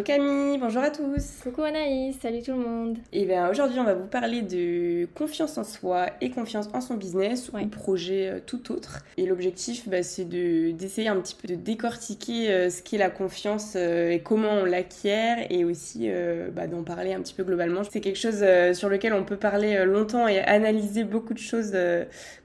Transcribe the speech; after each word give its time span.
Hello 0.00 0.06
Camille, 0.06 0.58
bonjour 0.58 0.82
à 0.82 0.88
tous. 0.88 1.42
Coucou 1.42 1.60
Anaïs, 1.60 2.16
salut 2.22 2.40
tout 2.40 2.52
le 2.52 2.58
monde. 2.58 2.96
Et 3.12 3.26
bien 3.26 3.50
aujourd'hui 3.50 3.78
on 3.78 3.84
va 3.84 3.92
vous 3.92 4.06
parler 4.06 4.40
de 4.40 5.06
confiance 5.14 5.58
en 5.58 5.64
soi 5.64 6.06
et 6.22 6.30
confiance 6.30 6.70
en 6.72 6.80
son 6.80 6.94
business 6.94 7.50
ou 7.52 7.66
projet 7.66 8.30
euh, 8.30 8.38
tout 8.40 8.72
autre. 8.72 9.00
Et 9.18 9.26
l'objectif 9.26 9.86
bah, 9.90 10.02
c'est 10.02 10.24
d'essayer 10.24 11.08
un 11.08 11.20
petit 11.20 11.34
peu 11.34 11.48
de 11.48 11.54
décortiquer 11.54 12.50
euh, 12.50 12.70
ce 12.70 12.82
qu'est 12.82 12.96
la 12.96 13.10
confiance 13.10 13.74
euh, 13.76 14.12
et 14.12 14.20
comment 14.20 14.52
on 14.52 14.64
l'acquiert 14.64 15.36
et 15.50 15.66
aussi 15.66 16.08
bah, 16.56 16.66
d'en 16.66 16.82
parler 16.82 17.12
un 17.12 17.20
petit 17.20 17.34
peu 17.34 17.44
globalement. 17.44 17.82
C'est 17.84 18.00
quelque 18.00 18.18
chose 18.18 18.42
sur 18.72 18.88
lequel 18.88 19.12
on 19.12 19.24
peut 19.24 19.36
parler 19.36 19.84
longtemps 19.84 20.28
et 20.28 20.38
analyser 20.38 21.04
beaucoup 21.04 21.34
de 21.34 21.38
choses 21.38 21.76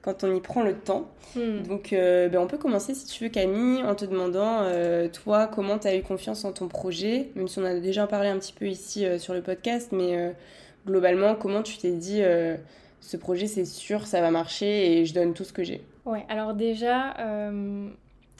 quand 0.06 0.24
on 0.24 0.34
y 0.34 0.40
prend 0.40 0.62
le 0.62 0.72
temps. 0.74 1.10
Hmm. 1.34 1.62
Donc 1.68 1.92
bah, 1.92 2.40
on 2.40 2.46
peut 2.46 2.56
commencer 2.56 2.94
si 2.94 3.04
tu 3.04 3.24
veux 3.24 3.30
Camille 3.30 3.82
en 3.82 3.94
te 3.94 4.06
demandant 4.06 4.64
toi 5.12 5.46
comment 5.46 5.78
tu 5.78 5.88
as 5.88 5.96
eu 5.96 6.02
confiance 6.02 6.44
en 6.44 6.52
ton 6.52 6.68
projet? 6.68 7.30
Même 7.34 7.48
si 7.48 7.58
on 7.58 7.64
a 7.64 7.74
déjà 7.74 8.06
parlé 8.06 8.28
un 8.28 8.38
petit 8.38 8.52
peu 8.52 8.66
ici 8.66 9.04
euh, 9.04 9.18
sur 9.18 9.34
le 9.34 9.42
podcast, 9.42 9.92
mais 9.92 10.16
euh, 10.16 10.30
globalement, 10.86 11.34
comment 11.34 11.62
tu 11.62 11.76
t'es 11.78 11.92
dit 11.92 12.22
euh, 12.22 12.56
ce 13.00 13.16
projet 13.16 13.46
c'est 13.46 13.64
sûr, 13.64 14.06
ça 14.06 14.20
va 14.20 14.30
marcher 14.30 14.98
et 14.98 15.04
je 15.04 15.14
donne 15.14 15.34
tout 15.34 15.44
ce 15.44 15.52
que 15.52 15.64
j'ai? 15.64 15.82
Ouais, 16.04 16.24
alors 16.28 16.54
déjà, 16.54 17.16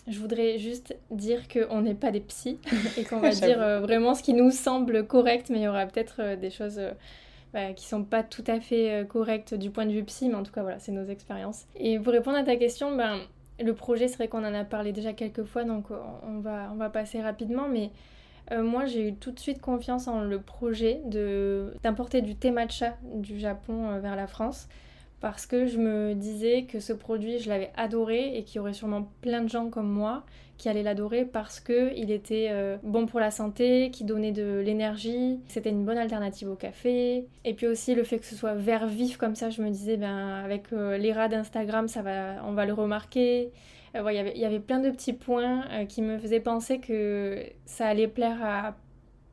je 0.07 0.19
voudrais 0.21 0.57
juste 0.59 0.95
dire 1.11 1.49
qu'on 1.49 1.83
n'est 1.83 1.95
pas 1.95 2.13
des 2.13 2.21
psys 2.21 2.61
et 2.97 3.03
qu'on 3.03 3.19
va 3.19 3.31
dire 3.31 3.81
vraiment 3.81 4.15
ce 4.15 4.23
qui 4.23 4.35
nous 4.35 4.53
semble 4.53 5.05
correct, 5.05 5.51
mais 5.51 5.59
il 5.59 5.63
y 5.63 5.69
aura 5.69 5.85
peut-être 5.87 6.37
des 6.37 6.51
choses 6.51 6.81
bah, 7.53 7.73
qui 7.73 7.87
sont 7.87 8.05
pas 8.05 8.23
tout 8.23 8.45
à 8.47 8.61
fait 8.61 9.07
correctes 9.09 9.55
du 9.55 9.71
point 9.71 9.87
de 9.87 9.93
vue 9.93 10.05
psy, 10.05 10.29
mais 10.29 10.35
en 10.35 10.43
tout 10.43 10.53
cas, 10.53 10.63
voilà, 10.63 10.79
c'est 10.79 10.93
nos 10.93 11.07
expériences. 11.07 11.67
Et 11.77 11.99
pour 11.99 12.13
répondre 12.13 12.37
à 12.37 12.45
ta 12.45 12.57
question, 12.57 12.97
ben, 12.97 13.19
le 13.59 13.75
projet, 13.75 14.09
c'est 14.09 14.17
vrai 14.17 14.29
qu'on 14.29 14.45
en 14.45 14.55
a 14.55 14.65
parlé 14.65 14.93
déjà 14.93 15.13
quelques 15.13 15.45
fois, 15.45 15.65
donc 15.65 15.87
on 15.91 16.41
va, 16.41 16.71
on 16.73 16.77
va 16.77 16.91
passer 16.91 17.21
rapidement, 17.23 17.69
mais 17.69 17.91
euh, 18.53 18.63
moi, 18.63 18.87
j'ai 18.87 19.09
eu 19.09 19.15
tout 19.15 19.33
de 19.33 19.39
suite 19.39 19.61
confiance 19.61 20.07
en 20.09 20.21
le 20.21 20.41
projet 20.41 21.01
d'importer 21.83 22.23
du 22.23 22.37
thé 22.37 22.51
matcha 22.51 22.97
du 23.15 23.39
Japon 23.39 23.91
euh, 23.91 24.01
vers 24.01 24.17
la 24.17 24.27
France 24.27 24.69
parce 25.21 25.47
que 25.47 25.67
je 25.67 25.79
me 25.79 26.15
disais 26.15 26.65
que 26.65 26.81
ce 26.81 26.93
produit, 26.93 27.39
je 27.39 27.49
l'avais 27.49 27.73
adoré 27.77 28.37
et 28.37 28.45
qu'il 28.45 28.57
y 28.57 28.59
aurait 28.59 28.75
sûrement 28.75 29.11
plein 29.23 29.43
de 29.43 29.49
gens 29.49 29.71
comme 29.71 29.89
moi 29.89 30.25
qui 30.59 30.69
allaient 30.69 30.83
l'adorer 30.83 31.25
parce 31.25 31.61
qu'il 31.61 32.11
était 32.11 32.49
euh, 32.51 32.79
bon 32.83 33.07
pour 33.07 33.21
la 33.21 33.31
santé, 33.31 33.91
qui 33.91 34.05
donnait 34.05 34.33
de 34.33 34.63
l'énergie, 34.65 35.39
c'était 35.49 35.71
une 35.71 35.85
bonne 35.85 35.99
alternative 35.99 36.51
au 36.51 36.55
café. 36.55 37.27
Et 37.45 37.55
puis 37.55 37.67
aussi 37.67 37.95
le 37.95 38.05
fait 38.05 38.19
que 38.19 38.25
ce 38.25 38.35
soit 38.35 38.55
vert 38.55 38.87
vif 38.87 39.17
comme 39.17 39.35
ça, 39.35 39.51
je 39.51 39.61
me 39.63 39.71
disais, 39.71 39.97
ben, 39.97 40.43
avec 40.45 40.71
l'era 40.71 41.29
d'Instagram, 41.29 41.89
ça 41.89 42.03
va, 42.03 42.43
on 42.45 42.53
va 42.53 42.65
le 42.65 42.73
remarquer. 42.73 43.53
Euh, 43.97 44.13
il 44.13 44.41
y 44.41 44.45
avait 44.45 44.61
plein 44.61 44.81
de 44.81 44.91
petits 44.91 45.13
points 45.13 45.65
euh, 45.71 45.85
qui 45.85 46.03
me 46.03 46.19
faisaient 46.19 46.41
penser 46.41 46.79
que 46.79 47.43
ça 47.65 47.87
allait 47.87 48.09
plaire 48.09 48.39
à 48.43 48.77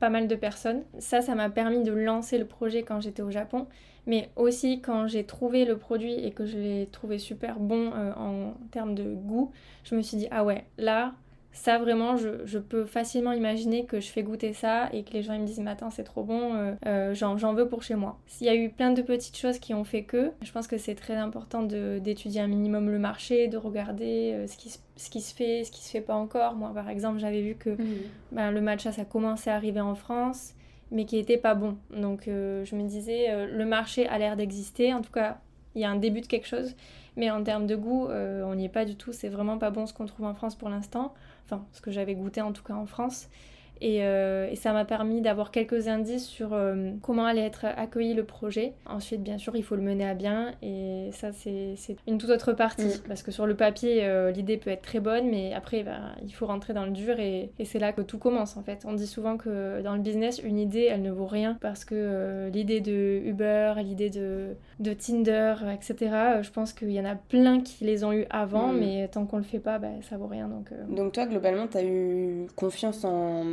pas 0.00 0.10
mal 0.10 0.28
de 0.28 0.34
personnes. 0.36 0.82
Ça, 0.98 1.20
ça 1.20 1.34
m'a 1.34 1.50
permis 1.50 1.82
de 1.82 1.92
lancer 1.92 2.38
le 2.38 2.46
projet 2.46 2.82
quand 2.82 3.00
j'étais 3.00 3.22
au 3.22 3.30
Japon, 3.30 3.66
mais 4.06 4.30
aussi 4.36 4.80
quand 4.80 5.06
j'ai 5.06 5.24
trouvé 5.24 5.64
le 5.64 5.76
produit 5.78 6.14
et 6.14 6.30
que 6.32 6.46
je 6.46 6.58
l'ai 6.58 6.88
trouvé 6.92 7.18
super 7.18 7.58
bon 7.58 7.92
euh, 7.94 8.12
en 8.16 8.54
termes 8.70 8.94
de 8.94 9.14
goût, 9.14 9.52
je 9.84 9.94
me 9.94 10.02
suis 10.02 10.16
dit, 10.16 10.28
ah 10.30 10.44
ouais, 10.44 10.64
là, 10.78 11.14
ça 11.52 11.78
vraiment 11.78 12.16
je, 12.16 12.44
je, 12.46 12.58
peux 12.58 12.84
facilement 12.84 13.30
imaginer 13.30 13.86
que 13.86 14.00
je 14.00 14.08
fais 14.08 14.24
goûter 14.24 14.52
ça 14.52 14.88
et 14.92 15.04
que 15.04 15.12
les 15.12 15.22
gens 15.22 15.34
ils 15.34 15.40
me 15.40 15.46
disent 15.46 15.62
attends 15.64 15.88
c'est 15.88 16.02
trop 16.02 16.24
bon 16.24 16.52
euh, 16.54 16.74
euh, 16.84 17.14
j'en 17.14 17.54
veux 17.54 17.68
pour 17.68 17.84
chez 17.84 17.94
moi. 17.94 18.18
S'il 18.26 18.48
y 18.48 18.50
a 18.50 18.56
eu 18.56 18.70
plein 18.70 18.90
de 18.90 19.02
petites 19.02 19.36
choses 19.36 19.60
qui 19.60 19.72
ont 19.72 19.84
fait 19.84 20.02
que 20.02 20.32
je 20.42 20.50
pense 20.50 20.66
que 20.66 20.78
c'est 20.78 20.96
très 20.96 21.14
important 21.14 21.62
d'étudier 21.62 22.40
un 22.40 22.48
minimum 22.48 22.90
le 22.90 22.98
marché 22.98 23.46
de 23.46 23.56
regarder 23.56 24.46
ce, 24.48 24.56
qui, 24.56 24.76
ce 24.96 25.08
qui 25.08 25.20
se 25.20 25.32
fait 25.32 25.62
ce 25.62 25.70
qui 25.70 25.84
se 25.84 25.90
fait 25.90 26.00
pas 26.00 26.16
encore. 26.16 26.56
Moi 26.56 26.72
par 26.74 26.88
exemple 26.88 27.20
j'avais 27.20 27.42
vu 27.42 27.54
que 27.54 27.70
mmh. 27.70 27.86
ben, 28.32 28.50
le 28.50 28.60
matcha 28.60 28.90
ça 28.90 29.04
commençait 29.04 29.50
à 29.50 29.54
arriver 29.54 29.80
en 29.80 29.94
France 29.94 30.54
mais 30.90 31.04
qui 31.04 31.18
était 31.18 31.38
pas 31.38 31.54
bon. 31.54 31.76
Donc 31.90 32.24
je 32.26 32.74
me 32.74 32.82
disais 32.82 33.46
le 33.46 33.64
marché 33.64 34.06
a 34.08 34.18
l'air 34.18 34.36
d'exister. 34.36 34.92
En 34.94 35.02
tout 35.02 35.12
cas 35.12 35.38
il 35.74 35.80
y 35.80 35.84
a 35.84 35.90
un 35.90 35.96
début 35.96 36.20
de 36.20 36.26
quelque 36.26 36.46
chose. 36.46 36.74
Mais 37.16 37.30
en 37.30 37.42
termes 37.42 37.66
de 37.66 37.76
goût 37.76 38.08
on 38.08 38.54
n'y 38.54 38.66
est 38.66 38.68
pas 38.68 38.84
du 38.84 38.96
tout. 38.96 39.12
C'est 39.12 39.28
vraiment 39.28 39.58
pas 39.58 39.70
bon 39.70 39.86
ce 39.86 39.94
qu'on 39.94 40.06
trouve 40.06 40.26
en 40.26 40.34
France 40.34 40.54
pour 40.54 40.68
l'instant. 40.68 41.14
Enfin 41.46 41.64
ce 41.72 41.80
que 41.80 41.90
j'avais 41.90 42.14
goûté 42.14 42.40
en 42.40 42.52
tout 42.52 42.62
cas 42.62 42.74
en 42.74 42.86
France. 42.86 43.28
Euh, 43.82 44.48
et, 44.50 44.56
ça 44.56 44.72
m'a 44.72 44.84
permis 44.84 45.20
d'avoir 45.20 45.50
quelques 45.50 45.88
indices 45.88 46.26
sur 46.26 46.52
euh, 46.52 46.90
comment 47.02 47.26
allait 47.26 47.44
être 47.44 47.64
accueilli 47.64 48.14
le 48.14 48.24
projet. 48.24 48.72
Ensuite, 48.86 49.22
bien 49.22 49.38
sûr, 49.38 49.56
il 49.56 49.62
faut 49.62 49.76
le 49.76 49.82
mener 49.82 50.06
à 50.06 50.14
bien 50.14 50.52
et 50.62 51.10
ça, 51.12 51.32
c'est 51.32 51.76
une 52.06 52.18
toute 52.18 52.30
autre 52.30 52.52
partie. 52.52 52.86
Mm. 52.86 53.08
Parce 53.08 53.22
que 53.22 53.30
sur 53.30 53.46
le 53.46 53.54
papier, 53.54 54.04
euh, 54.04 54.30
l'idée 54.30 54.56
peut 54.56 54.70
être 54.70 54.82
très 54.82 55.00
bonne, 55.00 55.28
mais 55.28 55.52
après, 55.52 55.82
bah, 55.82 55.98
il 56.22 56.32
faut 56.32 56.46
rentrer 56.46 56.72
dans 56.72 56.84
le 56.84 56.92
dur 56.92 57.18
et, 57.18 57.50
c'est 57.64 57.78
là 57.78 57.92
que 57.92 58.02
tout 58.02 58.18
commence 58.18 58.56
en 58.56 58.62
fait. 58.62 58.84
On 58.86 58.92
dit 58.92 59.06
souvent 59.06 59.36
que 59.36 59.80
dans 59.82 59.94
le 59.94 60.00
business, 60.00 60.40
une 60.44 60.58
idée, 60.58 60.88
elle 60.90 61.02
ne 61.02 61.10
vaut 61.10 61.26
rien 61.26 61.56
parce 61.60 61.84
que 61.84 62.50
l'idée 62.52 62.80
de 62.80 63.22
Uber, 63.24 63.74
l'idée 63.82 64.10
de, 64.10 64.54
de, 64.80 64.92
Tinder, 64.92 65.54
etc., 65.72 65.96
je 66.42 66.50
pense 66.50 66.74
qu'il 66.74 66.90
y 66.90 67.00
en 67.00 67.06
a 67.06 67.14
plein 67.14 67.60
qui 67.60 67.84
les 67.84 68.04
ont 68.04 68.12
eu 68.12 68.26
avant, 68.28 68.68
mm. 68.68 68.78
mais 68.78 69.08
tant 69.08 69.24
qu'on 69.24 69.38
le 69.38 69.44
fait 69.44 69.58
pas, 69.58 69.78
bah, 69.78 69.88
ça 70.02 70.16
vaut 70.16 70.26
rien. 70.26 70.48
Donc, 70.48 70.70
donc 70.94 71.12
toi, 71.12 71.26
globalement, 71.26 71.66
tu 71.66 71.78
as 71.78 71.84
eu 71.84 72.46
confiance 72.54 73.04
en 73.04 73.44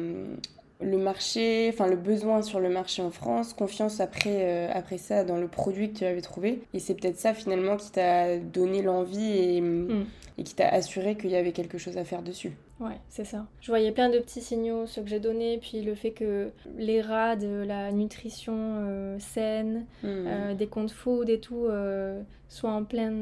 le 0.81 0.97
marché, 0.97 1.69
enfin 1.73 1.87
le 1.87 1.95
besoin 1.95 2.41
sur 2.41 2.59
le 2.59 2.69
marché 2.69 3.01
en 3.01 3.11
France, 3.11 3.53
confiance 3.53 3.99
après, 3.99 4.39
euh, 4.41 4.69
après 4.73 4.97
ça 4.97 5.23
dans 5.23 5.37
le 5.37 5.47
produit 5.47 5.91
que 5.91 5.99
tu 5.99 6.05
avais 6.05 6.21
trouvé. 6.21 6.61
Et 6.73 6.79
c'est 6.79 6.95
peut-être 6.95 7.17
ça 7.17 7.33
finalement 7.33 7.77
qui 7.77 7.91
t'a 7.91 8.37
donné 8.37 8.81
l'envie 8.81 9.37
et, 9.37 9.61
mm. 9.61 10.05
et 10.37 10.43
qui 10.43 10.55
t'a 10.55 10.67
assuré 10.67 11.15
qu'il 11.15 11.29
y 11.29 11.35
avait 11.35 11.51
quelque 11.51 11.77
chose 11.77 11.97
à 11.97 12.03
faire 12.03 12.21
dessus. 12.21 12.53
Ouais, 12.81 12.99
c'est 13.09 13.25
ça. 13.25 13.45
Je 13.61 13.67
voyais 13.67 13.91
plein 13.91 14.09
de 14.09 14.17
petits 14.17 14.41
signaux, 14.41 14.87
ceux 14.87 15.03
que 15.03 15.07
j'ai 15.07 15.19
donnés, 15.19 15.59
puis 15.59 15.83
le 15.83 15.93
fait 15.93 16.11
que 16.11 16.49
les 16.77 17.01
rats 17.01 17.35
de 17.35 17.63
la 17.63 17.91
nutrition 17.91 18.55
euh, 18.57 19.19
saine, 19.19 19.85
hmm. 20.01 20.07
euh, 20.07 20.53
des 20.55 20.65
comptes 20.65 20.89
food 20.89 21.29
et 21.29 21.39
tout, 21.39 21.65
euh, 21.65 22.19
soient 22.49 22.71
en 22.71 22.83
plein, 22.83 23.13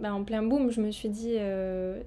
bah, 0.00 0.14
en 0.14 0.22
plein 0.22 0.44
boom, 0.44 0.70
je 0.70 0.80
me 0.80 0.92
suis 0.92 1.08
dit, 1.08 1.36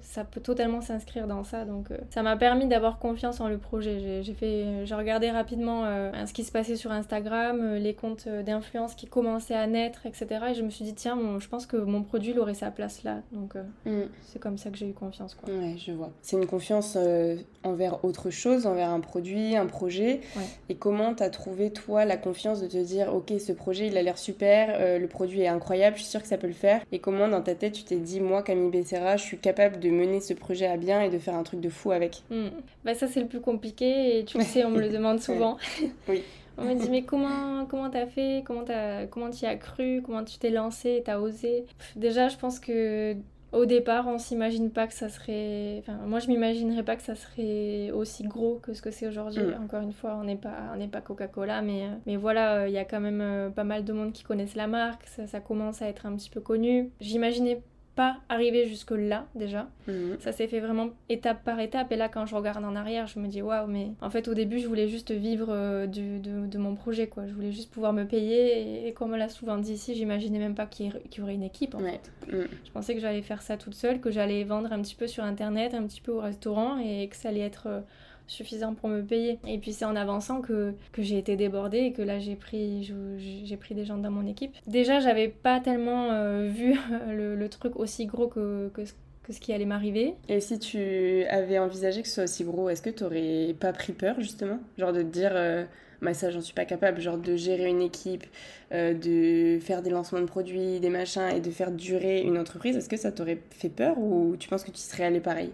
ça 0.00 0.24
peut 0.24 0.40
totalement 0.40 0.80
s'inscrire 0.80 1.28
dans 1.28 1.44
ça. 1.44 1.64
Donc 1.64 1.90
ça 2.10 2.22
m'a 2.22 2.36
permis 2.36 2.66
d'avoir 2.66 2.98
confiance 2.98 3.38
en 3.40 3.48
le 3.48 3.58
projet. 3.58 4.22
J'ai 4.22 4.34
fait, 4.34 4.84
j'ai 4.84 4.94
regardé 4.96 5.30
rapidement 5.30 5.84
ce 6.26 6.32
qui 6.32 6.42
se 6.42 6.50
passait 6.50 6.74
sur 6.74 6.90
Instagram, 6.90 7.74
les 7.74 7.94
comptes 7.94 8.28
d'influence 8.28 8.96
qui 8.96 9.06
commençaient 9.06 9.54
à 9.54 9.68
naître, 9.68 10.04
etc. 10.06 10.26
Et 10.50 10.54
je 10.54 10.62
me 10.62 10.70
suis 10.70 10.84
dit, 10.84 10.94
tiens, 10.94 11.16
je 11.38 11.46
pense 11.46 11.66
que 11.66 11.76
mon 11.76 12.02
produit 12.02 12.32
il 12.32 12.40
aurait 12.40 12.54
sa 12.54 12.72
place 12.72 13.04
là. 13.04 13.18
Donc 13.30 13.54
hmm. 13.86 14.08
c'est 14.22 14.40
comme 14.40 14.58
ça 14.58 14.70
que 14.70 14.76
j'ai 14.76 14.88
eu 14.88 14.94
confiance. 14.94 15.36
Quoi. 15.36 15.54
Ouais, 15.54 15.76
je 15.78 15.92
vois. 15.92 16.10
C'est 16.22 16.36
une 16.36 16.46
confiance 16.48 16.93
euh, 16.96 17.36
envers 17.62 18.04
autre 18.04 18.30
chose, 18.30 18.66
envers 18.66 18.90
un 18.90 19.00
produit, 19.00 19.56
un 19.56 19.66
projet. 19.66 20.20
Et 20.68 20.74
comment 20.74 21.14
tu 21.14 21.22
as 21.22 21.30
trouvé, 21.30 21.70
toi, 21.70 22.04
la 22.04 22.16
confiance 22.16 22.60
de 22.60 22.66
te 22.66 22.76
dire, 22.76 23.14
ok, 23.14 23.32
ce 23.38 23.52
projet, 23.52 23.86
il 23.86 23.96
a 23.96 24.02
l'air 24.02 24.18
super, 24.18 24.76
euh, 24.78 24.98
le 24.98 25.06
produit 25.06 25.40
est 25.40 25.48
incroyable, 25.48 25.96
je 25.96 26.02
suis 26.02 26.10
sûre 26.10 26.22
que 26.22 26.28
ça 26.28 26.38
peut 26.38 26.46
le 26.46 26.52
faire. 26.52 26.82
Et 26.92 26.98
comment, 26.98 27.28
dans 27.28 27.42
ta 27.42 27.54
tête, 27.54 27.72
tu 27.72 27.84
t'es 27.84 27.96
dit, 27.96 28.20
moi, 28.20 28.42
Camille 28.42 28.70
Becerra, 28.70 29.16
je 29.16 29.22
suis 29.22 29.38
capable 29.38 29.80
de 29.80 29.90
mener 29.90 30.20
ce 30.20 30.34
projet 30.34 30.66
à 30.66 30.76
bien 30.76 31.00
et 31.02 31.10
de 31.10 31.18
faire 31.18 31.34
un 31.34 31.42
truc 31.42 31.60
de 31.60 31.68
fou 31.68 31.92
avec? 31.92 32.22
Hmm. 32.30 32.48
bah, 32.84 32.94
Ça, 32.94 33.06
c'est 33.06 33.20
le 33.20 33.26
plus 33.26 33.40
compliqué 33.40 34.18
et 34.18 34.24
tu 34.24 34.38
le 34.38 34.44
sais, 34.44 34.64
on 34.64 34.70
me 34.70 34.80
le 34.80 34.88
demande 34.88 35.20
souvent. 35.20 35.56
oui. 36.08 36.22
On 36.56 36.64
me 36.64 36.74
dit 36.74 36.88
mais 36.88 37.02
comment 37.02 37.66
comment 37.66 37.90
t'as 37.90 38.06
fait? 38.06 38.44
Comment 38.46 38.62
t'as 38.62 39.06
comment 39.06 39.30
tu 39.30 39.44
y 39.44 39.46
as 39.46 39.56
cru? 39.56 40.02
Comment 40.04 40.22
tu 40.22 40.38
t'es 40.38 40.50
lancé 40.50 41.02
t'as 41.04 41.18
osé? 41.18 41.64
Déjà 41.96 42.28
je 42.28 42.36
pense 42.36 42.60
que 42.60 43.16
au 43.54 43.66
départ, 43.66 44.06
on 44.08 44.18
s'imagine 44.18 44.70
pas 44.70 44.86
que 44.86 44.94
ça 44.94 45.08
serait. 45.08 45.78
Enfin, 45.80 45.98
moi, 46.06 46.18
je 46.18 46.28
m'imaginerais 46.28 46.82
pas 46.82 46.96
que 46.96 47.02
ça 47.02 47.14
serait 47.14 47.90
aussi 47.92 48.24
gros 48.24 48.56
que 48.56 48.74
ce 48.74 48.82
que 48.82 48.90
c'est 48.90 49.06
aujourd'hui. 49.06 49.42
Mm. 49.42 49.64
Encore 49.64 49.82
une 49.82 49.92
fois, 49.92 50.16
on 50.20 50.24
n'est 50.24 50.36
pas, 50.36 50.72
on 50.74 50.76
n'est 50.76 50.88
pas 50.88 51.00
Coca-Cola, 51.00 51.62
mais, 51.62 51.84
euh, 51.84 51.94
mais 52.06 52.16
voilà, 52.16 52.56
euh, 52.56 52.68
il 52.68 52.74
y 52.74 52.78
a 52.78 52.84
quand 52.84 53.00
même 53.00 53.20
euh, 53.20 53.50
pas 53.50 53.64
mal 53.64 53.84
de 53.84 53.92
monde 53.92 54.12
qui 54.12 54.24
connaissent 54.24 54.56
la 54.56 54.66
marque. 54.66 55.06
Ça, 55.06 55.26
ça, 55.26 55.40
commence 55.40 55.82
à 55.82 55.88
être 55.88 56.06
un 56.06 56.16
petit 56.16 56.30
peu 56.30 56.40
connu. 56.40 56.90
J'imaginais 57.00 57.62
pas 57.94 58.16
arrivé 58.28 58.66
jusque-là 58.66 59.26
déjà. 59.34 59.68
Mhm. 59.86 60.16
Ça 60.20 60.32
s'est 60.32 60.48
fait 60.48 60.60
vraiment 60.60 60.90
étape 61.08 61.44
par 61.44 61.60
étape. 61.60 61.92
Et 61.92 61.96
là, 61.96 62.08
quand 62.08 62.26
je 62.26 62.34
regarde 62.34 62.64
en 62.64 62.74
arrière, 62.74 63.06
je 63.06 63.18
me 63.18 63.28
dis 63.28 63.42
waouh, 63.42 63.66
mais 63.66 63.92
en 64.00 64.10
fait, 64.10 64.26
au 64.28 64.34
début, 64.34 64.58
je 64.58 64.66
voulais 64.66 64.88
juste 64.88 65.12
vivre 65.12 65.48
euh, 65.50 65.86
du, 65.86 66.18
de, 66.18 66.46
de, 66.46 66.58
mon 66.58 66.74
projet, 66.74 67.06
quoi. 67.06 67.26
Je 67.26 67.32
voulais 67.32 67.52
juste 67.52 67.70
pouvoir 67.72 67.92
me 67.92 68.04
payer. 68.04 68.88
Et, 68.88 68.92
comme 68.92 69.12
on 69.12 69.16
l'a 69.16 69.28
souvent 69.28 69.58
dit 69.58 69.72
ici, 69.72 69.94
j'imaginais 69.94 70.38
même 70.38 70.54
pas 70.54 70.66
qu'il 70.66 70.86
y, 70.86 71.20
aurait 71.20 71.34
une 71.34 71.42
équipe, 71.42 71.74
en 71.74 71.80
fait. 71.80 72.12
Mhm. 72.32 72.48
Je 72.64 72.70
pensais 72.72 72.94
que 72.94 73.00
j'allais 73.00 73.22
faire 73.22 73.42
ça 73.42 73.56
toute 73.56 73.74
seule, 73.74 74.00
que 74.00 74.10
j'allais 74.10 74.44
vendre 74.44 74.72
un 74.72 74.82
petit 74.82 74.96
peu 74.96 75.06
sur 75.06 75.24
internet, 75.24 75.74
un 75.74 75.86
petit 75.86 76.00
peu 76.00 76.12
au 76.12 76.20
restaurant 76.20 76.78
et 76.78 77.08
que 77.08 77.16
ça 77.16 77.28
allait 77.28 77.40
être. 77.40 77.66
Euh, 77.66 77.80
suffisant 78.26 78.74
pour 78.74 78.88
me 78.88 79.02
payer. 79.02 79.38
Et 79.46 79.58
puis 79.58 79.72
c'est 79.72 79.84
en 79.84 79.96
avançant 79.96 80.40
que, 80.40 80.74
que 80.92 81.02
j'ai 81.02 81.18
été 81.18 81.36
débordée 81.36 81.78
et 81.78 81.92
que 81.92 82.02
là 82.02 82.18
j'ai 82.18 82.36
pris, 82.36 82.92
j'ai 83.18 83.56
pris 83.56 83.74
des 83.74 83.84
gens 83.84 83.98
dans 83.98 84.10
mon 84.10 84.26
équipe. 84.26 84.54
Déjà 84.66 85.00
j'avais 85.00 85.28
pas 85.28 85.60
tellement 85.60 86.10
euh, 86.10 86.48
vu 86.48 86.74
le, 87.08 87.34
le, 87.34 87.48
truc 87.48 87.76
aussi 87.76 88.06
gros 88.06 88.28
que, 88.28 88.70
que, 88.74 88.82
que 89.22 89.32
ce 89.32 89.40
qui 89.40 89.52
allait 89.52 89.64
m'arriver. 89.64 90.14
Et 90.28 90.40
si 90.40 90.58
tu 90.58 91.24
avais 91.24 91.58
envisagé 91.58 92.02
que 92.02 92.08
ce 92.08 92.14
soit 92.14 92.24
aussi 92.24 92.44
gros, 92.44 92.68
est-ce 92.68 92.82
que 92.82 92.90
tu 92.90 93.04
aurais 93.04 93.54
pas 93.58 93.72
pris 93.72 93.92
peur 93.92 94.16
justement? 94.20 94.58
Genre 94.78 94.92
de 94.92 95.02
te 95.02 95.08
dire, 95.08 95.32
euh, 95.34 95.64
bah 96.02 96.14
ça 96.14 96.30
j'en 96.30 96.40
suis 96.40 96.54
pas 96.54 96.64
capable, 96.64 97.00
genre 97.00 97.18
de 97.18 97.36
gérer 97.36 97.68
une 97.68 97.82
équipe, 97.82 98.24
euh, 98.72 98.94
de 98.94 99.60
faire 99.60 99.82
des 99.82 99.90
lancements 99.90 100.20
de 100.20 100.26
produits, 100.26 100.80
des 100.80 100.90
machins 100.90 101.30
et 101.34 101.40
de 101.40 101.50
faire 101.50 101.70
durer 101.70 102.22
une 102.22 102.38
entreprise, 102.38 102.76
est-ce 102.76 102.88
que 102.88 102.96
ça 102.96 103.12
t'aurait 103.12 103.40
fait 103.50 103.68
peur 103.68 103.98
ou 103.98 104.36
tu 104.38 104.48
penses 104.48 104.64
que 104.64 104.70
tu 104.70 104.78
serais 104.78 105.04
allé 105.04 105.20
pareil? 105.20 105.50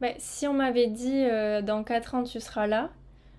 Bah, 0.00 0.08
si 0.18 0.46
on 0.46 0.52
m'avait 0.52 0.86
dit 0.86 1.24
euh, 1.24 1.62
dans 1.62 1.82
4 1.82 2.14
ans 2.14 2.22
tu 2.22 2.40
seras 2.40 2.66
là, 2.66 2.90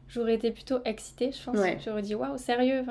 j'aurais 0.10 0.36
été 0.36 0.52
plutôt 0.52 0.80
excitée, 0.86 1.32
je 1.32 1.44
pense. 1.44 1.58
J'aurais 1.86 2.02
dit 2.02 2.16
waouh, 2.16 2.38
sérieux. 2.38 2.84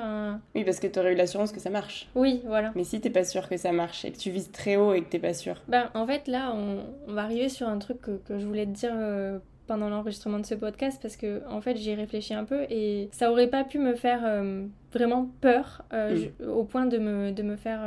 Oui, 0.55 0.63
parce 0.63 0.79
que 0.79 0.87
tu 0.87 0.99
aurais 0.99 1.13
eu 1.13 1.15
l'assurance 1.15 1.51
que 1.51 1.59
ça 1.59 1.69
marche. 1.69 2.07
Oui, 2.15 2.41
voilà. 2.45 2.71
Mais 2.75 2.83
si 2.83 2.99
t'es 2.99 3.09
pas 3.09 3.23
sûr 3.23 3.47
que 3.47 3.57
ça 3.57 3.71
marche 3.71 4.05
et 4.05 4.11
que 4.11 4.17
tu 4.17 4.31
vises 4.31 4.51
très 4.51 4.75
haut 4.75 4.93
et 4.93 5.01
que 5.01 5.09
t'es 5.09 5.19
pas 5.19 5.33
sûr. 5.33 5.55
Ben, 5.67 5.89
en 5.93 6.07
fait, 6.07 6.27
là, 6.27 6.51
on, 6.53 6.79
on, 7.07 7.13
va 7.13 7.23
arriver 7.23 7.49
sur 7.49 7.67
un 7.67 7.77
truc 7.77 8.01
que, 8.01 8.17
que 8.17 8.39
je 8.39 8.45
voulais 8.45 8.65
te 8.65 8.71
dire. 8.71 8.93
Euh, 8.93 9.39
pendant 9.67 9.89
l'enregistrement 9.89 10.39
de 10.39 10.47
ce 10.47 10.55
podcast 10.55 10.97
parce 10.99 11.15
que 11.15 11.43
en 11.47 11.61
fait 11.61 11.77
j'y 11.77 11.91
ai 11.91 11.93
réfléchi 11.93 12.33
un 12.33 12.43
peu 12.43 12.63
et 12.71 13.07
ça 13.11 13.31
aurait 13.31 13.45
pas 13.45 13.63
pu 13.63 13.77
me 13.77 13.93
faire 13.93 14.21
euh, 14.23 14.65
vraiment 14.91 15.29
peur 15.41 15.83
mm. 15.93 16.49
au 16.49 16.63
point 16.63 16.87
de 16.87 16.97
me, 16.97 17.31
de 17.31 17.43
me 17.43 17.55
faire 17.55 17.81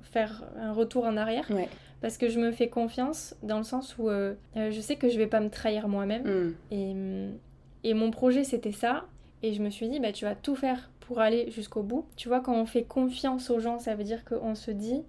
faire 0.00 0.42
un 0.58 0.72
retour 0.72 1.04
en 1.04 1.18
arrière 1.18 1.44
ouais 1.50 1.68
parce 2.00 2.18
que 2.18 2.28
je 2.28 2.38
me 2.38 2.52
fais 2.52 2.68
confiance 2.68 3.34
dans 3.42 3.58
le 3.58 3.64
sens 3.64 3.96
où 3.98 4.08
euh, 4.08 4.34
euh, 4.56 4.70
je 4.70 4.80
sais 4.80 4.96
que 4.96 5.08
je 5.08 5.18
vais 5.18 5.26
pas 5.26 5.40
me 5.40 5.50
trahir 5.50 5.88
moi-même. 5.88 6.22
Mm. 6.22 6.54
Et, 6.70 7.90
et 7.90 7.94
mon 7.94 8.10
projet, 8.10 8.44
c'était 8.44 8.72
ça. 8.72 9.06
Et 9.42 9.52
je 9.52 9.62
me 9.62 9.70
suis 9.70 9.88
dit, 9.88 10.00
bah, 10.00 10.12
tu 10.12 10.24
vas 10.24 10.34
tout 10.34 10.56
faire 10.56 10.90
pour 11.00 11.20
aller 11.20 11.50
jusqu'au 11.50 11.82
bout. 11.82 12.06
Tu 12.16 12.28
vois, 12.28 12.40
quand 12.40 12.54
on 12.54 12.66
fait 12.66 12.84
confiance 12.84 13.50
aux 13.50 13.60
gens, 13.60 13.78
ça 13.78 13.94
veut 13.94 14.04
dire 14.04 14.24
qu'on 14.24 14.54
se 14.54 14.70
dit, 14.70 15.02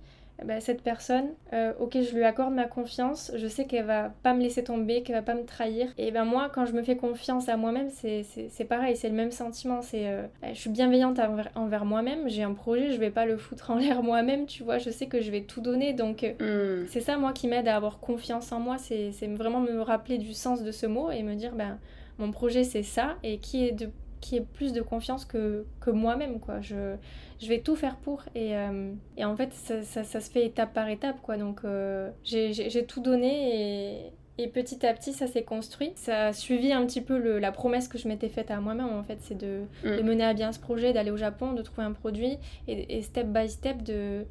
bah, 0.46 0.60
cette 0.62 0.82
personne, 0.82 1.28
euh, 1.54 1.74
ok, 1.80 1.98
je 2.02 2.16
lui 2.16 2.24
accorde 2.24 2.54
ma 2.54 2.66
confiance, 2.66 3.32
je 3.36 3.48
sais 3.48 3.66
qu'elle 3.66 3.86
va 3.86 4.14
pas 4.24 4.34
me 4.34 4.42
laisser 4.42 4.64
tomber, 4.64 5.04
qu'elle 5.04 5.16
va 5.16 5.22
pas 5.22 5.36
me 5.36 5.46
trahir. 5.46 5.92
Et 5.98 6.12
ben 6.12 6.26
moi, 6.26 6.50
quand 6.54 6.66
je 6.66 6.74
me 6.74 6.82
fais 6.82 6.96
confiance 6.96 7.50
à 7.50 7.58
moi-même, 7.58 7.90
c'est 7.90 8.66
pareil, 8.68 8.96
c'est 8.96 9.10
le 9.10 9.16
même 9.16 9.32
sentiment. 9.32 9.82
C'est, 9.82 10.08
euh, 10.08 10.28
bah, 10.42 10.50
je 10.54 10.60
suis 10.60 10.70
bienveillante 10.70 11.20
envers, 11.56 11.86
moi-même. 11.86 12.30
J'ai 12.30 12.44
un 12.44 12.54
projet, 12.54 12.92
je 12.92 13.00
vais 13.00 13.12
pas 13.12 13.26
le 13.26 13.38
foutre 13.38 13.72
en 13.72 13.76
l'air 13.76 14.04
moi-même, 14.04 14.46
tu 14.46 14.64
vois. 14.64 14.78
Je 14.78 14.90
sais 14.90 15.08
que 15.08 15.22
je 15.22 15.32
vais 15.32 15.42
tout 15.42 15.62
donner, 15.62 15.94
donc 15.94 16.24
euh, 16.24 16.84
hmm. 16.84 16.88
c'est 16.90 17.02
ça 17.02 17.18
moi 17.18 17.34
qui 17.34 17.48
m'aide 17.48 17.68
à 17.68 17.76
avoir 17.76 18.00
confiance 18.00 18.52
en 18.52 18.60
moi. 18.60 18.78
C'est 18.78 19.12
vraiment 19.28 19.60
me 19.60 19.82
rappeler 19.82 20.18
du 20.18 20.34
sens 20.34 20.64
de 20.64 20.72
ce 20.72 20.86
mot 20.86 21.12
et 21.12 21.24
me 21.24 21.36
dire, 21.36 21.54
ben 21.56 21.80
mon 22.18 22.32
projet 22.32 22.64
c'est 22.64 22.84
ça 22.84 23.16
et 23.24 23.38
qui 23.38 23.66
est 23.66 23.72
de 23.72 23.90
qui 24.20 24.36
ait 24.36 24.46
plus 24.54 24.74
de 24.74 24.82
confiance 24.82 25.26
que, 25.26 25.66
que 25.80 25.90
moi-même, 25.90 26.40
quoi. 26.40 26.62
Je, 26.62 26.96
je 27.42 27.48
vais 27.48 27.60
tout 27.60 27.76
faire 27.76 27.96
pour. 27.98 28.24
Et, 28.36 28.56
euh, 28.56 28.92
et 29.18 29.26
en 29.26 29.36
fait, 29.36 29.54
ça, 29.54 29.82
ça, 29.84 30.04
ça, 30.04 30.20
se 30.20 30.30
fait 30.30 30.46
étape 30.46 30.74
par 30.74 30.90
étape, 30.90 31.22
quoi. 31.22 31.38
Donc, 31.38 31.62
euh, 31.64 32.10
j'ai 32.24 32.86
tout 32.86 33.02
donné 33.02 34.06
et, 34.38 34.44
et 34.44 34.48
petit 34.48 34.86
à 34.86 34.94
petit, 34.94 35.14
ça 35.14 35.28
s'est 35.28 35.44
construit. 35.44 35.92
Ça 35.96 36.28
a 36.28 36.34
suivi 36.34 36.72
un 36.72 36.86
petit 36.86 37.02
peu 37.02 37.18
le, 37.18 37.40
la 37.40 37.52
promesse 37.52 37.88
que 37.88 37.98
je 37.98 38.08
m'étais 38.08 38.30
faite 38.30 38.52
à 38.52 38.60
moi-même, 38.60 38.90
en 38.90 39.04
fait. 39.04 39.20
C'est 39.22 39.38
de, 39.38 39.62
mm. 39.84 39.98
de, 39.98 40.02
mener 40.02 40.24
à 40.24 40.34
bien 40.34 40.52
ce 40.52 40.60
projet, 40.60 40.94
d'aller 40.94 41.12
au 41.12 41.18
Japon, 41.18 41.54
de 41.54 41.62
trouver 41.62 41.84
un 41.84 41.94
produit 41.94 42.38
et, 42.68 42.98
et 42.98 43.02
step 43.02 43.28
by 43.28 43.50
step 43.50 43.84
de 43.84 44.26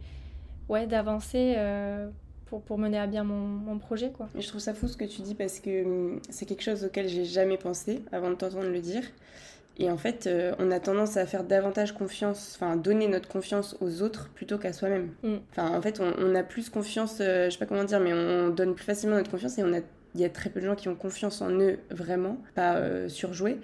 ouais, 0.69 0.87
d'avancer 0.87 1.55
euh, 1.57 2.09
pour, 2.47 2.63
pour, 2.63 2.79
mener 2.79 2.99
à 2.99 3.07
bien 3.07 3.25
mon, 3.25 3.35
mon, 3.35 3.79
projet. 3.79 4.11
Quoi. 4.11 4.29
Je 4.39 4.47
trouve 4.47 4.61
ça 4.61 4.75
fou 4.75 4.87
ce 4.87 4.97
que 4.97 5.05
tu 5.05 5.23
dis 5.23 5.35
parce 5.35 5.61
que 5.61 5.85
hum, 5.85 6.21
c'est 6.29 6.47
quelque 6.47 6.63
chose 6.63 6.85
auquel 6.85 7.09
j'ai 7.09 7.25
jamais 7.25 7.57
pensé 7.57 8.03
avant 8.13 8.31
de 8.31 8.35
t'entendre 8.35 8.69
le 8.69 8.81
dire. 8.81 9.03
Et 9.79 9.91
en 9.91 9.97
fait, 9.97 10.27
euh, 10.27 10.55
on 10.59 10.71
a 10.71 10.81
tendance 10.81 11.17
à 11.17 11.27
faire 11.27 11.45
davantage 11.45 11.93
confiance, 11.93 12.57
enfin, 12.57 12.77
donner 12.77 13.07
notre 13.07 13.29
confiance 13.29 13.77
aux 13.81 14.03
autres 14.03 14.29
plutôt 14.35 14.59
qu'à 14.59 14.73
soi-même. 14.73 15.11
Mm. 15.23 15.37
Enfin, 15.51 15.77
en 15.77 15.81
fait, 15.81 16.01
on, 16.01 16.13
on, 16.19 16.35
a 16.35 16.43
plus 16.43 16.69
confiance, 16.69 17.19
euh, 17.21 17.47
je 17.47 17.51
sais 17.51 17.59
pas 17.59 17.67
comment 17.67 17.85
dire, 17.85 18.01
mais 18.01 18.13
on 18.13 18.49
donne 18.49 18.75
plus 18.75 18.85
facilement 18.85 19.17
notre 19.17 19.31
confiance 19.31 19.57
et 19.59 19.63
on 19.63 19.73
a 19.73 19.81
il 20.15 20.21
y 20.21 20.25
a 20.25 20.29
très 20.29 20.51
peu 20.51 20.61
de 20.61 20.67
gens 20.67 20.75
qui 20.75 20.89
ont 20.89 20.95
confiance 20.95 21.41
en 21.43 21.51
eux 21.51 21.79
vraiment, 21.91 22.39
pas 22.55 22.77
euh, 22.77 23.09
surjouer, 23.09 23.59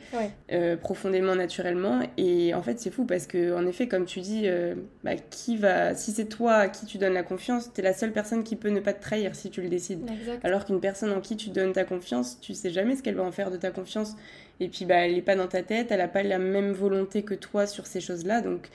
euh, 0.52 0.76
profondément, 0.76 1.34
naturellement. 1.34 2.00
Et 2.16 2.54
en 2.54 2.62
fait, 2.62 2.78
c'est 2.78 2.90
fou 2.90 3.04
parce 3.04 3.26
que, 3.26 3.54
en 3.54 3.66
effet, 3.66 3.88
comme 3.88 4.04
tu 4.04 4.20
dis, 4.20 4.42
euh, 4.44 4.74
bah, 5.02 5.16
qui 5.16 5.56
va, 5.56 5.94
si 5.94 6.12
c'est 6.12 6.26
toi 6.26 6.54
à 6.54 6.68
qui 6.68 6.86
tu 6.86 6.98
donnes 6.98 7.14
la 7.14 7.22
confiance, 7.22 7.72
t'es 7.72 7.82
la 7.82 7.92
seule 7.92 8.12
personne 8.12 8.44
qui 8.44 8.56
peut 8.56 8.68
ne 8.68 8.80
pas 8.80 8.92
te 8.92 9.02
trahir 9.02 9.34
si 9.34 9.50
tu 9.50 9.62
le 9.62 9.68
décides. 9.68 10.08
Alors 10.42 10.64
qu'une 10.64 10.80
personne 10.80 11.12
en 11.12 11.20
qui 11.20 11.36
tu 11.36 11.50
donnes 11.50 11.72
ta 11.72 11.84
confiance, 11.84 12.38
tu 12.40 12.54
sais 12.54 12.70
jamais 12.70 12.96
ce 12.96 13.02
qu'elle 13.02 13.16
va 13.16 13.24
en 13.24 13.32
faire 13.32 13.50
de 13.50 13.56
ta 13.56 13.70
confiance. 13.70 14.16
Et 14.60 14.68
puis, 14.68 14.84
bah, 14.84 15.06
elle 15.06 15.14
n'est 15.14 15.22
pas 15.22 15.36
dans 15.36 15.48
ta 15.48 15.62
tête, 15.62 15.90
elle 15.90 15.98
n'a 15.98 16.08
pas 16.08 16.22
la 16.22 16.38
même 16.38 16.72
volonté 16.72 17.22
que 17.22 17.34
toi 17.34 17.66
sur 17.66 17.86
ces 17.86 18.00
choses-là. 18.00 18.40
Donc, 18.40 18.70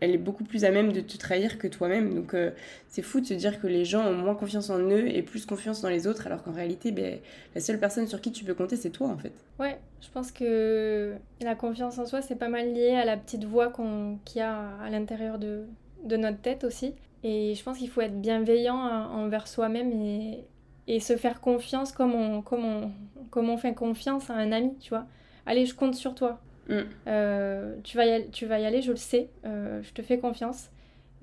elle 0.00 0.10
est 0.10 0.18
beaucoup 0.18 0.44
plus 0.44 0.64
à 0.64 0.70
même 0.70 0.92
de 0.92 1.00
te 1.00 1.16
trahir 1.16 1.58
que 1.58 1.66
toi-même. 1.66 2.14
Donc 2.14 2.34
euh, 2.34 2.50
c'est 2.88 3.02
fou 3.02 3.20
de 3.20 3.26
se 3.26 3.34
dire 3.34 3.60
que 3.60 3.66
les 3.66 3.84
gens 3.84 4.06
ont 4.06 4.14
moins 4.14 4.34
confiance 4.34 4.70
en 4.70 4.78
eux 4.78 5.08
et 5.08 5.22
plus 5.22 5.46
confiance 5.46 5.80
dans 5.80 5.88
les 5.88 6.06
autres, 6.06 6.26
alors 6.26 6.42
qu'en 6.42 6.52
réalité, 6.52 6.92
ben, 6.92 7.18
la 7.54 7.60
seule 7.60 7.78
personne 7.78 8.06
sur 8.06 8.20
qui 8.20 8.32
tu 8.32 8.44
peux 8.44 8.54
compter, 8.54 8.76
c'est 8.76 8.90
toi 8.90 9.08
en 9.08 9.16
fait. 9.16 9.32
Ouais, 9.58 9.78
je 10.00 10.08
pense 10.10 10.32
que 10.32 11.14
la 11.40 11.54
confiance 11.54 11.98
en 11.98 12.06
soi, 12.06 12.22
c'est 12.22 12.36
pas 12.36 12.48
mal 12.48 12.72
lié 12.72 12.90
à 12.90 13.04
la 13.04 13.16
petite 13.16 13.44
voix 13.44 13.68
qu'on 13.68 14.18
qu'il 14.24 14.40
y 14.40 14.42
a 14.42 14.76
à 14.82 14.90
l'intérieur 14.90 15.38
de, 15.38 15.64
de 16.04 16.16
notre 16.16 16.40
tête 16.40 16.64
aussi. 16.64 16.94
Et 17.22 17.54
je 17.54 17.62
pense 17.62 17.78
qu'il 17.78 17.88
faut 17.88 18.02
être 18.02 18.20
bienveillant 18.20 18.76
envers 18.76 19.48
soi-même 19.48 19.90
et, 19.92 20.44
et 20.86 21.00
se 21.00 21.16
faire 21.16 21.40
confiance 21.40 21.92
comme 21.92 22.14
on, 22.14 22.42
comme, 22.42 22.64
on, 22.64 22.90
comme 23.30 23.48
on 23.48 23.56
fait 23.56 23.72
confiance 23.72 24.28
à 24.28 24.34
un 24.34 24.52
ami, 24.52 24.74
tu 24.78 24.90
vois. 24.90 25.06
Allez, 25.46 25.66
je 25.66 25.74
compte 25.74 25.94
sur 25.94 26.14
toi. 26.14 26.40
Mm. 26.68 26.80
Euh, 27.08 27.74
tu, 27.82 27.96
vas 27.96 28.06
y 28.06 28.10
aller, 28.10 28.28
tu 28.32 28.46
vas 28.46 28.58
y 28.58 28.66
aller, 28.66 28.82
je 28.82 28.90
le 28.90 28.96
sais, 28.96 29.28
euh, 29.44 29.82
je 29.82 29.92
te 29.92 30.02
fais 30.02 30.18
confiance. 30.18 30.70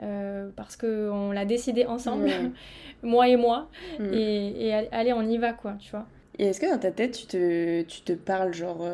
Euh, 0.01 0.49
parce 0.55 0.77
qu'on 0.77 1.31
l'a 1.31 1.45
décidé 1.45 1.85
ensemble, 1.85 2.31
moi 3.03 3.27
et 3.27 3.35
moi. 3.35 3.69
Mm. 3.99 4.13
Et, 4.13 4.67
et, 4.67 4.73
allez, 4.91 5.13
on 5.13 5.21
y 5.21 5.37
va, 5.37 5.53
quoi, 5.53 5.75
tu 5.79 5.91
vois. 5.91 6.05
Et 6.39 6.45
est-ce 6.45 6.59
que 6.59 6.71
dans 6.71 6.79
ta 6.79 6.91
tête, 6.91 7.11
tu 7.11 7.25
te, 7.27 7.81
tu 7.83 8.01
te 8.01 8.13
parles, 8.13 8.53
genre... 8.53 8.87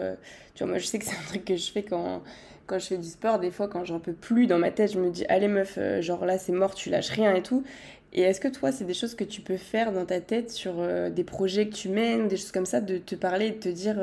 tu 0.53 0.63
vois, 0.63 0.71
moi, 0.71 0.79
je 0.79 0.85
sais 0.85 0.99
que 0.99 1.05
c'est 1.05 1.15
un 1.15 1.27
truc 1.27 1.45
que 1.45 1.55
je 1.55 1.71
fais 1.71 1.83
quand, 1.83 2.21
quand 2.65 2.79
je 2.79 2.87
fais 2.87 2.97
du 2.97 3.07
sport. 3.07 3.39
Des 3.39 3.51
fois, 3.51 3.67
quand 3.67 3.85
j'en 3.85 3.99
peux 3.99 4.13
plus, 4.13 4.47
dans 4.47 4.57
ma 4.57 4.71
tête, 4.71 4.93
je 4.93 4.99
me 4.99 5.09
dis, 5.09 5.25
allez, 5.29 5.47
meuf, 5.47 5.79
genre 6.01 6.25
là, 6.25 6.37
c'est 6.37 6.51
mort, 6.51 6.75
tu 6.75 6.89
lâches 6.89 7.09
rien 7.09 7.33
et 7.35 7.43
tout. 7.43 7.63
Et 8.11 8.21
est-ce 8.21 8.41
que 8.41 8.47
toi, 8.47 8.71
c'est 8.71 8.85
des 8.85 8.93
choses 8.93 9.15
que 9.15 9.23
tu 9.23 9.41
peux 9.41 9.57
faire 9.57 9.93
dans 9.93 10.05
ta 10.05 10.19
tête 10.19 10.49
sur 10.49 10.75
des 11.09 11.23
projets 11.23 11.67
que 11.67 11.75
tu 11.75 11.89
mènes, 11.89 12.27
des 12.27 12.37
choses 12.37 12.51
comme 12.51 12.65
ça, 12.65 12.81
de 12.81 12.97
te 12.97 13.15
parler, 13.15 13.51
de 13.51 13.59
te 13.59 13.69
dire 13.69 13.97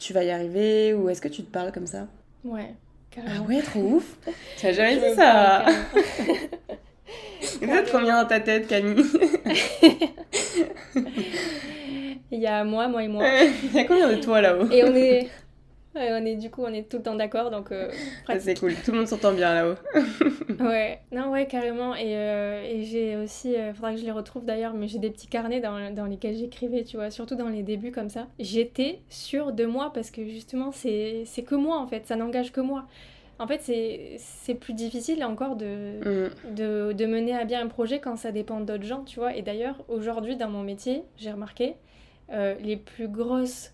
tu 0.00 0.12
vas 0.14 0.24
y 0.24 0.30
arriver 0.30 0.94
ou 0.94 1.08
est-ce 1.10 1.20
que 1.20 1.28
tu 1.28 1.42
te 1.42 1.52
parles 1.52 1.70
comme 1.70 1.86
ça? 1.86 2.08
Ouais, 2.42 2.74
carrément. 3.10 3.34
Ah 3.38 3.42
ouais, 3.48 3.60
trop 3.60 3.80
ouf. 3.80 4.16
Tu 4.58 4.66
as 4.66 4.72
jamais 4.72 4.96
dit 4.96 5.14
ça? 5.14 5.66
Il 7.62 7.68
y 7.68 7.90
combien 7.90 8.22
dans 8.22 8.28
ta 8.28 8.40
tête, 8.40 8.66
Camille. 8.66 9.04
Il 12.32 12.38
y 12.38 12.46
a 12.46 12.64
moi, 12.64 12.88
moi 12.88 13.02
et 13.02 13.08
moi. 13.08 13.24
Il 13.64 13.74
y 13.74 13.78
a 13.78 13.84
combien 13.84 14.08
de 14.08 14.16
toi 14.22 14.40
là-haut? 14.40 14.70
Et 14.70 14.84
on 14.84 14.94
est 14.94 15.28
on 15.94 16.24
est 16.24 16.36
du 16.36 16.50
coup 16.50 16.62
on 16.62 16.72
est 16.72 16.88
tout 16.88 16.98
le 16.98 17.02
temps 17.02 17.14
d'accord 17.14 17.50
donc 17.50 17.72
euh, 17.72 17.90
c'est 18.38 18.58
cool. 18.58 18.74
Tout 18.84 18.92
le 18.92 18.98
monde 18.98 19.06
s'entend 19.06 19.32
bien 19.32 19.54
là-haut. 19.54 19.76
Ouais. 20.60 21.00
Non 21.10 21.30
ouais 21.30 21.46
carrément. 21.46 21.94
Et, 21.94 22.16
euh, 22.16 22.62
et 22.62 22.82
j'ai 22.84 23.16
aussi 23.16 23.52
il 23.52 23.56
euh, 23.56 23.72
faudra 23.72 23.92
que 23.92 23.98
je 23.98 24.04
les 24.04 24.10
retrouve 24.10 24.44
d'ailleurs 24.44 24.74
mais 24.74 24.88
j'ai 24.88 24.98
des 24.98 25.10
petits 25.10 25.28
carnets 25.28 25.60
dans, 25.60 25.94
dans 25.94 26.06
lesquels 26.06 26.36
j'écrivais 26.36 26.84
tu 26.84 26.96
vois 26.96 27.10
surtout 27.10 27.34
dans 27.34 27.48
les 27.48 27.62
débuts 27.62 27.92
comme 27.92 28.08
ça. 28.08 28.26
J'étais 28.38 29.00
sûre 29.08 29.52
de 29.52 29.64
moi 29.64 29.92
parce 29.92 30.10
que 30.10 30.24
justement 30.24 30.70
c'est 30.70 31.22
c'est 31.24 31.42
que 31.42 31.54
moi 31.54 31.78
en 31.78 31.86
fait. 31.86 32.06
Ça 32.06 32.16
n'engage 32.16 32.52
que 32.52 32.60
moi. 32.60 32.86
En 33.38 33.46
fait, 33.46 33.62
c'est 34.18 34.54
plus 34.54 34.74
difficile 34.74 35.24
encore 35.24 35.56
de, 35.56 35.98
mm. 36.04 36.54
de, 36.54 36.92
de, 36.92 37.06
mener 37.06 37.34
à 37.34 37.46
bien 37.46 37.62
un 37.62 37.68
projet 37.68 37.98
quand 37.98 38.16
ça 38.16 38.32
dépend 38.32 38.60
d'autres 38.60 38.84
gens, 38.84 39.02
tu 39.02 39.18
vois. 39.18 39.34
Et 39.34 39.40
d'ailleurs, 39.40 39.82
aujourd'hui, 39.88 40.36
dans 40.36 40.50
mon 40.50 40.62
métier, 40.62 41.04
j'ai 41.16 41.32
remarqué, 41.32 41.76
les 42.30 42.76
plus 42.76 43.08
grosses 43.08 43.72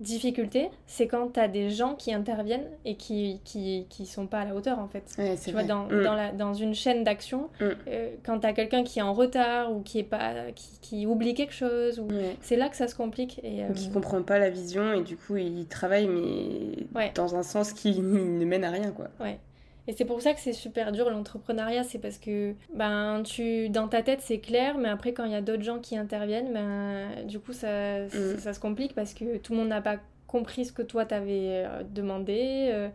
difficulté, 0.00 0.70
c'est 0.86 1.06
quand 1.06 1.34
tu 1.34 1.40
as 1.40 1.48
des 1.48 1.70
gens 1.70 1.94
qui 1.94 2.12
interviennent 2.12 2.66
et 2.84 2.96
qui, 2.96 3.40
qui, 3.44 3.86
qui 3.90 4.06
sont 4.06 4.26
pas 4.26 4.40
à 4.40 4.44
la 4.46 4.54
hauteur 4.54 4.78
en 4.78 4.88
fait. 4.88 5.04
tu 5.44 5.52
vois, 5.52 5.62
dans, 5.62 5.84
mm. 5.84 6.02
dans, 6.02 6.14
la, 6.14 6.32
dans 6.32 6.54
une 6.54 6.74
chaîne 6.74 7.04
d'action, 7.04 7.50
mm. 7.60 7.64
euh, 7.88 8.10
quand 8.24 8.40
tu 8.40 8.46
as 8.46 8.52
quelqu'un 8.52 8.82
qui 8.82 8.98
est 8.98 9.02
en 9.02 9.12
retard 9.12 9.72
ou 9.72 9.80
qui, 9.82 9.98
est 9.98 10.04
pas, 10.04 10.50
qui, 10.54 10.78
qui 10.80 11.06
oublie 11.06 11.34
quelque 11.34 11.52
chose, 11.52 12.00
ou... 12.00 12.08
c'est 12.40 12.56
là 12.56 12.68
que 12.68 12.76
ça 12.76 12.88
se 12.88 12.94
complique. 12.94 13.40
Et, 13.42 13.64
Ou 13.64 13.72
qui 13.74 13.88
euh, 13.88 13.92
comprend 13.92 14.22
pas 14.22 14.38
la 14.38 14.50
vision 14.50 14.92
et 14.92 15.02
du 15.02 15.16
coup 15.16 15.36
il 15.36 15.66
travaille 15.66 16.08
mais 16.08 17.10
dans 17.14 17.36
un 17.36 17.42
sens 17.42 17.72
qui 17.72 18.00
ne 18.00 18.44
mène 18.44 18.64
à 18.64 18.70
rien 18.70 18.90
quoi. 18.92 19.08
Ouais. 19.20 19.38
Et 19.86 19.92
c'est 19.92 20.04
pour 20.04 20.20
ça 20.20 20.34
que 20.34 20.40
c'est 20.40 20.52
super 20.52 20.92
dur 20.92 21.10
l'entrepreneuriat, 21.10 21.84
c'est 21.84 21.98
parce 21.98 22.18
que 22.18 22.54
ben 22.74 23.22
tu 23.24 23.68
dans 23.70 23.88
ta 23.88 24.02
tête 24.02 24.20
c'est 24.20 24.38
clair, 24.38 24.78
mais 24.78 24.88
après 24.88 25.12
quand 25.12 25.24
il 25.24 25.32
y 25.32 25.34
a 25.34 25.40
d'autres 25.40 25.62
gens 25.62 25.78
qui 25.78 25.96
interviennent, 25.96 26.52
ben 26.52 27.24
du 27.26 27.38
coup 27.38 27.52
ça, 27.52 28.04
mm. 28.04 28.38
ça, 28.38 28.52
se 28.52 28.60
complique 28.60 28.94
parce 28.94 29.14
que 29.14 29.38
tout 29.38 29.52
le 29.52 29.58
monde 29.58 29.68
n'a 29.68 29.80
pas 29.80 29.96
compris 30.26 30.66
ce 30.66 30.72
que 30.72 30.82
toi 30.82 31.06
t'avais 31.06 31.64
euh, 31.64 31.82
demandé, 31.82 32.68
euh, 32.72 32.88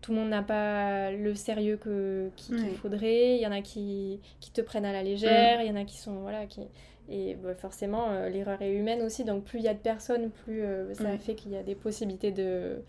tout 0.00 0.12
le 0.12 0.18
monde 0.18 0.28
n'a 0.28 0.42
pas 0.42 1.12
le 1.12 1.34
sérieux 1.34 1.76
que 1.76 2.28
qu'il 2.36 2.76
faudrait, 2.76 3.36
il 3.36 3.40
y 3.40 3.46
en 3.46 3.52
a 3.52 3.62
qui, 3.62 4.20
qui 4.40 4.50
te 4.50 4.60
prennent 4.60 4.84
à 4.84 4.92
la 4.92 5.02
légère, 5.02 5.60
mm. 5.60 5.62
il 5.62 5.68
y 5.68 5.70
en 5.70 5.76
a 5.76 5.84
qui 5.84 5.96
sont 5.96 6.20
voilà 6.20 6.46
qui 6.46 6.62
et 7.08 7.36
bah, 7.36 7.54
forcément 7.54 8.10
euh, 8.10 8.28
l'erreur 8.28 8.60
est 8.60 8.74
humaine 8.74 9.02
aussi, 9.02 9.24
donc 9.24 9.44
plus 9.44 9.60
il 9.60 9.64
y 9.64 9.68
a 9.68 9.74
de 9.74 9.78
personnes, 9.78 10.30
plus 10.30 10.62
ça 10.94 11.16
fait 11.16 11.34
qu'il 11.34 11.52
y 11.52 11.56
a 11.56 11.62
des 11.62 11.74
possibilités 11.74 12.32
de 12.32 12.82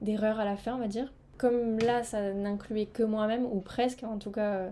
d'erreur 0.00 0.40
à 0.40 0.44
la 0.44 0.56
fin, 0.56 0.74
on 0.74 0.78
va 0.78 0.88
dire 0.88 1.12
comme 1.38 1.78
là, 1.78 2.02
ça 2.02 2.32
n'incluait 2.32 2.86
que 2.86 3.02
moi-même, 3.02 3.44
ou 3.44 3.60
presque 3.60 4.02
en 4.02 4.18
tout 4.18 4.30
cas. 4.30 4.54
Euh, 4.54 4.70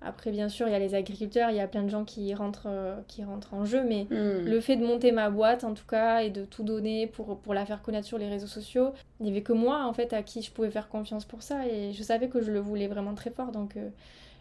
après, 0.00 0.30
bien 0.30 0.48
sûr, 0.48 0.68
il 0.68 0.70
y 0.70 0.76
a 0.76 0.78
les 0.78 0.94
agriculteurs, 0.94 1.50
il 1.50 1.56
y 1.56 1.60
a 1.60 1.66
plein 1.66 1.82
de 1.82 1.88
gens 1.88 2.04
qui 2.04 2.32
rentrent, 2.32 2.68
euh, 2.68 2.94
qui 3.08 3.24
rentrent 3.24 3.52
en 3.52 3.64
jeu, 3.64 3.82
mais 3.82 4.04
hmm. 4.04 4.44
le 4.44 4.60
fait 4.60 4.76
de 4.76 4.86
monter 4.86 5.10
ma 5.10 5.28
boîte, 5.28 5.64
en 5.64 5.74
tout 5.74 5.86
cas, 5.86 6.20
et 6.20 6.30
de 6.30 6.44
tout 6.44 6.62
donner 6.62 7.08
pour, 7.08 7.40
pour 7.40 7.52
la 7.52 7.66
faire 7.66 7.82
connaître 7.82 8.06
sur 8.06 8.16
les 8.16 8.28
réseaux 8.28 8.46
sociaux, 8.46 8.92
il 9.18 9.24
n'y 9.24 9.32
avait 9.32 9.42
que 9.42 9.52
moi, 9.52 9.84
en 9.86 9.92
fait, 9.92 10.12
à 10.12 10.22
qui 10.22 10.42
je 10.42 10.52
pouvais 10.52 10.70
faire 10.70 10.88
confiance 10.88 11.24
pour 11.24 11.42
ça, 11.42 11.66
et 11.66 11.92
je 11.92 12.02
savais 12.04 12.28
que 12.28 12.40
je 12.40 12.52
le 12.52 12.60
voulais 12.60 12.86
vraiment 12.86 13.14
très 13.14 13.30
fort, 13.30 13.50
donc 13.50 13.76
euh, 13.76 13.88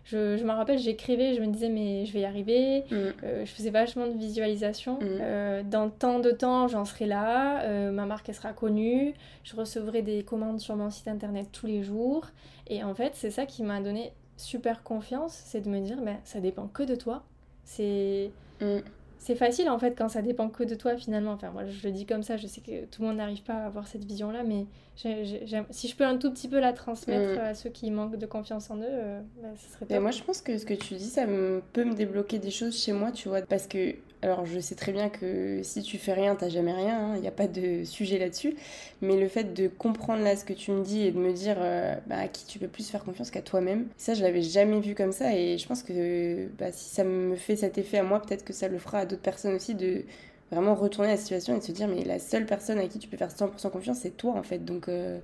je, 0.10 0.38
je 0.38 0.44
me 0.46 0.52
rappelle, 0.52 0.80
j'écrivais, 0.80 1.36
je 1.36 1.42
me 1.42 1.48
disais, 1.48 1.68
mais 1.68 2.06
je 2.06 2.14
vais 2.14 2.22
y 2.22 2.26
arriver. 2.26 2.86
Mm. 2.90 2.96
Euh, 2.96 3.46
je 3.46 3.52
faisais 3.52 3.72
vachement 3.72 4.08
de 4.08 4.18
visualisation. 4.18 5.00
Mm. 5.00 5.00
Euh, 5.04 5.64
dans 5.64 5.90
tant 5.90 6.20
de 6.20 6.32
temps, 6.32 6.70
j'en 6.70 6.86
serai 6.86 7.06
là. 7.06 7.62
Euh, 7.64 7.92
ma 7.92 8.06
marque, 8.06 8.30
elle 8.30 8.36
sera 8.36 8.54
connue. 8.54 9.14
Je 9.44 9.56
recevrai 9.58 10.02
des 10.02 10.24
commandes 10.24 10.62
sur 10.62 10.78
mon 10.78 10.90
site 10.90 11.10
internet 11.10 11.50
tous 11.52 11.68
les 11.68 11.84
jours. 11.84 12.28
Et 12.68 12.86
en 12.86 12.96
fait, 12.96 13.16
c'est 13.16 13.32
ça 13.32 13.46
qui 13.46 13.64
m'a 13.64 13.82
donné 13.82 14.14
super 14.38 14.82
confiance. 14.82 15.34
C'est 15.46 15.60
de 15.60 15.70
me 15.70 15.82
dire, 15.82 15.98
mais 16.02 16.20
ça 16.24 16.40
dépend 16.40 16.68
que 16.68 16.84
de 16.84 16.96
toi. 16.96 17.24
C'est. 17.66 18.32
Mm 18.62 18.78
c'est 19.20 19.36
facile 19.36 19.70
en 19.70 19.80
fait 19.80 19.94
quand 19.98 20.10
ça 20.10 20.22
dépend 20.22 20.48
que 20.48 20.64
de 20.64 20.76
toi 20.76 20.96
finalement. 20.96 21.32
Enfin, 21.32 21.50
moi 21.52 21.66
je 21.66 21.86
le 21.86 21.92
dis 21.92 22.06
comme 22.06 22.24
ça, 22.24 22.38
je 22.38 22.48
sais 22.48 22.62
que 22.62 22.86
tout 22.86 23.02
le 23.02 23.10
monde 23.10 23.18
n'arrive 23.18 23.44
pas 23.44 23.56
à 23.56 23.66
avoir 23.66 23.88
cette 23.88 24.06
vision-là, 24.06 24.44
mais 24.44 24.66
si 24.98 25.88
je 25.88 25.96
peux 25.96 26.06
un 26.06 26.18
tout 26.18 26.32
petit 26.32 26.48
peu 26.48 26.60
la 26.60 26.74
transmettre 26.74 27.40
mm. 27.40 27.46
à 27.46 27.54
ceux 27.54 27.70
qui 27.70 27.92
manquent 27.92 28.18
de 28.18 28.26
confiance 28.26 28.70
en 28.72 28.78
eux, 28.78 28.86
euh, 28.86 29.22
bah, 29.42 29.50
ce 29.56 29.74
serait 29.74 29.86
top. 29.86 30.02
moi 30.02 30.12
je 30.12 30.24
pense 30.24 30.42
que 30.42 30.58
ce 30.58 30.66
que 30.66 30.74
tu 30.74 30.96
dis, 30.96 31.10
ça 31.10 31.26
peut 31.26 31.84
me 31.84 31.94
débloquer 31.94 32.40
des 32.40 32.52
choses 32.52 32.82
chez 32.82 32.94
moi, 32.94 33.12
tu 33.12 33.30
vois, 33.30 33.42
parce 33.42 33.68
que 33.68 33.96
alors 34.24 34.46
je 34.48 34.60
sais 34.60 34.74
très 34.74 34.92
bien 34.92 35.10
que 35.10 35.62
si 35.62 35.84
tu 35.84 36.00
fais 36.00 36.14
rien, 36.14 36.36
t'as 36.36 36.50
jamais 36.50 36.74
rien, 36.74 37.14
il 37.14 37.18
hein, 37.18 37.20
n'y 37.20 37.28
a 37.28 37.32
pas 37.32 37.48
de 37.48 37.84
sujet 37.84 38.18
là-dessus. 38.18 38.56
Mais 39.02 39.16
le 39.20 39.28
fait 39.28 39.54
de 39.54 39.68
comprendre 39.68 40.24
là 40.24 40.36
ce 40.36 40.44
que 40.44 40.54
tu 40.54 40.72
me 40.72 40.84
dis 40.84 41.02
et 41.02 41.12
de 41.12 41.20
me 41.20 41.32
dire 41.34 41.58
euh, 41.60 41.96
bah, 42.08 42.18
à 42.18 42.28
qui 42.28 42.46
tu 42.48 42.58
peux 42.58 42.68
plus 42.68 42.90
faire 42.90 43.04
confiance 43.04 43.30
qu'à 43.30 43.44
toi-même, 43.44 43.88
ça 43.98 44.16
je 44.16 44.24
l'avais 44.24 44.42
jamais 44.42 44.80
vu 44.80 44.96
comme 44.96 45.12
ça 45.12 45.36
et 45.36 45.58
je 45.58 45.68
pense 45.68 45.84
que 45.84 46.48
bah, 46.58 46.72
si 46.72 46.90
ça 46.90 47.04
me 47.04 47.36
fait 47.36 47.56
cet 47.56 47.78
effet 47.78 48.00
à 48.00 48.04
moi, 48.04 48.20
peut-être 48.20 48.44
que 48.44 48.54
ça 48.54 48.68
le 48.68 48.80
fera 48.80 49.00
à 49.00 49.06
d'autres 49.06 49.22
personnes 49.22 49.54
aussi 49.54 49.76
de 49.76 50.04
vraiment 50.52 50.76
retourner 50.76 51.10
la 51.10 51.18
situation 51.18 51.56
et 51.56 51.60
de 51.60 51.64
se 51.64 51.72
dire 51.72 51.88
mais 51.88 52.04
la 52.04 52.20
seule 52.20 52.46
personne 52.46 52.80
à 52.80 52.88
qui 52.88 53.00
tu 53.00 53.08
peux 53.08 53.18
faire 53.18 53.30
100% 53.30 53.70
confiance 53.70 54.00
c'est 54.00 54.16
toi 54.16 54.34
en 54.34 54.44
fait 54.44 54.60
donc 54.64 54.88
euh... 54.88 55.20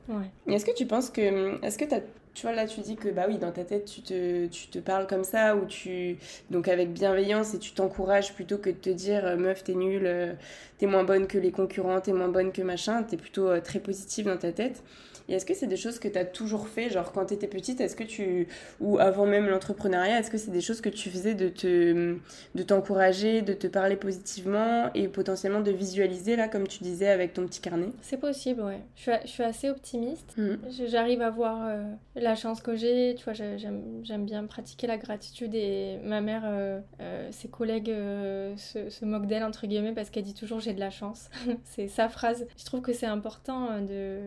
est-ce 0.48 0.65
que 0.65 0.75
tu 0.75 0.86
penses 0.86 1.10
que 1.10 1.63
est-ce 1.63 1.77
que 1.77 1.86
as 1.94 2.01
tu 2.34 2.48
vois, 2.48 2.56
là, 2.56 2.65
tu 2.65 2.82
dis 2.82 2.96
que, 2.96 3.10
bah 3.10 3.25
oui, 3.27 3.38
dans 3.38 3.51
ta 3.51 3.63
tête, 3.63 3.86
tu 3.86 4.01
te, 4.01 4.48
tu 4.48 4.68
te 4.68 4.80
parles 4.80 5.06
comme 5.06 5.24
ça, 5.24 5.56
ou 5.56 5.65
tu. 5.65 6.18
Donc, 6.50 6.68
avec 6.68 6.92
bienveillance, 6.92 7.53
et 7.53 7.60
tu 7.60 7.74
t'encourages 7.74 8.34
plutôt 8.34 8.58
que 8.58 8.72
de 8.72 8.75
te 8.75 8.89
dire, 8.89 9.24
euh, 9.25 9.38
meuf, 9.38 9.63
t'es 9.63 9.75
nulle, 9.75 10.08
euh, 10.08 10.34
t'es 10.80 10.88
moins 10.88 11.03
bonne 11.03 11.27
que 11.27 11.38
les 11.38 11.51
concurrents, 11.51 12.01
t'es 12.01 12.13
moins 12.13 12.30
bonne 12.30 12.51
que 12.51 12.63
machin, 12.63 13.03
t'es 13.03 13.18
plutôt 13.18 13.48
euh, 13.50 13.62
très 13.62 13.80
positive 13.80 14.25
dans 14.25 14.38
ta 14.38 14.51
tête. 14.51 14.84
Et 15.30 15.34
est-ce 15.34 15.46
que 15.46 15.53
c'est 15.53 15.68
des 15.68 15.77
choses 15.77 16.00
que 16.00 16.08
tu 16.08 16.18
as 16.18 16.25
toujours 16.25 16.68
fait, 16.68 16.89
genre 16.89 17.12
quand 17.12 17.25
tu 17.25 17.34
étais 17.34 17.48
petite, 17.48 17.82
est-ce 17.82 17.96
que 17.96 18.03
tu 18.03 18.48
ou 18.80 19.00
avant 19.00 19.25
même 19.25 19.48
l'entrepreneuriat, 19.48 20.20
est-ce 20.20 20.32
que 20.32 20.38
c'est 20.38 20.51
des 20.51 20.62
choses 20.62 20.82
que 20.82 20.89
tu 20.89 21.10
faisais 21.10 21.34
de 21.34 21.50
te 21.50 22.18
de 22.56 22.63
t'encourager, 22.63 23.42
de 23.42 23.53
te 23.53 23.68
parler 23.68 23.96
positivement 23.96 24.89
et 24.94 25.08
potentiellement 25.08 25.62
de 25.62 25.72
visualiser 25.72 26.36
là 26.36 26.48
comme 26.48 26.68
tu 26.68 26.84
disais 26.84 27.10
avec 27.10 27.34
ton 27.34 27.46
petit 27.46 27.62
carnet? 27.62 27.89
C'est 28.01 28.18
possible, 28.18 28.62
ouais. 28.62 28.82
Je 28.96 29.01
suis, 29.01 29.12
je 29.24 29.27
suis 29.27 29.44
assez 29.44 29.70
optimiste. 29.70 30.36
Mmh. 30.38 30.56
J'arrive 30.88 31.22
à 31.22 31.30
voir 31.30 31.65
euh, 31.65 31.84
la 32.15 32.36
chance 32.36 32.62
que 32.62 32.75
j'ai, 32.75 33.15
tu 33.15 33.24
vois, 33.24 33.34
j'aime 33.34 34.25
bien 34.25 34.46
pratiquer 34.46 34.88
la 34.88 34.98
gratitude 34.98 35.56
et 35.56 36.00
ma 36.03 36.22
mère 36.22 36.44
euh, 36.46 36.80
euh, 37.01 37.30
ses 37.32 37.48
collègues 37.48 37.94
se, 38.58 38.89
se, 38.89 39.06
moquent 39.06 39.27
d'elle 39.27 39.44
entre 39.44 39.68
guillemets 39.68 39.94
parce 39.94 40.10
qu'elle 40.10 40.24
dit 40.24 40.34
toujours 40.34 40.60
j'ai 40.60 40.74
de 40.74 40.80
la 40.80 40.89
chance. 40.89 41.30
c'est 41.63 41.88
sa 41.88 42.10
phrase. 42.10 42.46
Je 42.58 42.65
trouve 42.65 42.82
que 42.82 42.94
c'est 42.94 43.06
important 43.06 43.82
de 43.82 44.20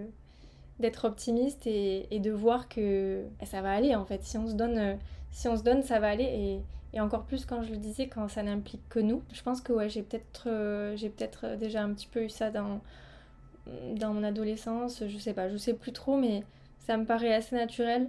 d'être 0.80 1.06
optimiste 1.06 1.66
et, 1.66 2.06
et, 2.14 2.20
de 2.20 2.30
voir 2.30 2.68
que 2.68 3.24
eh, 3.40 3.46
ça 3.46 3.62
va 3.62 3.72
aller 3.72 3.94
en 3.94 4.04
fait. 4.04 4.22
Si 4.22 4.36
on 4.36 4.46
se 4.46 4.54
donne, 4.54 4.78
euh, 4.78 4.94
si 5.30 5.48
on 5.48 5.56
se 5.56 5.62
donne 5.62 5.82
ça 5.82 5.98
va 5.98 6.08
aller. 6.08 6.24
Et, 6.24 6.60
et 6.96 7.00
encore 7.00 7.24
plus 7.24 7.44
quand 7.44 7.62
je 7.62 7.70
le 7.72 7.76
disais, 7.76 8.08
quand 8.08 8.28
ça 8.28 8.42
n'implique 8.42 8.88
que 8.88 9.00
nous. 9.00 9.22
Je 9.32 9.42
pense 9.42 9.60
que 9.60 9.72
ouais, 9.72 9.88
j'ai 9.88 10.02
peut-être 10.02 10.44
euh, 10.48 10.96
j'ai 10.96 11.08
peut-être 11.08 11.56
déjà 11.56 11.82
un 11.82 11.92
petit 11.92 12.06
peu 12.06 12.24
eu 12.24 12.30
ça 12.30 12.50
dans, 12.50 12.80
dans 13.94 14.12
mon 14.12 14.22
adolescence. 14.22 15.02
Je 15.06 15.18
sais 15.18 15.34
pas, 15.34 15.48
je 15.48 15.56
sais 15.56 15.74
plus 15.74 15.92
trop, 15.92 16.16
mais 16.16 16.42
ça 16.86 16.96
me 16.96 17.04
paraît 17.04 17.34
assez 17.34 17.56
naturel. 17.56 18.08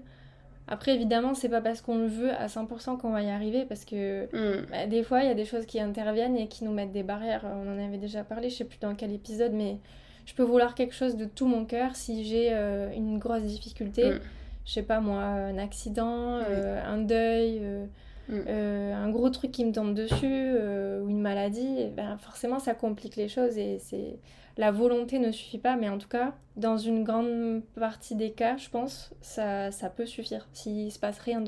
Après, 0.69 0.93
évidemment, 0.93 1.33
c'est 1.33 1.47
pas 1.47 1.61
parce 1.61 1.81
qu'on 1.81 1.97
le 1.97 2.07
veut 2.07 2.31
à 2.31 2.47
100% 2.47 2.97
qu'on 2.97 3.11
va 3.11 3.23
y 3.23 3.29
arriver, 3.29 3.65
parce 3.65 3.85
que 3.85 4.25
mm. 4.25 4.65
bah, 4.69 4.85
des 4.85 5.01
fois, 5.01 5.21
il 5.21 5.27
y 5.27 5.31
a 5.31 5.33
des 5.33 5.45
choses 5.45 5.65
qui 5.65 5.79
interviennent 5.79 6.35
et 6.35 6.47
qui 6.47 6.65
nous 6.65 6.73
mettent 6.73 6.91
des 6.91 7.03
barrières. 7.03 7.45
On 7.45 7.73
en 7.73 7.85
avait 7.85 7.97
déjà 7.97 8.23
parlé, 8.25 8.49
je 8.49 8.57
sais 8.57 8.65
plus 8.65 8.79
dans 8.79 8.93
quel 8.93 9.13
épisode, 9.13 9.53
mais 9.53 9.77
je 10.27 10.33
peux 10.33 10.43
vouloir 10.43 10.75
quelque 10.75 10.93
chose 10.93 11.15
de 11.15 11.25
tout 11.25 11.47
mon 11.47 11.65
cœur 11.65 11.95
si 11.95 12.25
j'ai 12.25 12.49
euh, 12.51 12.91
une 12.93 13.17
grosse 13.17 13.43
difficulté. 13.43 14.11
Mm. 14.11 14.19
Je 14.65 14.73
sais 14.73 14.83
pas 14.83 14.99
moi, 14.99 15.21
un 15.21 15.57
accident, 15.57 16.41
euh, 16.49 16.83
un 16.85 16.97
deuil, 16.97 17.59
euh, 17.61 17.85
mm. 18.27 18.93
un 18.93 19.09
gros 19.09 19.29
truc 19.29 19.53
qui 19.53 19.63
me 19.63 19.71
tombe 19.71 19.93
dessus 19.93 20.25
ou 20.25 21.09
une 21.09 21.21
maladie, 21.21 21.87
ben, 21.95 22.17
forcément 22.17 22.59
ça 22.59 22.73
complique 22.73 23.15
les 23.15 23.29
choses 23.29 23.57
et 23.57 23.79
c'est 23.79 24.19
la 24.57 24.71
volonté 24.71 25.19
ne 25.19 25.31
suffit 25.31 25.59
pas, 25.59 25.77
mais 25.77 25.87
en 25.87 25.97
tout 25.97 26.09
cas, 26.09 26.33
dans 26.57 26.77
une 26.77 27.03
grande 27.03 27.61
partie 27.79 28.15
des 28.15 28.31
cas, 28.31 28.57
je 28.57 28.69
pense, 28.69 29.11
ça, 29.21 29.71
ça 29.71 29.89
peut 29.89 30.07
suffire. 30.07 30.47
S'il 30.51 30.91
se 30.91 30.99
passe 30.99 31.19
rien 31.19 31.41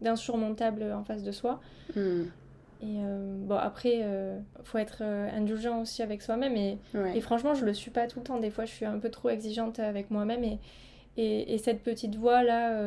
d'insurmontable 0.00 0.80
de, 0.80 0.92
en 0.92 1.04
face 1.04 1.22
de 1.22 1.32
soi, 1.32 1.60
mm. 1.96 2.24
Et 2.80 2.98
euh, 2.98 3.34
bon, 3.38 3.56
après, 3.56 4.00
euh, 4.02 4.38
faut 4.62 4.78
être 4.78 4.98
euh, 5.00 5.28
indulgent 5.36 5.80
aussi 5.80 6.02
avec 6.02 6.22
soi-même. 6.22 6.56
Et, 6.56 6.78
et, 7.14 7.20
franchement, 7.20 7.54
je 7.54 7.64
le 7.64 7.74
suis 7.74 7.90
pas 7.90 8.06
tout 8.06 8.20
le 8.20 8.24
temps. 8.24 8.38
Des 8.38 8.50
fois, 8.50 8.66
je 8.66 8.72
suis 8.72 8.84
un 8.84 8.98
peu 8.98 9.10
trop 9.10 9.30
exigeante 9.30 9.80
avec 9.80 10.10
moi-même. 10.10 10.44
Et, 10.44 10.58
et, 11.16 11.54
et, 11.54 11.58
cette 11.58 11.82
petite 11.82 12.14
voix-là 12.14 12.80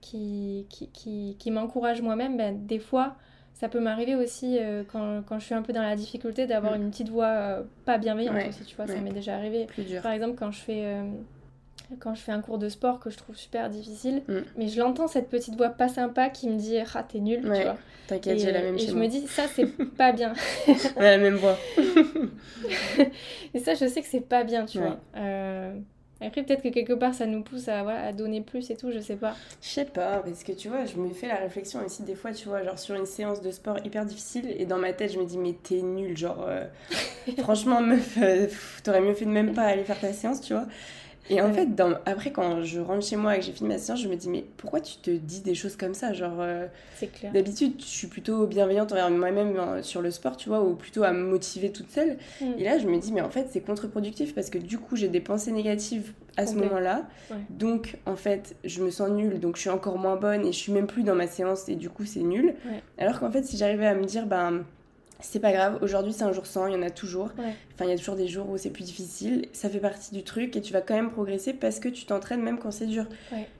qui, 0.00 0.66
qui, 0.70 0.88
qui, 0.88 1.36
qui 1.38 1.50
m'encourage 1.50 2.02
moi-même, 2.02 2.36
ben, 2.36 2.66
des 2.66 2.78
fois, 2.78 3.16
ça 3.52 3.68
peut 3.68 3.80
m'arriver 3.80 4.14
aussi 4.14 4.58
quand, 4.92 5.22
quand, 5.26 5.40
je 5.40 5.46
suis 5.46 5.54
un 5.54 5.62
peu 5.62 5.72
dans 5.72 5.82
la 5.82 5.96
difficulté 5.96 6.46
d'avoir 6.46 6.78
mm. 6.78 6.82
une 6.82 6.90
petite 6.90 7.08
voix 7.08 7.64
pas 7.84 7.98
bienveillante 7.98 8.48
aussi, 8.48 8.64
tu 8.64 8.76
vois, 8.76 8.86
ça 8.86 9.00
m'est 9.00 9.12
déjà 9.12 9.34
arrivé. 9.34 9.66
Par 10.02 10.12
exemple, 10.12 10.36
quand 10.38 10.52
je 10.52 10.60
fais 10.60 11.02
quand 11.98 12.14
je 12.14 12.20
fais 12.20 12.32
un 12.32 12.40
cours 12.40 12.58
de 12.58 12.68
sport 12.68 13.00
que 13.00 13.10
je 13.10 13.16
trouve 13.16 13.36
super 13.36 13.70
difficile, 13.70 14.22
mm. 14.28 14.38
mais 14.56 14.68
je 14.68 14.78
l'entends 14.80 15.08
cette 15.08 15.28
petite 15.28 15.56
voix 15.56 15.70
pas 15.70 15.88
sympa 15.88 16.28
qui 16.28 16.48
me 16.48 16.56
dit 16.58 16.76
ah 16.94 17.02
t'es 17.02 17.20
nul, 17.20 17.40
tu 17.42 17.48
vois. 17.48 17.76
T'inquiète, 18.06 18.38
j'ai 18.38 18.52
la 18.52 18.60
même 18.60 18.74
Et 18.74 18.86
je 18.86 18.94
me 18.94 19.06
dis 19.06 19.26
ça 19.26 19.44
c'est 19.54 19.66
pas 19.96 20.12
bien. 20.12 20.34
On 20.96 21.00
a 21.00 21.16
la 21.16 21.18
même 21.18 21.36
voix. 21.36 21.56
et 23.54 23.58
ça 23.58 23.74
je 23.74 23.86
sais 23.86 24.02
que 24.02 24.08
c'est 24.08 24.20
pas 24.20 24.44
bien, 24.44 24.66
tu 24.66 24.78
vois. 24.78 24.98
Euh, 25.16 25.74
après 26.20 26.42
peut-être 26.42 26.62
que 26.62 26.68
quelque 26.68 26.92
part 26.92 27.14
ça 27.14 27.26
nous 27.26 27.42
pousse 27.42 27.68
à, 27.68 27.80
à 27.80 28.12
donner 28.12 28.40
plus 28.40 28.70
et 28.70 28.76
tout, 28.76 28.90
je 28.90 28.98
sais 28.98 29.16
pas. 29.16 29.34
Je 29.60 29.68
sais 29.68 29.84
pas, 29.84 30.18
parce 30.18 30.44
que 30.44 30.52
tu 30.52 30.68
vois, 30.68 30.84
je 30.84 30.96
me 30.96 31.10
fais 31.12 31.28
la 31.28 31.36
réflexion 31.36 31.84
aussi 31.84 32.02
des 32.02 32.14
fois, 32.14 32.32
tu 32.32 32.48
vois, 32.48 32.62
genre 32.62 32.78
sur 32.78 32.94
une 32.94 33.06
séance 33.06 33.40
de 33.40 33.50
sport 33.50 33.78
hyper 33.84 34.04
difficile 34.04 34.54
et 34.56 34.64
dans 34.66 34.78
ma 34.78 34.92
tête 34.92 35.12
je 35.12 35.18
me 35.18 35.24
dis 35.24 35.38
mais 35.38 35.54
t'es 35.62 35.82
nul, 35.82 36.16
genre 36.16 36.44
euh, 36.46 36.64
franchement 37.38 37.80
meuf, 37.80 38.16
euh, 38.20 38.46
t'aurais 38.82 39.00
mieux 39.00 39.14
fait 39.14 39.24
de 39.24 39.30
même 39.30 39.54
pas 39.54 39.64
aller 39.64 39.84
faire 39.84 39.98
ta 39.98 40.12
séance, 40.12 40.40
tu 40.40 40.52
vois. 40.52 40.66
Et 41.30 41.40
en 41.40 41.52
fait, 41.52 41.74
dans... 41.74 41.94
après, 42.04 42.32
quand 42.32 42.62
je 42.62 42.80
rentre 42.80 43.04
chez 43.04 43.16
moi 43.16 43.36
et 43.36 43.40
que 43.40 43.44
j'ai 43.46 43.52
fini 43.52 43.68
ma 43.68 43.78
séance, 43.78 44.00
je 44.02 44.08
me 44.08 44.16
dis, 44.16 44.28
mais 44.28 44.44
pourquoi 44.56 44.80
tu 44.80 44.96
te 44.96 45.10
dis 45.10 45.40
des 45.40 45.54
choses 45.54 45.76
comme 45.76 45.94
ça 45.94 46.12
Genre, 46.12 46.36
euh. 46.40 46.66
D'habitude, 47.32 47.74
je 47.78 47.84
suis 47.84 48.06
plutôt 48.08 48.46
bienveillante 48.46 48.92
envers 48.92 49.10
moi-même 49.10 49.82
sur 49.82 50.02
le 50.02 50.10
sport, 50.10 50.36
tu 50.36 50.48
vois, 50.48 50.62
ou 50.62 50.74
plutôt 50.74 51.02
à 51.02 51.12
me 51.12 51.24
motiver 51.24 51.72
toute 51.72 51.90
seule. 51.90 52.18
Mm. 52.40 52.52
Et 52.58 52.64
là, 52.64 52.78
je 52.78 52.86
me 52.86 52.98
dis, 52.98 53.12
mais 53.12 53.22
en 53.22 53.30
fait, 53.30 53.48
c'est 53.50 53.60
contre-productif 53.60 54.34
parce 54.34 54.50
que 54.50 54.58
du 54.58 54.78
coup, 54.78 54.96
j'ai 54.96 55.08
des 55.08 55.20
pensées 55.20 55.52
négatives 55.52 56.12
à 56.36 56.46
ce 56.46 56.54
moment-là. 56.56 57.06
Donc, 57.50 57.98
en 58.06 58.16
fait, 58.16 58.56
je 58.64 58.82
me 58.82 58.90
sens 58.90 59.10
nulle, 59.10 59.40
donc 59.40 59.56
je 59.56 59.62
suis 59.62 59.70
encore 59.70 59.98
moins 59.98 60.16
bonne 60.16 60.42
et 60.42 60.52
je 60.52 60.58
suis 60.58 60.72
même 60.72 60.86
plus 60.86 61.04
dans 61.04 61.14
ma 61.14 61.26
séance 61.26 61.68
et 61.68 61.76
du 61.76 61.88
coup, 61.88 62.04
c'est 62.04 62.20
nul. 62.20 62.54
Alors 62.98 63.20
qu'en 63.20 63.30
fait, 63.30 63.44
si 63.44 63.56
j'arrivais 63.56 63.86
à 63.86 63.94
me 63.94 64.04
dire, 64.04 64.26
ben 64.26 64.64
c'est 65.30 65.40
pas 65.40 65.52
grave, 65.52 65.78
aujourd'hui 65.82 66.12
c'est 66.12 66.22
un 66.24 66.32
jour 66.32 66.46
sans, 66.46 66.66
il 66.66 66.74
y 66.74 66.76
en 66.76 66.82
a 66.82 66.90
toujours. 66.90 67.30
Enfin, 67.74 67.84
il 67.86 67.90
y 67.90 67.92
a 67.92 67.96
toujours 67.96 68.14
des 68.16 68.28
jours 68.28 68.48
où 68.50 68.56
c'est 68.58 68.70
plus 68.70 68.84
difficile. 68.84 69.46
Ça 69.52 69.68
fait 69.68 69.78
partie 69.80 70.14
du 70.14 70.22
truc 70.22 70.56
et 70.56 70.60
tu 70.60 70.72
vas 70.72 70.80
quand 70.80 70.94
même 70.94 71.10
progresser 71.10 71.52
parce 71.52 71.80
que 71.80 71.88
tu 71.88 72.04
t'entraînes 72.06 72.42
même 72.42 72.58
quand 72.58 72.70
c'est 72.70 72.86
dur. 72.86 73.06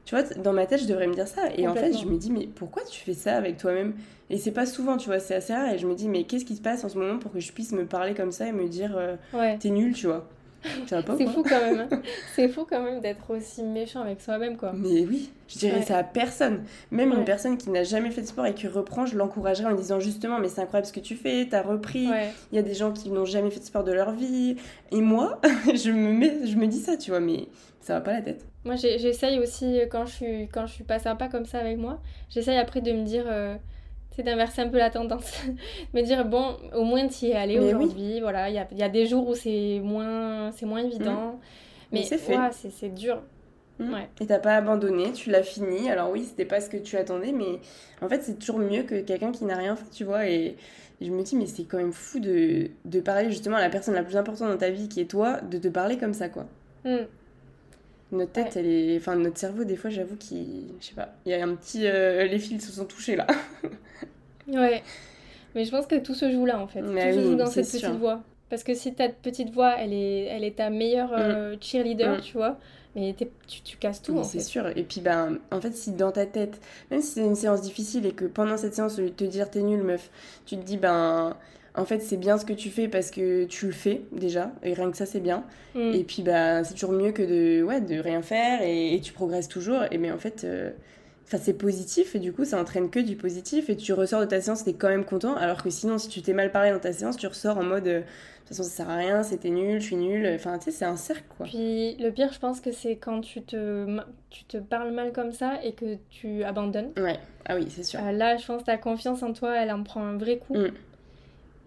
Tu 0.05 0.15
vois, 0.15 0.23
dans 0.23 0.53
ma 0.53 0.67
tête, 0.67 0.83
je 0.83 0.87
devrais 0.87 1.07
me 1.07 1.15
dire 1.15 1.27
ça. 1.27 1.43
Et 1.57 1.67
en 1.67 1.75
fait, 1.81 1.93
je 2.03 2.07
me 2.07 2.19
dis, 2.19 2.31
mais 2.31 2.47
pourquoi 2.55 2.83
tu 2.85 3.01
fais 3.01 3.15
ça 3.15 3.37
avec 3.37 3.57
toi-même? 3.57 3.95
Et 4.31 4.39
c'est 4.39 4.53
pas 4.53 4.67
souvent, 4.67 4.97
tu 4.97 5.07
vois, 5.09 5.19
c'est 5.19 5.35
assez 5.35 5.53
rare. 5.55 5.73
Et 5.73 5.79
je 5.79 5.87
me 5.87 5.95
dis, 5.95 6.09
mais 6.09 6.25
qu'est-ce 6.25 6.45
qui 6.45 6.57
se 6.57 6.63
passe 6.63 6.85
en 6.85 6.89
ce 6.89 6.99
moment 6.99 7.19
pour 7.19 7.33
que 7.33 7.41
je 7.41 7.53
puisse 7.53 7.73
me 7.73 7.87
parler 7.87 8.15
comme 8.15 8.31
ça 8.33 8.47
et 8.47 8.53
me 8.53 8.69
dire, 8.69 8.95
euh, 8.97 9.17
t'es 9.59 9.71
nul, 9.71 9.95
tu 9.95 10.07
vois? 10.07 10.29
C'est 10.87 11.27
fou 11.27 11.43
quand 11.43 11.61
même. 11.61 11.89
Hein. 11.91 12.01
c'est 12.35 12.49
fou 12.49 12.67
quand 12.69 12.83
même 12.83 13.01
d'être 13.01 13.31
aussi 13.31 13.63
méchant 13.63 14.01
avec 14.01 14.21
soi-même, 14.21 14.57
quoi. 14.57 14.73
Mais 14.75 15.05
oui, 15.07 15.31
je 15.49 15.59
dirais 15.59 15.83
ça 15.83 15.99
à 15.99 16.05
personne. 16.05 16.65
Même 16.91 17.13
une 17.13 17.25
personne 17.25 17.59
qui 17.59 17.71
n'a 17.71 17.85
jamais 17.85 18.11
fait 18.11 18.23
de 18.23 18.27
sport 18.27 18.47
et 18.47 18.55
qui 18.55 18.67
reprend, 18.67 19.07
je 19.07 19.17
l'encouragerais 19.17 19.73
en 19.73 19.75
disant 19.75 20.01
justement, 20.01 20.39
mais 20.39 20.49
c'est 20.49 20.63
incroyable 20.63 20.87
ce 20.87 20.93
que 20.93 21.01
tu 21.01 21.17
fais, 21.17 21.47
t'as 21.51 21.63
repris. 21.63 22.09
Il 22.53 22.57
y 22.57 22.59
a 22.59 22.63
des 22.63 22.75
gens 22.75 22.93
qui 22.93 23.11
n'ont 23.11 23.25
jamais 23.25 23.51
fait 23.51 23.61
de 23.61 23.65
sport 23.65 23.85
de 23.85 23.93
leur 23.93 24.13
vie. 24.13 24.57
Et 24.91 25.01
moi, 25.01 25.41
je 25.75 25.91
me, 25.91 26.13
mets, 26.13 26.47
je 26.47 26.57
me 26.57 26.67
dis 26.67 26.81
ça, 26.81 26.97
tu 26.97 27.11
vois, 27.11 27.21
mais 27.21 27.49
ça 27.81 27.95
va 27.95 28.01
pas 28.01 28.13
la 28.13 28.23
tête. 28.23 28.47
Moi, 28.65 28.77
j'essaye 28.77 29.39
aussi, 29.39 29.81
quand 29.91 30.07
je, 30.07 30.13
suis, 30.13 30.49
quand 30.49 30.67
je 30.67 30.73
suis 30.73 30.85
pas 30.85 30.99
sympa 30.99 31.29
comme 31.29 31.45
ça 31.45 31.59
avec 31.59 31.77
moi, 31.77 32.01
j'essaye 32.31 32.57
après 32.59 32.81
de 32.81 32.93
me 32.93 33.05
dire... 33.05 33.25
Euh, 33.27 33.57
c'est 34.15 34.23
d'inverser 34.23 34.63
un 34.63 34.69
peu 34.69 34.79
la 34.79 34.91
tendance. 34.91 35.43
me 35.95 36.03
dire, 36.03 36.25
bon, 36.25 36.57
au 36.75 36.85
moins 36.85 37.07
tu 37.09 37.27
y 37.27 37.31
es 37.31 37.35
allé 37.35 37.59
aujourd'hui. 37.59 38.21
Voilà, 38.21 38.49
il 38.49 38.55
y 38.55 38.59
a, 38.59 38.67
y 38.73 38.83
a, 38.83 38.89
des 38.89 39.07
jours 39.07 39.29
où 39.29 39.35
c'est 39.35 39.81
moins, 39.83 40.51
moins 40.63 40.85
évident. 40.85 41.33
Mm. 41.33 41.39
Mais, 41.93 42.03
c'est 42.03 42.19
fait. 42.19 42.37
c'est 42.53 42.95
dur. 42.95 43.23
Mm. 43.79 43.93
Ouais. 43.93 44.09
Et 44.21 44.27
t'as 44.27 44.39
pas 44.39 44.57
abandonné, 44.57 45.13
tu 45.13 45.31
l'as 45.31 45.43
fini. 45.43 45.91
Alors 45.91 46.11
oui, 46.11 46.25
c'était 46.25 46.45
pas 46.45 46.61
ce 46.61 46.71
que 46.71 46.77
tu 46.77 46.97
attendais, 46.97 47.33
mais 47.33 47.59
en 48.03 48.09
fait, 48.09 48.23
c'est 48.23 48.39
toujours 48.39 48.59
mieux 48.59 48.83
que 48.85 49.01
quelqu'un 49.01 49.33
qui 49.33 49.45
n'a 49.45 49.57
rien 49.57 49.77
fait, 49.77 49.91
tu 49.91 50.05
vois. 50.05 50.29
Et, 50.29 50.57
je 51.01 51.11
me 51.11 51.23
dis, 51.23 51.37
mais 51.37 51.47
c'est 51.47 51.65
quand 51.65 51.77
même 51.77 51.93
fou 51.93 52.21
de, 52.21 52.71
de, 52.85 53.01
parler 53.01 53.29
justement 53.29 53.57
à 53.57 53.61
la 53.61 53.69
personne 53.69 53.95
la 53.95 54.05
plus 54.05 54.17
importante 54.17 54.49
dans 54.49 54.57
ta 54.57 54.71
vie, 54.71 54.89
qui 54.89 55.01
est 55.01 55.11
toi, 55.11 55.41
de 55.41 55.59
te 55.59 55.69
parler 55.69 55.99
comme 55.99 56.15
ça, 56.15 56.29
quoi. 56.29 56.47
Mm. 56.85 57.07
Notre 58.15 58.33
tête, 58.33 58.57
elle 58.57 58.67
est. 58.67 58.97
Enfin, 58.97 59.17
notre 59.17 59.39
cerveau, 59.39 59.65
des 59.65 59.77
fois, 59.77 59.91
j'avoue 59.91 60.17
qu'il. 60.17 60.65
Je 60.81 60.87
sais 60.87 60.95
pas. 60.95 61.15
Il 61.27 61.33
y 61.33 61.35
a 61.35 61.45
un 61.45 61.55
petit. 61.55 61.87
Euh, 61.87 62.25
les 62.25 62.39
fils 62.39 62.67
se 62.67 62.73
sont 62.73 62.85
touchés 62.85 63.17
là. 63.17 63.27
ouais. 64.49 64.83
Mais 65.55 65.65
je 65.65 65.71
pense 65.71 65.87
que 65.87 65.97
tout 65.97 66.15
se 66.15 66.31
joue 66.31 66.47
là, 66.47 66.61
en 66.61 66.67
fait. 66.67 66.81
tout 66.81 66.87
se 66.87 67.21
joue 67.23 67.35
dans 67.35 67.47
cette 67.47 67.71
petite 67.71 67.87
voix. 67.99 68.23
Parce 68.51 68.63
que 68.63 68.75
si 68.75 68.95
ta 68.95 69.09
petite 69.09 69.51
voix, 69.51 69.75
elle 69.79 69.93
est, 69.93 70.25
elle 70.25 70.45
est 70.45 70.57
ta 70.57 70.71
meilleure 70.71 71.11
mm. 71.11 71.19
euh, 71.19 71.57
cheerleader, 71.61 72.19
mm. 72.19 72.21
tu 72.21 72.35
vois, 72.35 72.59
mais 72.95 73.15
tu, 73.19 73.63
tu, 73.63 73.77
casses 73.79 74.03
tout. 74.03 74.23
C'est 74.23 74.41
sûr. 74.41 74.67
Et 74.77 74.85
puis, 74.85 75.01
ben, 75.01 75.39
en 75.51 75.61
fait, 75.61 75.73
si 75.75 75.93
dans 75.93 76.13
ta 76.13 76.27
tête, 76.27 76.61
même 76.91 77.01
si 77.01 77.13
c'est 77.15 77.25
une 77.25 77.35
séance 77.35 77.63
difficile 77.63 78.07
et 78.07 78.13
que 78.13 78.27
pendant 78.27 78.57
cette 78.57 78.75
séance, 78.75 78.99
au 78.99 79.03
lieu 79.03 79.11
de 79.11 79.15
te 79.15 79.25
dire 79.25 79.51
t'es 79.51 79.63
nul, 79.63 79.83
meuf, 79.83 80.11
tu 80.47 80.57
te 80.57 80.63
dis, 80.63 80.77
ben 80.77 81.37
en 81.77 81.85
fait 81.85 82.01
c'est 82.01 82.17
bien 82.17 82.39
ce 82.39 82.45
que 82.45 82.53
tu 82.53 82.71
fais 82.71 82.89
parce 82.89 83.11
que 83.11 83.45
tu 83.45 83.67
le 83.67 83.73
fais 83.73 84.03
déjà. 84.13 84.53
Et 84.63 84.75
rien 84.75 84.91
que 84.91 84.97
ça 84.97 85.07
c'est 85.07 85.21
bien. 85.21 85.45
Mm. 85.75 85.93
et 85.93 86.05
puis 86.05 86.23
bah 86.23 86.63
c'est 86.65 86.75
toujours 86.75 86.93
mieux 86.93 87.13
que 87.13 87.23
de 87.23 87.63
ouais 87.63 87.81
de 87.81 87.99
rien 87.99 88.23
faire 88.23 88.61
et, 88.63 89.01
tu 89.03 89.13
progresses 89.13 89.49
toujours. 89.49 89.83
Et 89.91 89.99
mais 89.99 90.13
en 90.13 90.19
fait 90.19 90.45
euh, 90.45 90.71
c'est 91.27 91.59
positif 91.59 92.15
et 92.15 92.21
du 92.21 92.33
coup 92.33 92.45
ça 92.45 92.61
entraîne 92.61 92.91
que 92.91 93.01
du 93.01 93.17
positif 93.17 93.69
et 93.69 93.77
tu 93.77 93.93
ressors 93.93 94.21
de 94.21 94.27
ta 94.27 94.41
séance 94.41 94.65
t'es 94.65 94.75
quand 94.75 94.89
même 94.89 95.05
content. 95.05 95.35
Alors 95.35 95.63
que 95.63 95.71
sinon 95.71 95.99
si 95.99 96.09
tu 96.09 96.23
t'es 96.23 96.33
mal 96.33 96.53
parlé 96.53 96.71
dans 96.71 96.79
ta 96.79 96.93
séance 96.93 97.17
tu 97.17 97.27
ressors 97.27 97.59
en 97.59 97.65
mode 97.65 97.89
euh, 97.89 98.01
de 98.01 98.49
toute 98.49 98.57
façon 98.57 98.63
ça 98.63 98.77
sert 98.77 98.91
à 98.91 98.97
rien 98.97 99.23
c'était 99.25 99.51
nul 99.51 99.81
je 99.81 99.87
suis 99.87 99.97
nul 99.97 100.31
enfin 100.35 100.59
tu 100.59 100.67
sais 100.67 100.71
c'est 100.71 100.85
un 100.85 100.97
cercle 100.97 101.25
quoi. 101.37 101.47
Puis 101.47 101.97
le 101.97 102.11
pire 102.11 102.33
je 102.33 102.39
pense 102.39 102.61
que 102.61 102.71
c'est 102.71 102.97
quand 102.97 103.21
tu 103.21 103.43
te 103.43 104.01
tu 104.31 104.45
te 104.45 104.59
parles 104.59 104.93
mal 104.93 105.13
comme 105.13 105.33
ça 105.33 105.59
et 105.65 105.73
que 105.73 105.97
tu 106.09 106.45
abandonnes. 106.45 106.93
Ouais. 106.99 107.19
Ah 107.47 107.57
oui 107.57 107.67
c'est 107.69 107.83
sûr. 107.83 107.99
Euh, 108.01 108.13
là 108.13 108.37
je 108.37 108.47
pense 108.47 108.61
que 108.61 108.67
ta 108.67 108.77
confiance 108.79 109.25
en 109.25 109.33
toi 109.33 109.57
elle 109.57 109.73
en 109.73 109.83
prend 109.83 110.05
un 110.05 110.19
vrai 110.19 110.39
coup. 110.39 110.57
Mm. 110.57 110.71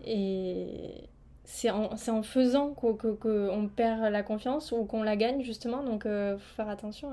Et 0.08 1.10
c'est 1.48 1.70
en, 1.70 1.90
en, 1.94 2.24
faisant 2.24 2.74
qu'on 2.74 2.94
que, 2.94 3.68
perd 3.68 4.12
la 4.12 4.22
confiance 4.24 4.72
ou 4.74 4.84
qu'on 4.84 5.02
la 5.02 5.16
gagne, 5.16 5.44
justement. 5.44 5.82
Donc, 5.84 6.04
il 6.06 6.12
euh, 6.12 6.38
faut 6.38 6.56
faire 6.56 6.70
attention 6.70 7.10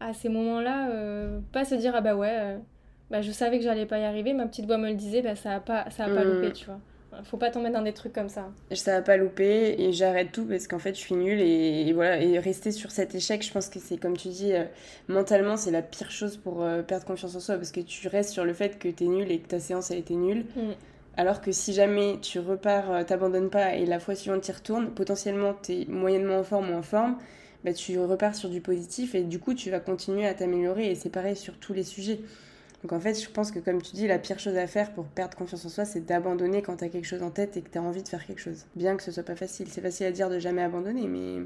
à, 0.00 0.14
ces 0.14 0.28
moments-là. 0.28 0.90
Euh, 0.90 1.40
pas 1.52 1.64
se 1.64 1.74
dire, 1.74 1.94
ah 1.94 2.00
bah 2.00 2.14
ouais, 2.14 2.36
euh, 2.36 2.58
bah, 3.10 3.20
je 3.20 3.32
savais 3.32 3.58
que 3.58 3.64
j'allais 3.64 3.86
pas 3.86 3.98
y 3.98 4.04
arriver. 4.04 4.32
Ma 4.32 4.46
petite 4.46 4.66
voix 4.66 4.78
me 4.78 4.88
le 4.88 4.94
disait, 4.94 5.22
bah, 5.22 5.34
ça 5.34 5.56
a 5.56 5.60
pas, 5.60 5.90
ça 5.90 6.04
a 6.04 6.08
pas 6.08 6.24
loupé, 6.24 6.48
mm. 6.48 6.52
tu 6.52 6.66
vois. 6.66 6.78
Faut 7.24 7.38
pas 7.38 7.50
tomber 7.50 7.70
dans 7.70 7.82
des 7.82 7.94
trucs 7.94 8.12
comme 8.12 8.28
ça. 8.28 8.50
Ça 8.70 8.96
a 8.96 9.02
pas 9.02 9.16
loupé 9.16 9.74
et 9.78 9.92
j'arrête 9.92 10.30
tout 10.30 10.44
parce 10.44 10.68
qu'en 10.68 10.78
fait 10.78 10.94
je 10.94 11.00
suis 11.00 11.14
nulle 11.14 11.40
et, 11.40 11.90
voilà. 11.94 12.20
Et 12.20 12.38
rester 12.38 12.70
sur 12.70 12.90
cet 12.90 13.14
échec, 13.14 13.42
je 13.42 13.50
pense 13.50 13.68
que 13.70 13.80
c'est 13.80 13.96
comme 13.96 14.16
tu 14.16 14.28
dis, 14.28 14.52
mentalement 15.08 15.56
c'est 15.56 15.70
la 15.70 15.80
pire 15.80 16.10
chose 16.10 16.36
pour 16.36 16.64
perdre 16.86 17.06
confiance 17.06 17.34
en 17.34 17.40
soi 17.40 17.56
parce 17.56 17.72
que 17.72 17.80
tu 17.80 18.06
restes 18.08 18.30
sur 18.30 18.44
le 18.44 18.52
fait 18.52 18.78
que 18.78 18.88
tu 18.88 19.04
es 19.04 19.06
nulle 19.08 19.32
et 19.32 19.40
que 19.40 19.48
ta 19.48 19.58
séance 19.58 19.90
a 19.90 19.96
été 19.96 20.14
nulle. 20.14 20.44
Mm. 20.54 20.72
Alors 21.18 21.40
que 21.40 21.50
si 21.50 21.72
jamais 21.72 22.18
tu 22.22 22.38
repars, 22.38 22.92
euh, 22.92 23.02
t'abandonnes 23.02 23.50
pas 23.50 23.74
et 23.74 23.84
la 23.86 23.98
fois 23.98 24.14
suivante 24.14 24.42
tu 24.42 24.52
retournes, 24.52 24.90
potentiellement 24.92 25.52
tu 25.60 25.72
es 25.72 25.84
moyennement 25.86 26.38
en 26.38 26.44
forme 26.44 26.70
ou 26.70 26.74
en 26.74 26.82
forme, 26.82 27.18
bah, 27.64 27.72
tu 27.72 27.98
repars 27.98 28.36
sur 28.36 28.48
du 28.48 28.60
positif 28.60 29.16
et 29.16 29.24
du 29.24 29.40
coup 29.40 29.52
tu 29.52 29.68
vas 29.68 29.80
continuer 29.80 30.28
à 30.28 30.34
t'améliorer 30.34 30.92
et 30.92 30.94
c'est 30.94 31.10
pareil 31.10 31.34
sur 31.34 31.58
tous 31.58 31.72
les 31.72 31.82
sujets. 31.82 32.20
Donc 32.84 32.92
en 32.92 33.00
fait, 33.00 33.20
je 33.20 33.28
pense 33.28 33.50
que 33.50 33.58
comme 33.58 33.82
tu 33.82 33.96
dis, 33.96 34.06
la 34.06 34.20
pire 34.20 34.38
chose 34.38 34.56
à 34.56 34.68
faire 34.68 34.92
pour 34.92 35.06
perdre 35.06 35.36
confiance 35.36 35.64
en 35.64 35.68
soi, 35.68 35.84
c'est 35.84 36.06
d'abandonner 36.06 36.62
quand 36.62 36.76
tu 36.76 36.84
as 36.84 36.88
quelque 36.88 37.08
chose 37.08 37.24
en 37.24 37.30
tête 37.30 37.56
et 37.56 37.62
que 37.62 37.68
tu 37.68 37.78
as 37.78 37.82
envie 37.82 38.04
de 38.04 38.08
faire 38.08 38.24
quelque 38.24 38.40
chose. 38.40 38.66
Bien 38.76 38.96
que 38.96 39.02
ce 39.02 39.10
soit 39.10 39.24
pas 39.24 39.34
facile. 39.34 39.66
C'est 39.68 39.80
facile 39.80 40.06
à 40.06 40.12
dire 40.12 40.30
de 40.30 40.38
jamais 40.38 40.62
abandonner, 40.62 41.08
mais, 41.08 41.42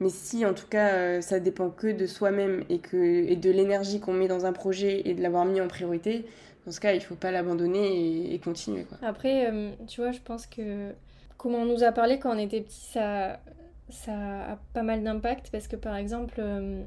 mais 0.00 0.10
si 0.10 0.44
en 0.44 0.54
tout 0.54 0.66
cas 0.68 0.88
euh, 0.94 1.20
ça 1.20 1.38
dépend 1.38 1.70
que 1.70 1.86
de 1.86 2.06
soi-même 2.06 2.64
et, 2.68 2.80
que, 2.80 2.96
et 2.96 3.36
de 3.36 3.50
l'énergie 3.52 4.00
qu'on 4.00 4.12
met 4.12 4.26
dans 4.26 4.44
un 4.44 4.52
projet 4.52 5.02
et 5.08 5.14
de 5.14 5.22
l'avoir 5.22 5.44
mis 5.44 5.60
en 5.60 5.68
priorité, 5.68 6.26
dans 6.68 6.72
ce 6.72 6.80
cas, 6.80 6.92
il 6.92 7.00
faut 7.00 7.14
pas 7.14 7.30
l'abandonner 7.30 8.34
et, 8.34 8.38
continuer. 8.38 8.84
Quoi. 8.84 8.98
Après, 9.00 9.50
euh, 9.50 9.70
tu 9.86 10.02
vois, 10.02 10.12
je 10.12 10.20
pense 10.20 10.46
que 10.46 10.90
comment 11.38 11.60
on 11.60 11.64
nous 11.64 11.82
a 11.82 11.92
parlé 11.92 12.18
quand 12.18 12.30
on 12.34 12.38
était 12.38 12.60
petit, 12.60 12.90
ça, 12.92 13.40
ça 13.88 14.12
a 14.12 14.58
pas 14.74 14.82
mal 14.82 15.02
d'impact 15.02 15.48
parce 15.50 15.66
que 15.66 15.76
par 15.76 15.96
exemple, 15.96 16.34
euh, 16.38 16.82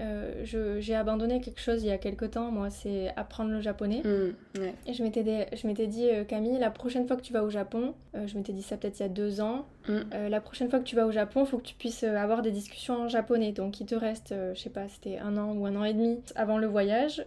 euh, 0.00 0.80
j'ai 0.80 0.96
abandonné 0.96 1.40
quelque 1.40 1.60
chose 1.60 1.84
il 1.84 1.90
y 1.90 1.92
a 1.92 1.98
quelques 1.98 2.32
temps, 2.32 2.50
moi, 2.50 2.70
c'est 2.70 3.12
apprendre 3.14 3.52
le 3.52 3.60
japonais. 3.60 4.02
Mmh, 4.04 4.62
et 4.88 4.94
je 4.94 5.04
m'étais 5.04 5.86
dit, 5.86 6.08
Camille, 6.26 6.58
la 6.58 6.72
prochaine 6.72 7.06
fois 7.06 7.16
que 7.16 7.22
tu 7.22 7.32
vas 7.32 7.44
au 7.44 7.50
Japon, 7.50 7.94
je 8.14 8.36
m'étais 8.36 8.52
dit 8.52 8.62
ça 8.62 8.76
peut-être 8.76 8.98
il 8.98 9.02
y 9.04 9.06
a 9.06 9.10
deux 9.10 9.40
ans, 9.40 9.64
mmh. 9.88 10.26
la 10.28 10.40
prochaine 10.40 10.68
fois 10.68 10.80
que 10.80 10.84
tu 10.84 10.96
vas 10.96 11.06
au 11.06 11.12
Japon, 11.12 11.44
il 11.44 11.46
faut 11.46 11.58
que 11.58 11.66
tu 11.68 11.76
puisses 11.76 12.02
avoir 12.02 12.42
des 12.42 12.50
discussions 12.50 13.02
en 13.02 13.08
japonais. 13.08 13.52
Donc 13.52 13.78
il 13.78 13.86
te 13.86 13.94
reste, 13.94 14.34
je 14.54 14.60
sais 14.60 14.70
pas, 14.70 14.88
c'était 14.88 15.18
un 15.18 15.36
an 15.36 15.52
ou 15.52 15.66
un 15.66 15.76
an 15.76 15.84
et 15.84 15.92
demi 15.94 16.18
avant 16.34 16.58
le 16.58 16.66
voyage 16.66 17.24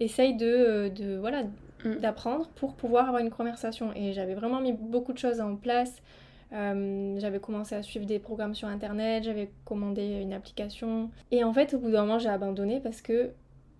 essaye 0.00 0.34
de, 0.34 0.46
euh, 0.46 0.88
de 0.88 1.16
voilà 1.16 1.44
mm. 1.84 1.96
d'apprendre 1.96 2.48
pour 2.56 2.74
pouvoir 2.74 3.08
avoir 3.08 3.22
une 3.22 3.30
conversation. 3.30 3.92
Et 3.94 4.12
j'avais 4.12 4.34
vraiment 4.34 4.60
mis 4.60 4.72
beaucoup 4.72 5.12
de 5.12 5.18
choses 5.18 5.40
en 5.40 5.56
place. 5.56 6.02
Euh, 6.52 7.16
j'avais 7.20 7.38
commencé 7.38 7.76
à 7.76 7.82
suivre 7.82 8.06
des 8.06 8.18
programmes 8.18 8.54
sur 8.54 8.66
internet, 8.66 9.22
j'avais 9.22 9.50
commandé 9.64 10.20
une 10.20 10.32
application. 10.32 11.10
Et 11.30 11.44
en 11.44 11.52
fait, 11.52 11.74
au 11.74 11.78
bout 11.78 11.92
d'un 11.92 12.00
moment, 12.00 12.18
j'ai 12.18 12.28
abandonné 12.28 12.80
parce 12.80 13.00
que 13.02 13.30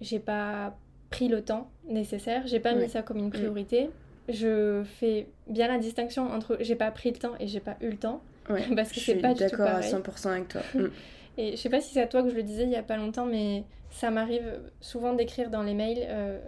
j'ai 0.01 0.21
pas 0.21 0.77
pris 1.11 1.27
le 1.27 1.43
temps 1.43 1.69
nécessaire, 1.89 2.47
j'ai 2.47 2.61
pas 2.61 2.75
mis 2.75 2.89
ça 2.89 3.03
comme 3.03 3.19
une 3.19 3.27
mm. 3.27 3.31
priorité. 3.31 3.91
Je 4.29 4.85
fais 4.85 5.27
bien 5.49 5.67
la 5.67 5.79
distinction 5.79 6.31
entre 6.31 6.59
j'ai 6.61 6.77
pas 6.77 6.93
pris 6.93 7.11
le 7.11 7.17
temps 7.17 7.33
et 7.41 7.49
j'ai 7.49 7.59
pas 7.59 7.77
eu 7.81 7.91
le 7.91 7.97
temps. 7.97 8.23
parce 8.77 8.93
que 8.93 9.01
c'est 9.01 9.17
pas 9.17 9.35
du 9.35 9.45
tout 9.47 9.57
pareil. 9.57 9.91
d'accord 9.91 10.13
à 10.13 10.27
100% 10.27 10.29
avec 10.29 10.49
toi. 10.49 10.63
Mm. 10.75 11.43
et 11.43 11.51
je 11.53 11.57
sais 11.57 11.71
pas 11.71 11.81
si 11.81 11.95
c'est 11.95 12.03
à 12.03 12.07
toi 12.07 12.23
que 12.23 12.29
je 12.29 12.35
le 12.35 12.43
disais 12.43 12.65
il 12.65 12.71
y 12.71 12.77
a 12.77 12.83
pas 12.83 12.97
longtemps, 12.97 13.27
mais 13.27 13.65
ça 13.90 14.11
m'arrive 14.11 14.61
souvent 14.81 15.12
d'écrire 15.12 15.50
dans 15.50 15.62
les 15.62 15.74
mails 15.74 16.07
euh, 16.09 16.38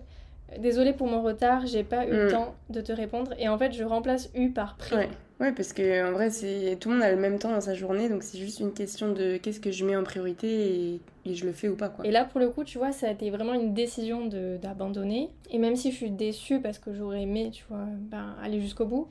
Désolée 0.58 0.92
pour 0.92 1.06
mon 1.06 1.22
retard, 1.22 1.66
j'ai 1.66 1.82
pas 1.82 2.06
eu 2.06 2.10
le 2.10 2.26
mm. 2.26 2.30
temps 2.30 2.54
de 2.70 2.80
te 2.80 2.92
répondre. 2.92 3.32
Et 3.38 3.48
en 3.48 3.56
fait, 3.56 3.72
je 3.72 3.84
remplace 3.84 4.30
U 4.34 4.50
par 4.50 4.76
pris. 4.76 4.94
Ouais. 5.40 5.52
parce 5.52 5.72
que 5.72 6.06
en 6.08 6.12
vrai, 6.12 6.30
c'est 6.30 6.76
tout 6.78 6.90
le 6.90 6.96
monde 6.96 7.04
a 7.04 7.10
le 7.10 7.20
même 7.20 7.38
temps 7.38 7.50
dans 7.50 7.60
sa 7.60 7.74
journée, 7.74 8.08
donc 8.08 8.22
c'est 8.22 8.38
juste 8.38 8.60
une 8.60 8.72
question 8.72 9.12
de 9.12 9.38
qu'est-ce 9.38 9.60
que 9.60 9.70
je 9.70 9.84
mets 9.84 9.96
en 9.96 10.04
priorité 10.04 11.00
et, 11.24 11.34
je 11.34 11.46
le 11.46 11.52
fais 11.52 11.68
ou 11.68 11.76
pas. 11.76 11.88
Quoi. 11.88 12.06
Et 12.06 12.10
là, 12.10 12.24
pour 12.24 12.40
le 12.40 12.50
coup, 12.50 12.64
tu 12.64 12.78
vois, 12.78 12.92
ça 12.92 13.06
a 13.06 13.10
été 13.12 13.30
vraiment 13.30 13.54
une 13.54 13.72
décision 13.74 14.26
d'abandonner. 14.26 15.30
Et 15.50 15.58
même 15.58 15.76
si 15.76 15.90
je 15.90 15.96
suis 15.96 16.10
déçue 16.10 16.60
parce 16.60 16.78
que 16.78 16.92
j'aurais 16.92 17.22
aimé, 17.22 17.50
tu 17.52 17.64
vois, 17.68 17.86
ben, 18.10 18.34
aller 18.42 18.60
jusqu'au 18.60 18.86
bout, 18.86 19.08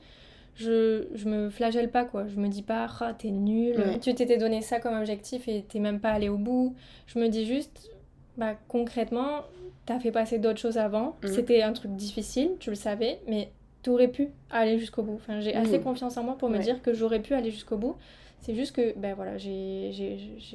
je, 0.56 1.08
je 1.16 1.30
me 1.30 1.50
flagelle 1.50 1.90
pas 1.90 2.04
quoi. 2.04 2.28
Je 2.28 2.36
me 2.36 2.50
dis 2.50 2.62
pas, 2.62 2.88
ah, 3.00 3.14
t'es 3.18 3.30
nul, 3.30 3.76
tu 4.02 4.14
t'étais 4.14 4.38
donné 4.38 4.62
ça 4.62 4.80
comme 4.80 4.98
objectif 4.98 5.48
et 5.48 5.64
t'es 5.68 5.80
même 5.80 6.00
pas 6.00 6.12
allé 6.12 6.30
au 6.30 6.38
bout. 6.38 6.76
Je 7.08 7.18
me 7.18 7.30
dis 7.30 7.46
juste, 7.46 7.90
bah, 8.42 8.56
concrètement, 8.68 9.44
t'as 9.86 10.00
fait 10.00 10.12
passer 10.12 10.40
d'autres 10.40 10.60
choses 10.60 10.80
avant. 10.80 11.16
Mhm. 11.22 11.30
C'était 11.30 11.62
un 11.62 11.74
truc 11.74 11.92
difficile, 11.96 12.54
tu 12.60 12.72
le 12.72 12.76
savais, 12.76 13.20
mais 13.28 13.52
t'aurais 13.84 14.08
pu 14.08 14.30
aller 14.50 14.80
jusqu'au 14.80 15.04
bout. 15.04 15.14
Enfin, 15.14 15.42
j'ai 15.42 15.54
assez 15.54 15.80
confiance 15.80 16.18
en 16.18 16.24
moi 16.24 16.36
pour 16.40 16.50
me 16.50 16.58
dire 16.58 16.82
que 16.82 16.92
j'aurais 16.92 17.20
pu 17.20 17.36
aller 17.36 17.52
jusqu'au 17.52 17.78
bout. 17.78 17.96
C'est 18.42 18.56
juste 18.56 18.76
que 18.76 18.98
ben 18.98 19.14
voilà, 19.14 19.38
j'ai 19.38 19.92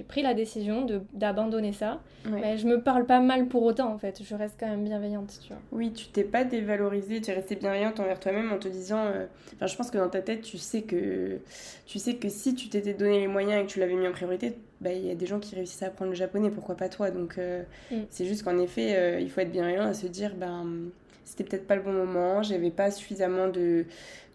pris 0.08 0.22
la 0.22 0.34
décision 0.34 0.86
d'abandonner 1.12 1.72
ça. 1.72 2.00
Mais 2.28 2.58
je 2.58 2.66
me 2.66 2.80
parle 2.80 3.06
pas 3.06 3.20
mal 3.20 3.46
pour 3.46 3.62
autant 3.62 3.92
en 3.92 3.98
fait. 3.98 4.20
Je 4.22 4.34
reste 4.34 4.56
quand 4.58 4.66
même 4.66 4.84
bienveillante, 4.84 5.38
tu 5.40 5.48
vois. 5.48 5.62
Oui, 5.70 5.92
tu 5.92 6.08
t'es 6.08 6.24
pas 6.24 6.44
dévalorisée, 6.44 7.20
tu 7.20 7.30
es 7.30 7.34
restée 7.34 7.54
bienveillante 7.54 8.00
envers 8.00 8.18
toi-même 8.18 8.52
en 8.52 8.58
te 8.58 8.66
disant. 8.66 9.04
Euh, 9.06 9.26
enfin, 9.54 9.66
je 9.66 9.76
pense 9.76 9.90
que 9.92 9.98
dans 9.98 10.08
ta 10.08 10.20
tête, 10.20 10.42
tu 10.42 10.58
sais 10.58 10.82
que, 10.82 11.38
tu 11.86 12.00
sais 12.00 12.16
que 12.16 12.28
si 12.28 12.56
tu 12.56 12.68
t'étais 12.68 12.94
donné 12.94 13.20
les 13.20 13.28
moyens 13.28 13.62
et 13.62 13.66
que 13.66 13.70
tu 13.70 13.78
l'avais 13.78 13.94
mis 13.94 14.08
en 14.08 14.12
priorité, 14.12 14.56
bah, 14.80 14.92
il 14.92 15.06
y 15.06 15.10
a 15.10 15.14
des 15.14 15.26
gens 15.26 15.38
qui 15.38 15.54
réussissent 15.54 15.84
à 15.84 15.86
apprendre 15.86 16.10
le 16.10 16.16
japonais, 16.16 16.50
pourquoi 16.50 16.74
pas 16.74 16.88
toi? 16.88 17.12
Donc 17.12 17.38
euh, 17.38 17.62
mm. 17.92 17.96
c'est 18.10 18.24
juste 18.24 18.42
qu'en 18.42 18.58
effet, 18.58 18.96
euh, 18.96 19.20
il 19.20 19.30
faut 19.30 19.40
être 19.40 19.52
bienveillant 19.52 19.84
à 19.84 19.94
se 19.94 20.08
dire, 20.08 20.34
ben, 20.34 20.90
c'était 21.24 21.44
peut-être 21.44 21.66
pas 21.66 21.76
le 21.76 21.82
bon 21.82 21.92
moment, 21.92 22.42
j'avais 22.42 22.70
pas 22.70 22.90
suffisamment 22.90 23.48
de 23.48 23.84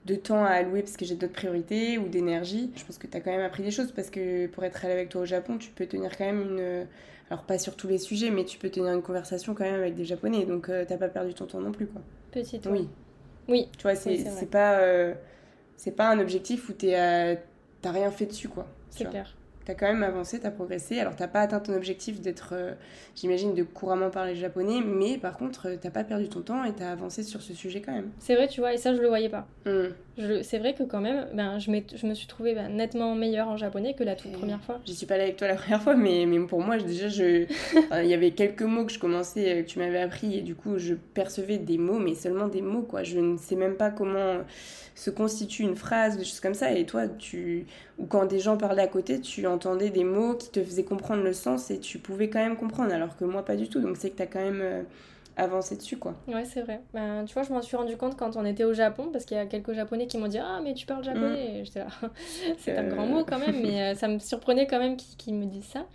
de 0.06 0.16
temps 0.16 0.44
à 0.44 0.50
allouer 0.50 0.82
parce 0.82 0.98
que 0.98 1.06
j'ai 1.06 1.16
d'autres 1.16 1.34
priorités 1.34 1.98
ou 1.98 2.08
d'énergie. 2.08 2.72
Je 2.76 2.84
pense 2.84 2.98
que 2.98 3.08
tu 3.08 3.16
as 3.18 3.22
quand 3.22 3.32
même 3.32 3.42
appris 3.42 3.64
des 3.64 3.72
choses 3.72 3.92
parce 3.92 4.10
que 4.10 4.48
pour 4.48 4.64
être 4.64 4.84
allé 4.84 4.94
avec 4.94 5.10
toi 5.10 5.22
au 5.22 5.26
Japon, 5.26 5.58
tu 5.58 5.70
peux 5.72 5.86
tenir 5.86 6.18
quand 6.18 6.26
même 6.26 6.42
une. 6.42 6.88
Alors, 7.30 7.44
pas 7.44 7.58
sur 7.58 7.78
tous 7.78 7.88
les 7.88 7.98
sujets, 7.98 8.30
mais 8.30 8.44
tu 8.44 8.58
peux 8.58 8.70
tenir 8.70 8.92
une 8.92 9.02
conversation 9.02 9.54
quand 9.54 9.64
même 9.64 9.76
avec 9.76 9.96
des 9.96 10.04
Japonais. 10.04 10.46
Donc, 10.46 10.68
euh, 10.68 10.84
t'as 10.86 10.98
pas 10.98 11.08
perdu 11.08 11.34
ton 11.34 11.46
temps 11.46 11.62
non 11.62 11.72
plus, 11.72 11.88
quoi. 11.88 12.02
Petite. 12.32 12.68
Oui. 12.70 12.90
Oui. 13.48 13.70
Tu 13.78 13.84
vois, 13.84 13.96
c'est 13.96 14.50
pas. 14.50 14.80
Euh, 14.80 15.14
c'est 15.78 15.96
pas 15.96 16.10
un 16.10 16.20
objectif 16.20 16.70
où 16.70 16.74
t'as 16.74 17.38
rien 17.86 18.12
fait 18.12 18.26
dessus, 18.26 18.50
quoi. 18.50 18.68
C'est 18.90 19.10
clair 19.10 19.36
tu 19.66 19.72
as 19.72 19.76
quand 19.76 19.88
même 19.88 20.04
avancé, 20.04 20.40
tu 20.40 20.46
as 20.46 20.52
progressé. 20.52 21.00
Alors, 21.00 21.16
tu 21.16 21.28
pas 21.28 21.42
atteint 21.42 21.60
ton 21.60 21.74
objectif 21.74 22.22
d'être, 22.22 22.50
euh, 22.54 22.74
j'imagine, 23.16 23.54
de 23.54 23.64
couramment 23.64 24.10
parler 24.10 24.36
japonais, 24.36 24.82
mais 24.86 25.18
par 25.18 25.38
contre, 25.38 25.78
tu 25.82 25.90
pas 25.90 26.04
perdu 26.04 26.30
ton 26.30 26.42
temps 26.42 26.64
et 26.64 26.74
tu 26.74 26.84
as 26.84 26.92
avancé 26.92 27.24
sur 27.24 27.42
ce 27.42 27.54
sujet 27.54 27.82
quand 27.82 27.94
même. 27.94 28.12
C'est 28.20 28.36
vrai, 28.36 28.48
tu 28.48 28.62
vois, 28.62 28.74
et 28.74 28.78
ça, 28.78 28.94
je 28.96 29.02
le 29.02 29.08
voyais 29.08 29.30
pas. 29.30 29.48
Hmm. 29.66 29.90
C'est 30.18 30.60
vrai 30.60 30.74
que 30.74 30.84
quand 30.84 31.00
même, 31.00 31.28
ben, 31.34 31.58
je, 31.58 31.72
je 31.96 32.06
me 32.06 32.14
suis 32.14 32.28
trouvée 32.28 32.54
ben, 32.54 32.70
nettement 32.70 33.16
meilleure 33.16 33.48
en 33.48 33.58
japonais 33.58 33.94
que 33.94 34.04
la 34.04 34.16
toute 34.16 34.32
première 34.34 34.62
fois. 34.62 34.80
J'y 34.86 34.94
suis 34.94 35.06
pas 35.06 35.16
allée 35.16 35.24
avec 35.24 35.38
toi 35.38 35.48
la 35.48 35.56
première 35.56 35.82
fois, 35.82 35.96
mais, 35.96 36.26
mais 36.28 36.40
pour 36.46 36.62
moi, 36.62 36.78
déjà, 36.78 37.08
je... 37.08 37.46
il 38.04 38.10
y 38.10 38.14
avait 38.14 38.32
quelques 38.32 38.64
mots 38.64 38.86
que 38.86 38.92
je 38.92 39.00
commençais, 39.00 39.52
euh, 39.52 39.62
que 39.64 39.68
tu 39.68 39.80
m'avais 39.80 40.02
appris, 40.02 40.38
et 40.38 40.42
du 40.42 40.56
coup, 40.56 40.78
je 40.78 40.96
percevais 40.96 41.58
des 41.58 41.78
mots, 41.78 42.00
mais 42.00 42.14
seulement 42.14 42.48
des 42.48 42.62
mots, 42.62 42.82
quoi. 42.82 43.04
Je 43.04 43.20
ne 43.20 43.38
sais 43.38 43.56
même 43.56 43.76
pas 43.76 43.90
comment 43.90 44.40
se 44.96 45.10
constitue 45.10 45.64
une 45.64 45.78
phrase, 45.78 46.18
des 46.18 46.26
choses 46.26 46.42
comme 46.42 46.54
ça. 46.54 46.72
Et 46.74 46.86
toi, 46.86 47.08
tu 47.08 47.66
ou 47.98 48.06
quand 48.06 48.26
des 48.26 48.40
gens 48.40 48.58
parlaient 48.58 48.84
à 48.84 48.88
côté, 48.88 49.22
tu 49.22 49.48
entendais 49.48 49.90
des 49.90 50.04
mots 50.04 50.36
qui 50.36 50.50
te 50.50 50.62
faisaient 50.64 50.84
comprendre 50.84 51.24
le 51.24 51.34
sens 51.34 51.72
et 51.72 51.80
tu 51.80 52.00
pouvais 52.00 52.30
quand 52.30 52.40
même 52.40 52.58
comprendre, 52.58 52.94
alors 52.94 53.16
que 53.16 53.24
moi, 53.24 53.46
pas 53.46 53.56
du 53.56 53.70
tout. 53.70 53.80
Donc 53.80 53.96
c'est 53.98 54.10
que 54.10 54.18
tu 54.18 54.24
as 54.24 54.28
quand 54.28 54.42
même 54.42 54.86
euh, 55.40 55.44
avancé 55.44 55.76
dessus, 55.76 55.98
quoi. 55.98 56.16
Ouais, 56.28 56.46
c'est 56.46 56.62
vrai. 56.62 56.82
Ben, 56.94 57.26
tu 57.26 57.34
vois, 57.34 57.44
je 57.44 57.52
m'en 57.52 57.62
suis 57.62 57.78
rendu 57.78 57.98
compte 57.98 58.18
quand 58.18 58.38
on 58.38 58.46
était 58.46 58.64
au 58.64 58.74
Japon, 58.74 59.10
parce 59.12 59.26
qu'il 59.26 59.38
y 59.38 59.40
a 59.40 59.46
quelques 59.46 59.74
Japonais 59.74 60.08
qui 60.08 60.18
m'ont 60.18 60.28
dit 60.28 60.40
Ah, 60.40 60.60
mais 60.64 60.74
tu 60.74 60.86
parles 60.86 61.04
japonais. 61.04 61.62
Mm. 61.62 61.66
J'étais 61.66 61.80
là, 61.80 61.88
c'est 62.58 62.78
un 62.78 62.88
grand 62.88 63.06
mot 63.06 63.24
quand 63.26 63.40
même, 63.40 63.62
mais 63.62 63.82
euh, 63.82 63.96
ça 63.96 64.08
me 64.08 64.20
surprenait 64.20 64.68
quand 64.68 64.80
même 64.80 64.98
qu'ils 64.98 65.36
me 65.36 65.46
disent 65.46 65.66
ça. 65.66 65.86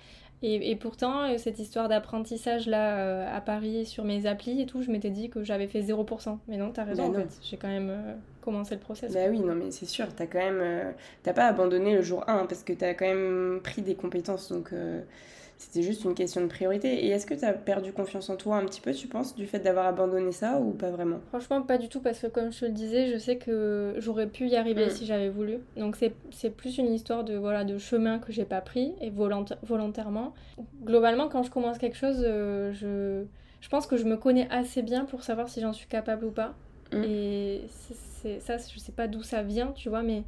Et, 0.43 0.71
et, 0.71 0.77
pourtant, 0.77 1.25
euh, 1.25 1.39
cette 1.39 1.59
histoire 1.59 1.89
d'apprentissage 1.89 2.67
là 2.67 3.35
à 3.35 3.41
Paris 3.41 3.87
sur 3.87 4.05
mes 4.05 4.27
applis 4.27 4.61
et 4.61 4.67
tout, 4.67 4.83
je 4.83 4.91
m'étais 4.91 5.11
dit 5.11 5.31
que 5.31 5.43
j'avais 5.43 5.67
fait 5.67 5.81
0%. 5.81 6.39
Mais 6.49 6.57
non, 6.57 6.73
t'as 6.73 6.85
raison 6.85 7.09
ben 7.09 7.21
en 7.21 7.23
fait. 7.23 7.39
J'ai 7.43 7.57
quand 7.57 7.69
même 7.69 8.19
commencer 8.47 8.77
le 8.77 8.81
process. 8.81 9.13
Bah 9.13 9.27
oui, 9.29 9.41
non, 9.41 9.55
mais 9.55 9.73
c'est 9.73 9.87
sûr, 9.87 10.07
t'as 10.15 10.27
quand 10.27 10.39
même. 10.39 10.61
Euh, 10.63 10.93
t'as 11.25 11.33
pas 11.33 11.47
abandonné 11.47 11.95
le 11.95 12.03
jour 12.03 12.25
1 12.29 12.47
parce 12.47 12.63
que 12.63 12.73
t'as 12.73 12.95
quand 12.95 13.05
même 13.05 13.61
pris 13.63 13.83
des 13.83 13.97
compétences, 13.97 14.51
donc 14.51 14.73
euh, 14.73 15.03
c'était 15.59 15.83
juste 15.83 16.05
une 16.05 16.15
question 16.15 16.43
de 16.43 16.49
priorité. 16.49 17.07
Et 17.07 17.09
est-ce 17.09 17.25
que 17.25 17.35
t'as 17.35 17.53
perdu 17.53 17.93
confiance 17.93 18.29
en 18.29 18.37
toi 18.37 18.57
un 18.57 18.65
petit 18.67 18.81
peu, 18.81 18.93
tu 18.93 19.09
penses, 19.09 19.35
du 19.35 19.47
fait 19.47 19.59
d'avoir 19.59 19.87
abandonné 19.87 20.31
ça 20.33 20.59
ou 20.59 20.73
pas 20.73 20.91
vraiment? 20.91 21.21
Franchement, 21.29 21.63
pas 21.63 21.79
du 21.79 21.89
tout, 21.89 22.01
parce 22.01 22.19
que 22.19 22.27
comme 22.27 22.53
je 22.53 22.61
te 22.61 22.65
le 22.67 22.73
disais, 22.73 23.11
je 23.11 23.17
sais 23.17 23.37
que 23.37 23.95
j'aurais 23.99 24.27
pu 24.27 24.49
y 24.49 24.57
arriver 24.57 24.87
mm. 24.87 24.91
si 24.91 25.07
j'avais 25.07 25.31
voulu. 25.31 25.59
Donc 25.77 25.97
c'est 25.97 26.51
plus 26.51 26.77
une 26.79 26.93
histoire 26.93 27.25
de, 27.25 27.37
voilà, 27.37 27.65
de 27.65 27.79
chemin 27.79 28.19
que 28.19 28.33
j'ai 28.33 28.45
pas 28.45 28.61
pris 28.61 28.93
et 29.01 29.11
volontairement. 29.11 30.35
Globalement, 30.85 31.29
quand 31.29 31.43
je 31.43 31.51
commence 31.51 31.79
quelque 31.79 31.97
chose, 31.97 32.23
euh, 32.23 32.73
je. 32.73 33.25
Je 33.59 33.71
pense 33.71 33.87
que 33.89 33.97
je 33.97 34.05
me 34.05 34.17
connais 34.17 34.47
assez 34.51 34.83
bien 34.83 35.07
pour 35.07 35.25
savoir 35.25 35.49
si 35.49 35.61
j'en 35.61 35.73
suis 35.73 35.89
capable 35.89 36.27
ou 36.27 36.31
pas. 36.31 36.55
Mm. 36.93 37.03
Et 37.03 37.61
ça, 38.39 38.59
je 38.59 38.79
sais 38.79 38.93
pas 38.93 39.09
d'où 39.09 39.23
ça 39.23 39.43
vient, 39.43 39.73
tu 39.73 39.89
vois, 39.89 40.03
mais 40.03 40.23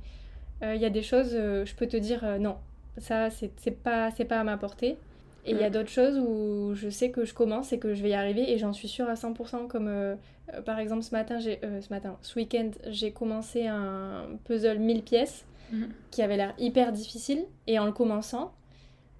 euh, 0.64 0.74
il 0.74 0.80
y 0.80 0.86
a 0.86 0.90
des 0.90 1.02
choses, 1.02 1.32
euh, 1.34 1.64
je 1.64 1.74
peux 1.76 1.86
te 1.86 1.96
dire 1.96 2.24
non, 2.40 2.56
ça, 2.96 3.28
c'est 3.30 3.70
pas, 3.70 4.10
pas 4.10 4.40
à 4.40 4.44
ma 4.44 4.56
portée. 4.56 4.96
Et 5.44 5.52
il 5.52 5.58
y 5.58 5.64
a 5.64 5.70
mm. 5.70 5.72
d'autres 5.72 5.88
choses 5.88 6.18
où 6.18 6.74
je 6.74 6.88
sais 6.90 7.10
que 7.10 7.24
je 7.24 7.32
commence 7.32 7.72
et 7.72 7.78
que 7.78 7.94
je 7.94 8.02
vais 8.02 8.10
y 8.10 8.14
arriver 8.14 8.52
et 8.52 8.58
j'en 8.58 8.72
suis 8.72 8.88
sûre 8.88 9.08
à 9.08 9.14
100%. 9.14 9.66
Comme 9.68 10.16
par 10.64 10.78
exemple 10.78 11.02
ce 11.02 11.12
matin, 11.12 11.40
ce 11.40 11.88
matin, 11.90 12.16
ce 12.22 12.38
week-end, 12.38 12.70
j'ai 12.88 13.12
commencé 13.12 13.66
un 13.66 14.26
puzzle 14.44 14.78
1000 14.78 15.02
pièces 15.02 15.46
mm. 15.72 15.84
qui 16.10 16.22
avait 16.22 16.36
l'air 16.36 16.54
hyper 16.58 16.92
difficile. 16.92 17.44
Et 17.66 17.78
en 17.78 17.86
le 17.86 17.92
commençant, 17.92 18.52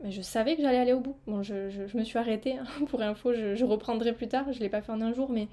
je 0.05 0.23
savais 0.23 0.57
que 0.57 0.63
j'allais 0.63 0.79
aller 0.79 0.93
au 0.93 1.01
bout. 1.01 1.17
Bon, 1.27 1.43
je, 1.43 1.71
je, 1.71 1.97
me 1.97 2.05
suis 2.05 2.19
arrêtée, 2.19 2.55
hein, 2.59 2.85
pour 2.89 3.03
info, 3.03 3.33
je, 3.33 3.55
je, 3.55 3.65
reprendrai 3.65 4.13
plus 4.13 4.29
tard, 4.29 4.53
je 4.53 4.61
l'ai 4.61 4.69
pas 4.69 4.81
fait 4.81 4.93
en 4.93 5.01
un 5.01 5.13
jour, 5.13 5.31
mais 5.31 5.49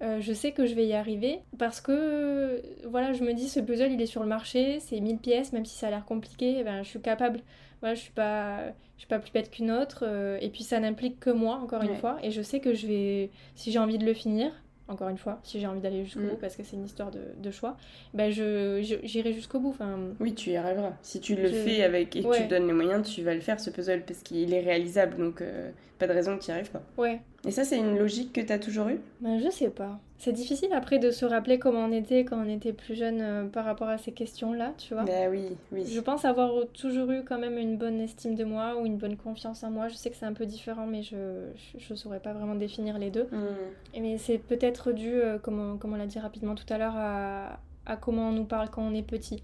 euh, 0.00 0.20
je 0.20 0.32
sais 0.32 0.52
que 0.52 0.64
je 0.64 0.74
vais 0.74 0.86
y 0.86 0.94
arriver 0.94 1.40
parce 1.58 1.80
que 1.80 2.62
voilà, 2.86 3.12
je 3.12 3.24
me 3.24 3.32
dis 3.32 3.48
ce 3.48 3.58
puzzle 3.58 3.90
il 3.90 4.00
est 4.00 4.06
sur 4.06 4.22
le 4.22 4.28
marché, 4.28 4.78
c'est 4.80 5.00
1000 5.00 5.18
pièces, 5.18 5.52
même 5.52 5.64
si 5.64 5.76
ça 5.76 5.88
a 5.88 5.90
l'air 5.90 6.04
compliqué, 6.04 6.56
eh 6.60 6.64
ben, 6.64 6.82
je 6.82 6.88
suis 6.88 7.00
capable. 7.00 7.40
Voilà, 7.80 7.94
je 7.94 8.00
suis 8.00 8.12
pas 8.12 8.66
je 8.96 9.02
suis 9.02 9.08
pas 9.08 9.18
plus 9.18 9.30
bête 9.30 9.50
qu'une 9.50 9.70
autre 9.70 10.04
euh, 10.06 10.38
et 10.40 10.48
puis 10.48 10.64
ça 10.64 10.80
n'implique 10.80 11.20
que 11.20 11.30
moi 11.30 11.56
encore 11.62 11.82
une 11.82 11.94
fois 11.94 12.18
et 12.22 12.32
je 12.32 12.42
sais 12.42 12.58
que 12.58 12.74
je 12.74 12.86
vais 12.86 13.30
si 13.54 13.70
j'ai 13.70 13.78
envie 13.78 13.98
de 13.98 14.04
le 14.04 14.12
finir, 14.12 14.50
encore 14.88 15.10
une 15.10 15.18
fois, 15.18 15.38
si 15.44 15.60
j'ai 15.60 15.66
envie 15.66 15.80
d'aller 15.80 16.04
jusqu'au 16.04 16.20
mm. 16.20 16.30
bout 16.30 16.36
parce 16.36 16.56
que 16.56 16.62
c'est 16.64 16.76
une 16.76 16.86
histoire 16.86 17.10
de, 17.10 17.20
de 17.36 17.50
choix, 17.50 17.76
ben 18.14 18.32
je, 18.32 18.80
j'irai 19.04 19.32
jusqu'au 19.32 19.60
bout. 19.60 19.70
Enfin, 19.70 19.98
oui, 20.18 20.34
tu 20.34 20.50
y 20.50 20.56
arriveras. 20.56 20.94
Si 21.02 21.20
tu 21.20 21.36
le 21.36 21.48
fais 21.48 21.82
avec 21.82 22.16
et 22.16 22.22
que 22.22 22.36
tu 22.36 22.48
donnes 22.48 22.66
les 22.66 22.72
moyens, 22.72 23.08
tu 23.08 23.22
vas 23.22 23.34
le 23.34 23.40
faire 23.40 23.60
ce 23.60 23.70
puzzle 23.70 24.02
parce 24.02 24.20
qu'il 24.20 24.52
est 24.52 24.60
réalisable 24.60 25.16
donc 25.16 25.42
euh, 25.42 25.70
pas 25.98 26.06
de 26.06 26.12
raison 26.12 26.36
n'y 26.36 26.54
arrives 26.54 26.70
pas. 26.70 26.82
Ouais. 26.96 27.20
Et 27.46 27.50
ça, 27.50 27.64
c'est 27.64 27.78
une 27.78 27.98
logique 27.98 28.32
que 28.32 28.40
tu 28.40 28.52
as 28.52 28.58
toujours 28.58 28.88
eue? 28.88 29.00
Ben, 29.20 29.38
Je 29.38 29.50
sais 29.50 29.70
pas. 29.70 29.98
C'est 30.18 30.32
difficile 30.32 30.72
après 30.72 30.98
de 30.98 31.12
se 31.12 31.24
rappeler 31.24 31.60
comment 31.60 31.84
on 31.84 31.92
était 31.92 32.24
quand 32.24 32.44
on 32.44 32.48
était 32.48 32.72
plus 32.72 32.96
jeune 32.96 33.20
euh, 33.20 33.44
par 33.44 33.64
rapport 33.64 33.88
à 33.88 33.98
ces 33.98 34.10
questions-là, 34.10 34.72
tu 34.76 34.94
vois. 34.94 35.04
Ben 35.04 35.30
oui, 35.30 35.56
oui. 35.70 35.86
Je 35.86 36.00
pense 36.00 36.24
avoir 36.24 36.50
toujours 36.72 37.10
eu 37.12 37.22
quand 37.22 37.38
même 37.38 37.56
une 37.56 37.76
bonne 37.76 38.00
estime 38.00 38.34
de 38.34 38.44
moi 38.44 38.76
ou 38.80 38.86
une 38.86 38.96
bonne 38.96 39.16
confiance 39.16 39.62
en 39.62 39.70
moi. 39.70 39.86
Je 39.86 39.94
sais 39.94 40.10
que 40.10 40.16
c'est 40.16 40.26
un 40.26 40.32
peu 40.32 40.46
différent, 40.46 40.86
mais 40.86 41.02
je 41.02 41.16
ne 41.16 41.96
saurais 41.96 42.18
pas 42.18 42.32
vraiment 42.32 42.56
définir 42.56 42.98
les 42.98 43.10
deux. 43.10 43.28
Hmm. 43.30 44.00
Mais 44.00 44.18
c'est 44.18 44.38
peut-être 44.38 44.90
dû, 44.90 45.12
euh, 45.12 45.38
comme, 45.38 45.60
on, 45.60 45.76
comme 45.76 45.92
on 45.92 45.96
l'a 45.96 46.06
dit 46.06 46.18
rapidement 46.18 46.56
tout 46.56 46.72
à 46.72 46.78
l'heure, 46.78 46.96
à, 46.96 47.60
à 47.86 47.96
comment 47.96 48.30
on 48.30 48.32
nous 48.32 48.44
parle 48.44 48.70
quand 48.70 48.82
on 48.82 48.94
est 48.94 49.02
petit. 49.02 49.40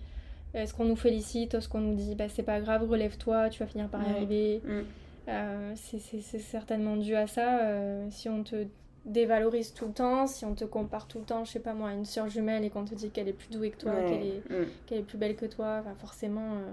Est-ce 0.55 0.75
qu'on 0.75 0.85
nous 0.85 0.97
félicite? 0.97 1.55
Est-ce 1.55 1.69
qu'on 1.69 1.81
nous 1.81 1.95
dit 1.95 2.15
bah, 2.15 2.29
c'est 2.29 2.43
pas 2.43 2.61
grave, 2.61 2.89
relève-toi, 2.89 3.49
tu 3.51 3.61
vas 3.61 3.67
finir 3.67 3.89
par 3.89 4.03
y 4.07 4.11
arriver 4.11 4.61
hmm. 4.65 4.83
C'est 5.27 6.39
certainement 6.39 6.97
dû 6.97 7.15
à 7.15 7.27
ça. 7.27 7.61
Euh, 7.61 8.07
si 8.11 8.29
on 8.29 8.43
te 8.43 8.67
dévalorise 9.05 9.75
tout 9.75 9.87
le 9.87 9.93
temps, 9.93 10.27
si 10.27 10.45
on 10.45 10.55
te 10.55 10.65
compare 10.65 11.07
tout 11.07 11.19
le 11.19 11.25
temps, 11.25 11.45
je 11.45 11.53
sais 11.53 11.61
pas 11.61 11.75
moi, 11.75 11.91
à 11.91 11.93
une 11.93 12.05
soeur 12.05 12.29
jumelle 12.29 12.65
et 12.65 12.71
qu'on 12.71 12.85
te 12.85 12.95
dit 12.95 13.11
qu'elle 13.11 13.29
est 13.29 13.35
plus 13.35 13.51
douée 13.51 13.71
que 13.71 13.79
toi, 13.79 14.03
qu'elle 14.03 14.23
est, 14.23 14.51
mm. 14.51 14.67
qu'elle 14.87 14.99
est 14.99 15.03
plus 15.03 15.19
belle 15.19 15.37
que 15.37 15.47
toi, 15.47 15.83
forcément, 15.99 16.55
euh, 16.55 16.73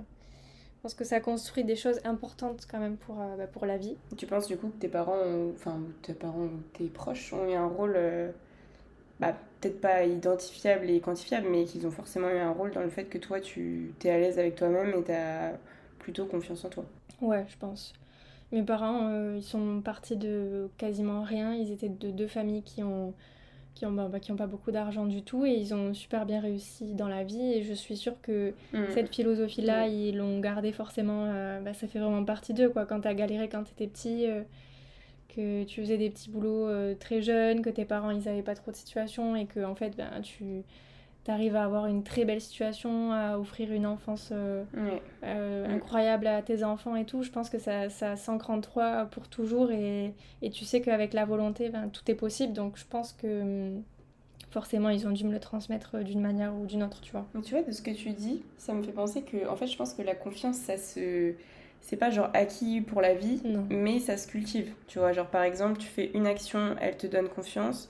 je 0.78 0.82
pense 0.82 0.94
que 0.94 1.04
ça 1.04 1.20
construit 1.20 1.64
des 1.64 1.76
choses 1.76 2.00
importantes 2.06 2.68
quand 2.70 2.80
même 2.80 2.98
pour, 2.98 3.16
bah, 3.16 3.48
pour 3.48 3.66
la 3.66 3.78
vie. 3.78 3.98
Tu 4.18 4.26
penses 4.26 4.48
du 4.48 4.58
coup 4.58 4.70
que 4.70 4.80
tes 4.80 4.88
parents, 4.88 5.20
enfin 5.54 5.80
tes 6.02 6.14
parents, 6.14 6.50
tes 6.74 6.88
proches 6.88 7.34
ont 7.34 7.48
eu 7.48 7.54
un 7.54 7.68
rôle, 7.68 7.98
bah, 9.20 9.36
peut-être 9.60 9.80
pas 9.80 10.04
identifiable 10.06 10.90
et 10.90 11.00
quantifiable, 11.00 11.48
mais 11.50 11.66
qu'ils 11.66 11.86
ont 11.86 11.92
forcément 11.92 12.30
eu 12.30 12.38
un 12.38 12.52
rôle 12.52 12.72
dans 12.72 12.82
le 12.82 12.90
fait 12.90 13.06
que 13.06 13.18
toi 13.18 13.40
tu 13.40 13.94
es 14.04 14.10
à 14.10 14.18
l'aise 14.18 14.40
avec 14.40 14.56
toi-même 14.56 14.94
et 14.98 15.04
tu 15.04 15.12
as 15.12 15.54
plutôt 16.00 16.26
confiance 16.26 16.66
en 16.66 16.70
toi? 16.70 16.86
Ouais, 17.22 17.46
je 17.48 17.58
pense. 17.58 17.94
Mes 18.52 18.64
parents, 18.64 19.08
euh, 19.10 19.36
ils 19.38 19.44
sont 19.44 19.82
partis 19.82 20.18
de 20.18 20.70
quasiment 20.78 21.24
rien. 21.24 21.54
Ils 21.54 21.72
étaient 21.72 21.90
de 21.90 22.12
deux 22.12 22.28
familles 22.28 22.64
qui 22.64 22.84
ont 22.84 23.14
qui 23.74 23.86
ont, 23.86 23.94
bah, 23.94 24.20
qui 24.20 24.34
ont 24.34 24.36
pas 24.36 24.48
beaucoup 24.48 24.72
d'argent 24.72 25.06
du 25.06 25.24
tout 25.24 25.46
et 25.46 25.54
ils 25.54 25.74
ont 25.74 25.94
super 25.94 26.26
bien 26.26 26.42
réussi 26.42 26.94
dans 26.94 27.08
la 27.08 27.24
vie 27.24 27.54
et 27.54 27.64
je 27.64 27.74
suis 27.74 27.96
sûre 27.96 28.16
que 28.22 28.54
mm. 28.74 28.80
cette 28.94 29.16
philosophie 29.16 29.62
là 29.62 29.88
mm. 29.88 29.92
ils 29.92 30.18
l'ont 30.18 30.42
gardée 30.42 30.74
forcément 30.74 31.24
euh, 31.28 31.62
bah, 31.62 31.74
ça 31.74 31.88
fait 31.88 31.98
vraiment 31.98 32.26
partie 32.26 32.54
d'eux 32.54 32.70
quoi 32.70 32.86
quand 32.86 33.00
t'as 33.00 33.14
galéré 33.14 33.48
quand 33.48 33.64
t'étais 33.64 33.88
petit 33.88 34.26
euh, 34.28 34.42
que 35.34 35.64
tu 35.64 35.80
faisais 35.80 35.98
des 35.98 36.10
petits 36.10 36.30
boulots 36.30 36.68
très 36.96 37.22
jeunes 37.22 37.62
que 37.62 37.70
tes 37.70 37.86
parents 37.86 38.12
ils 38.12 38.28
avaient 38.28 38.44
pas 38.44 38.56
trop 38.56 38.72
de 38.72 38.76
situation 38.76 39.38
et 39.38 39.46
que 39.46 39.64
en 39.64 39.74
fait 39.74 39.96
ben 39.96 40.20
tu 40.22 40.64
t'arrives 41.24 41.56
à 41.56 41.64
avoir 41.64 41.86
une 41.86 42.04
très 42.04 42.26
belle 42.26 42.42
situation, 42.42 43.12
à 43.12 43.38
offrir 43.38 43.72
une 43.72 43.86
enfance 43.86 44.30
euh, 44.32 44.64
euh, 45.24 45.68
mm. 45.68 45.72
incroyable 45.72 46.28
à 46.28 46.42
tes 46.42 46.64
enfants 46.64 46.96
et 46.96 47.06
tout, 47.06 47.24
je 47.24 47.30
pense 47.30 47.50
que 47.50 47.60
ça, 47.60 47.90
ça 47.90 48.16
s'ancre 48.16 48.50
en 48.50 48.62
toi 48.62 49.08
pour 49.12 49.28
toujours 49.28 49.72
et, 49.72 50.14
et 50.42 50.50
tu 50.50 50.66
sais 50.66 50.82
qu'avec 50.82 51.14
la 51.14 51.26
volonté, 51.26 51.70
ben, 51.70 51.90
tout 51.90 52.10
est 52.10 52.16
possible. 52.16 52.54
Donc 52.54 52.78
je 52.78 52.86
pense 52.90 53.14
que 53.14 53.42
hum, 53.42 53.84
forcément, 54.50 54.90
ils 54.90 55.08
ont 55.08 55.12
dû 55.12 55.24
me 55.24 55.32
le 55.32 55.40
transmettre 55.40 56.04
d'une 56.04 56.22
manière 56.22 56.56
ou 56.56 56.66
d'une 56.66 56.84
autre, 56.84 57.02
tu 57.02 57.12
vois. 57.12 57.26
tu 57.44 57.54
vois, 57.54 57.64
de 57.64 57.72
ce 57.72 57.82
que 57.82 57.92
tu 57.92 58.10
dis, 58.12 58.44
ça 58.58 58.74
me 58.74 58.84
fait 58.84 58.92
penser 58.92 59.22
que, 59.22 59.48
en 59.48 59.56
fait, 59.56 59.68
je 59.68 59.78
pense 59.78 59.94
que 59.94 60.02
la 60.02 60.16
confiance, 60.16 60.58
ça 60.58 60.78
se... 60.78 61.34
C'est 61.84 61.98
pas 61.98 62.12
genre 62.12 62.30
acquis 62.36 62.80
pour 62.80 63.02
la 63.02 63.16
vie, 63.16 63.42
mais 63.72 63.98
ça 63.98 64.16
se 64.16 64.28
cultive. 64.28 64.72
Tu 64.86 65.00
vois, 65.00 65.14
genre 65.14 65.26
par 65.26 65.42
exemple, 65.42 65.80
tu 65.80 65.88
fais 65.88 66.12
une 66.14 66.28
action, 66.28 66.76
elle 66.80 66.96
te 66.96 67.08
donne 67.08 67.28
confiance 67.28 67.90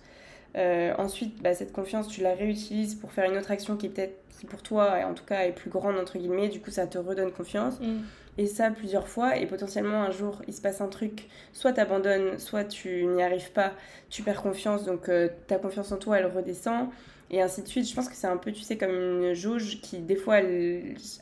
euh, 0.57 0.93
ensuite, 0.97 1.41
bah, 1.41 1.53
cette 1.53 1.71
confiance, 1.71 2.07
tu 2.07 2.21
la 2.21 2.33
réutilises 2.33 2.95
pour 2.95 3.11
faire 3.11 3.29
une 3.29 3.37
autre 3.37 3.51
action 3.51 3.77
qui 3.77 3.85
est 3.85 3.89
peut-être, 3.89 4.17
qui 4.29 4.45
pour 4.45 4.61
toi, 4.61 4.97
en 5.05 5.13
tout 5.13 5.23
cas, 5.23 5.45
est 5.45 5.53
plus 5.53 5.69
grande, 5.69 5.97
entre 5.97 6.17
guillemets. 6.17 6.49
Du 6.49 6.59
coup, 6.59 6.71
ça 6.71 6.87
te 6.87 6.97
redonne 6.97 7.31
confiance. 7.31 7.79
Mm. 7.79 8.01
Et 8.37 8.47
ça, 8.47 8.69
plusieurs 8.71 9.07
fois. 9.07 9.37
Et 9.37 9.45
potentiellement, 9.45 10.03
un 10.03 10.11
jour, 10.11 10.41
il 10.47 10.53
se 10.53 10.61
passe 10.61 10.81
un 10.81 10.87
truc. 10.87 11.27
Soit 11.53 11.73
tu 11.73 11.79
abandonnes, 11.79 12.37
soit 12.37 12.63
tu 12.65 13.05
n'y 13.05 13.23
arrives 13.23 13.51
pas. 13.51 13.73
Tu 14.09 14.23
perds 14.23 14.41
confiance. 14.41 14.83
Donc, 14.83 15.09
euh, 15.09 15.29
ta 15.47 15.57
confiance 15.57 15.91
en 15.91 15.97
toi, 15.97 16.19
elle 16.19 16.27
redescend. 16.27 16.89
Et 17.29 17.41
ainsi 17.41 17.61
de 17.61 17.67
suite. 17.67 17.87
Je 17.87 17.95
pense 17.95 18.09
que 18.09 18.15
c'est 18.15 18.27
un 18.27 18.35
peu, 18.35 18.51
tu 18.51 18.61
sais, 18.61 18.77
comme 18.77 18.91
une 18.91 19.33
jauge 19.33 19.79
qui, 19.81 19.99
des 19.99 20.17
fois, 20.17 20.39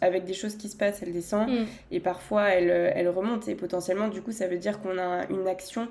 avec 0.02 0.26
des 0.26 0.34
choses 0.34 0.56
qui 0.56 0.70
se 0.70 0.76
passent, 0.76 1.04
elle 1.04 1.14
descend. 1.14 1.50
Mm. 1.50 1.66
Et 1.92 2.00
parfois, 2.00 2.50
elle, 2.50 2.70
elle 2.70 3.10
remonte. 3.10 3.48
Et 3.48 3.54
potentiellement, 3.54 4.08
du 4.08 4.24
coup, 4.24 4.32
ça 4.32 4.48
veut 4.48 4.58
dire 4.58 4.82
qu'on 4.82 4.98
a 4.98 5.28
une 5.30 5.48
action 5.48 5.88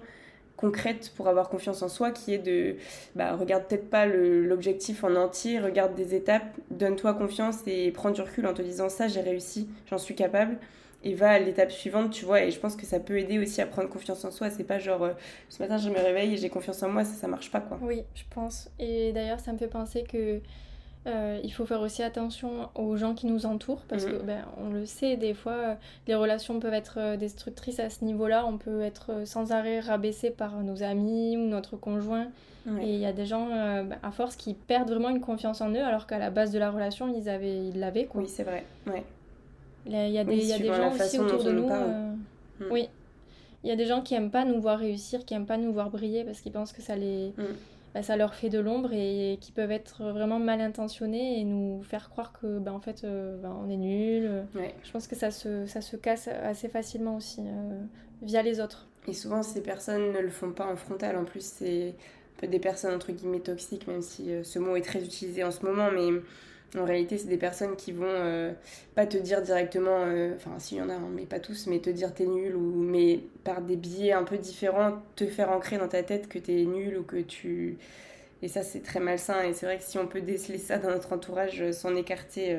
concrète 0.58 1.12
pour 1.16 1.28
avoir 1.28 1.48
confiance 1.48 1.82
en 1.82 1.88
soi 1.88 2.10
qui 2.10 2.34
est 2.34 2.38
de 2.38 2.76
bah, 3.14 3.36
regarde 3.36 3.64
peut-être 3.64 3.88
pas 3.88 4.06
l'objectif 4.06 5.04
en 5.04 5.14
entier, 5.14 5.60
regarde 5.60 5.94
des 5.94 6.14
étapes, 6.14 6.56
donne-toi 6.70 7.14
confiance 7.14 7.58
et 7.66 7.90
prends 7.92 8.10
du 8.10 8.20
recul 8.20 8.46
en 8.46 8.52
te 8.52 8.60
disant 8.60 8.88
ça 8.88 9.08
j'ai 9.08 9.20
réussi, 9.20 9.68
j'en 9.88 9.98
suis 9.98 10.16
capable 10.16 10.58
et 11.04 11.14
va 11.14 11.30
à 11.30 11.38
l'étape 11.38 11.70
suivante, 11.70 12.10
tu 12.10 12.24
vois. 12.24 12.42
Et 12.42 12.50
je 12.50 12.58
pense 12.58 12.74
que 12.74 12.84
ça 12.84 12.98
peut 12.98 13.18
aider 13.18 13.38
aussi 13.38 13.60
à 13.60 13.66
prendre 13.66 13.88
confiance 13.88 14.24
en 14.24 14.32
soi. 14.32 14.50
C'est 14.50 14.64
pas 14.64 14.80
genre 14.80 15.04
euh, 15.04 15.12
ce 15.48 15.62
matin 15.62 15.78
je 15.78 15.90
me 15.90 15.96
réveille 15.96 16.34
et 16.34 16.36
j'ai 16.36 16.50
confiance 16.50 16.82
en 16.82 16.88
moi, 16.88 17.04
ça, 17.04 17.14
ça 17.14 17.28
marche 17.28 17.50
pas 17.50 17.60
quoi. 17.60 17.78
Oui, 17.80 18.02
je 18.14 18.24
pense. 18.30 18.68
Et 18.78 19.12
d'ailleurs, 19.12 19.40
ça 19.40 19.52
me 19.52 19.58
fait 19.58 19.68
penser 19.68 20.02
que 20.02 20.40
Euh, 21.08 21.40
il 21.42 21.52
faut 21.52 21.64
faire 21.64 21.80
aussi 21.80 22.02
attention 22.02 22.68
aux 22.74 22.96
gens 22.96 23.14
qui 23.14 23.26
nous 23.26 23.46
entourent 23.46 23.82
parce 23.88 24.04
qu'on 24.04 24.12
que 24.12 24.22
ben, 24.22 24.44
on 24.58 24.70
le 24.70 24.84
sait 24.84 25.16
des 25.16 25.32
fois 25.32 25.76
les 26.06 26.14
relations 26.14 26.60
peuvent 26.60 26.74
être 26.74 27.16
destructrices 27.16 27.80
à 27.80 27.88
ce 27.88 28.04
niveau-là. 28.04 28.44
On 28.46 28.58
peut 28.58 28.82
être 28.82 29.26
sans 29.26 29.52
arrêt 29.52 29.80
rabaissé 29.80 30.30
par 30.30 30.62
nos 30.62 30.82
amis 30.82 31.36
ou 31.36 31.40
notre 31.40 31.76
conjoint. 31.76 32.28
Et 32.82 32.92
il 32.92 33.00
y 33.00 33.06
a 33.06 33.14
des 33.14 33.24
gens 33.24 33.46
ben, 33.48 33.96
à 34.02 34.10
force 34.10 34.36
qui 34.36 34.52
perdent 34.52 34.90
vraiment 34.90 35.08
une 35.08 35.22
confiance 35.22 35.62
en 35.62 35.70
eux 35.70 35.82
alors 35.82 36.06
qu'à 36.06 36.18
la 36.18 36.28
base 36.28 36.52
de 36.52 36.58
la 36.58 36.70
relation 36.70 37.08
ils 37.08 37.30
avaient 37.30 37.68
ils 37.68 37.80
l'avaient 37.80 38.10
oui 38.14 38.26
c'est 38.28 38.42
vrai 38.42 38.62
ouais. 38.88 39.04
Il 39.86 39.92
y 39.92 40.18
a 40.18 40.24
des, 40.24 40.36
y 40.36 40.52
a 40.52 40.58
des 40.58 40.66
gens 40.66 40.92
aussi 40.92 41.18
autour 41.18 41.42
de 41.44 41.52
nous 41.52 41.66
mm. 41.66 42.66
oui. 42.70 42.90
Il 43.64 43.70
y 43.70 43.72
a 43.72 43.76
des 43.76 43.86
gens 43.86 44.02
qui 44.02 44.14
aiment 44.14 44.30
pas 44.30 44.44
nous 44.44 44.60
voir 44.60 44.78
réussir 44.78 45.24
qui 45.24 45.32
aiment 45.32 45.46
pas 45.46 45.56
nous 45.56 45.72
voir 45.72 45.88
briller 45.88 46.24
parce 46.24 46.42
qu'ils 46.42 46.52
pensent 46.52 46.74
que 46.74 46.82
ça 46.82 46.94
les 46.94 47.32
mm. 47.38 47.42
Bah, 47.94 48.02
ça 48.02 48.16
leur 48.16 48.34
fait 48.34 48.50
de 48.50 48.58
l'ombre 48.58 48.92
et, 48.92 49.38
qui 49.40 49.52
peuvent 49.52 49.70
être 49.70 50.04
vraiment 50.12 50.38
mal 50.38 50.60
intentionnés 50.60 51.40
et 51.40 51.44
nous 51.44 51.82
faire 51.82 52.10
croire 52.10 52.32
que 52.32 52.58
bah, 52.58 52.72
en 52.72 52.80
fait 52.80 53.04
euh, 53.04 53.38
bah, 53.38 53.56
on 53.58 53.68
est 53.70 53.76
nul. 53.76 54.44
Je 54.82 54.92
pense 54.92 55.06
que 55.06 55.16
ça 55.16 55.30
se, 55.30 55.66
ça 55.66 55.80
se 55.80 55.96
casse 55.96 56.28
assez 56.28 56.68
facilement 56.68 57.16
aussi 57.16 57.40
euh, 57.40 57.80
via 58.22 58.42
les 58.42 58.60
autres. 58.60 58.88
Et 59.06 59.14
souvent 59.14 59.42
ces 59.42 59.62
personnes 59.62 60.12
ne 60.12 60.18
le 60.18 60.30
font 60.30 60.52
pas 60.52 60.66
en 60.66 60.76
frontal. 60.76 61.16
En 61.16 61.24
plus 61.24 61.44
c'est 61.44 61.88
un 61.88 62.40
peu 62.40 62.46
des 62.46 62.58
personnes 62.58 62.94
entre 62.94 63.12
guillemets 63.12 63.40
toxiques, 63.40 63.86
même 63.86 64.02
si 64.02 64.32
euh, 64.32 64.42
ce 64.42 64.58
mot 64.58 64.76
est 64.76 64.82
très 64.82 65.02
utilisé 65.02 65.42
en 65.42 65.50
ce 65.50 65.64
moment, 65.64 65.90
mais 65.90 66.08
en 66.76 66.84
réalité, 66.84 67.16
c'est 67.16 67.28
des 67.28 67.38
personnes 67.38 67.76
qui 67.76 67.92
vont 67.92 68.04
euh, 68.06 68.52
pas 68.94 69.06
te 69.06 69.16
dire 69.16 69.40
directement, 69.40 70.04
euh, 70.04 70.34
enfin, 70.36 70.58
s'il 70.58 70.78
y 70.78 70.82
en 70.82 70.90
a, 70.90 70.94
hein, 70.94 71.08
mais 71.14 71.24
pas 71.24 71.40
tous, 71.40 71.66
mais 71.66 71.78
te 71.78 71.88
dire 71.88 72.12
t'es 72.12 72.26
nul, 72.26 72.54
ou 72.56 72.82
mais 72.82 73.20
par 73.44 73.62
des 73.62 73.76
biais 73.76 74.12
un 74.12 74.24
peu 74.24 74.36
différents, 74.36 74.98
te 75.16 75.26
faire 75.26 75.50
ancrer 75.50 75.78
dans 75.78 75.88
ta 75.88 76.02
tête 76.02 76.28
que 76.28 76.38
t'es 76.38 76.64
nul 76.64 76.98
ou 76.98 77.04
que 77.04 77.16
tu. 77.16 77.78
Et 78.42 78.48
ça, 78.48 78.62
c'est 78.62 78.80
très 78.80 79.00
malsain. 79.00 79.42
Et 79.44 79.54
c'est 79.54 79.66
vrai 79.66 79.78
que 79.78 79.84
si 79.84 79.98
on 79.98 80.06
peut 80.06 80.20
déceler 80.20 80.58
ça 80.58 80.78
dans 80.78 80.90
notre 80.90 81.12
entourage, 81.12 81.60
euh, 81.62 81.72
s'en 81.72 81.96
écarter 81.96 82.56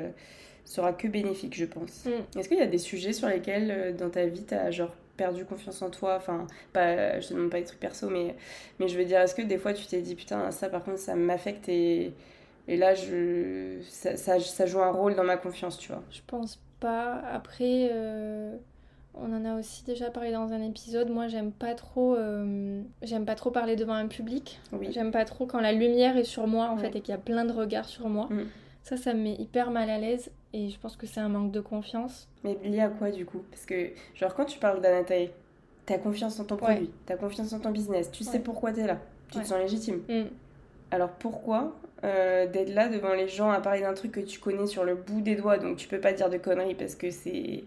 sera 0.65 0.93
que 0.93 1.07
bénéfique, 1.07 1.55
je 1.55 1.65
pense. 1.65 2.05
Mm. 2.05 2.39
Est-ce 2.39 2.49
qu'il 2.49 2.57
y 2.57 2.61
a 2.61 2.67
des 2.67 2.77
sujets 2.79 3.13
sur 3.13 3.27
lesquels, 3.27 3.95
dans 3.95 4.09
ta 4.09 4.25
vie, 4.25 4.43
t'as 4.43 4.71
genre 4.71 4.95
perdu 5.17 5.45
confiance 5.45 5.81
en 5.83 5.89
toi? 5.91 6.15
Enfin, 6.17 6.47
pas, 6.73 7.19
je 7.19 7.27
te 7.27 7.33
demande 7.33 7.51
pas 7.51 7.59
des 7.59 7.65
trucs 7.65 7.79
perso, 7.79 8.09
mais, 8.09 8.35
mais 8.79 8.87
je 8.87 8.97
veux 8.97 9.05
dire, 9.05 9.19
est-ce 9.19 9.35
que 9.35 9.41
des 9.41 9.57
fois 9.57 9.73
tu 9.73 9.85
t'es 9.85 10.01
dit, 10.01 10.15
putain, 10.15 10.51
ça 10.51 10.69
par 10.69 10.83
contre, 10.83 10.99
ça 10.99 11.15
m'affecte 11.15 11.69
et 11.69 12.13
et 12.69 12.77
là, 12.77 12.93
je, 12.93 13.79
ça, 13.89 14.15
ça, 14.15 14.65
joue 14.67 14.79
un 14.79 14.91
rôle 14.91 15.15
dans 15.15 15.23
ma 15.23 15.37
confiance, 15.37 15.79
tu 15.79 15.91
vois. 15.91 16.03
Je 16.11 16.21
pense 16.27 16.59
pas. 16.79 17.15
Après, 17.33 17.89
euh, 17.91 18.55
on 19.15 19.33
en 19.33 19.43
a 19.43 19.57
aussi 19.57 19.83
déjà 19.83 20.11
parlé 20.11 20.31
dans 20.31 20.53
un 20.53 20.61
épisode. 20.61 21.09
Moi, 21.09 21.27
j'aime 21.27 21.51
pas 21.51 21.73
trop, 21.73 22.15
euh, 22.15 22.83
j'aime 23.01 23.25
pas 23.25 23.33
trop 23.33 23.49
parler 23.49 23.75
devant 23.75 23.95
un 23.95 24.07
public. 24.07 24.59
Oui. 24.71 24.89
J'aime 24.91 25.09
pas 25.09 25.25
trop 25.25 25.47
quand 25.47 25.59
la 25.59 25.71
lumière 25.71 26.15
est 26.15 26.23
sur 26.23 26.45
moi, 26.45 26.69
en 26.69 26.77
fait, 26.77 26.95
et 26.95 27.01
qu'il 27.01 27.09
y 27.09 27.17
a 27.17 27.17
plein 27.17 27.43
de 27.43 27.51
regards 27.51 27.89
sur 27.89 28.07
moi. 28.07 28.27
Mm. 28.29 28.43
Ça, 28.83 28.97
ça 28.97 29.15
me 29.15 29.23
met 29.23 29.33
hyper 29.33 29.71
mal 29.71 29.89
à 29.89 29.97
l'aise. 29.97 30.29
Et 30.53 30.69
je 30.69 30.79
pense 30.79 30.95
que 30.95 31.07
c'est 31.07 31.19
un 31.19 31.29
manque 31.29 31.51
de 31.51 31.61
confiance. 31.61 32.29
Mais 32.43 32.55
lié 32.63 32.81
à 32.81 32.89
quoi, 32.89 33.09
du 33.09 33.25
coup? 33.25 33.41
Parce 33.49 33.65
que, 33.65 33.93
genre, 34.13 34.35
quand 34.35 34.45
tu 34.45 34.59
parles 34.59 34.79
d'Anataï, 34.79 35.31
t'as 35.87 35.97
confiance 35.97 36.39
en 36.39 36.45
ton 36.45 36.55
produit, 36.55 36.91
t'as 37.07 37.15
confiance 37.15 37.51
en 37.51 37.59
ton 37.59 37.71
business, 37.71 38.11
tu 38.11 38.23
sais 38.23 38.37
pourquoi 38.37 38.71
t'es 38.71 38.85
là, 38.85 38.99
tu 39.31 39.39
te 39.39 39.47
sens 39.47 39.57
légitime. 39.57 40.01
Mm. 40.07 40.27
Alors 40.91 41.09
pourquoi 41.09 41.75
euh, 42.03 42.47
d'être 42.47 42.73
là 42.73 42.87
devant 42.87 43.13
les 43.13 43.27
gens 43.27 43.49
à 43.49 43.59
parler 43.59 43.81
d'un 43.81 43.93
truc 43.93 44.13
que 44.13 44.19
tu 44.21 44.39
connais 44.39 44.67
sur 44.67 44.83
le 44.83 44.95
bout 44.95 45.21
des 45.21 45.35
doigts, 45.35 45.57
donc 45.57 45.77
tu 45.77 45.87
peux 45.87 45.99
pas 45.99 46.13
dire 46.13 46.29
de 46.29 46.37
conneries 46.37 46.75
parce 46.75 46.95
que 46.95 47.11
c'est. 47.11 47.63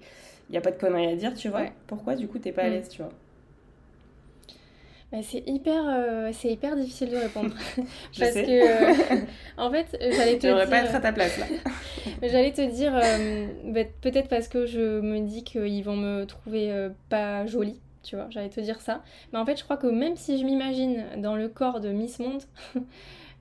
Il 0.49 0.51
n'y 0.51 0.59
a 0.59 0.61
pas 0.61 0.71
de 0.71 0.79
conneries 0.79 1.12
à 1.12 1.16
dire, 1.16 1.35
tu 1.35 1.49
vois. 1.49 1.66
Pourquoi 1.87 2.14
du 2.14 2.29
coup 2.29 2.38
t'es 2.38 2.53
pas 2.53 2.62
à 2.62 2.68
mm. 2.68 2.73
l'aise, 2.73 2.88
tu 2.88 3.03
vois? 3.03 3.12
Bah, 5.12 5.18
c'est 5.23 5.42
hyper, 5.47 5.85
euh, 5.87 6.31
c'est 6.33 6.49
hyper 6.49 6.75
difficile 6.75 7.11
de 7.11 7.16
répondre. 7.16 7.55
parce 8.18 8.33
que, 8.33 9.12
euh, 9.12 9.21
en 9.59 9.71
fait, 9.71 9.87
j'allais 10.01 10.38
te 10.38 10.47
dire... 10.47 10.68
pas 10.68 10.79
être 10.79 10.95
à 10.95 11.01
ta 11.01 11.12
place, 11.12 11.38
là. 11.38 11.47
j'allais 12.23 12.53
te 12.53 12.62
dire, 12.62 12.92
bah, 13.64 13.85
peut-être 14.01 14.29
parce 14.29 14.49
que 14.49 14.64
je 14.64 15.01
me 15.01 15.21
dis 15.21 15.45
qu'ils 15.45 15.85
vont 15.85 15.97
me 15.97 16.25
trouver 16.25 16.88
pas 17.11 17.45
jolie, 17.47 17.79
tu 18.03 18.16
vois, 18.16 18.27
j'allais 18.31 18.49
te 18.49 18.61
dire 18.61 18.81
ça. 18.81 19.03
Mais 19.33 19.38
en 19.38 19.45
fait, 19.45 19.59
je 19.59 19.64
crois 19.64 19.77
que 19.77 19.87
même 19.87 20.16
si 20.16 20.38
je 20.38 20.45
m'imagine 20.47 21.05
dans 21.18 21.37
le 21.37 21.49
corps 21.49 21.81
de 21.81 21.90
Miss 21.90 22.18
Monde, 22.18 22.42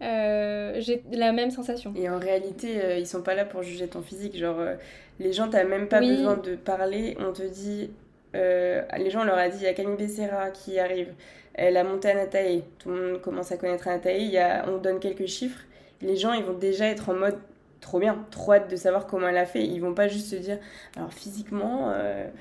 euh, 0.02 0.76
j'ai 0.80 1.04
la 1.12 1.32
même 1.32 1.52
sensation. 1.52 1.94
Et 1.96 2.10
en 2.10 2.18
réalité, 2.18 2.82
euh, 2.84 2.98
ils 2.98 3.08
sont 3.08 3.22
pas 3.22 3.36
là 3.36 3.46
pour 3.46 3.62
juger 3.64 3.88
ton 3.88 4.02
physique. 4.02 4.36
Genre, 4.38 4.60
euh, 4.60 4.76
les 5.20 5.32
gens, 5.32 5.48
t'as 5.48 5.64
même 5.64 5.88
pas 5.88 6.00
besoin 6.00 6.38
de 6.38 6.56
parler. 6.56 7.16
On 7.20 7.32
te 7.32 7.44
dit. 7.44 7.92
les 8.34 9.10
gens, 9.10 9.22
on 9.22 9.26
leur 9.26 9.38
a 9.38 9.50
dit 9.50 9.58
il 9.60 9.64
y 9.64 9.68
a 9.68 9.74
Camille 9.74 9.98
Becerra 9.98 10.50
qui 10.50 10.80
arrive. 10.80 11.10
Elle 11.54 11.78
a 11.78 11.84
monté 11.84 12.10
Anatae. 12.10 12.64
Tout 12.80 12.90
le 12.90 13.12
monde 13.12 13.22
commence 13.22 13.52
à 13.52 13.58
connaître 13.58 13.88
Anatae. 13.88 14.22
Il 14.22 14.32
y 14.32 14.38
a, 14.38 14.66
on 14.70 14.78
donne 14.78 15.00
quelques 15.00 15.28
chiffres. 15.28 15.62
Les 16.02 16.16
gens, 16.16 16.34
ils 16.34 16.44
vont 16.44 16.58
déjà 16.58 16.86
être 16.86 17.10
en 17.10 17.14
mode 17.14 17.38
trop 17.80 18.00
bien, 18.00 18.24
trop 18.30 18.54
hâte 18.54 18.70
de 18.70 18.76
savoir 18.76 19.06
comment 19.06 19.28
elle 19.28 19.38
a 19.38 19.46
fait. 19.46 19.64
Ils 19.64 19.80
vont 19.80 19.94
pas 19.94 20.08
juste 20.08 20.28
se 20.30 20.36
dire, 20.36 20.58
alors 20.96 21.12
physiquement, 21.14 21.90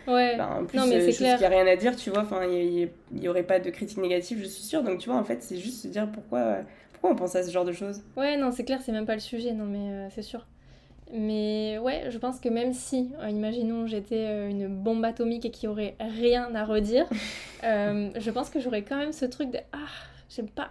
ouais. 0.07 0.37
Ben, 0.37 0.49
en 0.61 0.65
plus, 0.65 0.79
non, 0.79 0.87
mais 0.87 1.07
qu'il 1.11 1.27
n'y 1.27 1.33
a 1.33 1.49
rien 1.49 1.67
à 1.67 1.77
dire, 1.77 1.97
tu 1.97 2.11
vois, 2.11 2.27
il 2.51 2.89
n'y 3.13 3.29
aurait 3.29 3.43
pas 3.43 3.59
de 3.59 3.69
critique 3.69 3.99
négative, 3.99 4.39
je 4.41 4.49
suis 4.49 4.63
sûre. 4.63 4.83
Donc, 4.83 4.99
tu 4.99 5.11
vois, 5.11 5.19
en 5.19 5.25
fait, 5.25 5.43
c'est 5.43 5.57
juste 5.57 5.83
se 5.83 5.89
dire 5.89 6.09
pourquoi, 6.13 6.59
pourquoi 7.01 7.17
on 7.17 7.19
pense 7.19 7.35
à 7.35 7.43
ce 7.43 7.51
genre 7.51 7.65
de 7.65 7.73
choses? 7.73 8.03
Ouais, 8.15 8.37
non, 8.37 8.53
c'est 8.53 8.65
clair, 8.65 8.81
c'est 8.85 8.93
même 8.93 9.07
pas 9.07 9.15
le 9.15 9.21
sujet, 9.21 9.53
non, 9.53 9.65
mais 9.65 9.91
euh, 9.91 10.09
c'est 10.11 10.23
sûr. 10.23 10.47
Mais 11.13 11.79
ouais, 11.79 12.05
je 12.11 12.19
pense 12.19 12.41
que 12.41 12.51
même 12.51 12.75
si, 12.75 13.11
euh, 13.23 13.31
imaginons, 13.31 13.87
j'étais 13.87 14.27
euh, 14.27 14.51
une 14.51 14.69
bombe 14.69 15.03
atomique 15.05 15.47
et 15.47 15.51
qu'il 15.51 15.65
y 15.65 15.73
aurait 15.73 15.97
rien 15.99 16.55
à 16.55 16.65
redire, 16.65 17.07
je 17.63 18.31
pense 18.31 18.51
que 18.51 18.61
j'aurais 18.61 18.83
quand 18.83 18.99
même 18.99 19.13
ce 19.13 19.25
truc 19.25 19.51
de 19.51 19.59
ah, 19.73 19.89
j'aime 20.29 20.51
pas. 20.51 20.71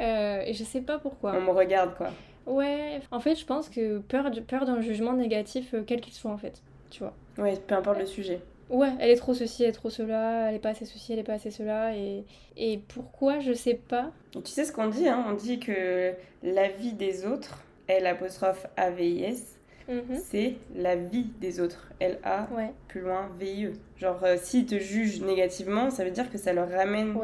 et 0.00 0.52
je 0.52 0.64
sais 0.64 0.80
pas 0.80 0.98
pourquoi. 0.98 1.34
On 1.36 1.40
me 1.40 1.50
regarde, 1.50 1.94
quoi. 1.96 2.10
Ouais, 2.46 3.00
en 3.12 3.20
fait, 3.20 3.36
je 3.36 3.44
pense 3.44 3.68
que 3.68 3.98
peur, 3.98 4.30
peur 4.48 4.64
d'un 4.64 4.80
jugement 4.80 5.12
négatif, 5.12 5.72
quel 5.86 6.00
qu'il 6.00 6.14
soit, 6.14 6.32
en 6.32 6.38
fait. 6.38 6.62
Tu 6.90 7.04
vois. 7.04 7.14
Ouais, 7.36 7.56
peu 7.64 7.76
importe 7.76 8.00
le 8.00 8.06
sujet 8.06 8.40
ouais, 8.70 8.90
elle 9.00 9.10
est 9.10 9.16
trop 9.16 9.34
ceci, 9.34 9.62
elle 9.62 9.70
est 9.70 9.72
trop 9.72 9.90
cela, 9.90 10.48
elle 10.48 10.56
est 10.56 10.60
pas 10.60 10.70
assez 10.70 10.84
ceci, 10.84 11.12
elle 11.12 11.18
est 11.18 11.24
pas 11.24 11.34
assez 11.34 11.50
cela. 11.50 11.94
Et, 11.96 12.24
et 12.56 12.80
pourquoi, 12.88 13.40
je 13.40 13.52
sais 13.52 13.74
pas. 13.88 14.10
tu 14.32 14.40
sais 14.46 14.64
ce 14.64 14.72
qu'on 14.72 14.88
dit, 14.88 15.08
hein 15.08 15.24
on 15.28 15.34
dit 15.34 15.58
que 15.58 16.12
la 16.42 16.68
vie 16.68 16.92
des 16.92 17.26
autres, 17.26 17.62
L 17.88 18.06
apostrophe 18.06 18.66
A-V-I-S, 18.76 19.58
mhm. 19.88 20.02
c'est 20.22 20.54
la 20.74 20.96
vie 20.96 21.26
des 21.40 21.60
autres, 21.60 21.90
L-A, 22.00 22.48
plus 22.88 23.00
loin, 23.00 23.30
V-I-E. 23.38 23.72
Genre, 23.96 24.22
euh, 24.22 24.36
s'ils 24.40 24.66
te 24.66 24.78
jugent 24.78 25.22
négativement, 25.22 25.90
ça 25.90 26.04
veut 26.04 26.10
dire 26.10 26.30
que 26.30 26.38
ça 26.38 26.52
leur 26.52 26.68
ramène 26.70 27.16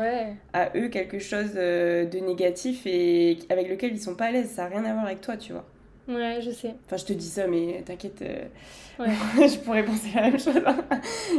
à 0.52 0.70
eux 0.76 0.88
quelque 0.88 1.18
chose 1.18 1.52
euh, 1.57 2.04
de 2.07 2.18
négatif 2.18 2.87
et 2.87 3.38
avec 3.50 3.68
lequel 3.68 3.92
ils 3.92 4.00
sont 4.00 4.16
pas 4.16 4.26
à 4.26 4.30
l'aise. 4.30 4.50
Ça 4.50 4.62
n'a 4.62 4.68
rien 4.68 4.85
à 4.85 4.92
voir 4.92 5.07
avec 5.07 5.20
toi, 5.20 5.37
tu 5.37 5.52
vois. 5.52 5.64
Ouais, 6.09 6.40
je 6.43 6.51
sais. 6.51 6.75
Enfin, 6.85 6.97
je 6.97 7.05
te 7.05 7.12
dis 7.12 7.27
ça, 7.27 7.47
mais 7.47 7.83
t'inquiète, 7.85 8.21
euh, 8.23 8.45
je 8.99 9.59
pourrais 9.61 9.85
penser 9.85 10.11
la 10.14 10.23
même 10.23 10.38
chose. 10.38 10.61
Hein. 10.64 10.85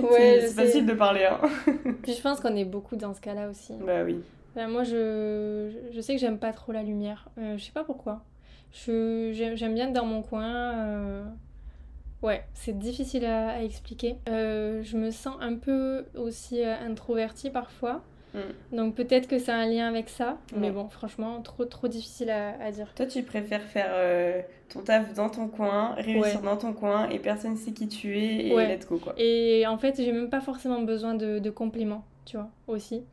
Ouais, 0.01 0.39
c'est 0.41 0.54
facile 0.54 0.86
de 0.86 0.93
parler. 0.93 1.25
Hein. 1.25 1.39
Puis 2.04 2.13
je 2.13 2.21
pense 2.21 2.39
qu'on 2.39 2.56
est 2.56 2.65
beaucoup 2.65 2.95
dans 2.95 3.13
ce 3.13 3.21
cas-là 3.21 3.49
aussi. 3.49 3.73
Bah 3.86 4.04
oui. 4.04 4.21
Bah, 4.56 4.67
moi, 4.67 4.84
je, 4.84 5.71
je 5.91 6.01
sais 6.01 6.13
que 6.15 6.19
j'aime 6.19 6.39
pas 6.39 6.51
trop 6.54 6.71
la 6.71 6.82
lumière. 6.82 7.30
Euh, 7.38 7.58
je 7.58 7.63
sais 7.63 7.71
pas 7.71 7.84
pourquoi. 7.84 8.23
J'aime 8.71 9.73
bien 9.73 9.88
être 9.88 9.93
dans 9.93 10.06
mon 10.06 10.21
coin. 10.21 10.73
Euh, 10.75 11.23
ouais, 12.23 12.43
c'est 12.54 12.78
difficile 12.78 13.25
à, 13.25 13.49
à 13.49 13.62
expliquer. 13.62 14.15
je 14.28 14.97
me 14.97 15.12
sens 15.12 15.36
un 15.41 15.56
peu 15.56 16.06
aussi 16.15 16.63
introvertie 16.63 17.49
parfois. 17.51 18.01
Mm. 18.35 18.75
Donc 18.75 18.95
peut-être 18.95 19.27
que 19.27 19.39
c'est 19.39 19.51
un 19.51 19.65
lien 19.65 19.87
avec 19.87 20.09
ça, 20.09 20.37
mais 20.55 20.71
bon, 20.71 20.87
franchement, 20.89 21.41
trop 21.41 21.65
trop 21.65 21.87
difficile 21.87 22.29
à, 22.29 22.71
dire. 22.71 22.87
Toi, 22.95 23.05
tu 23.05 23.23
préfères 23.23 23.63
faire 23.63 23.89
euh, 23.89 24.41
ton 24.69 24.81
taf 24.81 25.13
dans 25.13 25.29
ton 25.29 25.47
coin, 25.47 25.93
réussir 25.95 26.41
dans 26.41 26.57
ton 26.57 26.73
coin, 26.73 27.09
et 27.09 27.19
personne 27.19 27.55
sait 27.55 27.71
qui 27.71 27.87
tu 27.87 28.17
es, 28.17 28.47
et 28.47 28.67
let's 28.67 28.87
go 28.87 28.97
quoi. 28.97 29.13
Et 29.17 29.65
en 29.67 29.77
fait, 29.77 29.95
j'ai 29.97 30.11
même 30.11 30.29
pas 30.29 30.41
forcément 30.41 30.81
besoin 30.81 31.15
de, 31.15 31.49
compliments, 31.49 32.03
tu 32.25 32.37
vois, 32.37 32.49
aussi. 32.67 33.03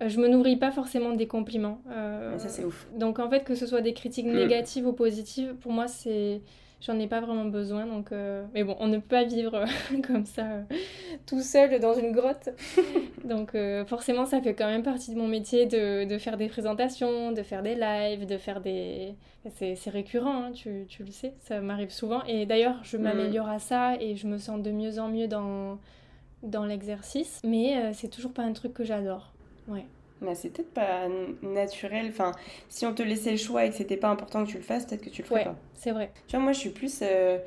Euh, 0.00 0.08
je 0.08 0.18
me 0.20 0.28
nourris 0.28 0.56
pas 0.56 0.70
forcément 0.70 1.12
des 1.12 1.26
compliments. 1.26 1.80
Euh, 1.90 2.38
ça, 2.38 2.48
c'est 2.48 2.64
ouf. 2.64 2.86
Donc 2.96 3.18
en 3.18 3.28
fait, 3.28 3.42
que 3.42 3.54
ce 3.54 3.66
soit 3.66 3.80
des 3.80 3.94
critiques 3.94 4.26
mm. 4.26 4.36
négatives 4.36 4.86
ou 4.86 4.92
positives, 4.92 5.54
pour 5.60 5.72
moi, 5.72 5.88
c'est 5.88 6.40
j'en 6.80 6.98
ai 6.98 7.06
pas 7.06 7.20
vraiment 7.20 7.44
besoin. 7.44 7.86
Donc, 7.86 8.12
euh, 8.12 8.44
Mais 8.54 8.64
bon, 8.64 8.76
on 8.80 8.88
ne 8.88 8.98
peut 8.98 9.08
pas 9.08 9.24
vivre 9.24 9.64
comme 10.06 10.24
ça 10.24 10.44
euh, 10.44 10.62
tout 11.26 11.40
seul 11.40 11.80
dans 11.80 11.94
une 11.94 12.12
grotte. 12.12 12.50
donc 13.24 13.54
euh, 13.54 13.84
forcément, 13.84 14.24
ça 14.24 14.40
fait 14.40 14.54
quand 14.54 14.66
même 14.66 14.82
partie 14.82 15.12
de 15.12 15.18
mon 15.18 15.28
métier 15.28 15.66
de, 15.66 16.04
de 16.04 16.18
faire 16.18 16.36
des 16.36 16.48
présentations, 16.48 17.32
de 17.32 17.42
faire 17.42 17.62
des 17.62 17.74
lives, 17.74 18.26
de 18.26 18.38
faire 18.38 18.60
des... 18.60 19.14
C'est 19.54 19.88
récurrent, 19.88 20.44
hein, 20.44 20.52
tu, 20.52 20.84
tu, 20.88 21.04
le 21.04 21.10
sais, 21.10 21.32
ça 21.38 21.60
m'arrive 21.60 21.90
souvent. 21.90 22.22
Et 22.24 22.44
d'ailleurs, 22.44 22.80
je 22.82 22.98
mm. 22.98 23.02
m'améliore 23.02 23.48
à 23.48 23.58
ça 23.58 23.96
et 23.98 24.14
je 24.14 24.26
me 24.26 24.36
sens 24.36 24.60
de 24.60 24.70
mieux 24.70 24.98
en 24.98 25.08
mieux 25.08 25.26
dans, 25.26 25.78
dans 26.42 26.66
l'exercice. 26.66 27.40
Mais 27.44 27.94
c'est 27.94 28.08
toujours 28.08 28.32
pas 28.32 28.42
un 28.42 28.52
truc 28.52 28.74
que 28.74 28.84
j'adore. 28.84 29.32
Ouais. 29.66 29.86
Mais 30.20 30.34
c'est 30.34 30.50
peut-être 30.50 30.72
pas 30.72 31.08
naturel. 31.42 32.06
Enfin, 32.08 32.32
si 32.68 32.86
on 32.86 32.94
te 32.94 33.02
laissait 33.02 33.30
le 33.30 33.36
choix 33.36 33.64
et 33.64 33.70
que 33.70 33.76
c'était 33.76 33.96
pas 33.96 34.08
important 34.08 34.44
que 34.44 34.50
tu 34.50 34.56
le 34.56 34.62
fasses, 34.62 34.86
peut-être 34.86 35.02
que 35.02 35.10
tu 35.10 35.22
le 35.22 35.28
ferais 35.28 35.46
ouais, 35.46 35.54
c'est 35.74 35.92
vrai. 35.92 36.10
Tu 36.26 36.36
vois, 36.36 36.44
moi, 36.44 36.52
je 36.52 36.58
suis 36.58 36.70
plus. 36.70 37.00
Euh, 37.02 37.38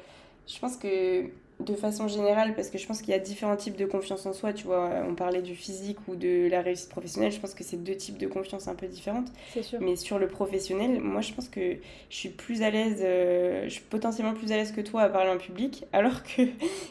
je 0.47 0.60
pense 0.60 0.77
que 0.77 1.29
de 1.62 1.75
façon 1.75 2.07
générale, 2.07 2.53
parce 2.55 2.69
que 2.69 2.77
je 2.77 2.88
pense 2.88 3.01
qu'il 3.01 3.12
y 3.12 3.13
a 3.13 3.19
différents 3.19 3.55
types 3.55 3.77
de 3.77 3.86
confiance 3.86 4.25
en 4.25 4.34
soi, 4.34 4.53
tu 4.53 4.65
vois, 4.65 4.89
on 5.07 5.15
parlait 5.15 5.41
du 5.41 5.55
physique 5.55 5.97
ou 6.07 6.15
de 6.15 6.47
la 6.49 6.62
réussite 6.62 6.89
professionnelle, 6.89 7.31
je 7.31 7.39
pense 7.39 7.53
que 7.53 7.63
c'est 7.63 7.77
deux 7.77 7.95
types 7.95 8.17
de 8.17 8.27
confiance 8.27 8.67
un 8.67 8.75
peu 8.75 8.88
différentes. 8.88 9.27
C'est 9.53 9.63
sûr. 9.63 9.79
Mais 9.81 9.95
sur 9.95 10.19
le 10.19 10.27
professionnel, 10.27 10.99
moi 10.99 11.21
je 11.21 11.34
pense 11.34 11.49
que 11.49 11.77
je 12.10 12.15
suis 12.15 12.29
plus 12.29 12.63
à 12.63 12.69
l'aise, 12.69 13.01
euh, 13.01 13.65
je 13.65 13.69
suis 13.69 13.84
potentiellement 13.84 14.34
plus 14.34 14.51
à 14.51 14.57
l'aise 14.57 14.71
que 14.71 14.81
toi 14.81 15.03
à 15.03 15.10
parler 15.10 15.31
en 15.31 15.38
public, 15.38 15.86
alors 15.93 16.23
que, 16.23 16.43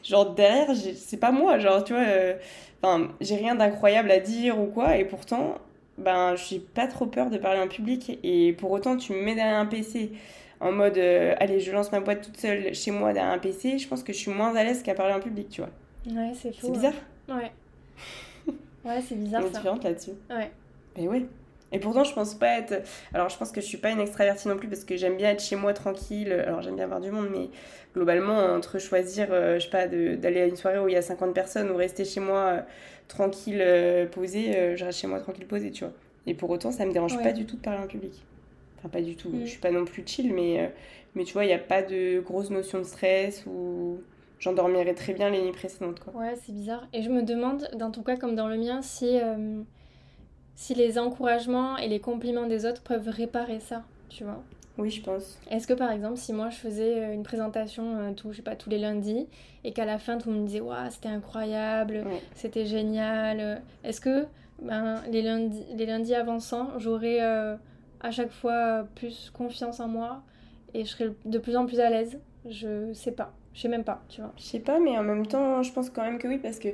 genre, 0.02 0.34
derrière, 0.34 0.74
c'est 0.96 1.20
pas 1.20 1.32
moi, 1.32 1.58
genre, 1.58 1.84
tu 1.84 1.92
vois, 1.92 2.02
euh, 2.02 2.34
enfin, 2.82 3.08
j'ai 3.20 3.36
rien 3.36 3.54
d'incroyable 3.54 4.10
à 4.10 4.20
dire 4.20 4.58
ou 4.58 4.66
quoi, 4.66 4.96
et 4.96 5.04
pourtant, 5.04 5.58
ben, 6.00 6.34
j'ai 6.36 6.58
pas 6.58 6.86
trop 6.86 7.06
peur 7.06 7.30
de 7.30 7.38
parler 7.38 7.60
en 7.60 7.68
public, 7.68 8.18
et 8.22 8.52
pour 8.54 8.70
autant, 8.70 8.96
tu 8.96 9.12
me 9.12 9.22
mets 9.22 9.34
derrière 9.34 9.58
un 9.58 9.66
PC 9.66 10.12
en 10.60 10.72
mode 10.72 10.98
euh, 10.98 11.34
allez, 11.40 11.58
je 11.60 11.72
lance 11.72 11.90
ma 11.90 12.00
boîte 12.00 12.22
toute 12.22 12.36
seule 12.36 12.74
chez 12.74 12.90
moi 12.90 13.12
derrière 13.12 13.32
un 13.32 13.38
PC, 13.38 13.78
je 13.78 13.88
pense 13.88 14.02
que 14.02 14.12
je 14.12 14.18
suis 14.18 14.30
moins 14.30 14.54
à 14.54 14.62
l'aise 14.62 14.82
qu'à 14.82 14.94
parler 14.94 15.14
en 15.14 15.20
public, 15.20 15.48
tu 15.48 15.62
vois. 15.62 15.70
Ouais, 16.06 16.32
c'est 16.34 16.52
fou. 16.52 16.66
C'est 16.66 16.72
bizarre 16.72 16.94
Ouais. 17.28 17.52
Ouais, 18.84 19.00
c'est 19.08 19.14
bizarre. 19.14 19.42
On 19.42 19.46
est 19.46 19.50
différente 19.50 19.84
là-dessus. 19.84 20.12
Ouais. 20.28 20.50
Mais 20.96 21.08
ouais. 21.08 21.26
Et 21.72 21.78
pourtant, 21.78 22.04
je 22.04 22.12
pense 22.12 22.34
pas 22.34 22.58
être. 22.58 22.82
Alors, 23.14 23.28
je 23.28 23.38
pense 23.38 23.52
que 23.52 23.60
je 23.60 23.66
suis 23.66 23.78
pas 23.78 23.90
une 23.90 24.00
extravertie 24.00 24.48
non 24.48 24.56
plus 24.56 24.68
parce 24.68 24.84
que 24.84 24.96
j'aime 24.96 25.16
bien 25.16 25.30
être 25.30 25.42
chez 25.42 25.56
moi 25.56 25.72
tranquille. 25.72 26.32
Alors, 26.32 26.62
j'aime 26.62 26.76
bien 26.76 26.88
voir 26.88 27.00
du 27.00 27.10
monde, 27.10 27.28
mais 27.30 27.48
globalement, 27.94 28.38
entre 28.38 28.78
choisir, 28.78 29.28
euh, 29.30 29.58
je 29.58 29.64
sais 29.64 29.70
pas, 29.70 29.86
d'aller 29.86 30.40
à 30.40 30.46
une 30.46 30.56
soirée 30.56 30.80
où 30.80 30.88
il 30.88 30.94
y 30.94 30.96
a 30.96 31.02
50 31.02 31.32
personnes 31.32 31.70
ou 31.70 31.76
rester 31.76 32.04
chez 32.04 32.20
moi 32.20 32.64
euh, 33.10 34.06
tranquille, 34.06 34.08
posée, 34.12 34.76
je 34.76 34.84
reste 34.84 35.00
chez 35.00 35.06
moi 35.06 35.20
tranquille, 35.20 35.46
posée, 35.46 35.70
tu 35.70 35.84
vois. 35.84 35.92
Et 36.26 36.34
pour 36.34 36.50
autant, 36.50 36.70
ça 36.70 36.84
me 36.86 36.92
dérange 36.92 37.20
pas 37.22 37.32
du 37.32 37.46
tout 37.46 37.56
de 37.56 37.62
parler 37.62 37.82
en 37.82 37.86
public. 37.86 38.12
Enfin, 38.78 38.88
pas 38.88 39.02
du 39.02 39.16
tout. 39.16 39.28
Mm. 39.28 39.40
Je 39.44 39.50
suis 39.50 39.60
pas 39.60 39.70
non 39.70 39.84
plus 39.84 40.02
chill, 40.06 40.32
mais, 40.32 40.60
euh, 40.60 40.68
mais 41.14 41.24
tu 41.24 41.32
vois, 41.32 41.44
il 41.44 41.48
n'y 41.48 41.54
a 41.54 41.58
pas 41.58 41.82
de 41.82 42.20
grosse 42.20 42.50
notion 42.50 42.78
de 42.78 42.84
stress 42.84 43.44
ou 43.46 44.00
j'endormirais 44.38 44.94
très 44.94 45.12
bien 45.12 45.30
les 45.30 45.42
nuits 45.42 45.52
précédentes. 45.52 46.00
Quoi. 46.00 46.14
Ouais, 46.14 46.34
c'est 46.42 46.52
bizarre. 46.52 46.86
Et 46.92 47.02
je 47.02 47.10
me 47.10 47.22
demande, 47.22 47.68
dans 47.74 47.90
ton 47.90 48.02
cas 48.02 48.16
comme 48.16 48.34
dans 48.34 48.48
le 48.48 48.56
mien, 48.56 48.80
si, 48.82 49.18
euh, 49.20 49.62
si 50.54 50.74
les 50.74 50.98
encouragements 50.98 51.76
et 51.76 51.88
les 51.88 52.00
compliments 52.00 52.46
des 52.46 52.64
autres 52.64 52.82
peuvent 52.82 53.08
réparer 53.08 53.60
ça, 53.60 53.84
tu 54.08 54.24
vois. 54.24 54.42
Oui, 54.80 54.90
je 54.90 55.02
pense. 55.02 55.38
Est-ce 55.50 55.66
que 55.66 55.74
par 55.74 55.90
exemple, 55.92 56.16
si 56.16 56.32
moi 56.32 56.50
je 56.50 56.56
faisais 56.56 56.98
euh, 56.98 57.14
une 57.14 57.22
présentation 57.22 58.14
tout, 58.14 58.32
je 58.32 58.38
sais 58.38 58.42
pas, 58.42 58.56
tous 58.56 58.70
les 58.70 58.78
lundis 58.78 59.28
et 59.62 59.72
qu'à 59.72 59.84
la 59.84 59.98
fin 59.98 60.18
tout 60.18 60.28
le 60.28 60.34
monde 60.34 60.42
me 60.44 60.46
disait 60.48 60.60
Waouh, 60.60 60.90
c'était 60.90 61.08
incroyable, 61.08 62.04
c'était 62.34 62.64
génial, 62.64 63.62
est-ce 63.84 64.00
que 64.00 64.26
ben, 64.62 65.02
les, 65.10 65.22
lundis, 65.22 65.64
les 65.74 65.86
lundis 65.86 66.14
avançant, 66.14 66.78
j'aurais 66.78 67.20
à 67.20 68.10
chaque 68.10 68.32
fois 68.32 68.86
plus 68.94 69.30
confiance 69.30 69.80
en 69.80 69.88
moi 69.88 70.22
et 70.72 70.84
je 70.84 70.90
serai 70.90 71.12
de 71.24 71.38
plus 71.38 71.56
en 71.56 71.66
plus 71.66 71.80
à 71.80 71.90
l'aise? 71.90 72.18
Je 72.48 72.92
sais 72.94 73.12
pas, 73.12 73.34
je 73.52 73.60
sais 73.60 73.68
même 73.68 73.84
pas, 73.84 74.02
tu 74.08 74.22
vois. 74.22 74.32
Je 74.38 74.42
sais 74.42 74.60
pas, 74.60 74.78
mais 74.78 74.96
en 74.96 75.02
même 75.02 75.26
temps, 75.26 75.62
je 75.62 75.72
pense 75.72 75.90
quand 75.90 76.02
même 76.02 76.18
que 76.18 76.26
oui, 76.26 76.38
parce 76.38 76.58
que 76.58 76.68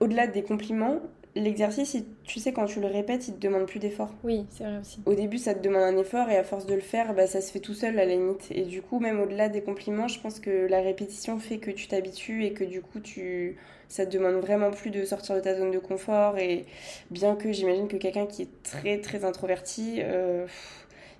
au-delà 0.00 0.26
des 0.26 0.42
compliments, 0.42 1.00
l'exercice, 1.34 1.96
tu 2.24 2.40
sais, 2.40 2.52
quand 2.52 2.66
tu 2.66 2.80
le 2.80 2.86
répètes, 2.86 3.28
il 3.28 3.34
te 3.34 3.40
demande 3.40 3.66
plus 3.66 3.78
d'effort. 3.78 4.10
Oui, 4.24 4.46
c'est 4.50 4.64
vrai 4.64 4.78
aussi. 4.78 5.00
Au 5.06 5.14
début, 5.14 5.38
ça 5.38 5.54
te 5.54 5.62
demande 5.62 5.82
un 5.82 5.96
effort 5.96 6.28
et 6.30 6.36
à 6.36 6.44
force 6.44 6.66
de 6.66 6.74
le 6.74 6.80
faire, 6.80 7.14
bah, 7.14 7.26
ça 7.26 7.40
se 7.40 7.50
fait 7.50 7.60
tout 7.60 7.74
seul 7.74 7.98
à 7.98 8.04
la 8.04 8.14
limite. 8.14 8.48
Et 8.50 8.62
du 8.62 8.82
coup, 8.82 9.00
même 9.00 9.20
au-delà 9.20 9.48
des 9.48 9.62
compliments, 9.62 10.08
je 10.08 10.20
pense 10.20 10.40
que 10.40 10.66
la 10.68 10.80
répétition 10.80 11.38
fait 11.38 11.58
que 11.58 11.70
tu 11.70 11.88
t'habitues 11.88 12.44
et 12.44 12.52
que 12.52 12.64
du 12.64 12.82
coup, 12.82 13.00
tu 13.00 13.56
ça 13.88 14.06
te 14.06 14.16
demande 14.16 14.36
vraiment 14.36 14.70
plus 14.70 14.90
de 14.90 15.04
sortir 15.04 15.34
de 15.34 15.40
ta 15.40 15.54
zone 15.54 15.70
de 15.70 15.78
confort. 15.78 16.38
Et 16.38 16.64
bien 17.10 17.36
que 17.36 17.52
j'imagine 17.52 17.88
que 17.88 17.96
quelqu'un 17.96 18.26
qui 18.26 18.42
est 18.42 18.62
très 18.62 19.00
très 19.00 19.24
introverti, 19.24 19.98
euh, 19.98 20.46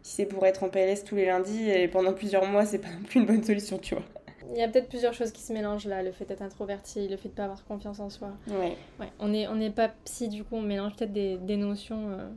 si 0.02 0.16
c'est 0.16 0.26
pour 0.26 0.46
être 0.46 0.62
en 0.62 0.68
PLS 0.68 1.04
tous 1.04 1.16
les 1.16 1.26
lundis 1.26 1.70
et 1.70 1.86
pendant 1.88 2.12
plusieurs 2.12 2.46
mois, 2.46 2.64
c'est 2.64 2.78
pas 2.78 2.88
non 2.88 3.04
plus 3.06 3.20
une 3.20 3.26
bonne 3.26 3.44
solution, 3.44 3.78
tu 3.78 3.94
vois. 3.94 4.04
Il 4.50 4.58
y 4.58 4.62
a 4.62 4.68
peut-être 4.68 4.88
plusieurs 4.88 5.14
choses 5.14 5.32
qui 5.32 5.42
se 5.42 5.52
mélangent 5.52 5.86
là, 5.86 6.02
le 6.02 6.12
fait 6.12 6.24
d'être 6.24 6.42
introverti, 6.42 7.08
le 7.08 7.16
fait 7.16 7.28
de 7.28 7.34
pas 7.34 7.44
avoir 7.44 7.64
confiance 7.64 8.00
en 8.00 8.10
soi. 8.10 8.30
Ouais. 8.48 8.76
ouais 9.00 9.08
on 9.18 9.28
n'est 9.28 9.46
on 9.48 9.60
est 9.60 9.70
pas 9.70 9.88
psy, 10.04 10.28
du 10.28 10.44
coup, 10.44 10.56
on 10.56 10.62
mélange 10.62 10.96
peut-être 10.96 11.12
des, 11.12 11.36
des, 11.36 11.56
notions. 11.56 12.10
Euh, 12.10 12.28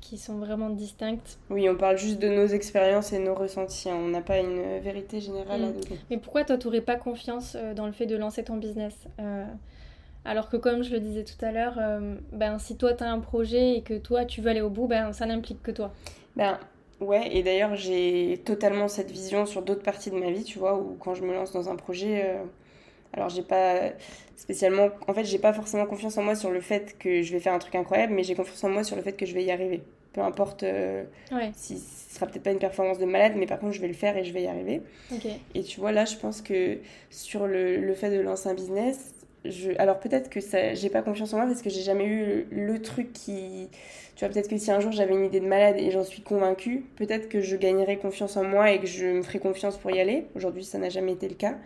qui, 0.00 0.18
sont 0.18 0.38
vraiment 0.38 0.70
distinctes. 0.70 1.38
Oui, 1.50 1.68
on 1.68 1.76
parle 1.76 1.96
juste 1.96 2.18
de 2.18 2.28
nos 2.28 2.46
expériences 2.46 3.12
et 3.12 3.18
nos 3.18 3.34
ressentis. 3.34 3.88
Hein. 3.88 3.96
On 3.98 4.08
n'a 4.08 4.20
pas 4.20 4.38
une 4.38 4.78
vérité 4.80 5.20
générale 5.20 5.64
à 5.64 5.66
mm. 5.68 5.72
donner. 5.72 6.00
Mais 6.10 6.18
pourquoi 6.18 6.44
toi, 6.44 6.58
tu 6.58 6.66
n'aurais 6.66 6.80
pas 6.80 6.96
confiance 6.96 7.56
euh, 7.56 7.74
dans 7.74 7.86
le 7.86 7.92
fait 7.92 8.06
de 8.06 8.16
lancer 8.16 8.44
ton 8.44 8.56
business 8.56 8.94
euh, 9.20 9.44
Alors 10.24 10.48
que 10.48 10.56
comme 10.56 10.82
je 10.82 10.92
le 10.92 11.00
disais 11.00 11.24
tout 11.24 11.42
à 11.44 11.52
l'heure, 11.52 11.78
euh, 11.78 12.16
ben, 12.32 12.58
si 12.58 12.76
toi, 12.76 12.92
tu 12.92 13.04
as 13.04 13.10
un 13.10 13.20
projet 13.20 13.76
et 13.76 13.82
que 13.82 13.94
toi, 13.94 14.24
tu 14.24 14.40
veux 14.40 14.50
aller 14.50 14.60
au 14.60 14.70
bout, 14.70 14.86
ben, 14.86 15.12
ça 15.12 15.26
n'implique 15.26 15.62
que 15.62 15.70
toi. 15.70 15.92
Ben, 16.36 16.58
ouais, 17.00 17.34
et 17.36 17.42
d'ailleurs, 17.42 17.76
j'ai 17.76 18.40
totalement 18.44 18.88
cette 18.88 19.10
vision 19.10 19.46
sur 19.46 19.62
d'autres 19.62 19.82
parties 19.82 20.10
de 20.10 20.16
ma 20.16 20.30
vie, 20.30 20.44
tu 20.44 20.58
vois, 20.58 20.76
où 20.78 20.96
quand 21.00 21.14
je 21.14 21.22
me 21.22 21.32
lance 21.34 21.52
dans 21.52 21.68
un 21.68 21.76
projet... 21.76 22.36
Alors 23.14 23.30
j'ai 23.30 23.42
pas 23.42 23.92
spécialement, 24.36 24.90
en 25.06 25.14
fait 25.14 25.24
j'ai 25.24 25.38
pas 25.38 25.54
forcément 25.54 25.86
confiance 25.86 26.18
en 26.18 26.22
moi 26.22 26.34
sur 26.34 26.50
le 26.50 26.60
fait 26.60 26.94
que 26.98 27.22
je 27.22 27.32
vais 27.32 27.40
faire 27.40 27.54
un 27.54 27.58
truc 27.58 27.74
incroyable, 27.74 28.12
mais 28.12 28.22
j'ai 28.22 28.34
confiance 28.34 28.62
en 28.64 28.68
moi 28.68 28.84
sur 28.84 28.96
le 28.96 29.02
fait 29.02 29.12
que 29.14 29.24
je 29.24 29.32
vais 29.32 29.42
y 29.42 29.50
arriver. 29.50 29.80
Peu 30.12 30.20
importe 30.20 30.62
euh, 30.62 31.04
si 31.54 31.78
ce 31.78 32.14
sera 32.14 32.26
peut-être 32.26 32.42
pas 32.42 32.52
une 32.52 32.58
performance 32.58 32.98
de 32.98 33.06
malade, 33.06 33.32
mais 33.36 33.46
par 33.46 33.60
contre 33.60 33.72
je 33.72 33.80
vais 33.80 33.88
le 33.88 33.94
faire 33.94 34.14
et 34.18 34.24
je 34.24 34.32
vais 34.34 34.42
y 34.42 34.46
arriver. 34.46 34.82
Et 35.54 35.62
tu 35.62 35.80
vois 35.80 35.90
là, 35.90 36.04
je 36.04 36.16
pense 36.16 36.42
que 36.42 36.78
sur 37.08 37.46
le, 37.46 37.78
le 37.78 37.94
fait 37.94 38.10
de 38.10 38.20
lancer 38.20 38.50
un 38.50 38.54
business, 38.54 39.14
alors 39.78 40.00
peut-être 40.00 40.30
que 40.30 40.40
ça, 40.40 40.74
j'ai 40.74 40.90
pas 40.90 41.02
confiance 41.02 41.32
en 41.32 41.38
moi 41.38 41.46
parce 41.46 41.62
que 41.62 41.70
j'ai 41.70 41.82
jamais 41.82 42.04
eu 42.04 42.46
le, 42.50 42.82
truc 42.82 43.12
qui, 43.12 43.68
tu 44.16 44.24
vois, 44.24 44.32
peut-être 44.32 44.48
que 44.48 44.58
si 44.58 44.70
un 44.70 44.80
jour 44.80 44.92
j'avais 44.92 45.14
une 45.14 45.24
idée 45.24 45.40
de 45.40 45.46
malade 45.46 45.76
et 45.78 45.90
j'en 45.90 46.04
suis 46.04 46.22
convaincue, 46.22 46.84
peut-être 46.96 47.28
que 47.28 47.40
je 47.40 47.56
gagnerais 47.56 47.96
confiance 47.96 48.36
en 48.36 48.44
moi 48.44 48.72
et 48.72 48.80
que 48.80 48.86
je 48.86 49.06
me 49.06 49.22
ferais 49.22 49.38
confiance 49.38 49.76
pour 49.78 49.90
y 49.90 50.00
aller. 50.00 50.26
Aujourd'hui, 50.34 50.64
ça 50.64 50.78
n'a 50.78 50.88
jamais 50.88 51.12
été 51.12 51.28
le 51.28 51.34
cas. 51.34 51.56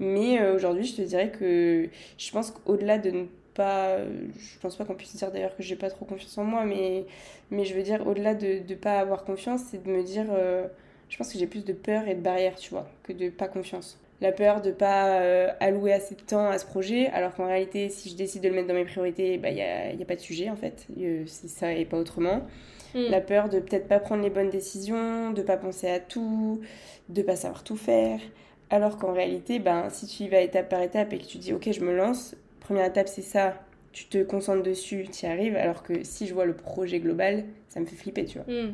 Mais 0.00 0.40
euh, 0.40 0.54
aujourd'hui, 0.56 0.84
je 0.84 0.96
te 0.96 1.02
dirais 1.02 1.30
que 1.30 1.88
je 2.18 2.30
pense 2.32 2.50
qu'au-delà 2.50 2.98
de 2.98 3.10
ne 3.10 3.24
pas. 3.54 3.98
Je 3.98 4.58
pense 4.60 4.76
pas 4.76 4.84
qu'on 4.84 4.94
puisse 4.94 5.14
dire 5.16 5.30
d'ailleurs 5.30 5.56
que 5.56 5.62
j'ai 5.62 5.76
pas 5.76 5.90
trop 5.90 6.04
confiance 6.04 6.36
en 6.38 6.44
moi, 6.44 6.64
mais, 6.64 7.04
mais 7.50 7.64
je 7.64 7.74
veux 7.74 7.82
dire, 7.82 8.06
au-delà 8.06 8.34
de 8.34 8.60
ne 8.68 8.74
pas 8.74 8.98
avoir 8.98 9.24
confiance, 9.24 9.62
c'est 9.70 9.82
de 9.82 9.90
me 9.90 10.02
dire. 10.02 10.26
Euh, 10.30 10.66
je 11.08 11.16
pense 11.16 11.32
que 11.32 11.38
j'ai 11.38 11.46
plus 11.46 11.64
de 11.64 11.72
peur 11.72 12.08
et 12.08 12.14
de 12.14 12.20
barrières, 12.20 12.56
tu 12.56 12.70
vois, 12.70 12.88
que 13.04 13.12
de 13.12 13.28
pas 13.30 13.46
confiance. 13.46 13.98
La 14.24 14.32
peur 14.32 14.62
de 14.62 14.70
pas 14.70 15.20
euh, 15.20 15.48
allouer 15.60 15.92
assez 15.92 16.14
de 16.14 16.22
temps 16.22 16.48
à 16.48 16.56
ce 16.56 16.64
projet, 16.64 17.08
alors 17.08 17.34
qu'en 17.34 17.44
réalité, 17.44 17.90
si 17.90 18.08
je 18.08 18.16
décide 18.16 18.42
de 18.42 18.48
le 18.48 18.54
mettre 18.54 18.68
dans 18.68 18.72
mes 18.72 18.86
priorités, 18.86 19.34
il 19.34 19.38
bah, 19.38 19.52
n'y 19.52 19.60
a, 19.60 19.92
y 19.92 20.00
a, 20.00 20.06
pas 20.06 20.16
de 20.16 20.20
sujet 20.20 20.48
en 20.48 20.56
fait. 20.56 20.86
c'est 21.26 21.48
ça 21.48 21.74
et 21.74 21.84
pas 21.84 21.98
autrement. 21.98 22.40
Hmm. 22.94 23.10
La 23.10 23.20
peur 23.20 23.50
de 23.50 23.60
peut-être 23.60 23.86
pas 23.86 23.98
prendre 23.98 24.22
les 24.22 24.30
bonnes 24.30 24.48
décisions, 24.48 25.30
de 25.32 25.42
pas 25.42 25.58
penser 25.58 25.90
à 25.90 26.00
tout, 26.00 26.62
de 27.10 27.20
pas 27.20 27.36
savoir 27.36 27.64
tout 27.64 27.76
faire. 27.76 28.18
Alors 28.70 28.96
qu'en 28.96 29.12
réalité, 29.12 29.58
ben, 29.58 29.90
si 29.90 30.06
tu 30.06 30.22
y 30.22 30.28
vas 30.30 30.40
étape 30.40 30.70
par 30.70 30.80
étape 30.80 31.12
et 31.12 31.18
que 31.18 31.26
tu 31.26 31.36
dis 31.36 31.52
ok, 31.52 31.70
je 31.70 31.80
me 31.84 31.94
lance, 31.94 32.34
première 32.60 32.86
étape 32.86 33.08
c'est 33.08 33.20
ça, 33.20 33.60
tu 33.92 34.06
te 34.06 34.22
concentres 34.22 34.62
dessus, 34.62 35.06
tu 35.12 35.26
y 35.26 35.28
arrives. 35.28 35.56
Alors 35.56 35.82
que 35.82 36.02
si 36.02 36.26
je 36.26 36.32
vois 36.32 36.46
le 36.46 36.54
projet 36.54 36.98
global, 36.98 37.44
ça 37.68 37.78
me 37.78 37.84
fait 37.84 37.96
flipper, 37.96 38.24
tu 38.24 38.38
vois. 38.38 38.50
Hmm. 38.50 38.72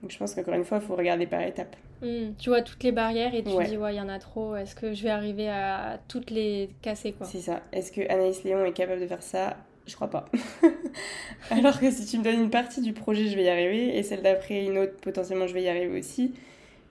Donc 0.00 0.10
je 0.10 0.16
pense 0.16 0.34
qu'encore 0.34 0.54
une 0.54 0.64
fois, 0.64 0.78
il 0.80 0.86
faut 0.86 0.96
regarder 0.96 1.26
par 1.26 1.42
étapes. 1.42 1.76
Hmm. 2.02 2.34
Tu 2.36 2.50
vois 2.50 2.62
toutes 2.62 2.82
les 2.82 2.92
barrières 2.92 3.34
et 3.34 3.44
tu 3.44 3.50
dis 3.64 3.76
ouais, 3.76 3.94
il 3.94 3.96
y 3.96 4.00
en 4.00 4.08
a 4.08 4.18
trop, 4.18 4.56
est-ce 4.56 4.74
que 4.74 4.92
je 4.92 5.04
vais 5.04 5.10
arriver 5.10 5.48
à 5.48 6.00
toutes 6.08 6.30
les 6.30 6.70
casser 6.82 7.12
quoi? 7.12 7.26
C'est 7.26 7.40
ça. 7.40 7.62
Est-ce 7.72 7.92
que 7.92 8.00
Anaïs 8.12 8.42
Léon 8.42 8.64
est 8.64 8.72
capable 8.72 9.00
de 9.00 9.06
faire 9.06 9.22
ça? 9.22 9.56
Je 9.86 9.94
crois 9.94 10.10
pas. 10.10 10.26
Alors 11.50 11.80
que 11.80 11.90
si 11.90 12.06
tu 12.06 12.18
me 12.18 12.24
donnes 12.24 12.40
une 12.40 12.50
partie 12.50 12.80
du 12.80 12.92
projet, 12.92 13.26
je 13.28 13.36
vais 13.36 13.44
y 13.44 13.48
arriver, 13.48 13.96
et 13.96 14.02
celle 14.02 14.22
d'après, 14.22 14.64
une 14.64 14.78
autre, 14.78 14.96
potentiellement, 15.00 15.46
je 15.46 15.54
vais 15.54 15.62
y 15.62 15.68
arriver 15.68 15.98
aussi. 15.98 16.34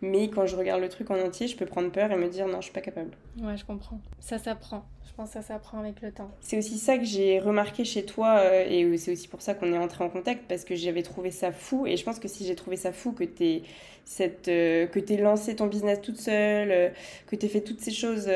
Mais 0.02 0.30
quand 0.30 0.46
je 0.48 0.56
regarde 0.56 0.82
le 0.82 0.90
truc 0.90 1.12
en 1.12 1.20
entier, 1.20 1.48
je 1.48 1.56
peux 1.56 1.66
prendre 1.66 1.92
peur 1.92 2.12
et 2.12 2.18
me 2.18 2.28
dire 2.28 2.48
non, 2.48 2.58
je 2.58 2.66
suis 2.66 2.74
pas 2.74 2.82
capable. 2.82 3.12
Ouais, 3.40 3.56
je 3.56 3.66
comprends. 3.66 4.00
Ça 4.20 4.40
s'apprend. 4.40 4.84
Je 5.08 5.14
pense 5.16 5.30
que 5.30 5.34
ça 5.34 5.42
s'apprend 5.42 5.80
avec 5.80 6.02
le 6.02 6.12
temps. 6.12 6.32
C'est 6.40 6.58
aussi 6.58 6.78
ça 6.78 6.98
que 6.98 7.04
j'ai 7.04 7.40
remarqué 7.40 7.84
chez 7.84 8.06
toi 8.06 8.40
euh, 8.40 8.66
et 8.68 8.98
c'est 8.98 9.12
aussi 9.12 9.28
pour 9.28 9.42
ça 9.42 9.54
qu'on 9.54 9.74
est 9.74 9.78
entré 9.78 10.04
en 10.04 10.10
contact 10.10 10.46
parce 10.48 10.64
que 10.64 10.76
j'avais 10.76 11.04
trouvé 11.04 11.32
ça 11.32 11.52
fou 11.52 11.86
et 11.86 11.98
je 11.98 12.04
pense 12.04 12.20
que 12.20 12.28
si 12.28 12.46
j'ai 12.46 12.56
trouvé 12.56 12.78
ça 12.78 12.92
fou 12.92 13.12
que 13.12 13.24
tu 13.24 13.62
cette 14.06 14.48
euh, 14.48 14.88
que 14.88 15.00
lancé 15.22 15.56
ton 15.56 15.68
business 15.68 16.02
toute 16.02 16.18
seule, 16.18 16.72
euh, 16.72 16.90
que 17.28 17.36
tu 17.36 17.48
fait 17.48 17.62
toutes 17.62 17.82
ces 17.82 17.92
choses 17.92 18.30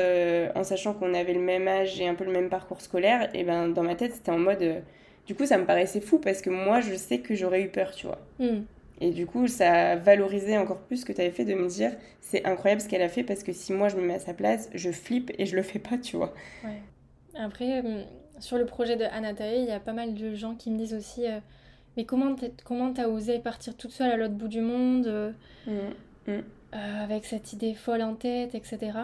en 0.54 0.64
sachant 0.64 0.94
qu'on 0.94 1.14
avait 1.14 1.34
le 1.34 1.40
même 1.40 1.66
âge 1.66 2.00
et 2.00 2.06
un 2.06 2.14
peu 2.14 2.24
le 2.24 2.32
même 2.32 2.48
parcours 2.48 2.80
scolaire, 2.80 3.30
et 3.34 3.42
ben 3.42 3.68
dans 3.68 3.82
ma 3.82 3.94
tête 3.94 4.14
c'était 4.14 4.30
en 4.30 4.38
mode 4.38 4.82
du 5.26 5.34
coup 5.34 5.46
ça 5.46 5.58
me 5.58 5.64
paraissait 5.64 6.00
fou 6.00 6.18
parce 6.18 6.40
que 6.40 6.50
moi 6.50 6.80
je 6.80 6.94
sais 6.94 7.18
que 7.18 7.34
j'aurais 7.34 7.62
eu 7.62 7.68
peur, 7.68 7.92
tu 7.94 8.06
vois. 8.06 8.20
Hmm. 8.38 8.62
Et 9.00 9.10
du 9.10 9.26
coup, 9.26 9.46
ça 9.46 9.90
a 9.90 9.96
valorisé 9.96 10.56
encore 10.56 10.78
plus 10.78 10.98
ce 10.98 11.04
que 11.04 11.12
tu 11.12 11.20
avais 11.20 11.30
fait 11.30 11.44
de 11.44 11.54
me 11.54 11.68
dire 11.68 11.92
c'est 12.20 12.44
incroyable 12.44 12.80
ce 12.80 12.88
qu'elle 12.88 13.02
a 13.02 13.08
fait 13.08 13.22
parce 13.22 13.42
que 13.42 13.52
si 13.52 13.72
moi 13.72 13.88
je 13.88 13.96
me 13.96 14.02
mets 14.02 14.14
à 14.14 14.18
sa 14.18 14.34
place, 14.34 14.68
je 14.74 14.90
flippe 14.90 15.30
et 15.38 15.46
je 15.46 15.54
le 15.54 15.62
fais 15.62 15.78
pas, 15.78 15.96
tu 15.96 16.16
vois. 16.16 16.34
Ouais. 16.64 16.82
Après, 17.38 17.84
euh, 17.84 18.02
sur 18.40 18.58
le 18.58 18.66
projet 18.66 18.96
de 18.96 19.04
Anatae, 19.04 19.58
il 19.58 19.66
y 19.66 19.70
a 19.70 19.80
pas 19.80 19.92
mal 19.92 20.14
de 20.14 20.34
gens 20.34 20.54
qui 20.54 20.70
me 20.70 20.78
disent 20.78 20.94
aussi 20.94 21.26
euh, 21.26 21.38
Mais 21.96 22.04
comment 22.04 22.34
t'as 22.92 23.06
osé 23.06 23.38
partir 23.38 23.76
toute 23.76 23.92
seule 23.92 24.10
à 24.10 24.16
l'autre 24.16 24.34
bout 24.34 24.48
du 24.48 24.60
monde 24.60 25.06
euh, 25.06 25.32
mmh, 25.66 26.32
mmh. 26.32 26.40
avec 26.72 27.26
cette 27.26 27.52
idée 27.52 27.74
folle 27.74 28.02
en 28.02 28.14
tête, 28.14 28.54
etc. 28.54 28.98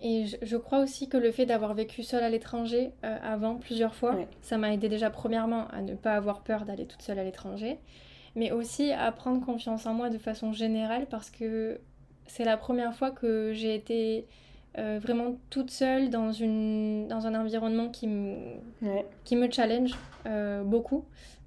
Et 0.00 0.24
je, 0.42 0.56
crois 0.56 0.80
aussi 0.80 1.08
que 1.08 1.16
le 1.16 1.30
fait 1.30 1.46
d'avoir 1.46 1.72
vécu 1.72 2.02
seule 2.02 2.22
à 2.22 2.28
l'étranger 2.28 2.90
avant 3.02 3.54
plusieurs 3.54 3.94
fois, 3.94 4.14
ça 4.42 4.58
m'a 4.58 4.74
aidé 4.74 4.90
déjà 4.90 5.08
premièrement 5.08 5.68
à 5.68 5.80
ne 5.80 5.94
pas 5.94 6.14
avoir 6.14 6.42
peur 6.42 6.66
d'aller 6.66 6.84
toute 6.84 7.00
seule 7.00 7.18
à 7.18 7.24
l'étranger 7.24 7.78
mais 8.36 8.52
aussi 8.52 8.92
à 8.92 9.10
prendre 9.10 9.44
confiance 9.44 9.86
en 9.86 9.94
moi 9.94 10.10
de 10.10 10.18
façon 10.18 10.52
générale 10.52 11.06
parce 11.10 11.30
que 11.30 11.80
c'est 12.26 12.44
la 12.44 12.56
première 12.56 12.94
fois 12.94 13.10
que 13.10 13.52
j'ai 13.54 13.74
été 13.74 14.26
vraiment 14.76 15.36
toute 15.50 15.70
seule 15.70 16.10
dans, 16.10 16.32
une, 16.32 17.08
dans 17.08 17.26
un 17.26 17.34
environnement 17.34 17.88
qui 17.88 18.06
me, 18.06 18.36
qui 19.24 19.36
me 19.36 19.50
challenge 19.50 19.94
beaucoup. 20.64 21.04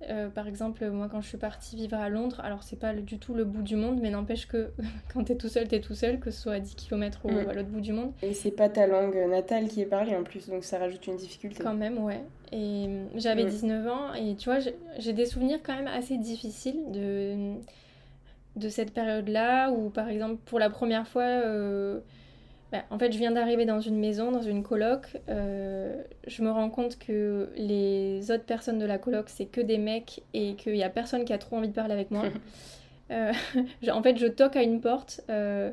Euh, 0.08 0.30
par 0.30 0.48
exemple, 0.48 0.90
moi 0.92 1.10
quand 1.12 1.20
je 1.20 1.28
suis 1.28 1.38
partie 1.38 1.76
vivre 1.76 1.98
à 1.98 2.08
Londres, 2.08 2.40
alors 2.44 2.64
c'est 2.64 2.80
pas 2.80 2.94
du 2.94 3.20
tout 3.20 3.34
le 3.34 3.44
bout 3.44 3.62
du 3.62 3.76
monde, 3.76 4.00
mais 4.02 4.10
n'empêche 4.10 4.48
que 4.48 4.72
quand 5.14 5.26
t'es 5.26 5.36
tout 5.36 5.50
seul, 5.50 5.68
t'es 5.68 5.82
tout 5.82 5.94
seul, 5.94 6.20
que 6.20 6.32
ce 6.32 6.42
soit 6.42 6.54
à 6.54 6.60
10 6.60 6.76
km 6.76 7.26
ou 7.26 7.32
mm. 7.32 7.50
à 7.50 7.54
l'autre 7.54 7.68
bout 7.68 7.82
du 7.82 7.92
monde. 7.92 8.14
Et 8.22 8.34
c'est 8.34 8.52
pas 8.52 8.70
ta 8.70 8.88
langue 8.88 9.18
natale 9.30 9.68
qui 9.68 9.82
est 9.82 9.86
parlée 9.86 10.16
en 10.16 10.24
plus, 10.24 10.48
donc 10.48 10.64
ça 10.64 10.78
rajoute 10.78 11.06
une 11.08 11.18
difficulté. 11.18 11.62
Quand 11.62 11.74
même, 11.74 11.98
ouais. 11.98 12.22
Et 12.52 12.86
euh, 12.88 13.06
j'avais 13.16 13.44
19 13.44 13.84
mm. 13.84 13.88
ans, 13.90 14.14
et 14.14 14.36
tu 14.36 14.50
vois, 14.50 14.60
j'ai 14.98 15.14
des 15.14 15.26
souvenirs 15.26 15.60
quand 15.64 15.76
même 15.76 15.88
assez 15.88 16.18
difficiles 16.18 16.92
de, 16.92 17.56
de 18.56 18.70
cette 18.70 18.94
période-là, 18.94 19.72
où 19.72 19.90
par 19.90 20.08
exemple, 20.08 20.38
pour 20.46 20.60
la 20.60 20.70
première 20.70 21.08
fois, 21.08 21.24
euh, 21.24 22.00
bah, 22.72 22.84
en 22.92 23.00
fait, 23.00 23.12
je 23.12 23.18
viens 23.18 23.32
d'arriver 23.32 23.66
dans 23.66 23.82
une 23.82 23.98
maison, 23.98 24.32
dans 24.32 24.44
une 24.44 24.62
coloc. 24.62 25.18
Euh, 25.28 26.04
je 26.28 26.44
me 26.44 26.52
rends 26.52 26.70
compte 26.70 27.00
que 27.00 27.50
les 27.56 28.30
autres 28.32 28.44
personnes 28.44 28.78
de 28.78 28.86
la 28.86 29.00
coloc, 29.00 29.30
c'est 29.30 29.46
que 29.46 29.62
des 29.62 29.80
mecs 29.80 30.22
et 30.34 30.54
qu'il 30.56 30.74
n'y 30.74 30.84
a 30.84 30.90
personne 30.90 31.26
qui 31.26 31.34
a 31.34 31.40
trop 31.40 31.58
envie 31.58 31.70
de 31.70 31.74
parler 31.74 31.94
avec 31.94 32.12
moi. 32.12 32.24
Euh, 33.12 33.34
en 33.92 34.04
fait, 34.04 34.18
je 34.18 34.28
toque 34.28 34.56
à 34.56 34.62
une 34.62 34.82
porte 34.82 35.22
euh, 35.32 35.72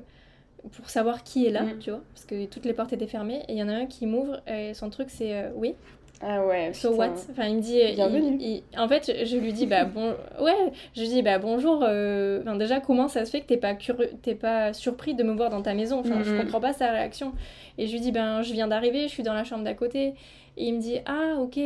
pour 0.73 0.89
savoir 0.89 1.23
qui 1.23 1.45
est 1.45 1.51
là, 1.51 1.65
mm. 1.65 1.79
tu 1.81 1.91
vois, 1.91 2.01
parce 2.15 2.25
que 2.25 2.47
toutes 2.47 2.65
les 2.65 2.73
portes 2.73 2.95
étaient 2.95 3.07
fermées. 3.07 3.43
Et 3.49 3.53
il 3.53 3.59
y 3.59 3.63
en 3.63 3.69
a 3.69 3.75
un 3.75 3.85
qui 3.85 4.07
m'ouvre 4.07 4.41
et 4.49 4.73
son 4.73 4.89
truc, 4.89 5.11
c'est 5.11 5.51
oui. 5.55 5.75
Ah 6.23 6.47
ouais. 6.47 6.73
So 6.73 6.95
what 6.95 7.15
Enfin, 7.31 7.47
il 7.49 7.57
me 7.57 7.61
dit. 7.61 7.81
Bienvenue. 7.95 8.63
en 8.77 8.89
fait, 8.89 9.13
je, 9.25 9.37
lui 9.37 9.53
dis 9.53 9.67
bah 9.67 9.85
bon, 9.85 10.15
ouais, 10.41 10.73
je 10.95 11.03
lui 11.03 11.09
dis 11.09 11.23
bah 11.23 11.39
bonjour. 11.39 11.85
Euh, 11.87 12.41
enfin, 12.41 12.57
déjà, 12.57 12.81
comment 12.81 13.09
ça 13.09 13.25
se 13.25 13.31
fait 13.31 13.43
que 13.43 13.47
t'es 13.47 13.59
pas 13.59 13.75
curieux, 13.75 14.11
t'es 14.23 14.35
pas 14.35 14.73
surpris 14.73 15.15
de 15.15 15.23
me 15.23 15.35
voir 15.35 15.51
dans 15.51 15.63
ta 15.63 15.75
maison? 15.75 16.01
Enfin, 16.01 16.23
je 16.23 16.35
comprends 16.37 16.61
pas 16.61 16.73
sa 16.73 16.91
réaction. 16.91 17.33
Et 17.79 17.87
je 17.87 17.93
lui 17.93 18.01
dis 18.01 18.13
ben 18.13 18.43
je 18.43 18.53
viens 18.53 18.69
d'arriver, 18.69 19.03
je 19.03 19.13
suis 19.13 19.23
dans 19.23 19.35
la 19.35 19.45
chambre 19.45 19.65
d'à 19.65 19.75
côté. 19.75 20.15
Et 20.57 20.69
il 20.69 20.75
me 20.75 20.81
dit 20.81 20.99
ah 21.07 21.35
ok. 21.39 21.59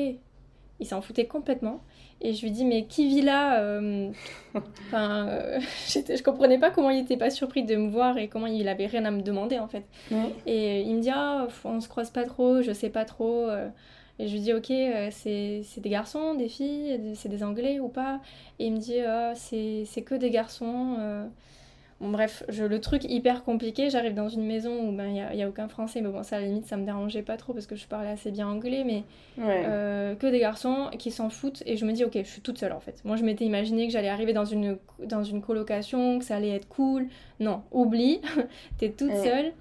Il 0.82 0.86
s'en 0.86 1.02
foutait 1.02 1.26
complètement. 1.26 1.82
Et 2.22 2.34
je 2.34 2.42
lui 2.42 2.50
dis 2.50 2.64
mais 2.64 2.84
qui 2.84 3.06
vit 3.08 3.22
là 3.22 3.60
euh, 3.60 4.10
Enfin, 4.88 5.28
euh, 5.28 5.60
je 5.88 6.22
comprenais 6.22 6.58
pas 6.58 6.70
comment 6.70 6.90
il 6.90 7.00
était 7.00 7.16
pas 7.16 7.30
surpris 7.30 7.62
de 7.62 7.76
me 7.76 7.88
voir 7.88 8.18
et 8.18 8.28
comment 8.28 8.46
il 8.46 8.66
avait 8.68 8.86
rien 8.86 9.04
à 9.04 9.10
me 9.10 9.22
demander 9.22 9.58
en 9.58 9.68
fait. 9.68 9.84
Et 10.44 10.80
il 10.80 10.96
me 10.96 11.00
dit 11.00 11.10
ah 11.14 11.46
on 11.64 11.80
se 11.80 11.88
croise 11.88 12.10
pas 12.10 12.24
trop, 12.24 12.62
je 12.62 12.72
sais 12.72 12.90
pas 12.90 13.04
trop. 13.04 13.46
Et 14.20 14.28
je 14.28 14.34
lui 14.34 14.40
dis, 14.40 14.52
ok, 14.52 14.70
euh, 14.70 15.08
c'est 15.10 15.80
des 15.80 15.88
garçons, 15.88 16.34
des 16.34 16.48
filles, 16.48 17.00
c'est 17.14 17.30
des 17.30 17.42
anglais 17.42 17.80
ou 17.80 17.88
pas? 17.88 18.20
Et 18.58 18.66
il 18.66 18.74
me 18.74 18.78
dit, 18.78 18.98
oh, 18.98 19.32
c'est 19.34 20.02
que 20.02 20.14
des 20.14 20.28
garçons. 20.28 20.96
Euh. 20.98 21.26
Bon, 22.02 22.10
bref, 22.10 22.44
je, 22.50 22.64
le 22.64 22.80
truc 22.82 23.04
hyper 23.04 23.44
compliqué, 23.44 23.88
j'arrive 23.88 24.14
dans 24.14 24.28
une 24.28 24.44
maison 24.46 24.86
où 24.86 24.90
il 24.90 24.96
ben, 24.96 25.08
n'y 25.08 25.20
a, 25.22 25.34
y 25.34 25.42
a, 25.42 25.48
aucun 25.48 25.68
français, 25.68 26.00
mais 26.00 26.08
bon, 26.08 26.22
ça 26.22 26.36
à 26.36 26.40
la 26.40 26.46
limite, 26.46 26.66
ça 26.66 26.78
me 26.78 26.84
dérangeait 26.84 27.22
pas 27.22 27.36
trop 27.36 27.52
parce 27.52 27.66
que 27.66 27.76
je 27.76 27.86
parlais 27.86 28.08
assez 28.10 28.30
bien 28.30 28.48
anglais, 28.48 28.84
mais 28.84 29.04
euh, 29.38 30.14
que 30.14 30.26
des 30.26 30.38
garçons 30.38 30.90
qui 30.98 31.10
s'en 31.10 31.30
foutent. 31.30 31.62
Et 31.64 31.78
je 31.78 31.86
me 31.86 31.92
dis, 31.92 32.04
ok, 32.04 32.12
je 32.14 32.28
suis 32.28 32.42
toute 32.42 32.58
seule 32.58 32.72
en 32.72 32.80
fait. 32.80 33.02
Moi, 33.04 33.16
je 33.16 33.24
m'étais 33.24 33.46
imaginé 33.46 33.86
que 33.86 33.92
j'allais 33.92 34.08
arriver 34.08 34.34
dans 34.34 34.44
une, 34.44 34.76
dans 35.02 35.24
une 35.24 35.40
colocation, 35.40 36.18
que 36.18 36.24
ça 36.26 36.36
allait 36.36 36.54
être 36.54 36.68
cool. 36.68 37.06
Non, 37.38 37.62
oublie, 37.70 38.20
t'es 38.78 38.90
toute 38.90 39.14
seule. 39.16 39.52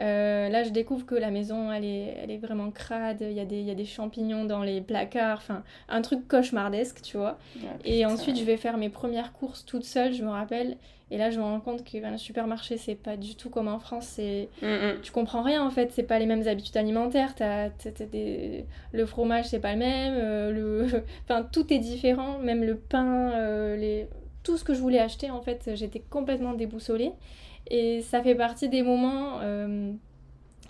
Euh, 0.00 0.48
là, 0.48 0.62
je 0.62 0.70
découvre 0.70 1.04
que 1.04 1.14
la 1.14 1.30
maison, 1.30 1.70
elle 1.70 1.84
est, 1.84 2.16
elle 2.22 2.30
est 2.30 2.38
vraiment 2.38 2.70
crade. 2.70 3.18
Il 3.20 3.32
y, 3.32 3.40
a 3.40 3.44
des, 3.44 3.60
il 3.60 3.66
y 3.66 3.70
a 3.70 3.74
des 3.74 3.84
champignons 3.84 4.44
dans 4.44 4.62
les 4.62 4.80
placards. 4.80 5.38
Enfin, 5.38 5.62
un 5.88 6.02
truc 6.02 6.26
cauchemardesque, 6.28 7.02
tu 7.02 7.16
vois. 7.16 7.38
et 7.84 8.06
ensuite, 8.06 8.38
je 8.38 8.44
vais 8.44 8.56
faire 8.56 8.78
mes 8.78 8.88
premières 8.88 9.32
courses 9.32 9.64
toute 9.64 9.84
seule, 9.84 10.12
je 10.12 10.22
me 10.22 10.30
rappelle. 10.30 10.76
Et 11.12 11.18
là, 11.18 11.30
je 11.30 11.38
me 11.38 11.44
rends 11.44 11.60
compte 11.60 11.84
que 11.84 11.98
ben, 12.00 12.10
le 12.10 12.16
supermarché, 12.16 12.78
c'est 12.78 12.94
pas 12.94 13.18
du 13.18 13.34
tout 13.34 13.50
comme 13.50 13.68
en 13.68 13.78
France. 13.78 14.18
Mm, 14.18 14.66
mm. 14.66 15.00
Tu 15.02 15.12
comprends 15.12 15.42
rien, 15.42 15.62
en 15.62 15.70
fait. 15.70 15.92
C'est 15.92 16.04
pas 16.04 16.18
les 16.18 16.24
mêmes 16.24 16.48
habitudes 16.48 16.78
alimentaires. 16.78 17.34
T'as, 17.34 17.68
des... 18.10 18.64
Le 18.92 19.04
fromage, 19.04 19.44
c'est 19.48 19.60
pas 19.60 19.74
le 19.74 19.78
même. 19.78 20.14
Euh, 20.16 20.50
le... 20.50 21.04
enfin, 21.24 21.42
tout 21.42 21.70
est 21.70 21.78
différent. 21.78 22.38
Même 22.38 22.64
le 22.64 22.76
pain, 22.76 23.30
euh, 23.32 23.76
les... 23.76 24.08
tout 24.42 24.56
ce 24.56 24.64
que 24.64 24.72
je 24.72 24.80
voulais 24.80 25.00
acheter, 25.00 25.30
en 25.30 25.42
fait, 25.42 25.72
j'étais 25.74 26.00
complètement 26.00 26.54
déboussolée. 26.54 27.12
Et 27.70 28.02
ça 28.02 28.22
fait 28.22 28.34
partie 28.34 28.68
des 28.68 28.82
moments 28.82 29.40
euh, 29.40 29.92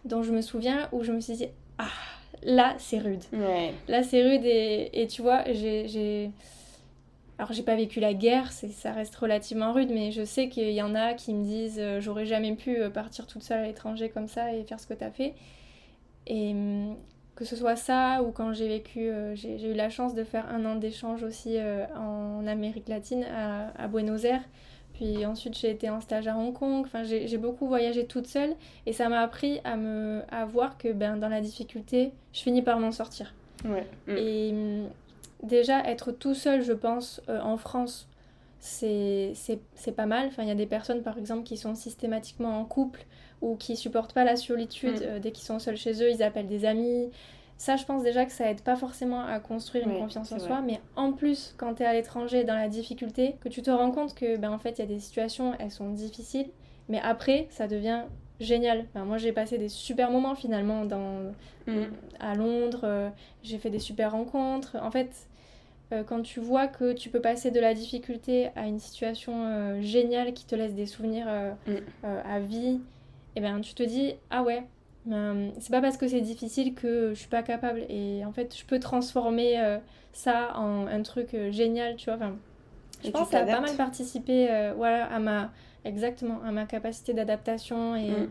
dont 0.05 0.23
je 0.23 0.33
me 0.33 0.41
souviens 0.41 0.89
où 0.93 1.03
je 1.03 1.13
me 1.13 1.21
suis 1.21 1.35
dit, 1.35 1.49
ah, 1.79 1.89
là 2.43 2.75
c'est 2.79 2.99
rude. 2.99 3.23
Là 3.89 4.03
c'est 4.03 4.23
rude 4.23 4.45
et, 4.45 4.91
et, 4.93 5.07
tu 5.07 5.23
vois, 5.23 5.45
j'ai... 5.53 6.31
Alors 7.39 7.53
j'ai 7.53 7.63
pas 7.63 7.75
vécu 7.75 7.99
la 7.99 8.15
guerre, 8.15 8.53
ça 8.53 8.93
reste 8.93 9.17
relativement 9.17 9.73
rude, 9.73 9.91
mais 9.91 10.13
je 10.13 10.25
sais 10.25 10.49
qu'il 10.49 10.71
y 10.71 10.83
en 10.83 10.95
a 10.95 11.15
qui 11.15 11.35
me 11.35 11.43
disent 11.43 11.81
euh, 11.81 12.01
j'aurais 12.01 12.27
jamais 12.27 12.55
pu 12.55 12.77
euh, 12.77 12.89
partir 12.89 13.27
toute 13.27 13.43
seule 13.43 13.61
à 13.61 13.67
l'étranger 13.67 14.11
comme 14.11 14.29
ça 14.29 14.55
et 14.55 14.63
faire 14.63 14.79
ce 14.79 14.87
que 14.87 14.95
t'as 14.95 15.11
fait. 15.11 15.35
Et 16.29 16.51
hum, 16.53 16.95
que 17.35 17.45
ce 17.45 17.57
soit 17.57 17.75
ça 17.75 18.23
ou 18.23 18.31
quand 18.31 18.53
j'ai 18.53 18.69
vécu, 18.69 19.11
j'ai 19.35 19.71
eu 19.71 19.73
la 19.73 19.89
chance 19.89 20.15
de 20.15 20.23
faire 20.23 20.47
un 20.51 20.65
an 20.67 20.77
d'échange 20.77 21.23
aussi 21.25 21.57
en 21.97 22.47
Amérique 22.47 22.89
latine 22.89 23.25
à, 23.25 23.71
à 23.83 23.89
Buenos 23.89 24.25
Aires 24.25 24.45
puis 25.03 25.27
ensuite, 25.27 25.59
j'ai 25.59 25.71
été 25.71 25.91
en 25.91 26.01
stage 26.01 26.29
à 26.29 26.37
Hong 26.37 26.53
Kong. 26.53 26.85
Enfin, 26.87 27.03
j'ai 27.03 27.39
beaucoup 27.39 27.67
voyagé 27.67 28.07
toute 28.07 28.29
seule. 28.29 28.55
Et 28.87 28.93
ça 28.93 29.09
m'a 29.09 29.21
appris 29.21 29.61
à, 29.65 29.77
me, 29.77 30.23
à 30.31 30.45
voir 30.45 30.79
que 30.79 30.93
ben, 30.93 31.17
dans 31.17 31.29
la 31.29 31.41
difficulté, 31.41 32.13
je 32.33 32.41
finis 32.41 32.63
par 32.63 32.79
m'en 32.79 32.93
sortir. 32.93 33.35
Ouais. 33.65 33.87
Mm. 34.07 34.17
Et 34.17 34.51
hum, 34.53 34.89
déjà, 35.43 35.81
être 35.89 36.13
tout 36.13 36.35
seul, 36.35 36.63
je 36.63 36.73
pense, 36.73 37.21
euh, 37.29 37.41
en 37.41 37.57
France, 37.57 38.09
c'est 38.61 39.35
pas 39.97 40.07
mal. 40.07 40.29
Enfin, 40.29 40.45
il 40.45 40.49
y 40.49 40.53
a 40.53 40.57
des 40.57 40.67
personnes, 40.67 41.03
par 41.03 41.19
exemple, 41.19 41.43
qui 41.43 41.57
sont 41.57 41.75
systématiquement 41.75 42.61
en 42.61 42.65
couple 42.65 43.05
ou 43.41 43.57
qui 43.57 43.77
supportent 43.77 44.13
pas 44.13 44.25
la 44.25 44.37
solitude. 44.37 45.01
Mm. 45.01 45.05
Euh, 45.05 45.19
dès 45.19 45.33
qu'ils 45.33 45.47
sont 45.47 45.59
seuls 45.59 45.77
chez 45.77 46.01
eux, 46.01 46.11
ils 46.11 46.23
appellent 46.23 46.47
des 46.47 46.65
amis. 46.65 47.11
Ça, 47.59 47.77
je 47.77 47.85
pense 47.85 48.03
déjà 48.03 48.25
que 48.25 48.33
ça 48.33 48.51
aide 48.51 48.63
pas 48.63 48.75
forcément 48.75 49.25
à 49.25 49.39
construire 49.39 49.87
une 49.89 49.99
confiance 49.99 50.33
en 50.33 50.39
soi, 50.39 50.61
mais 50.63 50.81
en 50.97 51.13
plus, 51.13 51.55
quand 51.57 51.75
tu 51.75 51.83
es 51.83 51.87
à 51.87 51.93
l'étranger, 51.93 52.43
dans 52.43 52.57
la 52.57 52.69
difficulté, 52.69 53.37
que 53.41 53.49
tu 53.49 53.63
te 53.63 53.71
rends 53.71 53.93
compte 53.93 54.15
que, 54.15 54.37
ben, 54.37 54.51
en 54.51 54.59
fait, 54.59 54.79
il 54.79 54.79
y 54.81 54.83
a 54.83 54.87
des 54.87 54.99
situations, 54.99 55.55
elles 55.61 55.71
sont 55.71 55.91
difficiles, 55.91 56.51
mais 56.89 57.01
après, 57.01 57.47
ça 57.51 57.69
devient 57.69 58.03
génial. 58.43 58.87
moi, 58.95 59.19
j'ai 59.19 59.33
passé 59.33 59.59
des 59.59 59.69
super 59.69 60.11
moments 60.11 60.35
finalement 60.35 60.85
dans, 60.85 61.33
mm. 61.67 61.85
à 62.21 62.35
Londres, 62.35 62.81
euh, 62.85 63.09
j'ai 63.43 63.59
fait 63.59 63.71
des 63.71 63.79
super 63.79 64.13
rencontres. 64.13 64.77
En 64.83 64.91
fait, 64.91 65.11
euh, 65.93 66.03
quand 66.05 66.23
tu 66.23 66.41
vois 66.41 66.67
que 66.67 66.93
tu 66.93 67.09
peux 67.09 67.21
passer 67.21 67.51
de 67.51 67.61
la 67.61 67.75
difficulté 67.75 68.51
à 68.57 68.67
une 68.67 68.79
situation 68.79 69.47
euh, 69.47 69.81
géniale 69.81 70.33
qui 70.33 70.45
te 70.45 70.55
laisse 70.55 70.75
des 70.75 70.87
souvenirs 70.87 71.27
mm. 71.67 72.07
à 72.29 72.41
vie, 72.41 72.81
et 73.35 73.39
eh 73.39 73.41
ben 73.41 73.61
tu 73.61 73.73
te 73.75 73.83
dis, 73.83 74.15
ah 74.31 74.43
ouais, 74.43 74.63
euh, 75.11 75.51
c'est 75.59 75.71
pas 75.71 75.81
parce 75.81 75.97
que 75.97 76.07
c'est 76.07 76.21
difficile 76.21 76.75
que 76.75 77.11
je 77.11 77.19
suis 77.19 77.29
pas 77.29 77.43
capable. 77.43 77.85
Et 77.89 78.25
en 78.25 78.33
fait, 78.33 78.57
je 78.57 78.65
peux 78.65 78.79
transformer 78.79 79.61
euh, 79.61 79.79
ça 80.13 80.57
en 80.57 80.87
un 80.87 81.03
truc 81.03 81.35
euh, 81.35 81.51
génial, 81.51 81.97
tu 81.97 82.07
vois. 82.07 82.15
Enfin, 82.17 82.37
je 83.05 83.11
pense 83.11 83.27
que 83.27 83.33
ça 83.33 83.41
a 83.41 83.47
pas 83.47 83.61
mal 83.61 83.77
participé 83.77 84.47
voilà, 84.77 85.07
à 85.07 85.19
ma, 85.19 85.51
exactement, 85.85 86.41
à 86.47 86.53
ma 86.53 86.67
capacité 86.67 87.15
d'adaptation 87.15 87.97
et, 87.97 88.11
mm. 88.11 88.29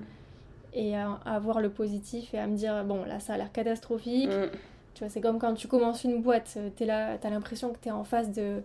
et 0.74 0.96
à, 0.96 1.40
voir 1.40 1.60
le 1.60 1.70
positif 1.70 2.34
et 2.34 2.40
à 2.40 2.48
me 2.48 2.56
dire, 2.56 2.86
bon, 2.86 3.04
là, 3.04 3.20
ça 3.20 3.34
a 3.34 3.38
l'air 3.38 3.52
catastrophique. 3.52 4.30
Mm. 4.30 4.50
Tu 4.94 5.04
vois, 5.04 5.10
c'est 5.10 5.20
comme 5.20 5.40
quand 5.40 5.56
tu 5.56 5.68
commences 5.68 6.06
une 6.06 6.22
boîte, 6.22 6.58
t'es 6.78 6.86
là, 6.86 7.18
t'as 7.18 7.30
l'impression 7.30 7.74
que 7.74 7.80
t'es 7.80 7.92
en 7.92 8.06
face 8.06 8.32
de 8.32 8.62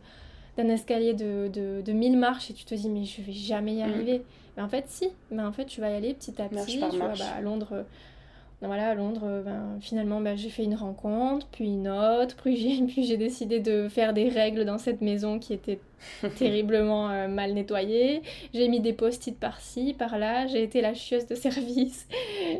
d'un 0.56 0.68
escalier 0.68 1.14
de, 1.14 1.48
de, 1.52 1.82
de 1.82 1.92
1000 1.92 2.16
marches 2.16 2.50
et 2.50 2.54
tu 2.54 2.64
te 2.64 2.74
dis 2.74 2.88
mais 2.88 3.04
je 3.04 3.22
vais 3.22 3.32
jamais 3.32 3.74
y 3.74 3.78
mm. 3.78 3.90
arriver. 3.90 4.22
Mais 4.56 4.62
en 4.62 4.68
fait 4.68 4.84
si, 4.88 5.08
mais 5.30 5.42
en 5.42 5.52
fait 5.52 5.66
tu 5.66 5.80
vas 5.80 5.90
y 5.90 5.94
aller 5.94 6.14
petit 6.14 6.40
à 6.40 6.48
petit. 6.48 6.80
Tu 6.90 6.98
vois, 6.98 7.08
bah, 7.08 7.24
à 7.36 7.40
Londres, 7.42 7.68
euh, 7.72 7.82
voilà, 8.62 8.88
à 8.88 8.94
Londres, 8.94 9.24
euh, 9.24 9.42
ben, 9.42 9.78
finalement 9.80 10.20
bah, 10.20 10.34
j'ai 10.34 10.48
fait 10.48 10.64
une 10.64 10.74
rencontre, 10.74 11.46
puis 11.52 11.66
une 11.66 11.88
autre, 11.88 12.36
puis 12.42 12.56
j'ai, 12.56 12.82
puis 12.86 13.04
j'ai 13.04 13.18
décidé 13.18 13.60
de 13.60 13.88
faire 13.88 14.14
des 14.14 14.30
règles 14.30 14.64
dans 14.64 14.78
cette 14.78 15.02
maison 15.02 15.38
qui 15.38 15.52
était 15.52 15.78
terriblement 16.38 17.10
euh, 17.10 17.28
mal 17.28 17.52
nettoyée. 17.52 18.22
J'ai 18.54 18.68
mis 18.68 18.80
des 18.80 18.94
post-it 18.94 19.38
par-ci, 19.38 19.92
par-là, 19.92 20.46
j'ai 20.46 20.62
été 20.62 20.80
la 20.80 20.94
chieuse 20.94 21.26
de 21.26 21.34
service. 21.34 22.08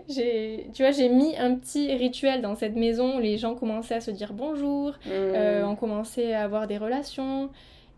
j'ai, 0.06 0.66
tu 0.74 0.82
vois, 0.82 0.92
j'ai 0.92 1.08
mis 1.08 1.34
un 1.38 1.54
petit 1.54 1.94
rituel 1.94 2.42
dans 2.42 2.56
cette 2.56 2.76
maison 2.76 3.16
où 3.16 3.20
les 3.20 3.38
gens 3.38 3.54
commençaient 3.54 3.94
à 3.94 4.00
se 4.02 4.10
dire 4.10 4.34
bonjour, 4.34 4.92
mmh. 5.06 5.64
on 5.64 5.76
commençait 5.76 6.34
à 6.34 6.44
avoir 6.44 6.66
des 6.66 6.76
relations. 6.76 7.48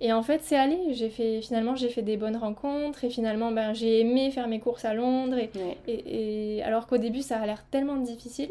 Et 0.01 0.12
en 0.12 0.22
fait, 0.22 0.42
c'est 0.42 0.57
allé. 0.57 0.94
J'ai 0.94 1.11
fait, 1.11 1.40
finalement, 1.42 1.74
j'ai 1.74 1.88
fait 1.88 2.03
des 2.03 2.16
bonnes 2.16 2.36
rencontres 2.36 3.05
et 3.05 3.11
finalement, 3.11 3.51
ben, 3.51 3.72
j'ai 3.74 4.01
aimé 4.01 4.30
faire 4.30 4.46
mes 4.46 4.61
courses 4.61 4.84
à 4.84 4.94
Londres. 4.94 5.38
Et, 5.38 5.51
et, 5.86 6.62
alors 6.62 6.86
qu'au 6.86 6.99
début, 6.99 7.22
ça 7.22 7.38
a 7.38 7.46
l'air 7.46 7.64
tellement 7.70 7.96
difficile. 7.96 8.51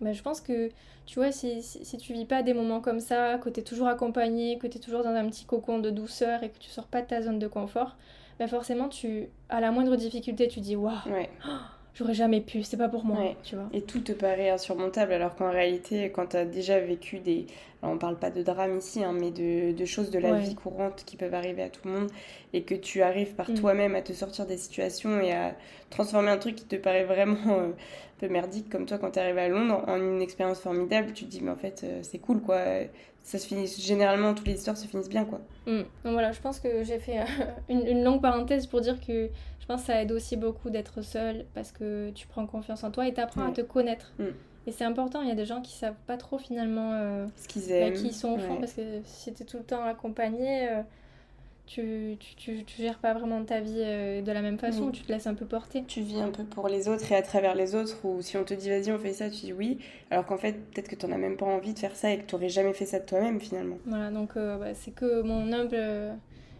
Ben, 0.00 0.12
je 0.12 0.22
pense 0.22 0.40
que, 0.40 0.68
tu 1.06 1.18
vois, 1.18 1.32
si, 1.32 1.62
si, 1.62 1.84
si, 1.84 1.96
tu 1.96 2.12
vis 2.12 2.26
pas 2.26 2.42
des 2.42 2.54
moments 2.54 2.80
comme 2.80 3.00
ça, 3.00 3.38
que 3.38 3.48
tu 3.48 3.60
es 3.60 3.62
toujours 3.62 3.86
accompagné, 3.86 4.58
que 4.58 4.66
tu 4.66 4.78
es 4.78 4.80
toujours 4.80 5.02
dans 5.04 5.14
un 5.14 5.26
petit 5.28 5.44
cocon 5.44 5.78
de 5.78 5.90
douceur 5.90 6.42
et 6.42 6.50
que 6.50 6.58
tu 6.58 6.68
sors 6.68 6.86
pas 6.86 7.02
de 7.02 7.06
ta 7.06 7.22
zone 7.22 7.38
de 7.38 7.48
confort, 7.48 7.96
ben 8.38 8.48
forcément, 8.48 8.88
tu, 8.88 9.28
à 9.48 9.60
la 9.60 9.70
moindre 9.70 9.96
difficulté, 9.96 10.48
tu 10.48 10.60
dis 10.60 10.76
waouh, 10.76 10.94
j'aurais 11.94 12.14
jamais 12.14 12.40
pu, 12.40 12.62
c'est 12.62 12.76
pas 12.76 12.88
pour 12.88 13.04
moi, 13.04 13.34
tu 13.42 13.56
vois. 13.56 13.68
Et 13.72 13.82
tout 13.82 14.00
te 14.00 14.12
paraît 14.12 14.50
insurmontable, 14.50 15.12
alors 15.12 15.34
qu'en 15.34 15.50
réalité, 15.50 16.10
quand 16.10 16.28
tu 16.28 16.36
as 16.36 16.44
déjà 16.44 16.78
vécu 16.80 17.18
des. 17.18 17.46
Alors 17.82 17.96
on 17.96 17.98
parle 17.98 18.16
pas 18.16 18.30
de 18.30 18.42
drame 18.42 18.78
ici, 18.78 19.02
hein, 19.02 19.12
mais 19.12 19.32
de, 19.32 19.72
de, 19.72 19.84
choses 19.84 20.10
de 20.10 20.20
la 20.20 20.38
vie 20.38 20.54
courante 20.54 21.02
qui 21.04 21.16
peuvent 21.16 21.34
arriver 21.34 21.62
à 21.62 21.68
tout 21.68 21.80
le 21.84 21.90
monde, 21.90 22.10
et 22.52 22.62
que 22.62 22.74
tu 22.74 23.02
arrives 23.02 23.34
par 23.34 23.50
mm. 23.50 23.54
toi-même 23.54 23.94
à 23.96 24.02
te 24.02 24.12
sortir 24.12 24.46
des 24.46 24.56
situations 24.56 25.20
et 25.20 25.32
à 25.32 25.56
transformer 25.90 26.30
un 26.30 26.38
truc 26.38 26.54
qui 26.54 26.64
te 26.64 26.76
paraît 26.76 27.04
vraiment 27.04 27.58
euh, 27.58 27.70
peu 28.22 28.32
merdique, 28.32 28.70
comme 28.70 28.86
toi 28.86 28.98
quand 28.98 29.10
tu 29.10 29.18
arrives 29.18 29.38
à 29.38 29.48
Londres, 29.48 29.82
en 29.86 29.96
une 29.96 30.22
expérience 30.22 30.60
formidable, 30.60 31.12
tu 31.12 31.24
te 31.24 31.30
dis, 31.30 31.40
mais 31.42 31.50
en 31.50 31.56
fait, 31.56 31.82
euh, 31.84 32.00
c'est 32.02 32.18
cool, 32.18 32.40
quoi. 32.40 32.60
Ça 33.20 33.38
se 33.38 33.46
finit, 33.46 33.66
généralement, 33.66 34.34
toutes 34.34 34.46
les 34.46 34.54
histoires 34.54 34.76
se 34.76 34.86
finissent 34.86 35.08
bien, 35.08 35.24
quoi. 35.24 35.40
Mm. 35.66 35.82
Donc 36.04 36.12
voilà, 36.12 36.32
je 36.32 36.40
pense 36.40 36.60
que 36.60 36.84
j'ai 36.84 36.98
fait 36.98 37.18
une, 37.68 37.86
une 37.86 38.04
longue 38.04 38.22
parenthèse 38.22 38.66
pour 38.66 38.80
dire 38.80 39.00
que 39.00 39.28
je 39.60 39.66
pense 39.66 39.82
que 39.82 39.86
ça 39.88 40.02
aide 40.02 40.12
aussi 40.12 40.36
beaucoup 40.36 40.70
d'être 40.70 41.02
seul 41.02 41.46
parce 41.54 41.72
que 41.72 42.10
tu 42.10 42.26
prends 42.26 42.46
confiance 42.46 42.82
en 42.84 42.90
toi 42.90 43.06
et 43.06 43.14
tu 43.14 43.20
apprends 43.20 43.48
à 43.48 43.52
te 43.52 43.60
connaître. 43.60 44.12
Mm. 44.18 44.24
Et 44.66 44.72
c'est 44.72 44.84
important, 44.84 45.22
il 45.22 45.28
y 45.28 45.32
a 45.32 45.34
des 45.34 45.44
gens 45.44 45.60
qui 45.60 45.72
savent 45.72 45.98
pas 46.06 46.16
trop 46.16 46.38
finalement 46.38 46.92
euh, 46.92 47.26
ce 47.36 47.48
qu'ils 47.48 47.72
aiment, 47.72 47.94
qui 47.94 48.08
ils 48.08 48.14
sont 48.14 48.30
au 48.30 48.38
fond, 48.38 48.58
parce 48.58 48.74
que 48.74 49.00
si 49.04 49.32
tu 49.34 49.42
es 49.42 49.46
tout 49.46 49.58
le 49.58 49.64
temps 49.64 49.82
accompagné, 49.82 50.68
euh, 50.68 50.82
tu, 51.66 52.16
tu, 52.36 52.64
tu, 52.64 52.82
gères 52.82 52.98
pas 52.98 53.14
vraiment 53.14 53.44
ta 53.44 53.60
vie 53.60 53.78
euh, 53.78 54.20
de 54.22 54.32
la 54.32 54.42
même 54.42 54.58
façon, 54.58 54.90
tu 54.90 55.02
te 55.02 55.12
laisses 55.12 55.26
un 55.26 55.34
peu 55.34 55.46
porter. 55.46 55.84
Tu 55.86 56.00
vis 56.00 56.20
un 56.20 56.30
peu 56.30 56.44
pour 56.44 56.68
les 56.68 56.88
autres 56.88 57.10
et 57.12 57.16
à 57.16 57.22
travers 57.22 57.54
les 57.54 57.74
autres, 57.74 58.04
ou 58.04 58.20
si 58.20 58.36
on 58.36 58.44
te 58.44 58.54
dit 58.54 58.68
vas-y 58.68 58.92
on 58.92 58.98
fait 58.98 59.12
ça, 59.12 59.30
tu 59.30 59.46
dis 59.46 59.52
oui, 59.52 59.78
alors 60.10 60.26
qu'en 60.26 60.38
fait 60.38 60.52
peut-être 60.52 60.88
que 60.88 60.96
tu 60.96 61.06
n'en 61.06 61.12
as 61.14 61.18
même 61.18 61.36
pas 61.36 61.46
envie 61.46 61.74
de 61.74 61.78
faire 61.78 61.96
ça 61.96 62.10
et 62.10 62.18
que 62.18 62.26
tu 62.26 62.34
n'aurais 62.34 62.48
jamais 62.48 62.72
fait 62.72 62.86
ça 62.86 62.98
de 62.98 63.06
toi-même 63.06 63.40
finalement. 63.40 63.78
Voilà, 63.86 64.10
donc 64.10 64.34
bah, 64.34 64.74
c'est 64.74 64.92
que 64.92 65.22
mon 65.22 65.52
humble 65.52 65.78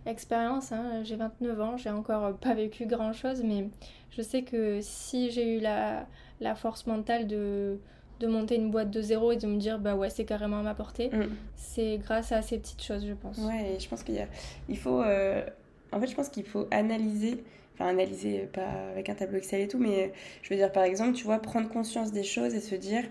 expérience. 0.07 0.73
Hein. 0.73 1.03
J'ai 1.05 1.17
29 1.17 1.61
ans, 1.61 1.77
j'ai 1.77 1.91
encore 1.91 2.35
pas 2.37 2.55
vécu 2.55 2.87
grand 2.87 3.13
chose, 3.13 3.43
mais 3.45 3.69
je 4.11 4.23
sais 4.23 4.43
que 4.43 4.79
si 4.83 5.31
j'ai 5.31 5.57
eu 5.57 5.61
la, 5.61 6.07
la 6.41 6.55
force 6.55 6.87
mentale 6.87 7.27
de, 7.27 7.79
de 8.23 8.27
monter 8.29 8.57
une 8.57 8.71
boîte 8.71 8.91
de 8.91 9.03
zéro 9.03 9.33
et 9.33 9.37
de 9.37 9.47
me 9.47 9.59
dire 9.59 9.79
bah 9.79 9.95
ouais 9.95 10.11
c'est 10.11 10.25
carrément 10.25 10.61
à 10.61 10.63
ma 10.63 10.75
portée. 10.75 11.11
Mm. 11.13 11.27
c'est 11.57 11.99
grâce 11.99 12.33
à 12.33 12.41
ces 12.41 12.59
petites 12.59 12.83
choses 12.83 13.05
je 13.07 13.15
pense. 13.15 13.39
Ouais 13.39 13.75
et 13.77 13.81
je 13.81 13.89
pense 13.89 14.03
qu'il 14.03 14.15
y 14.15 14.21
a 14.21 14.27
il 14.69 14.79
faut 14.79 15.03
euh, 15.03 15.45
en 15.91 16.01
fait 16.01 16.07
je 16.07 16.15
pense 16.15 16.29
qu'il 16.29 16.45
faut 16.45 16.67
analyser 16.71 17.43
enfin 17.75 17.89
analyser 17.89 18.49
pas 18.53 18.69
avec 18.93 19.09
un 19.09 19.15
tableau 19.15 19.39
Excel 19.39 19.61
et 19.61 19.69
tout 19.69 19.79
mais 19.79 20.13
je 20.43 20.51
veux 20.51 20.57
dire 20.57 20.71
par 20.71 20.85
exemple 20.85 21.13
tu 21.13 21.25
vois 21.25 21.39
prendre 21.39 21.69
conscience 21.69 22.13
des 22.13 22.23
choses 22.23 22.55
et 22.55 22.61
se 22.61 22.75
dire 22.75 23.05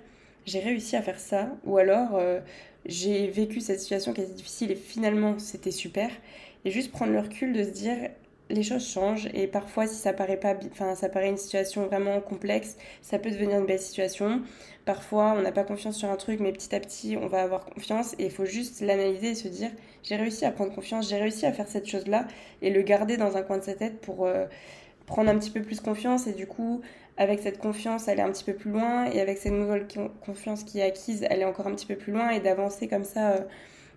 j'ai 0.46 0.60
réussi 0.60 0.96
à 0.96 1.02
faire 1.02 1.20
ça 1.20 1.50
ou 1.66 1.78
alors 1.78 2.16
euh, 2.16 2.40
j'ai 2.86 3.28
vécu 3.28 3.60
cette 3.62 3.80
situation 3.80 4.14
qui 4.14 4.22
était 4.22 4.34
difficile 4.34 4.72
et 4.72 4.76
finalement 4.76 5.38
c'était 5.40 5.72
super. 5.72 6.10
Et 6.64 6.72
juste 6.72 6.92
prendre 6.92 7.12
le 7.12 7.20
recul 7.20 7.54
de 7.54 7.64
se 7.64 7.70
dire 7.70 8.10
les 8.52 8.64
choses 8.64 8.88
changent 8.88 9.30
et 9.34 9.48
parfois 9.48 9.88
si 9.88 9.96
ça 9.96 10.14
paraît 10.14 10.38
pas 10.38 10.56
enfin 10.72 10.96
ça 10.96 11.10
une 11.24 11.38
situation 11.38 11.86
vraiment 11.88 12.20
complexe 12.22 12.78
ça 13.02 13.20
peut 13.20 13.32
devenir 13.32 13.60
une 13.60 13.66
belle 13.66 13.80
situation. 13.80 14.42
Parfois 14.86 15.34
on 15.38 15.42
n'a 15.42 15.52
pas 15.52 15.64
confiance 15.64 15.98
sur 15.98 16.10
un 16.10 16.18
truc 16.18 16.40
mais 16.40 16.52
petit 16.52 16.74
à 16.76 16.80
petit 16.80 17.18
on 17.18 17.28
va 17.28 17.42
avoir 17.42 17.66
confiance 17.66 18.14
et 18.20 18.26
il 18.26 18.32
faut 18.32 18.46
juste 18.46 18.82
l'analyser 18.82 19.30
et 19.30 19.36
se 19.36 19.48
dire 19.48 19.72
j'ai 20.04 20.16
réussi 20.16 20.46
à 20.46 20.52
prendre 20.52 20.74
confiance 20.74 21.10
j'ai 21.10 21.18
réussi 21.18 21.46
à 21.46 21.54
faire 21.54 21.68
cette 21.68 21.88
chose 21.88 22.08
là 22.08 22.28
et 22.62 22.70
le 22.70 22.82
garder 22.82 23.18
dans 23.18 23.38
un 23.38 23.42
coin 23.42 23.58
de 23.58 23.64
sa 23.64 23.74
tête 23.74 24.02
pour 24.02 24.26
euh, 24.26 24.46
prendre 25.06 25.30
un 25.30 25.38
petit 25.38 25.52
peu 25.52 25.62
plus 25.62 25.80
confiance 25.80 26.28
et 26.28 26.34
du 26.34 26.48
coup 26.48 26.82
avec 27.18 27.40
cette 27.40 27.60
confiance 27.60 28.08
aller 28.08 28.22
un 28.22 28.32
petit 28.32 28.44
peu 28.44 28.54
plus 28.54 28.72
loin 28.72 29.06
et 29.06 29.20
avec 29.22 29.38
cette 29.38 29.54
nouvelle 29.54 29.88
confiance 30.26 30.64
qui 30.64 30.80
est 30.80 30.84
acquise 30.84 31.24
aller 31.30 31.46
encore 31.46 31.68
un 31.68 31.76
petit 31.76 31.86
peu 31.86 31.96
plus 31.96 32.12
loin 32.12 32.30
et 32.30 32.40
d'avancer 32.40 32.88
comme 32.88 33.04
ça 33.04 33.32
euh, 33.32 33.42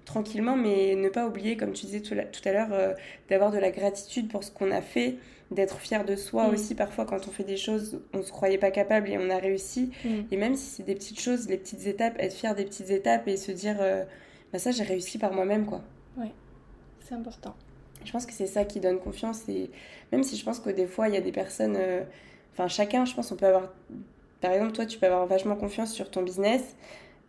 tranquillement, 0.04 0.56
mais 0.56 0.94
ne 0.96 1.08
pas 1.08 1.26
oublier, 1.26 1.56
comme 1.56 1.72
tu 1.72 1.86
disais 1.86 2.00
tout, 2.00 2.14
à 2.14 2.52
l'heure, 2.52 2.72
euh, 2.72 2.94
d'avoir 3.28 3.50
de 3.50 3.58
la 3.58 3.70
gratitude 3.70 4.28
pour 4.28 4.44
ce 4.44 4.50
qu'on 4.50 4.70
a 4.70 4.82
fait, 4.82 5.16
d'être 5.50 5.78
fier 5.78 6.04
de 6.04 6.16
soi 6.16 6.48
mm. 6.48 6.54
aussi. 6.54 6.74
Parfois, 6.74 7.04
quand 7.04 7.26
on 7.26 7.30
fait 7.30 7.44
des 7.44 7.56
choses, 7.56 8.00
on 8.12 8.22
se 8.22 8.30
croyait 8.30 8.58
pas 8.58 8.70
capable 8.70 9.08
et 9.08 9.18
on 9.18 9.30
a 9.30 9.38
réussi. 9.38 9.90
Mm. 10.04 10.08
Et 10.30 10.36
même 10.36 10.56
si 10.56 10.66
c'est 10.66 10.82
des 10.82 10.94
petites 10.94 11.20
choses, 11.20 11.48
les 11.48 11.56
petites 11.56 11.86
étapes, 11.86 12.14
être 12.18 12.34
fier 12.34 12.54
des 12.54 12.64
petites 12.64 12.90
étapes 12.90 13.28
et 13.28 13.36
se 13.36 13.52
dire, 13.52 13.76
euh, 13.80 14.04
bah 14.52 14.58
ça, 14.58 14.70
j'ai 14.70 14.84
réussi 14.84 15.18
par 15.18 15.32
moi-même, 15.32 15.66
quoi. 15.66 15.82
Ouais, 16.18 16.32
c'est 17.00 17.14
important. 17.14 17.54
Je 18.04 18.12
pense 18.12 18.26
que 18.26 18.32
c'est 18.32 18.46
ça 18.46 18.64
qui 18.64 18.80
donne 18.80 18.98
confiance. 18.98 19.48
Et 19.48 19.70
même 20.12 20.22
si 20.22 20.36
je 20.36 20.44
pense 20.44 20.60
que 20.60 20.70
des 20.70 20.86
fois, 20.86 21.08
il 21.08 21.14
y 21.14 21.18
a 21.18 21.22
des 21.22 21.32
personnes. 21.32 21.76
Euh, 21.78 22.02
enfin, 22.52 22.68
chacun, 22.68 23.04
je 23.04 23.14
pense, 23.14 23.32
on 23.32 23.36
peut 23.36 23.46
avoir. 23.46 23.72
Par 24.40 24.52
exemple, 24.52 24.72
toi, 24.72 24.84
tu 24.84 24.98
peux 24.98 25.06
avoir 25.06 25.26
vachement 25.26 25.56
confiance 25.56 25.92
sur 25.92 26.10
ton 26.10 26.22
business 26.22 26.76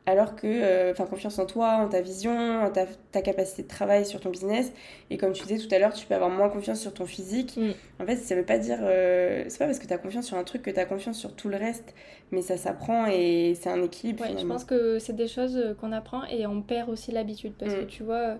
alors 0.05 0.35
que, 0.35 0.45
euh, 0.45 0.91
enfin, 0.91 1.05
confiance 1.05 1.39
en 1.39 1.45
toi, 1.45 1.77
en 1.77 1.89
ta 1.89 2.01
vision, 2.01 2.61
en 2.61 2.69
ta, 2.69 2.85
ta, 3.11 3.21
capacité 3.21 3.63
de 3.63 3.67
travail 3.67 4.05
sur 4.05 4.19
ton 4.19 4.29
business. 4.29 4.71
Et 5.09 5.17
comme 5.17 5.31
tu 5.33 5.43
disais 5.45 5.65
tout 5.65 5.73
à 5.73 5.79
l'heure, 5.79 5.93
tu 5.93 6.05
peux 6.05 6.13
avoir 6.13 6.29
moins 6.29 6.49
confiance 6.49 6.79
sur 6.79 6.93
ton 6.93 7.05
physique. 7.05 7.57
Mm. 7.57 7.71
En 8.01 8.05
fait, 8.05 8.15
ça 8.17 8.35
veut 8.35 8.45
pas 8.45 8.59
dire, 8.59 8.77
euh, 8.81 9.45
c'est 9.47 9.57
pas 9.57 9.65
parce 9.65 9.79
que 9.79 9.87
tu 9.87 9.93
as 9.93 9.97
confiance 9.97 10.27
sur 10.27 10.37
un 10.37 10.43
truc 10.43 10.61
que 10.61 10.69
tu 10.69 10.79
as 10.79 10.85
confiance 10.85 11.17
sur 11.17 11.35
tout 11.35 11.49
le 11.49 11.57
reste, 11.57 11.95
mais 12.31 12.43
ça 12.43 12.55
s'apprend 12.55 13.07
et 13.07 13.55
c'est 13.59 13.69
un 13.69 13.81
équilibre. 13.81 14.23
Ouais, 14.23 14.37
je 14.37 14.45
pense 14.45 14.63
que 14.63 14.99
c'est 14.99 15.15
des 15.15 15.27
choses 15.27 15.57
euh, 15.57 15.73
qu'on 15.73 15.91
apprend 15.91 16.23
et 16.25 16.45
on 16.45 16.61
perd 16.61 16.89
aussi 16.89 17.11
l'habitude 17.11 17.53
parce 17.57 17.73
mm. 17.73 17.77
que 17.77 17.85
tu 17.85 18.03
vois, 18.03 18.37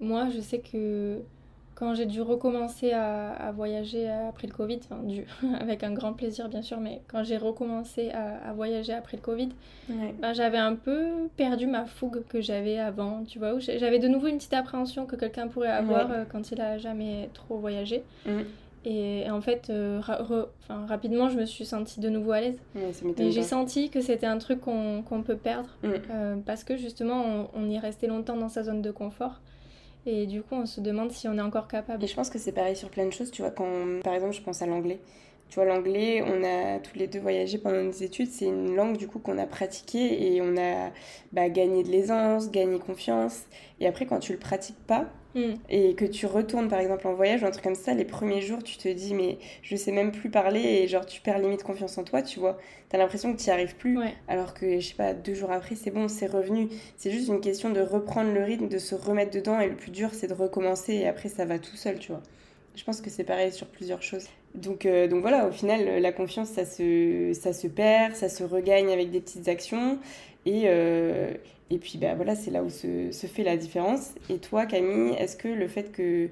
moi, 0.00 0.28
je 0.34 0.40
sais 0.40 0.58
que 0.58 1.20
quand 1.76 1.94
j'ai 1.94 2.06
dû 2.06 2.22
recommencer 2.22 2.92
à, 2.92 3.52
voyager 3.54 4.08
après 4.08 4.48
le 4.48 4.52
Covid, 4.52 4.80
enfin, 4.82 5.02
dû, 5.04 5.24
avec 5.60 5.84
un 5.84 5.92
grand 5.92 6.14
plaisir 6.14 6.48
bien 6.48 6.62
sûr, 6.62 6.80
mais 6.80 7.02
quand 7.06 7.22
j'ai 7.22 7.36
recommencé 7.36 8.10
à, 8.10 8.52
voyager 8.54 8.94
après 8.94 9.18
le 9.18 9.22
Covid, 9.22 9.50
ben, 9.88 10.32
j'avais 10.32 10.58
un 10.58 10.74
peu 10.74 11.28
perdu 11.36 11.66
ma 11.66 11.84
fougue 11.84 12.22
que 12.28 12.40
j'avais 12.40 12.78
avant, 12.78 13.24
tu 13.24 13.38
vois, 13.38 13.58
j'avais 13.58 13.98
de 13.98 14.08
nouveau 14.08 14.26
une 14.26 14.38
petite 14.38 14.54
appréhension 14.54 15.04
que 15.04 15.16
quelqu'un 15.16 15.48
pourrait 15.48 15.68
avoir 15.68 16.10
euh, 16.10 16.24
quand 16.30 16.50
il 16.50 16.60
a 16.60 16.78
jamais 16.78 17.28
trop 17.34 17.58
voyagé. 17.58 18.02
Mm. 18.24 18.40
Et 18.88 19.28
en 19.30 19.40
fait, 19.40 19.68
euh, 19.68 20.00
rapidement, 20.68 21.28
je 21.28 21.36
me 21.36 21.44
suis 21.44 21.66
sentie 21.66 21.98
de 22.00 22.08
nouveau 22.08 22.32
à 22.32 22.40
l'aise. 22.40 22.58
et 23.18 23.32
j'ai 23.32 23.42
senti 23.42 23.90
que 23.90 24.00
c'était 24.00 24.26
un 24.26 24.38
truc 24.38 24.60
qu'on 24.60 25.22
peut 25.26 25.36
perdre 25.36 25.68
mm. 25.82 25.88
euh, 26.10 26.36
parce 26.46 26.64
que 26.64 26.76
justement, 26.78 27.22
on, 27.22 27.48
on 27.54 27.68
y 27.68 27.78
restait 27.78 28.06
longtemps 28.06 28.36
dans 28.36 28.48
sa 28.48 28.62
zone 28.62 28.80
de 28.80 28.90
confort. 28.90 29.40
Et 30.06 30.26
du 30.26 30.42
coup, 30.42 30.54
on 30.54 30.66
se 30.66 30.80
demande 30.80 31.10
si 31.10 31.26
on 31.26 31.36
est 31.36 31.42
encore 31.42 31.66
capable. 31.66 32.02
Et 32.04 32.06
je 32.06 32.14
pense 32.14 32.30
que 32.30 32.38
c'est 32.38 32.52
pareil 32.52 32.76
sur 32.76 32.88
plein 32.90 33.06
de 33.06 33.10
choses. 33.10 33.30
Tu 33.32 33.42
vois, 33.42 33.50
quand, 33.50 34.00
par 34.04 34.14
exemple, 34.14 34.34
je 34.34 34.40
pense 34.40 34.62
à 34.62 34.66
l'anglais. 34.66 35.00
Tu 35.48 35.56
vois, 35.56 35.64
l'anglais, 35.64 36.22
on 36.22 36.42
a 36.44 36.78
tous 36.80 36.98
les 36.98 37.06
deux 37.06 37.20
voyagé 37.20 37.58
pendant 37.58 37.82
nos 37.82 37.92
études. 37.92 38.30
C'est 38.30 38.46
une 38.46 38.74
langue, 38.74 38.96
du 38.96 39.06
coup, 39.06 39.18
qu'on 39.18 39.38
a 39.38 39.46
pratiquée 39.46 40.34
et 40.34 40.42
on 40.42 40.56
a 40.56 40.90
bah, 41.32 41.48
gagné 41.48 41.82
de 41.82 41.90
l'aisance, 41.90 42.50
gagné 42.50 42.78
confiance. 42.78 43.44
Et 43.80 43.86
après, 43.86 44.06
quand 44.06 44.18
tu 44.18 44.32
le 44.32 44.38
pratiques 44.38 44.84
pas, 44.86 45.06
Mm. 45.36 45.54
Et 45.68 45.94
que 45.94 46.06
tu 46.06 46.24
retournes 46.24 46.68
par 46.68 46.80
exemple 46.80 47.06
en 47.06 47.12
voyage 47.12 47.42
ou 47.42 47.46
un 47.46 47.50
truc 47.50 47.62
comme 47.62 47.74
ça, 47.74 47.92
les 47.92 48.06
premiers 48.06 48.40
jours, 48.40 48.64
tu 48.64 48.78
te 48.78 48.88
dis, 48.88 49.12
mais 49.12 49.38
je 49.62 49.76
sais 49.76 49.92
même 49.92 50.10
plus 50.10 50.30
parler 50.30 50.60
et 50.60 50.88
genre 50.88 51.04
tu 51.04 51.20
perds 51.20 51.38
limite 51.38 51.62
confiance 51.62 51.98
en 51.98 52.04
toi, 52.04 52.22
tu 52.22 52.40
vois. 52.40 52.58
T'as 52.88 52.96
l'impression 52.96 53.34
que 53.34 53.38
tu 53.38 53.44
n'y 53.44 53.52
arrives 53.52 53.76
plus. 53.76 53.98
Alors 54.28 54.54
que, 54.54 54.80
je 54.80 54.88
sais 54.88 54.94
pas, 54.94 55.12
deux 55.12 55.34
jours 55.34 55.52
après, 55.52 55.74
c'est 55.74 55.90
bon, 55.90 56.08
c'est 56.08 56.26
revenu. 56.26 56.68
C'est 56.96 57.10
juste 57.10 57.28
une 57.28 57.42
question 57.42 57.68
de 57.70 57.80
reprendre 57.80 58.32
le 58.32 58.42
rythme, 58.42 58.68
de 58.68 58.78
se 58.78 58.94
remettre 58.94 59.30
dedans 59.30 59.60
et 59.60 59.68
le 59.68 59.76
plus 59.76 59.90
dur, 59.90 60.10
c'est 60.14 60.26
de 60.26 60.34
recommencer 60.34 60.94
et 60.94 61.06
après, 61.06 61.28
ça 61.28 61.44
va 61.44 61.58
tout 61.58 61.76
seul, 61.76 61.98
tu 61.98 62.12
vois. 62.12 62.22
Je 62.76 62.84
pense 62.84 63.00
que 63.00 63.10
c'est 63.10 63.24
pareil 63.24 63.52
sur 63.52 63.66
plusieurs 63.66 64.02
choses. 64.02 64.26
Donc, 64.54 64.86
euh, 64.86 65.08
donc 65.08 65.22
voilà, 65.22 65.48
au 65.48 65.50
final, 65.50 66.00
la 66.00 66.12
confiance, 66.12 66.50
ça 66.50 66.64
se, 66.64 67.32
ça 67.32 67.52
se 67.52 67.66
perd, 67.66 68.14
ça 68.14 68.28
se 68.28 68.44
regagne 68.44 68.90
avec 68.92 69.10
des 69.10 69.20
petites 69.20 69.48
actions. 69.48 69.98
Et, 70.44 70.64
euh, 70.66 71.32
et 71.70 71.78
puis 71.78 71.98
bah, 71.98 72.14
voilà, 72.14 72.34
c'est 72.34 72.50
là 72.50 72.62
où 72.62 72.70
se, 72.70 73.10
se, 73.10 73.26
fait 73.26 73.42
la 73.42 73.56
différence. 73.56 74.12
Et 74.30 74.38
toi, 74.38 74.66
Camille, 74.66 75.14
est-ce 75.18 75.36
que 75.36 75.48
le 75.48 75.68
fait 75.68 75.90
que, 75.90 76.28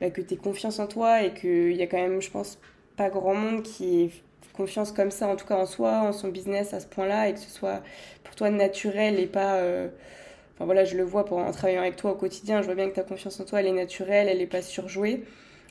bah, 0.00 0.10
que 0.10 0.20
tu 0.20 0.34
aies 0.34 0.36
confiance 0.36 0.78
en 0.78 0.86
toi 0.86 1.22
et 1.22 1.32
qu'il 1.32 1.72
y 1.72 1.82
a 1.82 1.86
quand 1.86 1.96
même, 1.96 2.20
je 2.20 2.30
pense, 2.30 2.58
pas 2.96 3.08
grand 3.08 3.34
monde 3.34 3.62
qui 3.62 4.02
ait 4.02 4.10
confiance 4.52 4.92
comme 4.92 5.10
ça, 5.10 5.28
en 5.28 5.36
tout 5.36 5.46
cas 5.46 5.56
en 5.56 5.66
soi, 5.66 6.00
en 6.00 6.12
son 6.12 6.28
business 6.28 6.74
à 6.74 6.80
ce 6.80 6.86
point-là, 6.86 7.28
et 7.28 7.34
que 7.34 7.40
ce 7.40 7.48
soit 7.48 7.82
pour 8.24 8.34
toi 8.34 8.50
naturel 8.50 9.18
et 9.18 9.26
pas... 9.26 9.56
Euh, 9.56 9.88
enfin 10.54 10.64
voilà, 10.66 10.84
je 10.84 10.96
le 10.96 11.04
vois 11.04 11.32
en 11.32 11.52
travaillant 11.52 11.80
avec 11.80 11.96
toi 11.96 12.10
au 12.12 12.16
quotidien, 12.16 12.60
je 12.60 12.66
vois 12.66 12.74
bien 12.74 12.90
que 12.90 12.94
ta 12.94 13.04
confiance 13.04 13.38
en 13.40 13.44
toi, 13.44 13.60
elle 13.60 13.68
est 13.68 13.72
naturelle, 13.72 14.28
elle 14.28 14.38
n'est 14.38 14.46
pas 14.46 14.62
surjouée. 14.62 15.22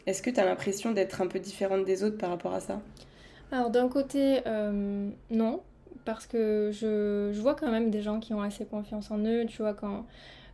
Est-ce 0.08 0.24
que 0.24 0.30
tu 0.30 0.39
as 0.39 0.45
l'impression 0.45 0.91
d'être 0.91 1.22
un 1.22 1.28
peu 1.28 1.38
différente 1.38 1.86
des 1.86 2.03
autres 2.03 2.18
par 2.18 2.30
rapport 2.30 2.53
à 2.53 2.60
ça? 2.60 2.82
Alors 3.51 3.70
d'un 3.70 3.88
côté, 3.88 4.39
euh, 4.47 5.10
non, 5.30 5.62
parce 6.05 6.26
que 6.26 6.72
je, 6.74 7.32
je, 7.34 7.41
vois 7.41 7.53
quand 7.53 7.70
même 7.70 7.91
des 7.91 8.01
gens 8.01 8.20
qui 8.20 8.34
ont 8.34 8.41
assez 8.41 8.66
confiance 8.66 9.12
en 9.12 9.20
eux, 9.20 9.45
tu 9.45 9.62
vois, 9.62 9.74
quand, 9.74 10.05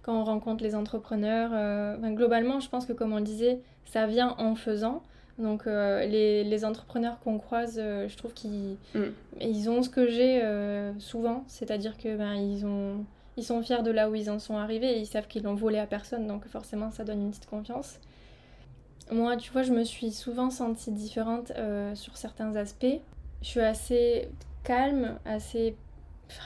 quand 0.03 0.19
on 0.19 0.23
rencontre 0.23 0.63
les 0.63 0.75
entrepreneurs. 0.75 1.51
Euh, 1.53 1.97
globalement, 2.11 2.59
je 2.59 2.69
pense 2.69 2.85
que 2.85 2.93
comme 2.93 3.13
on 3.13 3.17
le 3.17 3.23
disait, 3.23 3.59
ça 3.85 4.05
vient 4.05 4.35
en 4.37 4.55
faisant. 4.55 5.01
Donc 5.39 5.65
euh, 5.65 6.05
les, 6.05 6.43
les, 6.43 6.65
entrepreneurs 6.65 7.19
qu'on 7.19 7.39
croise, 7.39 7.79
euh, 7.81 8.07
je 8.07 8.15
trouve 8.17 8.33
qu'ils 8.33 8.77
mm. 8.93 9.05
ils 9.41 9.69
ont 9.69 9.81
ce 9.81 9.89
que 9.89 10.07
j'ai 10.07 10.43
souvent, 10.99 11.43
c'est-à-dire 11.47 11.97
que 11.97 12.15
ben, 12.15 12.35
ils, 12.35 12.65
ont, 12.65 13.05
ils 13.37 13.43
sont 13.43 13.61
fiers 13.63 13.81
de 13.81 13.89
là 13.89 14.11
où 14.11 14.15
ils 14.15 14.29
en 14.29 14.37
sont 14.37 14.57
arrivés 14.57 14.97
et 14.97 14.99
ils 14.99 15.07
savent 15.07 15.27
qu'ils 15.27 15.43
l'ont 15.43 15.55
volé 15.55 15.79
à 15.79 15.87
personne, 15.87 16.27
donc 16.27 16.45
forcément 16.47 16.91
ça 16.91 17.03
donne 17.03 17.21
une 17.21 17.31
petite 17.31 17.49
confiance. 17.49 17.99
Moi, 19.11 19.37
tu 19.37 19.51
vois, 19.51 19.63
je 19.63 19.73
me 19.73 19.83
suis 19.83 20.11
souvent 20.11 20.49
sentie 20.49 20.91
différente 20.91 21.51
sur 21.93 22.17
certains 22.17 22.55
aspects. 22.55 22.99
Je 23.41 23.47
suis 23.47 23.59
assez 23.59 24.29
calme, 24.63 25.19
assez 25.25 25.75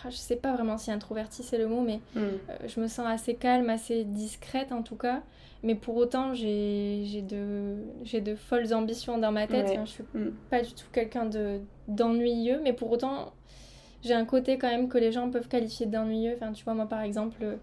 je 0.09 0.15
sais 0.15 0.35
pas 0.35 0.53
vraiment 0.53 0.77
si 0.77 0.91
introvertie 0.91 1.43
c'est 1.43 1.57
le 1.57 1.67
mot, 1.67 1.81
mais 1.81 1.99
mm. 2.15 2.67
je 2.67 2.79
me 2.79 2.87
sens 2.87 3.05
assez 3.07 3.35
calme, 3.35 3.69
assez 3.69 4.03
discrète 4.03 4.71
en 4.71 4.83
tout 4.83 4.95
cas. 4.95 5.21
Mais 5.63 5.75
pour 5.75 5.95
autant, 5.95 6.33
j'ai 6.33 7.23
de, 7.27 7.77
de 8.19 8.35
folles 8.35 8.73
ambitions 8.73 9.17
dans 9.17 9.31
ma 9.31 9.47
tête. 9.47 9.79
je 9.85 9.89
suis 9.89 10.03
mm. 10.13 10.31
pas 10.49 10.61
du 10.61 10.73
tout 10.73 10.85
quelqu'un 10.91 11.29
d'ennuyeux, 11.87 12.59
mais 12.63 12.73
pour 12.73 12.91
autant, 12.91 13.33
j'ai 14.03 14.13
un 14.13 14.25
côté 14.25 14.57
quand 14.57 14.69
même 14.69 14.87
que 14.87 14.97
les 14.97 15.11
gens 15.11 15.29
peuvent 15.29 15.47
qualifier 15.47 15.85
d'ennuyeux. 15.85 16.33
Enfin, 16.35 16.51
tu 16.53 16.63
vois, 16.63 16.73
moi 16.73 16.87
par 16.87 17.01
exemple, 17.01 17.57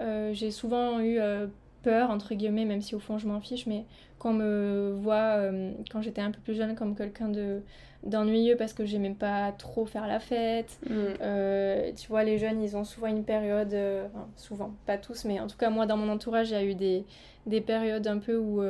euh, 0.00 0.32
j'ai 0.32 0.50
souvent 0.50 1.00
eu 1.00 1.18
euh, 1.18 1.46
peur, 1.86 2.10
entre 2.10 2.34
guillemets, 2.34 2.64
même 2.64 2.82
si 2.82 2.96
au 2.96 2.98
fond 2.98 3.16
je 3.16 3.28
m'en 3.28 3.40
fiche, 3.40 3.66
mais 3.66 3.84
qu'on 4.18 4.32
me 4.32 4.92
voit, 5.00 5.36
euh, 5.36 5.70
quand 5.92 6.02
j'étais 6.02 6.20
un 6.20 6.32
peu 6.32 6.40
plus 6.40 6.54
jeune, 6.54 6.74
comme 6.74 6.96
quelqu'un 6.96 7.28
de 7.28 7.62
d'ennuyeux 8.02 8.56
parce 8.56 8.72
que 8.72 8.84
j'aimais 8.84 9.16
pas 9.18 9.50
trop 9.52 9.84
faire 9.84 10.06
la 10.06 10.20
fête. 10.20 10.78
Mm. 10.88 11.94
tu 11.96 12.08
vois, 12.08 12.22
les 12.22 12.38
jeunes, 12.38 12.62
ils 12.62 12.76
ont 12.76 12.84
souvent 12.84 13.08
une 13.08 13.24
période, 13.24 13.74
souvent, 14.36 14.72
pas 14.86 14.96
tous, 14.96 15.24
mais 15.24 15.40
en 15.40 15.48
tout 15.48 15.56
cas, 15.56 15.70
moi, 15.70 15.86
dans 15.86 15.96
mon 15.96 16.08
entourage, 16.12 16.50
il 16.50 16.52
y 16.52 16.56
a 16.56 16.62
eu 16.62 16.74
des, 16.74 17.04
des 17.46 17.60
périodes 17.60 18.06
un 18.06 18.18
peu 18.18 18.36
où, 18.36 18.60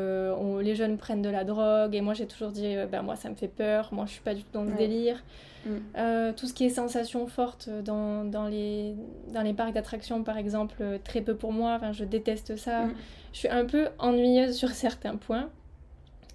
les 0.61 0.74
jeunes 0.74 0.99
prennent 0.99 1.22
de 1.22 1.31
la 1.31 1.45
drogue, 1.45 1.95
et 1.95 2.01
moi, 2.01 2.14
j'ai 2.14 2.27
toujours 2.27 2.51
dit, 2.51 2.77
ben, 2.91 3.03
moi, 3.03 3.16
ça 3.16 3.29
me 3.29 3.35
fait 3.35 3.49
peur, 3.49 3.89
moi, 3.93 4.05
je 4.07 4.12
suis 4.12 4.20
pas 4.20 4.35
du 4.35 4.43
tout 4.43 4.53
dans 4.53 4.66
ce 4.66 4.77
délire. 4.77 5.22
Mm. 5.66 5.79
Euh, 5.97 6.33
tout 6.33 6.47
ce 6.47 6.55
qui 6.55 6.64
est 6.64 6.70
sensations 6.70 7.27
fortes 7.27 7.68
dans, 7.85 8.24
dans, 8.24 8.47
les, 8.47 8.95
dans 9.33 9.43
les 9.43 9.53
parcs 9.53 9.72
d'attractions, 9.72 10.22
par 10.22 10.39
exemple, 10.39 10.77
euh, 10.81 10.99
très 11.03 11.20
peu 11.20 11.35
pour 11.35 11.53
moi. 11.53 11.74
Enfin, 11.74 11.93
je 11.93 12.05
déteste 12.05 12.57
ça. 12.57 12.87
Mm. 12.87 12.95
Je 13.33 13.39
suis 13.39 13.49
un 13.49 13.64
peu 13.64 13.89
ennuyeuse 13.99 14.57
sur 14.57 14.70
certains 14.70 15.16
points. 15.16 15.49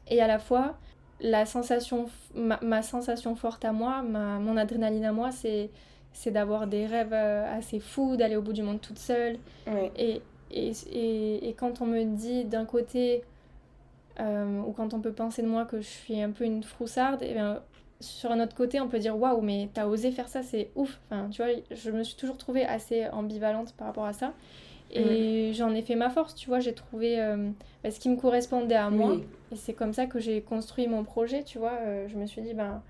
Et 0.09 0.21
à 0.21 0.27
la 0.27 0.39
fois, 0.39 0.77
la 1.21 1.45
sensation, 1.45 2.07
ma, 2.35 2.81
sensation 2.81 3.35
forte 3.35 3.63
à 3.63 3.71
moi, 3.71 4.01
ma, 4.01 4.39
mon 4.39 4.57
adrénaline 4.57 5.05
à 5.05 5.11
moi, 5.11 5.31
c'est 5.31 5.69
c'est 6.13 6.31
d'avoir 6.31 6.67
des 6.67 6.85
rêves 6.85 7.13
euh, 7.13 7.57
assez 7.57 7.79
fous, 7.79 8.17
d'aller 8.17 8.35
au 8.35 8.41
bout 8.41 8.51
du 8.51 8.63
monde 8.63 8.81
toute 8.81 8.99
seule. 8.99 9.37
Et, 9.97 10.21
et, 10.53 10.71
et, 10.91 11.49
et, 11.49 11.53
quand 11.53 11.81
on 11.81 11.85
me 11.85 12.03
dit 12.03 12.45
d'un 12.45 12.65
côté, 12.65 13.23
ou 14.19 14.71
quand 14.73 14.93
on 14.93 14.99
peut 14.99 15.13
penser 15.13 15.41
de 15.41 15.47
moi 15.47 15.65
que 15.65 15.81
je 15.81 15.87
suis 15.87 16.21
un 16.21 16.31
peu 16.31 16.43
une 16.43 16.63
froussarde, 16.63 17.23
et 17.23 17.29
eh 17.31 17.33
bien, 17.33 17.61
sur 18.01 18.31
un 18.31 18.39
autre 18.39 18.55
côté, 18.55 18.81
on 18.81 18.87
peut 18.87 18.99
dire 18.99 19.17
waouh, 19.17 19.41
mais 19.41 19.69
t'as 19.73 19.85
osé 19.85 20.11
faire 20.11 20.27
ça, 20.27 20.43
c'est 20.43 20.69
ouf. 20.75 20.99
Enfin, 21.09 21.29
tu 21.29 21.41
vois, 21.41 21.51
je 21.71 21.91
me 21.91 22.03
suis 22.03 22.15
toujours 22.15 22.37
trouvée 22.37 22.65
assez 22.65 23.07
ambivalente 23.07 23.73
par 23.73 23.87
rapport 23.87 24.05
à 24.05 24.13
ça. 24.13 24.33
Et 24.93 25.53
j'en 25.53 25.73
ai 25.73 25.81
fait 25.81 25.95
ma 25.95 26.09
force, 26.09 26.35
tu 26.35 26.49
vois, 26.49 26.59
j'ai 26.59 26.73
trouvé 26.73 27.17
euh, 27.17 27.49
bah, 27.81 27.91
ce 27.91 27.99
qui 27.99 28.09
me 28.09 28.17
correspondait 28.17 28.75
à 28.75 28.89
moi. 28.89 29.15
Et 29.51 29.55
c'est 29.55 29.73
comme 29.73 29.93
ça 29.93 30.05
que 30.05 30.19
j'ai 30.19 30.41
construit 30.41 30.87
mon 30.87 31.05
projet, 31.05 31.43
tu 31.43 31.59
vois. 31.59 31.77
Euh, 31.81 32.07
je 32.09 32.17
me 32.17 32.25
suis 32.25 32.41
dit, 32.41 32.53
ben, 32.53 32.81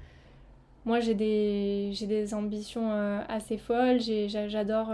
moi 0.85 0.99
j'ai 0.99 1.13
des, 1.13 1.93
des 2.01 2.33
ambitions 2.33 2.91
euh, 2.91 3.19
assez 3.29 3.57
folles, 3.57 3.99
j'adore 3.99 4.89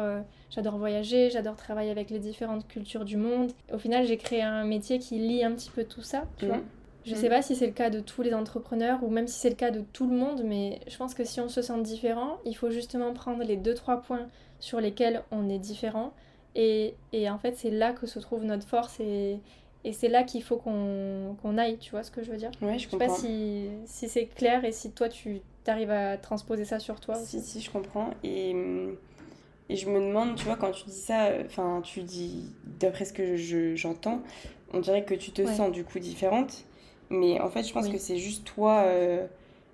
j'adore 0.49 0.77
voyager, 0.77 1.29
j'adore 1.29 1.55
travailler 1.55 1.91
avec 1.91 2.09
les 2.09 2.19
différentes 2.19 2.67
cultures 2.67 3.05
du 3.05 3.17
monde. 3.17 3.51
Au 3.73 3.77
final, 3.77 4.05
j'ai 4.05 4.17
créé 4.17 4.41
un 4.41 4.63
métier 4.63 4.99
qui 4.99 5.19
lie 5.19 5.43
un 5.43 5.51
petit 5.51 5.69
peu 5.69 5.83
tout 5.83 6.01
ça, 6.01 6.23
tu 6.37 6.47
vois. 6.47 6.59
Je 7.05 7.13
ne 7.13 7.17
sais 7.17 7.27
mm. 7.27 7.31
pas 7.31 7.41
si 7.41 7.55
c'est 7.55 7.67
le 7.67 7.73
cas 7.73 7.89
de 7.89 8.01
tous 8.01 8.21
les 8.21 8.33
entrepreneurs 8.33 9.01
ou 9.01 9.09
même 9.09 9.27
si 9.27 9.39
c'est 9.39 9.49
le 9.49 9.55
cas 9.55 9.71
de 9.71 9.81
tout 9.93 10.09
le 10.09 10.15
monde, 10.15 10.41
mais 10.43 10.81
je 10.87 10.97
pense 10.97 11.13
que 11.13 11.23
si 11.23 11.39
on 11.39 11.47
se 11.47 11.61
sent 11.61 11.81
différent, 11.81 12.37
il 12.45 12.53
faut 12.53 12.69
justement 12.69 13.13
prendre 13.13 13.43
les 13.43 13.55
deux 13.55 13.73
trois 13.73 14.01
points 14.01 14.27
sur 14.59 14.81
lesquels 14.81 15.23
on 15.31 15.47
est 15.47 15.59
différent. 15.59 16.11
Et, 16.55 16.95
et 17.13 17.29
en 17.29 17.37
fait, 17.37 17.55
c'est 17.55 17.69
là 17.69 17.93
que 17.93 18.07
se 18.07 18.19
trouve 18.19 18.43
notre 18.43 18.67
force 18.67 18.99
et, 18.99 19.39
et 19.85 19.93
c'est 19.93 20.09
là 20.09 20.23
qu'il 20.23 20.43
faut 20.43 20.57
qu'on 20.57 21.57
aille, 21.57 21.77
tu 21.77 21.91
vois 21.91 22.03
ce 22.03 22.11
que 22.11 22.23
je 22.23 22.31
veux 22.31 22.37
dire? 22.37 22.51
Ouais, 22.61 22.77
je. 22.77 22.85
Je 22.85 22.89
sais 22.89 22.97
pas 22.97 23.09
si, 23.09 23.69
si 23.85 24.09
c'est 24.09 24.25
clair 24.25 24.65
et 24.65 24.73
si 24.73 24.91
toi 24.91 25.07
tu 25.07 25.41
arrives 25.65 25.91
à 25.91 26.17
transposer 26.17 26.65
ça 26.65 26.79
sur 26.79 26.99
toi 26.99 27.15
Si, 27.15 27.39
si, 27.39 27.61
je 27.61 27.71
comprends. 27.71 28.09
Et, 28.23 28.53
et 29.69 29.75
je 29.75 29.89
me 29.89 29.99
demande, 29.99 30.35
tu 30.35 30.45
vois, 30.45 30.55
quand 30.55 30.71
tu 30.71 30.85
dis 30.85 30.99
ça, 30.99 31.29
enfin, 31.45 31.81
tu 31.83 32.01
dis, 32.01 32.53
d'après 32.79 33.05
ce 33.05 33.13
que 33.13 33.35
j'entends, 33.75 34.21
on 34.73 34.79
dirait 34.79 35.03
que 35.03 35.13
tu 35.13 35.31
te 35.31 35.45
sens 35.45 35.71
du 35.71 35.83
coup 35.83 35.99
différente. 35.99 36.65
Mais 37.09 37.39
en 37.39 37.49
fait, 37.49 37.63
je 37.63 37.73
pense 37.73 37.87
que 37.87 37.97
c'est 37.97 38.17
juste 38.17 38.45
toi. 38.45 38.83
Euh, 38.85 39.25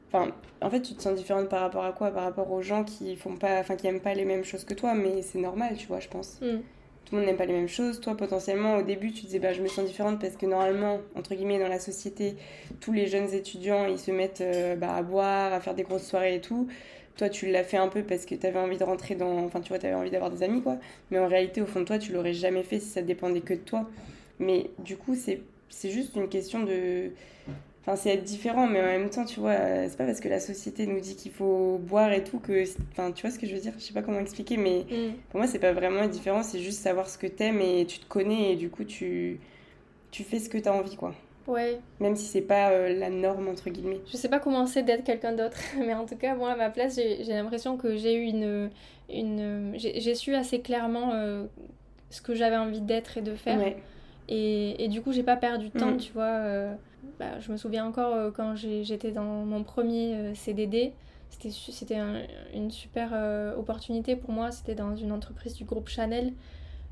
enfin, 0.08 0.32
en 0.62 0.70
fait, 0.70 0.82
tu 0.82 0.94
te 0.94 1.02
sens 1.02 1.16
différente 1.16 1.50
par 1.50 1.62
rapport 1.62 1.84
à 1.84 1.92
quoi? 1.92 2.12
Par 2.12 2.24
rapport 2.24 2.52
aux 2.52 2.62
gens 2.62 2.84
qui 2.84 3.16
font 3.16 3.36
pas, 3.36 3.60
enfin, 3.60 3.76
qui 3.76 3.88
aiment 3.88 4.02
pas 4.02 4.14
les 4.14 4.26
mêmes 4.26 4.44
choses 4.44 4.64
que 4.66 4.74
toi, 4.74 4.94
mais 4.94 5.22
c'est 5.22 5.40
normal, 5.40 5.76
tu 5.78 5.88
vois, 5.88 6.00
je 6.00 6.10
pense. 6.10 6.40
Mm. 6.42 6.60
Tout 7.06 7.16
le 7.16 7.18
monde 7.18 7.28
n'aime 7.28 7.38
pas 7.38 7.46
les 7.46 7.54
mêmes 7.54 7.68
choses. 7.68 8.00
Toi, 8.00 8.16
potentiellement, 8.16 8.78
au 8.78 8.82
début, 8.82 9.12
tu 9.12 9.26
disais, 9.26 9.40
bah, 9.40 9.54
je 9.54 9.62
me 9.62 9.68
sens 9.68 9.86
différente 9.86 10.20
parce 10.20 10.38
que 10.38 10.46
normalement, 10.46 11.00
entre 11.16 11.36
guillemets, 11.36 11.60
dans 11.60 11.68
la 11.68 11.80
société, 11.80 12.36
tous 12.80 12.94
les 12.94 13.08
jeunes 13.08 13.32
étudiants, 13.34 13.86
ils 13.86 14.00
se 14.00 14.12
mettent 14.12 14.42
euh, 14.42 14.76
bah, 14.76 14.96
à 14.96 15.04
boire, 15.04 15.54
à 15.54 15.60
faire 15.60 15.76
des 15.76 15.84
grosses 15.84 16.08
soirées 16.08 16.36
et 16.36 16.42
tout. 16.42 16.68
Toi, 17.18 17.30
tu 17.30 17.52
l'as 17.52 17.64
fait 17.64 17.78
un 17.78 17.88
peu 17.88 18.02
parce 18.04 18.26
que 18.26 18.36
tu 18.36 18.46
avais 18.46 18.60
envie 18.60 18.78
de 18.78 18.84
rentrer 18.84 19.16
dans. 19.16 19.46
Enfin, 19.46 19.62
tu 19.62 19.70
vois, 19.70 19.80
tu 19.80 19.86
avais 19.86 19.96
envie 19.96 20.10
d'avoir 20.10 20.32
des 20.32 20.44
amis, 20.44 20.62
quoi. 20.62 20.78
Mais 21.12 21.20
en 21.20 21.28
réalité, 21.28 21.62
au 21.62 21.66
fond 21.66 21.82
de 21.82 21.86
toi, 21.86 22.00
tu 22.00 22.12
l'aurais 22.12 22.34
jamais 22.34 22.64
fait 22.64 22.80
si 22.80 22.88
ça 22.88 23.02
dépendait 23.02 23.42
que 23.42 23.54
de 23.54 23.60
toi. 23.60 23.90
Mais 24.40 24.72
du 24.80 24.98
coup, 24.98 25.16
c'est 25.16 25.42
c'est 25.74 25.90
juste 25.90 26.16
une 26.16 26.30
question 26.30 26.64
de. 26.64 27.12
Enfin, 27.82 27.98
c'est 27.98 28.12
être 28.12 28.24
différent, 28.24 28.66
mais 28.66 28.80
en 28.80 28.86
même 28.86 29.10
temps, 29.10 29.26
tu 29.26 29.42
vois, 29.42 29.56
c'est 29.90 29.98
pas 29.98 30.06
parce 30.06 30.22
que 30.22 30.30
la 30.30 30.40
société 30.40 30.88
nous 30.88 31.02
dit 31.02 31.18
qu'il 31.18 31.34
faut 31.34 31.80
boire 31.84 32.14
et 32.14 32.24
tout 32.24 32.40
que. 32.40 32.64
Enfin, 32.92 33.12
tu 33.12 33.24
vois 33.24 33.32
ce 33.32 33.40
que 33.40 33.46
je 33.46 33.54
veux 33.56 33.62
dire? 33.62 33.74
Je 33.78 33.84
sais 33.84 33.94
pas 33.94 34.02
comment 34.02 34.20
expliquer, 34.20 34.56
mais 34.56 34.86
mm. 34.90 35.14
pour 35.30 35.40
moi, 35.40 35.48
c'est 35.48 35.60
pas 35.60 35.74
vraiment 35.74 36.08
différent, 36.08 36.44
c'est 36.44 36.60
juste 36.60 36.80
savoir 36.80 37.10
ce 37.10 37.18
que 37.18 37.28
t'aimes 37.28 37.60
et 37.60 37.86
tu 37.86 38.00
te 38.00 38.06
connais 38.08 38.54
et 38.54 38.56
du 38.56 38.70
coup, 38.70 38.86
tu, 38.86 39.40
tu 40.12 40.24
fais 40.24 40.40
ce 40.40 40.48
que 40.48 40.58
t'as 40.58 40.72
envie, 40.72 40.96
quoi. 40.96 41.14
Ouais. 41.48 41.80
Même 42.00 42.16
si 42.16 42.26
c'est 42.26 42.42
pas 42.42 42.72
euh, 42.72 42.98
la 42.98 43.10
norme, 43.10 43.48
entre 43.50 43.70
guillemets. 43.70 44.00
Je 44.12 44.18
sais 44.18 44.30
pas 44.30 44.40
comment 44.40 44.66
c'est 44.66 44.84
d'être 44.84 45.04
quelqu'un 45.04 45.34
d'autre, 45.34 45.58
mais 45.78 45.94
en 45.94 46.06
tout 46.06 46.16
cas, 46.16 46.36
moi, 46.36 46.52
à 46.52 46.56
ma 46.56 46.70
place, 46.70 46.96
j'ai 46.96 47.34
l'impression 47.34 47.78
que 47.78 47.98
j'ai 47.98 48.16
eu 48.16 48.24
une. 48.24 48.70
une 49.10 49.74
j'ai 49.76 50.16
su 50.16 50.36
assez 50.36 50.62
clairement 50.62 51.12
euh, 51.14 51.46
ce 52.10 52.22
que 52.22 52.34
j'avais 52.34 52.58
envie 52.58 52.82
d'être 52.82 53.18
et 53.18 53.22
de 53.22 53.36
faire. 53.36 53.60
Ouais. 53.60 53.78
Et, 54.30 54.86
et, 54.86 54.88
du 54.88 55.02
coup, 55.02 55.12
j'ai 55.12 55.24
pas 55.24 55.36
perdu 55.36 55.70
de 55.70 55.78
temps, 55.78 55.92
mm. 55.92 55.98
tu 55.98 56.14
vois. 56.14 56.24
Euh, 56.24 56.74
bah, 57.20 57.40
je 57.40 57.52
me 57.52 57.58
souviens 57.58 57.86
encore 57.86 58.32
quand 58.34 58.56
j'étais 58.56 59.12
dans 59.12 59.46
mon 59.46 59.64
premier 59.64 60.34
CDD, 60.36 60.94
c'était 61.30 62.00
une 62.54 62.72
super 62.72 63.12
opportunité 63.58 64.16
pour 64.16 64.32
moi. 64.32 64.52
C'était 64.52 64.76
dans 64.76 64.96
une 64.96 65.12
entreprise 65.12 65.56
du 65.56 65.66
groupe 65.66 65.90
Chanel. 65.90 66.32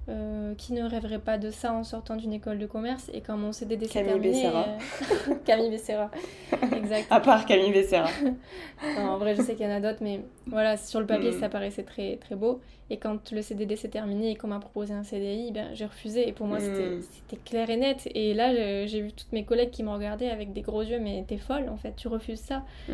Euh, 0.09 0.55
qui 0.55 0.73
ne 0.73 0.83
rêverait 0.83 1.19
pas 1.19 1.37
de 1.37 1.51
ça 1.51 1.71
en 1.73 1.83
sortant 1.83 2.15
d'une 2.15 2.33
école 2.33 2.57
de 2.57 2.65
commerce 2.65 3.11
et 3.13 3.21
quand 3.21 3.37
mon 3.37 3.51
CDD 3.51 3.85
s'est 3.85 4.03
terminé 4.03 4.31
Becerra. 4.31 4.65
Euh... 4.67 5.35
Camille 5.45 5.69
Becerra 5.69 6.09
exact 6.75 7.05
à 7.11 7.19
part 7.19 7.45
Camille 7.45 7.71
Becerra 7.71 8.09
en 8.97 9.19
vrai 9.19 9.35
je 9.35 9.43
sais 9.43 9.53
qu'il 9.53 9.63
y 9.63 9.69
en 9.69 9.75
a 9.75 9.79
d'autres 9.79 9.99
mais 10.01 10.21
voilà 10.47 10.75
sur 10.75 10.99
le 10.99 11.05
papier 11.05 11.29
mm. 11.29 11.39
ça 11.39 11.49
paraissait 11.49 11.83
très 11.83 12.15
très 12.15 12.35
beau 12.35 12.61
et 12.89 12.97
quand 12.97 13.31
le 13.31 13.43
CDD 13.43 13.75
s'est 13.75 13.89
terminé 13.89 14.31
et 14.31 14.35
qu'on 14.35 14.47
m'a 14.47 14.59
proposé 14.59 14.91
un 14.91 15.03
CDI 15.03 15.51
ben, 15.51 15.67
j'ai 15.75 15.85
refusé 15.85 16.27
et 16.27 16.33
pour 16.33 16.47
moi 16.47 16.57
mm. 16.57 17.01
c'était 17.01 17.41
clair 17.45 17.69
et 17.69 17.77
net 17.77 18.09
et 18.15 18.33
là 18.33 18.55
j'ai 18.87 19.01
vu 19.01 19.13
toutes 19.13 19.31
mes 19.33 19.45
collègues 19.45 19.69
qui 19.69 19.83
me 19.83 19.91
regardaient 19.91 20.31
avec 20.31 20.51
des 20.51 20.61
gros 20.61 20.81
yeux 20.81 20.99
mais 20.99 21.23
t'es 21.27 21.37
folle 21.37 21.69
en 21.69 21.77
fait 21.77 21.95
tu 21.95 22.07
refuses 22.07 22.39
ça 22.39 22.63
mm. 22.89 22.93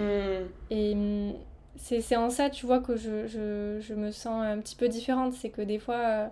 et 0.71 0.91
hum, 0.91 1.33
c'est 1.77 2.17
en 2.17 2.29
ça 2.29 2.49
tu 2.49 2.65
vois 2.65 2.79
que 2.79 2.97
je, 2.97 3.27
je, 3.27 3.77
je, 3.79 3.93
me 3.93 4.11
sens 4.11 4.43
un 4.43 4.57
petit 4.59 4.75
peu 4.75 4.89
différente 4.89 5.31
c'est 5.31 5.49
que 5.49 5.61
des 5.61 5.79
fois 5.79 5.95
euh, 5.95 6.27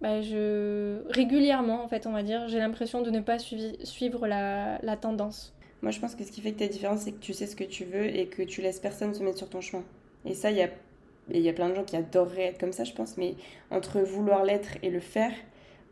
bah, 0.00 0.22
je... 0.22 1.02
régulièrement, 1.10 1.82
en 1.82 1.88
fait, 1.88 2.06
on 2.06 2.12
va 2.12 2.22
dire, 2.22 2.48
j'ai 2.48 2.58
l'impression 2.58 3.02
de 3.02 3.10
ne 3.10 3.20
pas 3.20 3.38
suivre 3.38 4.26
la... 4.26 4.78
la, 4.82 4.96
tendance. 4.96 5.54
Moi, 5.82 5.90
je 5.90 6.00
pense 6.00 6.14
que 6.14 6.24
ce 6.24 6.32
qui 6.32 6.40
fait 6.40 6.52
que 6.52 6.58
tu 6.58 6.64
es 6.64 6.68
différente, 6.68 6.98
c'est 6.98 7.12
que 7.12 7.20
tu 7.20 7.32
sais 7.32 7.46
ce 7.46 7.56
que 7.56 7.64
tu 7.64 7.84
veux 7.84 8.06
et 8.06 8.26
que 8.26 8.42
tu 8.42 8.62
laisses 8.62 8.80
personne 8.80 9.14
se 9.14 9.22
mettre 9.22 9.38
sur 9.38 9.48
ton 9.48 9.60
chemin. 9.60 9.84
Et 10.24 10.34
ça, 10.34 10.50
il 10.50 10.56
y 10.56 10.62
a... 10.62 10.68
il 11.30 11.40
y 11.40 11.48
a 11.48 11.52
plein 11.52 11.68
de 11.68 11.74
gens 11.74 11.84
qui 11.84 11.96
adoreraient 11.96 12.46
être 12.46 12.58
comme 12.58 12.72
ça, 12.72 12.84
je 12.84 12.92
pense, 12.92 13.16
mais 13.16 13.34
entre 13.70 14.00
vouloir 14.00 14.44
l'être 14.44 14.78
et 14.82 14.90
le 14.90 15.00
faire, 15.00 15.32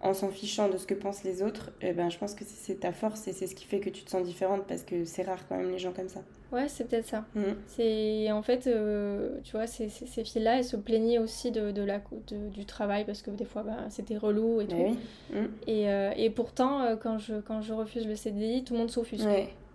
en 0.01 0.13
s'en 0.13 0.29
fichant 0.29 0.69
de 0.69 0.77
ce 0.77 0.87
que 0.87 0.95
pensent 0.95 1.25
les 1.25 1.43
autres, 1.43 1.71
eh 1.81 1.93
ben, 1.93 2.11
je 2.11 2.19
pense 2.19 2.35
que 2.35 2.45
c'est 2.45 2.81
ta 2.81 2.93
force 2.93 3.27
et 3.29 3.33
c'est 3.33 3.47
ce 3.47 3.55
qui 3.55 3.65
fait 3.65 3.81
que 3.81 3.91
tu 3.91 4.05
te 4.05 4.11
sens 4.11 4.23
différente 4.25 4.65
parce 4.67 4.83
que 4.83 5.05
c'est 5.05 5.23
rare 5.23 5.49
quand 5.49 5.57
même 5.57 5.71
les 5.71 5.79
gens 5.79 5.93
comme 5.93 6.09
ça. 6.09 6.21
Ouais, 6.53 6.69
c'est 6.69 6.85
peut-être 6.85 7.07
ça. 7.07 7.25
Mmh. 7.35 7.43
C'est 7.67 8.31
en 8.31 8.43
fait, 8.43 8.67
euh, 8.67 9.39
tu 9.43 9.53
vois, 9.53 9.67
ces, 9.67 9.89
ces 9.89 10.23
filles-là, 10.23 10.59
elles 10.59 10.65
se 10.65 10.77
plaignaient 10.77 11.19
aussi 11.19 11.51
de, 11.51 11.73
de 11.73 11.83
la, 11.83 12.01
de, 12.29 12.49
du 12.51 12.65
travail 12.67 13.05
parce 13.05 13.23
que 13.23 13.31
des 13.31 13.45
fois, 13.45 13.63
bah, 13.63 13.79
c'était 13.89 14.17
relou 14.17 14.61
et 14.61 14.67
bah 14.67 14.77
tout. 14.77 15.37
Mmh. 15.37 15.45
Et, 15.67 15.91
euh, 15.91 16.13
et, 16.17 16.31
pourtant, 16.31 16.83
euh, 16.83 16.97
quand 16.97 17.19
je, 17.19 17.41
quand 17.41 17.63
je 17.63 17.73
refuse 17.73 18.07
le 18.07 18.15
CDI, 18.15 18.65
tout 18.65 18.75
le 18.75 18.81
monde 18.81 18.91
s'offusque. 18.91 19.27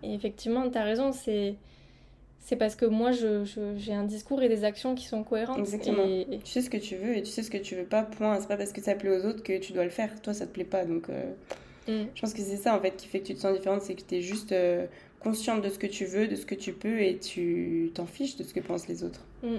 Et 0.04 0.14
effectivement, 0.14 0.70
tu 0.70 0.78
as 0.78 0.84
raison, 0.84 1.12
c'est 1.12 1.56
c'est 2.42 2.56
parce 2.56 2.76
que 2.76 2.86
moi, 2.86 3.12
j'ai 3.12 3.46
je, 3.46 3.92
un 3.92 4.04
discours 4.04 4.42
et 4.42 4.50
des 4.50 4.64
actions 4.64 4.96
qui 4.96 5.06
sont 5.06 5.24
cohérentes. 5.24 5.60
Exactement. 5.60 6.06
Tu 6.44 6.52
sais 6.52 6.62
ce 6.62 6.70
que 6.70 6.78
tu 6.78 6.96
veux 6.96 7.16
et 7.16 7.24
tu 7.24 7.32
sais 7.32 7.44
ce 7.44 7.52
que 7.52 7.58
tu 7.58 7.76
veux 7.76 7.86
pas, 7.86 8.04
point. 8.04 8.39
C'est 8.39 8.48
pas 8.48 8.58
parce 8.58 8.74
que 8.74 8.82
ça 8.82 8.96
plaît 8.96 9.10
aux 9.10 9.26
autres 9.26 9.44
que 9.44 9.58
tu 9.60 9.74
dois 9.74 9.84
le 9.84 9.89
faire. 9.89 10.22
Toi, 10.22 10.34
ça 10.34 10.46
te 10.46 10.52
plaît 10.52 10.64
pas. 10.64 10.84
Donc, 10.86 11.08
mm. 11.08 11.92
je 12.14 12.22
pense 12.22 12.34
que 12.34 12.42
c'est 12.42 12.58
ça, 12.58 12.76
en 12.76 12.82
fait, 12.82 12.98
qui 12.98 13.08
fait 13.08 13.20
que 13.20 13.28
tu 13.28 13.36
te 13.36 13.39
sens 13.39 13.56
différente. 13.56 13.82
C'est 13.84 13.96
que 13.96 14.02
tu 14.02 14.16
es 14.16 14.22
juste 14.22 14.54
consciente 15.20 15.64
de 15.64 15.70
ce 15.70 15.78
que 15.78 15.88
tu 15.88 16.06
veux, 16.06 16.28
de 16.28 16.36
ce 16.36 16.46
que 16.46 16.56
tu 16.56 16.74
peux 16.74 17.02
et 17.02 17.18
tu 17.18 17.92
t'en 17.94 18.06
fiches 18.06 18.38
de 18.38 18.44
ce 18.44 18.54
que 18.54 18.60
pensent 18.60 18.88
les 18.88 19.04
autres. 19.04 19.22
Mm. 19.44 19.58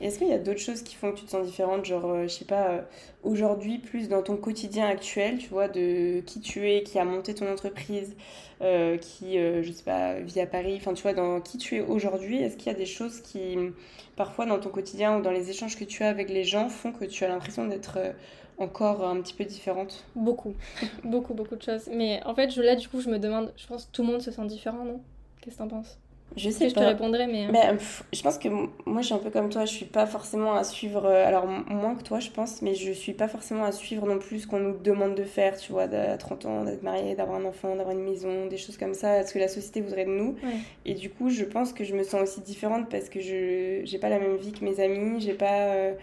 Est-ce 0.00 0.18
qu'il 0.18 0.28
y 0.28 0.32
a 0.32 0.38
d'autres 0.38 0.60
choses 0.60 0.82
qui 0.82 0.94
font 0.96 1.12
que 1.12 1.18
tu 1.18 1.26
te 1.26 1.30
sens 1.30 1.46
différente 1.46 1.84
Genre, 1.84 2.06
euh, 2.06 2.22
je 2.22 2.28
sais 2.28 2.46
pas, 2.46 2.70
euh, 2.70 2.80
aujourd'hui, 3.22 3.78
plus 3.78 4.08
dans 4.08 4.22
ton 4.22 4.36
quotidien 4.38 4.86
actuel, 4.86 5.38
tu 5.38 5.48
vois, 5.48 5.68
de 5.68 6.20
qui 6.20 6.40
tu 6.40 6.70
es, 6.70 6.82
qui 6.82 6.98
a 6.98 7.04
monté 7.04 7.34
ton 7.34 7.50
entreprise, 7.52 8.16
euh, 8.62 8.96
qui, 8.96 9.34
je 9.34 9.70
sais 9.70 9.84
pas, 9.84 10.18
vit 10.20 10.40
à 10.40 10.46
Paris, 10.46 10.76
enfin, 10.76 10.94
tu 10.94 11.02
vois, 11.02 11.12
dans 11.12 11.40
qui 11.42 11.58
tu 11.58 11.76
es 11.76 11.80
aujourd'hui, 11.80 12.38
est-ce 12.42 12.56
qu'il 12.56 12.72
y 12.72 12.74
a 12.74 12.78
des 12.78 12.86
choses 12.86 13.20
qui, 13.20 13.56
parfois, 14.16 14.46
dans 14.46 14.58
ton 14.58 14.70
quotidien 14.70 15.18
ou 15.18 15.22
dans 15.22 15.32
les 15.32 15.50
échanges 15.50 15.76
que 15.76 15.84
tu 15.84 16.02
as 16.02 16.08
avec 16.08 16.30
les 16.30 16.44
gens, 16.44 16.70
font 16.70 16.92
que 16.92 17.04
tu 17.04 17.24
as 17.24 17.28
l'impression 17.28 17.66
d'être 17.66 17.98
encore 18.56 19.04
un 19.04 19.20
petit 19.20 19.34
peu 19.34 19.44
différente? 19.44 20.04
Beaucoup, 20.16 20.54
beaucoup, 21.04 21.34
beaucoup 21.34 21.56
de 21.56 21.62
choses. 21.62 21.90
Mais 21.92 22.22
en 22.24 22.34
fait, 22.34 22.50
je, 22.50 22.62
là, 22.62 22.74
du 22.74 22.88
coup, 22.88 23.00
je 23.00 23.10
me 23.10 23.18
demande, 23.18 23.52
je 23.56 23.66
pense 23.66 23.84
que 23.84 23.92
tout 23.92 24.02
le 24.02 24.08
monde 24.08 24.22
se 24.22 24.30
sent 24.30 24.46
différent, 24.46 24.84
non? 24.84 25.00
Qu'est-ce 25.42 25.56
que 25.56 25.62
t'en 25.62 25.68
penses? 25.68 25.98
Je 26.36 26.50
sais 26.50 26.68
je 26.68 26.74
te 26.74 26.80
répondrai, 26.80 27.26
mais. 27.26 27.46
Euh. 27.46 27.50
mais 27.52 27.78
je 28.12 28.22
pense 28.22 28.38
que 28.38 28.48
moi, 28.48 29.00
je 29.00 29.06
suis 29.06 29.14
un 29.14 29.18
peu 29.18 29.30
comme 29.30 29.48
toi. 29.48 29.64
Je 29.64 29.72
suis 29.72 29.84
pas 29.84 30.06
forcément 30.06 30.54
à 30.54 30.64
suivre. 30.64 31.04
Euh, 31.06 31.26
alors, 31.26 31.46
moins 31.46 31.94
que 31.94 32.02
toi, 32.02 32.20
je 32.20 32.30
pense, 32.30 32.62
mais 32.62 32.74
je 32.74 32.92
suis 32.92 33.12
pas 33.12 33.28
forcément 33.28 33.64
à 33.64 33.72
suivre 33.72 34.06
non 34.06 34.18
plus 34.18 34.40
ce 34.40 34.46
qu'on 34.46 34.60
nous 34.60 34.76
demande 34.78 35.14
de 35.14 35.24
faire, 35.24 35.56
tu 35.56 35.72
vois, 35.72 35.84
à 35.84 36.16
30 36.16 36.46
ans, 36.46 36.64
d'être 36.64 36.82
marié, 36.82 37.14
d'avoir 37.14 37.38
un 37.38 37.44
enfant, 37.44 37.74
d'avoir 37.74 37.96
une 37.96 38.04
maison, 38.04 38.46
des 38.46 38.56
choses 38.56 38.76
comme 38.76 38.94
ça, 38.94 39.24
ce 39.26 39.34
que 39.34 39.38
la 39.38 39.48
société 39.48 39.80
voudrait 39.80 40.04
de 40.04 40.10
nous. 40.10 40.36
Et 40.84 40.94
du 40.94 41.10
coup, 41.10 41.30
je 41.30 41.44
pense 41.44 41.72
que 41.72 41.84
je 41.84 41.94
me 41.94 42.04
sens 42.04 42.22
aussi 42.22 42.40
différente 42.40 42.88
parce 42.88 43.08
que 43.08 43.20
je 43.20 43.80
j'ai 43.84 43.98
pas 43.98 44.08
la 44.08 44.18
même 44.18 44.36
vie 44.36 44.52
que 44.52 44.64
mes 44.64 44.80
amis, 44.80 45.20
j'ai 45.20 45.34
pas. 45.34 45.74
Euh, 45.74 45.94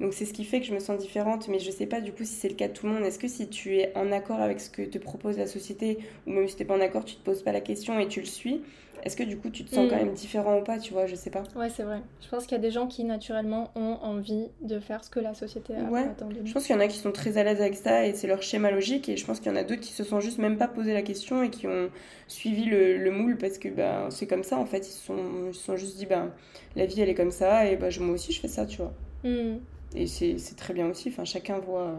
donc 0.00 0.14
c'est 0.14 0.24
ce 0.24 0.32
qui 0.32 0.44
fait 0.44 0.60
que 0.60 0.66
je 0.66 0.72
me 0.72 0.78
sens 0.78 0.98
différente, 0.98 1.48
mais 1.48 1.58
je 1.58 1.70
sais 1.70 1.84
pas 1.84 2.00
du 2.00 2.12
coup 2.12 2.24
si 2.24 2.32
c'est 2.32 2.48
le 2.48 2.54
cas 2.54 2.68
de 2.68 2.72
tout 2.72 2.86
le 2.86 2.92
monde. 2.92 3.04
Est-ce 3.04 3.18
que 3.18 3.28
si 3.28 3.48
tu 3.48 3.76
es 3.76 3.92
en 3.94 4.12
accord 4.12 4.40
avec 4.40 4.60
ce 4.60 4.70
que 4.70 4.82
te 4.82 4.96
propose 4.96 5.36
la 5.36 5.46
société, 5.46 5.98
ou 6.26 6.30
même 6.30 6.48
si 6.48 6.56
tu 6.56 6.62
n'es 6.62 6.66
pas 6.66 6.74
en 6.74 6.80
accord, 6.80 7.04
tu 7.04 7.16
te 7.16 7.22
poses 7.22 7.42
pas 7.42 7.52
la 7.52 7.60
question 7.60 7.98
et 8.00 8.08
tu 8.08 8.20
le 8.20 8.26
suis, 8.26 8.62
est-ce 9.04 9.16
que 9.16 9.22
du 9.22 9.36
coup 9.38 9.50
tu 9.50 9.64
te 9.64 9.74
sens 9.74 9.88
quand 9.88 9.96
mm. 9.96 10.06
même 10.06 10.14
différent 10.14 10.58
ou 10.58 10.62
pas, 10.62 10.78
tu 10.78 10.92
vois, 10.92 11.06
je 11.06 11.14
sais 11.14 11.30
pas. 11.30 11.42
Ouais, 11.56 11.70
c'est 11.70 11.82
vrai. 11.82 12.00
Je 12.20 12.28
pense 12.28 12.44
qu'il 12.44 12.52
y 12.52 12.60
a 12.60 12.62
des 12.62 12.70
gens 12.70 12.86
qui 12.86 13.04
naturellement 13.04 13.70
ont 13.74 13.98
envie 14.02 14.48
de 14.60 14.80
faire 14.80 15.04
ce 15.04 15.10
que 15.10 15.20
la 15.20 15.34
société 15.34 15.74
a 15.76 15.82
ouais. 15.84 16.06
Je 16.44 16.52
pense 16.52 16.66
qu'il 16.66 16.74
y 16.74 16.78
en 16.78 16.80
a 16.80 16.86
qui 16.86 16.98
sont 16.98 17.12
très 17.12 17.38
à 17.38 17.44
l'aise 17.44 17.60
avec 17.60 17.76
ça 17.76 18.06
et 18.06 18.14
c'est 18.14 18.26
leur 18.26 18.42
schéma 18.42 18.70
logique 18.70 19.08
et 19.08 19.16
je 19.16 19.24
pense 19.24 19.40
qu'il 19.40 19.50
y 19.50 19.54
en 19.54 19.58
a 19.58 19.64
d'autres 19.64 19.80
qui 19.80 19.92
se 19.92 20.04
sont 20.04 20.20
juste 20.20 20.38
même 20.38 20.56
pas 20.56 20.68
posé 20.68 20.92
la 20.92 21.02
question 21.02 21.42
et 21.42 21.50
qui 21.50 21.66
ont 21.66 21.90
suivi 22.28 22.64
le, 22.64 23.10
moule 23.10 23.36
parce 23.36 23.58
que 23.58 23.68
bah, 23.68 24.06
c'est 24.10 24.26
comme 24.26 24.44
ça 24.44 24.58
en 24.58 24.66
fait. 24.66 24.86
Ils 24.86 24.92
se 24.92 25.06
sont, 25.06 25.18
ils 25.48 25.54
sont 25.54 25.76
juste 25.76 25.96
dit, 25.96 26.06
bah, 26.06 26.28
la 26.76 26.86
vie 26.86 27.00
elle 27.00 27.08
est 27.08 27.14
comme 27.14 27.32
ça 27.32 27.66
et 27.66 27.76
bah, 27.76 27.88
moi 28.00 28.14
aussi 28.14 28.32
je 28.32 28.40
fais 28.40 28.48
ça, 28.48 28.66
tu 28.66 28.78
vois. 28.78 28.92
Mm. 29.24 29.58
Et 29.96 30.06
c'est 30.06 30.56
très 30.56 30.72
bien 30.72 30.88
aussi, 30.88 31.08
enfin 31.08 31.24
chacun 31.24 31.58
voit 31.58 31.96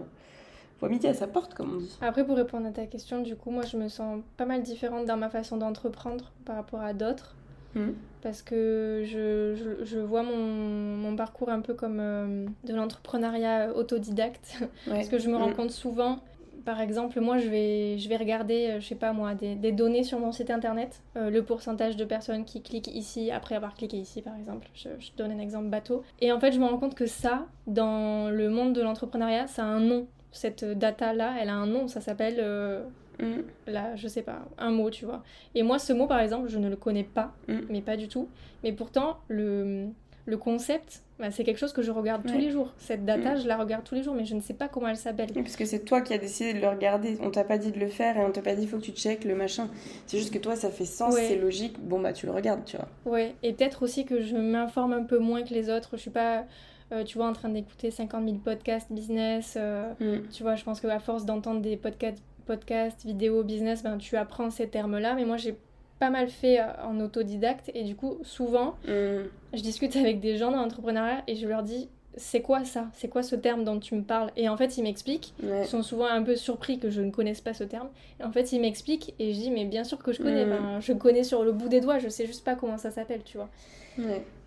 midi 0.90 1.08
à 1.08 1.14
sa 1.14 1.28
porte, 1.28 1.54
comme 1.54 1.74
on 1.76 1.78
dit. 1.78 1.98
Après, 2.02 2.26
pour 2.26 2.36
répondre 2.36 2.68
à 2.68 2.72
ta 2.72 2.86
question, 2.86 3.22
du 3.22 3.36
coup, 3.36 3.52
moi, 3.52 3.64
je 3.64 3.78
me 3.78 3.88
sens 3.88 4.22
pas 4.38 4.46
mal 4.46 4.64
différente 4.64 5.06
dans 5.06 5.18
ma 5.18 5.30
façon 5.30 5.58
d'entreprendre 5.58 6.32
par 6.46 6.56
rapport 6.56 6.82
à 6.82 6.94
d'autres. 6.94 7.36
Hmm. 7.76 7.92
Parce 8.22 8.42
que 8.42 9.04
je, 9.06 9.56
je, 9.56 9.86
je 9.86 10.00
vois 10.00 10.24
mon, 10.24 10.38
mon, 10.38 11.16
parcours 11.16 11.50
un 11.50 11.62
peu 11.62 11.74
comme 11.74 12.00
euh, 12.00 12.46
de 12.66 12.76
l'entrepreneuriat 12.76 13.74
autodidacte. 13.76 14.64
Parce 14.86 15.08
que 15.08 15.18
je 15.18 15.30
me 15.30 15.38
rends 15.38 15.50
hmm. 15.50 15.56
compte 15.56 15.72
souvent, 15.72 16.20
par 16.66 16.82
exemple, 16.82 17.20
moi, 17.20 17.38
je 17.38 17.48
vais, 17.48 17.98
je 17.98 18.10
vais 18.10 18.18
regarder, 18.18 18.68
euh, 18.68 18.80
je 18.80 18.88
sais 18.88 18.96
pas 18.96 19.14
moi, 19.14 19.34
des, 19.34 19.56
des 19.56 19.72
données 19.72 20.04
sur 20.04 20.20
mon 20.20 20.32
site 20.32 20.52
internet, 20.52 21.02
euh, 21.18 21.30
le 21.30 21.44
pourcentage 21.44 21.98
de 21.98 22.06
personnes 22.06 22.46
qui 22.46 22.62
cliquent 22.62 22.94
ici 22.94 23.32
après 23.32 23.56
avoir 23.56 23.74
cliqué 23.74 23.98
ici, 23.98 24.22
par 24.22 24.36
exemple. 24.36 24.68
Je, 24.74 24.90
je, 25.00 25.12
donne 25.18 25.32
un 25.32 25.40
exemple 25.40 25.70
bateau. 25.70 26.04
Et 26.20 26.32
en 26.32 26.40
fait, 26.40 26.52
je 26.52 26.60
me 26.60 26.66
rends 26.66 26.78
compte 26.78 26.96
que 26.96 27.08
ça, 27.08 27.48
dans 27.68 28.30
le 28.30 28.50
monde 28.50 28.74
de 28.74 28.82
l'entrepreneuriat, 28.82 29.48
ça 29.48 29.64
a 29.64 29.68
un 29.68 29.80
nom 29.80 30.08
cette 30.32 30.64
data-là, 30.64 31.36
elle 31.40 31.50
a 31.50 31.56
un 31.56 31.68
nom, 31.68 31.88
ça 31.88 32.02
s'appelle, 32.02 32.38
euh, 32.40 32.84
mm. 33.20 33.42
là, 33.68 33.96
je 33.96 34.08
sais 34.08 34.22
pas, 34.22 34.46
un 34.58 34.72
mot, 34.72 34.90
tu 34.90 35.06
vois. 35.06 35.24
Et 35.56 35.64
moi, 35.64 35.80
ce 35.80 35.94
mot, 35.94 36.08
par 36.08 36.20
exemple, 36.20 36.48
je 36.48 36.58
ne 36.58 36.70
le 36.70 36.76
connais 36.76 37.04
pas, 37.04 37.34
mm. 37.48 37.60
mais 37.70 37.82
pas 37.82 37.98
du 37.98 38.08
tout. 38.08 38.30
Mais 38.64 38.72
pourtant, 38.72 39.18
le, 39.28 39.88
le 40.26 40.38
concept, 40.38 41.04
bah, 41.20 41.30
c'est 41.30 41.44
quelque 41.44 41.58
chose 41.58 41.74
que 41.74 41.82
je 41.82 41.92
regarde 41.92 42.26
tous 42.26 42.38
les 42.38 42.50
jours. 42.50 42.74
Cette 42.78 43.06
data, 43.06 43.36
mm. 43.36 43.42
je 43.42 43.48
la 43.48 43.58
regarde 43.58 43.84
tous 43.84 43.94
les 43.94 44.04
jours, 44.04 44.16
mais 44.16 44.26
je 44.26 44.36
ne 44.36 44.42
sais 44.42 44.54
pas 44.54 44.68
comment 44.68 44.88
elle 44.88 44.98
s'appelle. 44.98 45.32
Parce 45.34 45.56
que 45.56 45.66
c'est 45.66 45.86
toi 45.86 46.02
qui 46.02 46.14
as 46.14 46.18
décidé 46.18 46.54
de 46.54 46.60
le 46.60 46.70
regarder. 46.70 47.18
On 47.22 47.30
t'a 47.30 47.44
pas 47.44 47.58
dit 47.58 47.72
de 47.72 47.80
le 47.80 47.90
faire 47.90 48.18
et 48.18 48.22
on 48.22 48.32
t'a 48.32 48.42
pas 48.42 48.56
dit 48.56 48.64
il 48.64 48.68
faut 48.68 48.78
que 48.78 48.84
tu 48.84 48.92
checkes 48.92 49.26
le 49.26 49.36
machin. 49.36 49.70
C'est 50.08 50.18
juste 50.18 50.34
que 50.34 50.40
toi, 50.40 50.56
ça 50.56 50.72
fait 50.72 50.86
sens, 50.86 51.16
c'est 51.16 51.38
logique. 51.38 51.80
Bon, 51.80 52.00
bah, 52.00 52.14
tu 52.14 52.26
le 52.26 52.32
regardes, 52.32 52.64
tu 52.66 52.78
vois. 52.78 52.88
Ouais, 53.06 53.36
et 53.44 53.54
peut-être 53.54 53.84
aussi 53.84 54.06
que 54.06 54.22
je 54.22 54.36
m'informe 54.38 54.94
un 54.94 55.04
peu 55.04 55.20
moins 55.20 55.44
que 55.44 55.54
les 55.54 55.70
autres. 55.70 55.90
Je 55.94 56.02
suis 56.02 56.10
pas 56.10 56.46
euh, 56.92 57.04
tu 57.04 57.18
vois, 57.18 57.28
en 57.28 57.34
train 57.34 57.50
d'écouter 57.50 57.92
50 57.92 58.26
000 58.26 58.38
podcasts 58.38 58.92
business. 58.92 59.56
Euh, 59.58 59.94
mm. 60.00 60.30
Tu 60.32 60.44
vois, 60.44 60.56
je 60.56 60.64
pense 60.64 60.82
qu'à 60.82 61.00
force 61.00 61.26
d'entendre 61.26 61.62
des 61.62 61.78
podcasts, 61.78 62.22
podcasts, 62.46 63.06
vidéos, 63.06 63.44
business, 63.44 63.84
ben, 63.84 63.98
tu 63.98 64.18
apprends 64.18 64.50
ces 64.50 64.68
termes-là. 64.68 65.14
Mais 65.16 65.26
moi, 65.26 65.38
j'ai 65.38 65.56
pas 66.00 66.10
mal 66.10 66.30
fait 66.30 66.60
euh, 66.60 66.66
en 66.84 67.00
autodidacte. 67.00 67.72
Et 67.74 67.84
du 67.84 67.96
coup, 67.96 68.18
souvent, 68.24 68.76
mm. 68.88 69.24
je 69.54 69.62
discute 69.62 69.96
avec 69.96 70.20
des 70.20 70.38
gens 70.38 70.52
dans 70.52 70.62
l'entrepreneuriat 70.62 71.24
et 71.28 71.36
je 71.36 71.48
leur 71.48 71.64
dis 71.64 71.90
c'est 72.18 72.42
quoi 72.42 72.66
ça? 72.66 72.88
C'est 72.94 73.08
quoi 73.08 73.24
ce 73.24 73.36
terme 73.36 73.64
dont 73.64 73.80
tu 73.80 73.96
me 73.96 74.04
parles? 74.04 74.32
Et 74.36 74.50
en 74.50 74.58
fait, 74.58 74.78
ils 74.78 74.84
m'expliquent. 74.84 75.34
Ils 75.42 75.66
sont 75.66 75.82
souvent 75.82 76.08
un 76.08 76.22
peu 76.24 76.36
surpris 76.36 76.78
que 76.78 76.90
je 76.90 77.02
ne 77.02 77.10
connaisse 77.10 77.40
pas 77.40 77.54
ce 77.54 77.64
terme. 77.64 77.88
Et 78.20 78.24
en 78.26 78.32
fait, 78.32 78.52
ils 78.52 78.60
m'expliquent 78.60 79.16
et 79.18 79.34
je 79.34 79.40
dis, 79.40 79.50
mais 79.50 79.64
bien 79.64 79.86
sûr 79.86 79.98
que 79.98 80.12
je 80.12 80.22
connais. 80.22 80.46
Ben, 80.46 80.82
je 80.82 80.92
connais 80.92 81.24
sur 81.24 81.44
le 81.44 81.54
bout 81.54 81.70
des 81.70 81.80
doigts, 81.80 82.00
je 82.00 82.10
sais 82.10 82.26
juste 82.26 82.44
pas 82.44 82.56
comment 82.56 82.78
ça 82.78 82.92
s'appelle, 82.92 83.22
tu 83.24 83.38
vois. 83.38 83.50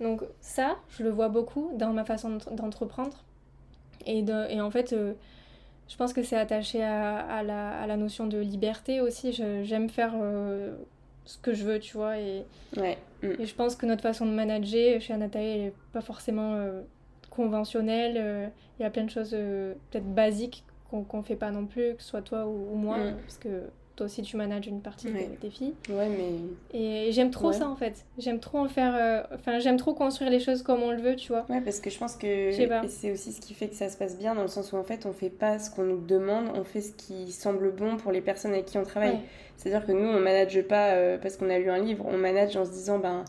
Donc 0.01 0.23
ça, 0.41 0.77
je 0.91 1.03
le 1.03 1.11
vois 1.11 1.29
beaucoup 1.29 1.73
dans 1.77 1.93
ma 1.93 2.05
façon 2.05 2.39
d'entreprendre. 2.53 3.25
Et, 4.07 4.23
de, 4.23 4.51
et 4.51 4.61
en 4.61 4.71
fait, 4.71 4.93
euh, 4.93 5.15
je 5.89 5.97
pense 5.97 6.13
que 6.13 6.23
c'est 6.23 6.37
attaché 6.37 6.83
à, 6.83 7.19
à, 7.19 7.43
la, 7.43 7.71
à, 7.81 7.87
la, 7.87 7.97
notion 7.97 8.27
de 8.27 8.39
liberté 8.39 9.01
aussi. 9.01 9.33
J'aime 9.33 9.89
faire 9.89 10.13
euh, 10.21 10.75
ce 11.25 11.39
que 11.39 11.53
je 11.55 11.65
veux, 11.65 11.79
tu 11.79 11.97
vois. 11.97 12.19
Et, 12.19 12.45
ouais. 12.77 12.99
Mm. 13.23 13.41
et 13.41 13.47
je 13.47 13.55
pense 13.55 13.77
que 13.77 13.87
notre 13.87 14.03
façon 14.03 14.27
de 14.27 14.33
manager 14.33 15.01
chez 15.01 15.15
Anatae, 15.15 15.39
elle 15.39 15.61
n'est 15.63 15.73
pas 15.93 16.01
forcément 16.01 16.55
euh, 16.55 16.83
conventionnelle. 17.31 18.51
Il 18.79 18.83
y 18.83 18.87
a 18.87 18.91
plein 18.91 19.05
de 19.05 19.11
choses 19.11 19.31
peut-être 19.31 20.13
basiques 20.15 20.65
qu'on 20.91 21.19
ne 21.19 21.23
fait 21.23 21.37
pas 21.37 21.51
non 21.51 21.67
plus, 21.67 21.97
que 21.97 22.03
ce 22.03 22.09
soit 22.11 22.23
toi 22.23 22.47
ou, 22.47 22.77
moi. 22.77 22.99
Mm. 22.99 23.17
Parce 23.23 23.39
que 23.39 23.63
toi 23.97 24.07
aussi 24.07 24.23
tu 24.23 24.37
manages 24.37 24.67
une 24.67 24.81
partie 24.81 25.07
de 25.07 25.37
tes 25.41 25.51
filles. 25.51 25.75
Ouais, 25.89 26.09
mais. 26.09 26.79
Et 26.79 27.13
j'aime 27.13 27.31
trop 27.31 27.53
ça 27.53 27.69
en 27.69 27.77
fait. 27.77 28.05
J'aime 28.19 28.41
trop 28.41 28.59
en 28.59 28.69
faire. 28.69 28.95
Euh, 28.97 29.23
enfin, 29.35 29.59
j'aime 29.61 29.77
trop 29.77 29.95
construire 29.95 30.31
les 30.31 30.41
choses 30.41 30.63
comme 30.63 30.83
on 30.83 30.91
le 30.91 31.01
veut, 31.01 31.17
tu 31.17 31.29
vois. 31.29 31.47
Ouais, 31.49 31.61
parce 31.61 31.81
que 31.81 31.91
je 31.91 31.99
pense 31.99 32.17
que 32.17 32.51
c'est 32.89 33.13
aussi 33.13 33.33
ce 33.33 33.41
qui 33.41 33.55
fait 33.55 33.69
que 33.69 33.77
ça 33.77 33.89
se 33.89 33.97
passe 33.97 34.19
bien, 34.19 34.35
dans 34.35 34.43
le 34.43 34.49
sens 34.49 34.73
où 34.73 34.77
en 34.77 34.85
fait 34.85 35.07
on 35.07 35.13
fait 35.13 35.31
pas 35.31 35.59
ce 35.59 35.71
qu'on 35.71 35.85
nous 35.85 36.01
demande, 36.01 36.49
on 36.55 36.65
fait 36.65 36.81
ce 36.81 36.93
qui 36.93 37.31
semble 37.33 37.73
bon 37.73 37.97
pour 37.97 38.13
les 38.13 38.21
personnes 38.21 38.53
avec 38.53 38.67
qui 38.67 38.79
on 38.79 38.85
travaille. 38.85 39.19
C'est-à-dire 39.57 39.87
que 39.87 39.93
nous 39.93 40.09
on 40.09 40.21
manage 40.21 40.61
pas 40.63 40.91
euh, 40.91 41.17
parce 41.19 41.37
qu'on 41.37 41.49
a 41.49 41.59
lu 41.59 41.71
un 41.71 41.79
livre, 41.79 42.05
on 42.09 42.17
manage 42.17 42.57
en 42.57 42.65
se 42.65 42.71
disant 42.71 42.99
ben 42.99 43.25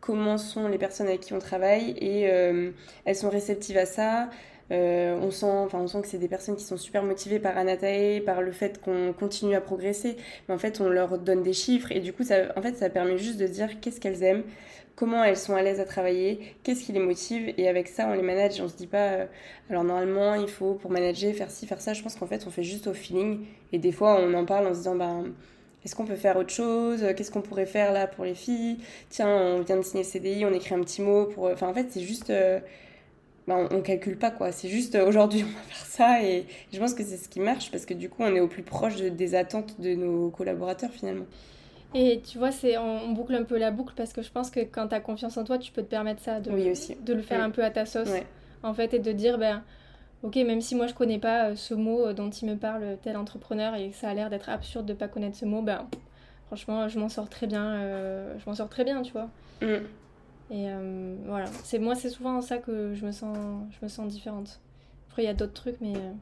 comment 0.00 0.38
sont 0.38 0.68
les 0.68 0.78
personnes 0.78 1.06
avec 1.06 1.20
qui 1.20 1.32
on 1.32 1.38
travaille 1.38 1.90
et 1.98 2.30
euh, 2.30 2.70
elles 3.04 3.16
sont 3.16 3.30
réceptives 3.30 3.76
à 3.76 3.86
ça. 3.86 4.30
Euh, 4.70 5.18
on, 5.22 5.30
sent, 5.30 5.46
enfin, 5.46 5.78
on 5.78 5.86
sent 5.86 6.02
que 6.02 6.08
c'est 6.08 6.18
des 6.18 6.28
personnes 6.28 6.56
qui 6.56 6.64
sont 6.64 6.76
super 6.76 7.02
motivées 7.02 7.38
par 7.38 7.56
Anatae, 7.56 8.20
par 8.24 8.42
le 8.42 8.52
fait 8.52 8.80
qu'on 8.80 9.12
continue 9.12 9.54
à 9.54 9.60
progresser. 9.60 10.16
Mais 10.48 10.54
en 10.54 10.58
fait, 10.58 10.80
on 10.80 10.88
leur 10.88 11.18
donne 11.18 11.42
des 11.42 11.52
chiffres 11.52 11.90
et 11.92 12.00
du 12.00 12.12
coup, 12.12 12.22
ça, 12.22 12.52
en 12.56 12.62
fait, 12.62 12.76
ça 12.76 12.90
permet 12.90 13.18
juste 13.18 13.38
de 13.38 13.46
dire 13.46 13.80
qu'est-ce 13.80 14.00
qu'elles 14.00 14.22
aiment, 14.22 14.42
comment 14.94 15.24
elles 15.24 15.36
sont 15.36 15.54
à 15.54 15.62
l'aise 15.62 15.80
à 15.80 15.84
travailler, 15.84 16.40
qu'est-ce 16.62 16.84
qui 16.84 16.92
les 16.92 17.00
motive. 17.00 17.54
Et 17.56 17.68
avec 17.68 17.88
ça, 17.88 18.08
on 18.08 18.14
les 18.14 18.22
manage. 18.22 18.60
On 18.60 18.68
se 18.68 18.76
dit 18.76 18.86
pas, 18.86 19.08
euh, 19.08 19.26
alors 19.70 19.84
normalement, 19.84 20.34
il 20.34 20.48
faut 20.48 20.74
pour 20.74 20.90
manager 20.90 21.34
faire 21.34 21.50
ci, 21.50 21.66
faire 21.66 21.80
ça. 21.80 21.94
Je 21.94 22.02
pense 22.02 22.16
qu'en 22.16 22.26
fait, 22.26 22.44
on 22.46 22.50
fait 22.50 22.62
juste 22.62 22.86
au 22.88 22.94
feeling. 22.94 23.46
Et 23.72 23.78
des 23.78 23.92
fois, 23.92 24.18
on 24.20 24.34
en 24.34 24.44
parle 24.44 24.66
en 24.66 24.72
se 24.72 24.78
disant, 24.78 24.96
ben. 24.96 25.24
Est-ce 25.84 25.94
qu'on 25.94 26.04
peut 26.04 26.16
faire 26.16 26.36
autre 26.36 26.50
chose? 26.50 27.06
Qu'est-ce 27.16 27.30
qu'on 27.30 27.40
pourrait 27.40 27.64
faire 27.64 27.92
là 27.92 28.08
pour 28.08 28.24
les 28.24 28.34
filles? 28.34 28.78
Tiens, 29.10 29.28
on 29.28 29.60
vient 29.60 29.76
de 29.76 29.82
signer 29.82 30.02
le 30.02 30.08
CDI, 30.08 30.44
on 30.44 30.52
écrit 30.52 30.74
un 30.74 30.80
petit 30.80 31.00
mot 31.00 31.26
pour. 31.26 31.44
Enfin, 31.44 31.68
en 31.68 31.72
fait, 31.72 31.86
c'est 31.90 32.00
juste. 32.00 32.30
Euh, 32.30 32.58
bah, 33.48 33.66
on, 33.70 33.76
ne 33.76 33.80
calcule 33.80 34.18
pas 34.18 34.30
quoi. 34.30 34.52
C'est 34.52 34.68
juste 34.68 34.94
euh, 34.94 35.08
aujourd'hui 35.08 35.42
on 35.44 35.46
va 35.46 35.62
faire 35.62 35.86
ça 35.86 36.22
et 36.22 36.44
je 36.70 36.78
pense 36.78 36.92
que 36.92 37.02
c'est 37.02 37.16
ce 37.16 37.30
qui 37.30 37.40
marche 37.40 37.70
parce 37.70 37.86
que 37.86 37.94
du 37.94 38.10
coup 38.10 38.22
on 38.22 38.34
est 38.34 38.40
au 38.40 38.46
plus 38.46 38.62
proche 38.62 38.96
des 38.96 39.34
attentes 39.34 39.80
de 39.80 39.94
nos 39.94 40.28
collaborateurs 40.28 40.90
finalement. 40.90 41.24
Et 41.94 42.20
tu 42.20 42.36
vois, 42.36 42.52
c'est 42.52 42.76
on, 42.76 43.12
boucle 43.12 43.34
un 43.34 43.44
peu 43.44 43.56
la 43.56 43.70
boucle 43.70 43.94
parce 43.96 44.12
que 44.12 44.20
je 44.20 44.30
pense 44.30 44.50
que 44.50 44.60
quand 44.60 44.88
tu 44.88 44.94
as 44.94 45.00
confiance 45.00 45.38
en 45.38 45.44
toi, 45.44 45.56
tu 45.56 45.72
peux 45.72 45.80
te 45.80 45.88
permettre 45.88 46.22
ça, 46.22 46.40
de, 46.40 46.50
aussi. 46.50 46.96
de 46.96 47.14
le 47.14 47.22
faire 47.22 47.42
un 47.42 47.48
peu 47.48 47.64
à 47.64 47.70
ta 47.70 47.86
sauce 47.86 48.10
en 48.62 48.74
fait 48.74 48.92
et 48.92 48.98
de 48.98 49.12
dire 49.12 49.38
ben 49.38 49.62
ok 50.24 50.34
même 50.36 50.60
si 50.60 50.74
moi 50.74 50.86
je 50.88 50.92
connais 50.92 51.20
pas 51.20 51.50
euh, 51.50 51.56
ce 51.56 51.74
mot 51.74 52.06
euh, 52.06 52.12
dont 52.12 52.28
il 52.28 52.48
me 52.50 52.56
parle 52.56 52.98
tel 53.02 53.16
entrepreneur 53.16 53.76
et 53.76 53.88
que 53.88 53.96
ça 53.96 54.10
a 54.10 54.14
l'air 54.14 54.28
d'être 54.28 54.50
absurde 54.50 54.84
de 54.84 54.92
pas 54.92 55.08
connaître 55.08 55.36
ce 55.38 55.46
mot, 55.46 55.62
ben 55.62 55.86
franchement 56.48 56.88
je 56.88 56.98
m'en 56.98 57.08
sors 57.08 57.30
très 57.30 57.46
bien, 57.46 57.80
je 58.36 58.44
m'en 58.46 58.54
sors 58.54 58.68
très 58.68 58.84
bien, 58.84 59.00
tu 59.00 59.12
vois. 59.12 59.30
Mm. 59.62 59.86
Et 60.50 60.68
euh, 60.68 61.16
voilà, 61.26 61.46
c'est 61.64 61.78
moi 61.78 61.94
c'est 61.94 62.08
souvent 62.08 62.40
ça 62.40 62.58
que 62.58 62.94
je 62.94 63.04
me 63.04 63.12
sens, 63.12 63.36
je 63.70 63.84
me 63.84 63.88
sens 63.88 64.08
différente. 64.08 64.60
Après 65.08 65.22
il 65.22 65.26
y 65.26 65.28
a 65.28 65.34
d'autres 65.34 65.52
trucs, 65.52 65.80
mais 65.80 65.94
euh, 65.96 66.12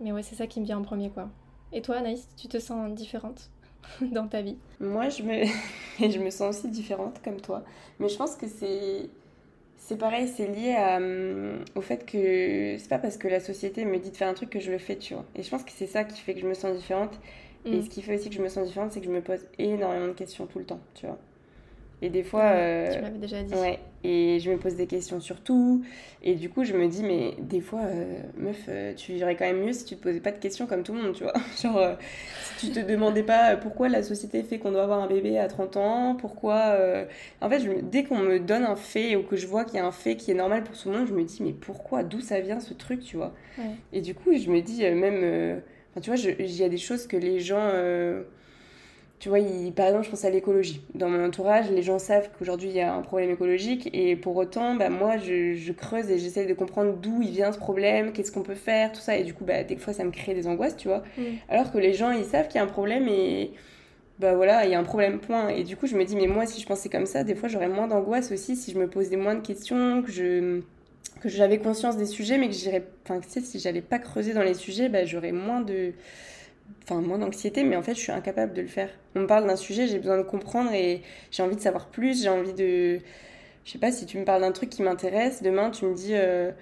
mais 0.00 0.12
ouais 0.12 0.22
c'est 0.22 0.34
ça 0.34 0.46
qui 0.46 0.60
me 0.60 0.66
vient 0.66 0.78
en 0.78 0.82
premier 0.82 1.10
quoi. 1.10 1.28
Et 1.72 1.80
toi 1.80 1.96
Anaïs, 1.96 2.28
tu 2.36 2.48
te 2.48 2.58
sens 2.58 2.92
différente 2.94 3.50
dans 4.00 4.28
ta 4.28 4.42
vie? 4.42 4.58
Moi 4.80 5.08
je 5.08 5.22
me, 5.22 5.44
je 5.98 6.18
me 6.18 6.30
sens 6.30 6.58
aussi 6.58 6.68
différente 6.68 7.22
comme 7.24 7.40
toi, 7.40 7.64
mais 7.98 8.08
je 8.08 8.16
pense 8.16 8.36
que 8.36 8.46
c'est 8.46 9.08
c'est 9.78 9.96
pareil, 9.96 10.26
c'est 10.26 10.48
lié 10.48 10.72
à, 10.72 10.98
euh, 10.98 11.58
au 11.76 11.80
fait 11.80 12.04
que 12.04 12.76
c'est 12.76 12.88
pas 12.88 12.98
parce 12.98 13.16
que 13.16 13.28
la 13.28 13.38
société 13.38 13.84
me 13.84 13.98
dit 13.98 14.10
de 14.10 14.16
faire 14.16 14.28
un 14.28 14.34
truc 14.34 14.50
que 14.50 14.58
je 14.58 14.72
le 14.72 14.78
fais, 14.78 14.96
tu 14.96 15.14
vois. 15.14 15.24
Et 15.36 15.44
je 15.44 15.50
pense 15.50 15.62
que 15.62 15.70
c'est 15.70 15.86
ça 15.86 16.02
qui 16.02 16.20
fait 16.20 16.34
que 16.34 16.40
je 16.40 16.48
me 16.48 16.54
sens 16.54 16.76
différente. 16.76 17.12
Et 17.64 17.78
mm. 17.78 17.82
ce 17.82 17.88
qui 17.88 18.02
fait 18.02 18.16
aussi 18.16 18.28
que 18.28 18.34
je 18.34 18.42
me 18.42 18.48
sens 18.48 18.66
différente, 18.66 18.90
c'est 18.90 19.00
que 19.00 19.06
je 19.06 19.12
me 19.12 19.20
pose 19.20 19.46
énormément 19.58 20.08
de 20.08 20.12
questions 20.12 20.46
tout 20.46 20.58
le 20.58 20.64
temps, 20.64 20.80
tu 20.94 21.06
vois. 21.06 21.18
Et 22.02 22.10
des 22.10 22.22
fois. 22.22 22.52
tu 22.92 23.00
m'avais 23.00 23.18
déjà 23.18 23.42
dit. 23.42 23.54
Ouais. 23.54 23.78
Et 24.04 24.38
je 24.38 24.50
me 24.50 24.56
pose 24.56 24.76
des 24.76 24.86
questions 24.86 25.20
sur 25.20 25.40
tout. 25.40 25.84
Et 26.22 26.34
du 26.34 26.48
coup, 26.48 26.62
je 26.62 26.74
me 26.74 26.86
dis, 26.86 27.02
mais 27.02 27.34
des 27.40 27.60
fois, 27.60 27.80
meuf, 28.36 28.68
tu 28.96 29.12
vivrais 29.12 29.34
quand 29.34 29.46
même 29.46 29.64
mieux 29.64 29.72
si 29.72 29.84
tu 29.84 29.96
te 29.96 30.02
posais 30.02 30.20
pas 30.20 30.30
de 30.30 30.38
questions 30.38 30.66
comme 30.66 30.82
tout 30.82 30.92
le 30.92 31.02
monde, 31.02 31.14
tu 31.14 31.24
vois. 31.24 31.32
Genre, 31.62 31.96
si 32.56 32.70
tu 32.70 32.80
te 32.80 32.86
demandais 32.86 33.24
pas 33.24 33.56
pourquoi 33.56 33.88
la 33.88 34.02
société 34.02 34.42
fait 34.44 34.58
qu'on 34.58 34.70
doit 34.70 34.84
avoir 34.84 35.00
un 35.00 35.08
bébé 35.08 35.38
à 35.38 35.48
30 35.48 35.76
ans, 35.76 36.14
pourquoi. 36.14 36.78
En 37.40 37.48
fait, 37.48 37.60
je, 37.60 37.70
dès 37.82 38.04
qu'on 38.04 38.18
me 38.18 38.38
donne 38.38 38.64
un 38.64 38.76
fait 38.76 39.16
ou 39.16 39.22
que 39.22 39.36
je 39.36 39.46
vois 39.46 39.64
qu'il 39.64 39.76
y 39.76 39.80
a 39.80 39.86
un 39.86 39.92
fait 39.92 40.16
qui 40.16 40.30
est 40.30 40.34
normal 40.34 40.62
pour 40.62 40.76
tout 40.76 40.90
le 40.90 40.98
monde, 40.98 41.08
je 41.08 41.14
me 41.14 41.24
dis, 41.24 41.42
mais 41.42 41.52
pourquoi 41.52 42.04
D'où 42.04 42.20
ça 42.20 42.40
vient 42.40 42.60
ce 42.60 42.74
truc, 42.74 43.00
tu 43.00 43.16
vois? 43.16 43.34
Et 43.92 44.02
du 44.02 44.14
coup, 44.14 44.36
je 44.36 44.50
me 44.50 44.60
dis, 44.60 44.82
même. 44.90 45.62
Enfin, 45.90 46.00
tu 46.00 46.10
vois, 46.10 46.18
il 46.38 46.54
y 46.54 46.62
a 46.62 46.68
des 46.68 46.78
choses 46.78 47.06
que 47.06 47.16
les 47.16 47.40
gens 47.40 47.72
tu 49.18 49.30
vois, 49.30 49.38
par 49.74 49.86
exemple, 49.86 50.04
je 50.04 50.10
pense 50.10 50.24
à 50.24 50.30
l'écologie. 50.30 50.82
Dans 50.94 51.08
mon 51.08 51.24
entourage, 51.24 51.70
les 51.70 51.82
gens 51.82 51.98
savent 51.98 52.28
qu'aujourd'hui, 52.38 52.68
il 52.68 52.76
y 52.76 52.80
a 52.80 52.92
un 52.92 53.00
problème 53.00 53.30
écologique. 53.30 53.88
Et 53.94 54.14
pour 54.14 54.36
autant, 54.36 54.74
bah, 54.74 54.90
moi, 54.90 55.16
je, 55.16 55.72
creuse 55.72 56.10
et 56.10 56.18
j'essaie 56.18 56.44
de 56.44 56.52
comprendre 56.52 56.92
d'où 56.92 57.22
il 57.22 57.30
vient 57.30 57.50
ce 57.50 57.58
problème, 57.58 58.12
qu'est-ce 58.12 58.30
qu'on 58.30 58.42
peut 58.42 58.54
faire, 58.54 58.92
tout 58.92 59.00
ça. 59.00 59.16
Et 59.16 59.24
du 59.24 59.32
coup, 59.32 59.44
bah, 59.44 59.64
des 59.64 59.76
fois, 59.76 59.94
ça 59.94 60.04
me 60.04 60.10
crée 60.10 60.34
des 60.34 60.46
angoisses, 60.46 60.76
tu 60.76 60.88
vois. 60.88 61.02
Mm. 61.16 61.22
Alors 61.48 61.72
que 61.72 61.78
les 61.78 61.94
gens, 61.94 62.10
ils 62.10 62.24
savent 62.24 62.46
qu'il 62.48 62.56
y 62.56 62.58
a 62.58 62.64
un 62.64 62.68
problème 62.68 63.08
et 63.08 63.52
bah 64.18 64.34
voilà, 64.34 64.64
il 64.64 64.70
y 64.70 64.74
a 64.74 64.78
un 64.78 64.84
problème, 64.84 65.18
point. 65.18 65.48
Et 65.48 65.62
du 65.62 65.76
coup, 65.76 65.86
je 65.86 65.94
me 65.94 66.04
dis, 66.04 66.16
mais 66.16 66.26
moi, 66.26 66.46
si 66.46 66.60
je 66.60 66.66
pensais 66.66 66.88
comme 66.88 67.06
ça, 67.06 67.24
des 67.24 67.34
fois, 67.34 67.48
j'aurais 67.48 67.68
moins 67.68 67.86
d'angoisse 67.86 68.32
aussi 68.32 68.56
si 68.56 68.72
je 68.72 68.78
me 68.78 68.88
posais 68.88 69.16
moins 69.16 69.34
de 69.34 69.40
questions, 69.40 70.02
que 70.02 70.10
je 70.10 70.60
que 71.20 71.30
j'avais 71.30 71.58
conscience 71.58 71.96
des 71.96 72.04
sujets, 72.04 72.36
mais 72.36 72.48
que 72.48 72.54
j'irais... 72.54 72.84
Enfin, 73.04 73.20
tu 73.20 73.28
sais, 73.30 73.40
si 73.40 73.58
j'allais 73.58 73.80
pas 73.80 73.98
creuser 73.98 74.34
dans 74.34 74.42
les 74.42 74.52
sujets, 74.52 74.90
bah, 74.90 75.06
j'aurais 75.06 75.32
moins 75.32 75.62
de 75.62 75.94
enfin 76.82 77.00
moins 77.00 77.18
d'anxiété, 77.18 77.64
mais 77.64 77.76
en 77.76 77.82
fait 77.82 77.94
je 77.94 78.00
suis 78.00 78.12
incapable 78.12 78.52
de 78.54 78.62
le 78.62 78.68
faire. 78.68 78.90
On 79.14 79.20
me 79.20 79.26
parle 79.26 79.46
d'un 79.46 79.56
sujet, 79.56 79.86
j'ai 79.86 79.98
besoin 79.98 80.18
de 80.18 80.22
comprendre 80.22 80.72
et 80.72 81.02
j'ai 81.30 81.42
envie 81.42 81.56
de 81.56 81.60
savoir 81.60 81.88
plus, 81.88 82.22
j'ai 82.22 82.28
envie 82.28 82.52
de... 82.52 83.00
Je 83.64 83.72
sais 83.72 83.78
pas, 83.78 83.90
si 83.90 84.06
tu 84.06 84.18
me 84.18 84.24
parles 84.24 84.42
d'un 84.42 84.52
truc 84.52 84.70
qui 84.70 84.82
m'intéresse, 84.82 85.42
demain 85.42 85.70
tu 85.70 85.84
me 85.86 85.94
dis 85.94 86.12
euh, 86.12 86.52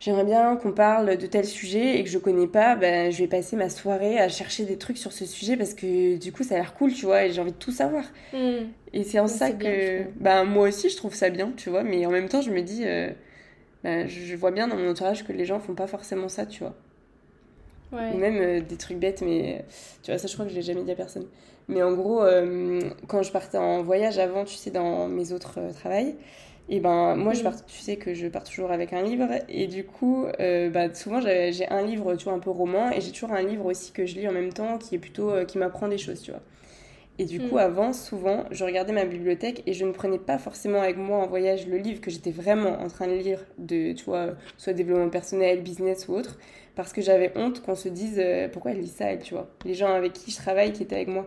j'aimerais 0.00 0.24
bien 0.24 0.56
qu'on 0.56 0.72
parle 0.72 1.16
de 1.16 1.26
tel 1.26 1.44
sujet 1.46 1.98
et 1.98 2.04
que 2.04 2.10
je 2.10 2.18
connais 2.18 2.46
pas, 2.46 2.76
ben, 2.76 3.10
je 3.10 3.18
vais 3.18 3.28
passer 3.28 3.56
ma 3.56 3.70
soirée 3.70 4.18
à 4.18 4.28
chercher 4.28 4.64
des 4.64 4.76
trucs 4.76 4.98
sur 4.98 5.12
ce 5.12 5.24
sujet 5.24 5.56
parce 5.56 5.74
que 5.74 6.16
du 6.18 6.32
coup 6.32 6.42
ça 6.42 6.56
a 6.56 6.58
l'air 6.58 6.74
cool, 6.74 6.92
tu 6.92 7.06
vois, 7.06 7.24
et 7.24 7.32
j'ai 7.32 7.40
envie 7.40 7.52
de 7.52 7.56
tout 7.56 7.72
savoir. 7.72 8.04
Hmm. 8.32 8.66
Et 8.92 9.04
c'est 9.04 9.18
en 9.18 9.28
ça 9.28 9.50
que... 9.52 10.02
ben, 10.20 10.44
moi 10.44 10.68
aussi 10.68 10.90
je 10.90 10.96
trouve 10.96 11.14
ça 11.14 11.30
bien, 11.30 11.52
tu 11.56 11.70
vois, 11.70 11.82
mais 11.82 12.04
en 12.04 12.10
même 12.10 12.28
temps 12.28 12.42
je 12.42 12.50
me 12.50 12.62
dis... 12.62 12.82
Euh, 12.84 13.10
ben, 13.84 14.08
je 14.08 14.34
vois 14.34 14.50
bien 14.50 14.66
dans 14.66 14.76
mon 14.76 14.90
entourage 14.90 15.24
que 15.24 15.32
les 15.32 15.44
gens 15.44 15.60
font 15.60 15.74
pas 15.74 15.86
forcément 15.86 16.28
ça, 16.28 16.44
tu 16.44 16.64
vois. 16.64 16.74
Ou 17.92 18.16
même 18.16 18.36
euh, 18.36 18.60
des 18.60 18.76
trucs 18.76 18.98
bêtes, 18.98 19.22
mais 19.22 19.64
tu 20.02 20.10
vois, 20.10 20.18
ça 20.18 20.26
je 20.26 20.34
crois 20.34 20.44
que 20.44 20.50
je 20.50 20.56
l'ai 20.56 20.62
jamais 20.62 20.82
dit 20.82 20.90
à 20.90 20.96
personne. 20.96 21.26
Mais 21.68 21.82
en 21.82 21.92
gros, 21.92 22.22
euh, 22.22 22.80
quand 23.06 23.22
je 23.22 23.32
partais 23.32 23.58
en 23.58 23.82
voyage 23.82 24.18
avant, 24.18 24.44
tu 24.44 24.54
sais, 24.54 24.70
dans 24.70 25.08
mes 25.08 25.32
autres 25.32 25.58
euh, 25.58 25.72
travails, 25.72 26.14
et 26.68 26.80
ben 26.80 27.14
moi, 27.14 27.32
je 27.32 27.40
mm. 27.40 27.44
pars, 27.44 27.66
tu 27.66 27.78
sais 27.78 27.96
que 27.96 28.12
je 28.12 28.26
pars 28.26 28.42
toujours 28.42 28.72
avec 28.72 28.92
un 28.92 29.02
livre. 29.02 29.28
Et 29.48 29.68
du 29.68 29.84
coup, 29.84 30.26
bah, 30.72 30.92
souvent 30.94 31.20
j'ai 31.20 31.68
un 31.68 31.82
livre, 31.82 32.16
tu 32.16 32.24
vois, 32.24 32.32
un 32.32 32.40
peu 32.40 32.50
roman, 32.50 32.90
et 32.90 33.00
j'ai 33.00 33.12
toujours 33.12 33.32
un 33.32 33.42
livre 33.42 33.66
aussi 33.66 33.92
que 33.92 34.04
je 34.04 34.16
lis 34.16 34.26
en 34.26 34.32
même 34.32 34.52
temps, 34.52 34.76
qui 34.78 34.96
est 34.96 34.98
plutôt, 34.98 35.32
qui 35.46 35.58
m'apprend 35.58 35.86
des 35.86 35.98
choses, 35.98 36.20
tu 36.22 36.32
vois. 36.32 36.42
Et 37.18 37.24
du 37.24 37.40
coup, 37.40 37.54
mm. 37.54 37.58
avant, 37.58 37.92
souvent, 37.92 38.44
je 38.50 38.64
regardais 38.64 38.92
ma 38.92 39.04
bibliothèque 39.04 39.62
et 39.66 39.72
je 39.72 39.84
ne 39.84 39.92
prenais 39.92 40.18
pas 40.18 40.38
forcément 40.38 40.80
avec 40.80 40.96
moi 40.96 41.18
en 41.18 41.26
voyage 41.26 41.66
le 41.66 41.78
livre 41.78 42.00
que 42.00 42.10
j'étais 42.10 42.30
vraiment 42.30 42.80
en 42.80 42.88
train 42.88 43.06
de 43.06 43.14
lire, 43.14 43.44
de, 43.58 43.92
tu 43.92 44.04
vois, 44.04 44.34
soit 44.58 44.74
développement 44.74 45.08
personnel, 45.08 45.62
business 45.62 46.08
ou 46.08 46.14
autre, 46.14 46.38
parce 46.74 46.92
que 46.92 47.00
j'avais 47.00 47.32
honte 47.36 47.62
qu'on 47.62 47.74
se 47.74 47.88
dise 47.88 48.18
euh, 48.18 48.48
pourquoi 48.48 48.72
elle 48.72 48.80
lit 48.80 48.88
ça, 48.88 49.06
elle, 49.12 49.22
tu 49.22 49.34
vois. 49.34 49.48
Les 49.64 49.74
gens 49.74 49.92
avec 49.92 50.12
qui 50.12 50.30
je 50.30 50.36
travaille 50.36 50.72
qui 50.72 50.82
étaient 50.82 50.96
avec 50.96 51.08
moi. 51.08 51.26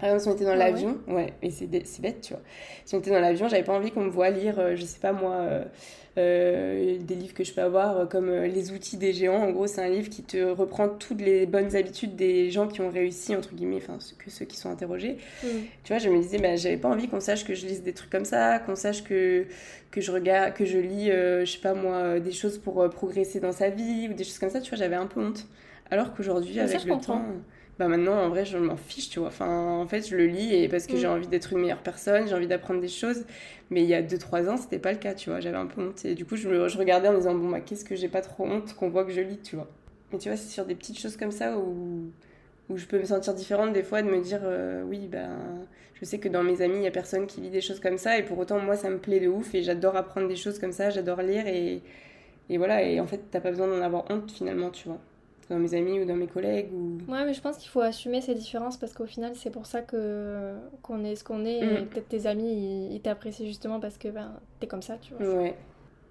Par 0.00 0.10
exemple, 0.10 0.22
si 0.22 0.28
on 0.28 0.34
était 0.34 0.44
dans 0.44 0.50
ah 0.50 0.70
l'avion, 0.70 0.98
ouais, 1.06 1.32
et 1.42 1.50
c'est 1.50 1.66
bête, 1.66 2.20
tu 2.20 2.32
vois. 2.32 2.42
Si 2.84 2.94
on 2.94 2.98
était 2.98 3.10
dans 3.10 3.20
l'avion, 3.20 3.48
j'avais 3.48 3.62
pas 3.62 3.72
envie 3.72 3.90
qu'on 3.90 4.02
me 4.02 4.10
voit 4.10 4.30
lire, 4.30 4.58
euh, 4.58 4.76
je 4.76 4.84
sais 4.84 4.98
pas 4.98 5.12
moi, 5.12 5.34
euh, 5.34 5.64
euh, 6.18 6.98
des 7.00 7.14
livres 7.14 7.34
que 7.34 7.44
je 7.44 7.52
peux 7.52 7.60
avoir 7.60 7.96
euh, 7.96 8.06
comme 8.06 8.30
Les 8.30 8.72
outils 8.72 8.96
des 8.96 9.12
géants. 9.12 9.42
En 9.42 9.50
gros, 9.50 9.66
c'est 9.68 9.82
un 9.82 9.88
livre 9.88 10.10
qui 10.10 10.22
te 10.22 10.36
reprend 10.36 10.88
toutes 10.88 11.20
les 11.20 11.46
bonnes 11.46 11.76
habitudes 11.76 12.16
des 12.16 12.50
gens 12.50 12.66
qui 12.66 12.80
ont 12.80 12.90
réussi, 12.90 13.36
entre 13.36 13.54
guillemets, 13.54 13.76
enfin, 13.76 13.98
que 14.18 14.30
ceux 14.30 14.44
qui 14.44 14.56
sont 14.56 14.68
interrogés. 14.68 15.18
Mm. 15.44 15.48
Tu 15.84 15.92
vois, 15.92 15.98
je 15.98 16.08
me 16.08 16.20
disais, 16.20 16.38
bah, 16.38 16.56
j'avais 16.56 16.76
pas 16.76 16.88
envie 16.88 17.08
qu'on 17.08 17.20
sache 17.20 17.44
que 17.44 17.54
je 17.54 17.64
lise 17.66 17.82
des 17.82 17.92
trucs 17.92 18.10
comme 18.10 18.24
ça, 18.24 18.58
qu'on 18.58 18.76
sache 18.76 19.04
que, 19.04 19.46
que 19.92 20.00
je 20.00 20.10
regarde, 20.10 20.54
que 20.54 20.64
je 20.64 20.78
lis, 20.78 21.06
je 21.06 21.44
sais 21.46 21.60
pas 21.60 21.74
moi, 21.74 22.18
des 22.18 22.32
choses 22.32 22.58
pour 22.58 22.88
progresser 22.90 23.38
dans 23.38 23.52
sa 23.52 23.70
vie 23.70 24.08
ou 24.10 24.14
des 24.14 24.24
choses 24.24 24.38
comme 24.38 24.50
ça. 24.50 24.60
Tu 24.60 24.70
vois, 24.70 24.78
j'avais 24.78 24.96
un 24.96 25.06
peu 25.06 25.20
honte. 25.20 25.46
Alors 25.90 26.14
qu'aujourd'hui, 26.14 26.58
avec 26.58 26.84
le 26.84 26.98
temps 26.98 27.24
bah 27.78 27.88
maintenant 27.88 28.14
en 28.14 28.28
vrai 28.28 28.44
je 28.44 28.56
m'en 28.56 28.76
fiche 28.76 29.08
tu 29.10 29.18
vois. 29.18 29.28
Enfin 29.28 29.80
en 29.80 29.86
fait 29.86 30.08
je 30.08 30.16
le 30.16 30.26
lis 30.26 30.54
et 30.54 30.68
parce 30.68 30.86
que 30.86 30.96
j'ai 30.96 31.08
mm. 31.08 31.10
envie 31.10 31.26
d'être 31.26 31.52
une 31.52 31.60
meilleure 31.60 31.82
personne 31.82 32.28
j'ai 32.28 32.34
envie 32.34 32.46
d'apprendre 32.46 32.80
des 32.80 32.88
choses. 32.88 33.24
Mais 33.70 33.82
il 33.82 33.88
y 33.88 33.94
a 33.94 34.02
2-3 34.02 34.48
ans 34.48 34.56
c'était 34.56 34.78
pas 34.78 34.92
le 34.92 34.98
cas 34.98 35.14
tu 35.14 35.30
vois. 35.30 35.40
J'avais 35.40 35.56
un 35.56 35.66
peu 35.66 35.82
honte. 35.82 36.04
Et 36.04 36.14
du 36.14 36.24
coup 36.24 36.36
je, 36.36 36.68
je 36.68 36.78
regardais 36.78 37.08
en 37.08 37.12
me 37.12 37.18
disant 37.18 37.34
bon 37.34 37.50
bah 37.50 37.60
qu'est-ce 37.60 37.84
que 37.84 37.96
j'ai 37.96 38.08
pas 38.08 38.20
trop 38.20 38.44
honte 38.46 38.74
qu'on 38.74 38.90
voit 38.90 39.04
que 39.04 39.12
je 39.12 39.20
lis 39.20 39.38
tu 39.38 39.56
vois. 39.56 39.68
Mais 40.12 40.18
tu 40.18 40.28
vois 40.28 40.36
c'est 40.36 40.50
sur 40.50 40.66
des 40.66 40.74
petites 40.74 40.98
choses 40.98 41.16
comme 41.16 41.32
ça 41.32 41.58
où 41.58 42.10
où 42.70 42.78
je 42.78 42.86
peux 42.86 42.98
me 42.98 43.04
sentir 43.04 43.34
différente 43.34 43.72
des 43.74 43.82
fois 43.82 44.00
de 44.02 44.08
me 44.08 44.20
dire 44.22 44.40
euh, 44.44 44.82
oui 44.84 45.06
ben 45.08 45.30
je 45.94 46.04
sais 46.04 46.18
que 46.18 46.28
dans 46.28 46.42
mes 46.42 46.62
amis 46.62 46.76
il 46.76 46.82
y 46.82 46.86
a 46.86 46.90
personne 46.90 47.26
qui 47.26 47.40
lit 47.40 47.50
des 47.50 47.60
choses 47.60 47.80
comme 47.80 47.98
ça. 47.98 48.18
Et 48.18 48.22
pour 48.22 48.38
autant 48.38 48.60
moi 48.60 48.76
ça 48.76 48.88
me 48.88 48.98
plaît 48.98 49.20
de 49.20 49.28
ouf 49.28 49.54
et 49.54 49.62
j'adore 49.64 49.96
apprendre 49.96 50.28
des 50.28 50.36
choses 50.36 50.60
comme 50.60 50.72
ça 50.72 50.90
j'adore 50.90 51.22
lire 51.22 51.46
et 51.48 51.82
et 52.50 52.58
voilà. 52.58 52.82
Et 52.82 53.00
en 53.00 53.06
fait 53.06 53.20
t'as 53.32 53.40
pas 53.40 53.50
besoin 53.50 53.66
d'en 53.66 53.82
avoir 53.82 54.04
honte 54.10 54.30
finalement 54.30 54.70
tu 54.70 54.86
vois 54.88 55.00
dans 55.48 55.58
mes 55.58 55.74
amis 55.74 56.00
ou 56.00 56.04
dans 56.04 56.16
mes 56.16 56.26
collègues. 56.26 56.72
Ou... 56.72 56.98
Ouais, 57.10 57.24
mais 57.24 57.34
je 57.34 57.40
pense 57.40 57.56
qu'il 57.56 57.68
faut 57.68 57.80
assumer 57.80 58.20
ces 58.20 58.34
différences 58.34 58.76
parce 58.76 58.92
qu'au 58.92 59.06
final, 59.06 59.32
c'est 59.34 59.50
pour 59.50 59.66
ça 59.66 59.82
que 59.82 60.54
qu'on 60.82 61.04
est 61.04 61.16
ce 61.16 61.24
qu'on 61.24 61.44
est. 61.44 61.58
Et 61.58 61.80
mm. 61.82 61.86
peut-être 61.86 62.08
tes 62.08 62.26
amis, 62.26 62.90
ils, 62.92 63.00
t'apprécient 63.00 63.46
justement 63.46 63.80
parce 63.80 63.98
que 63.98 64.08
ben, 64.08 64.32
t'es 64.60 64.66
comme 64.66 64.82
ça, 64.82 64.96
tu 64.98 65.14
vois. 65.14 65.26
Ouais. 65.26 65.54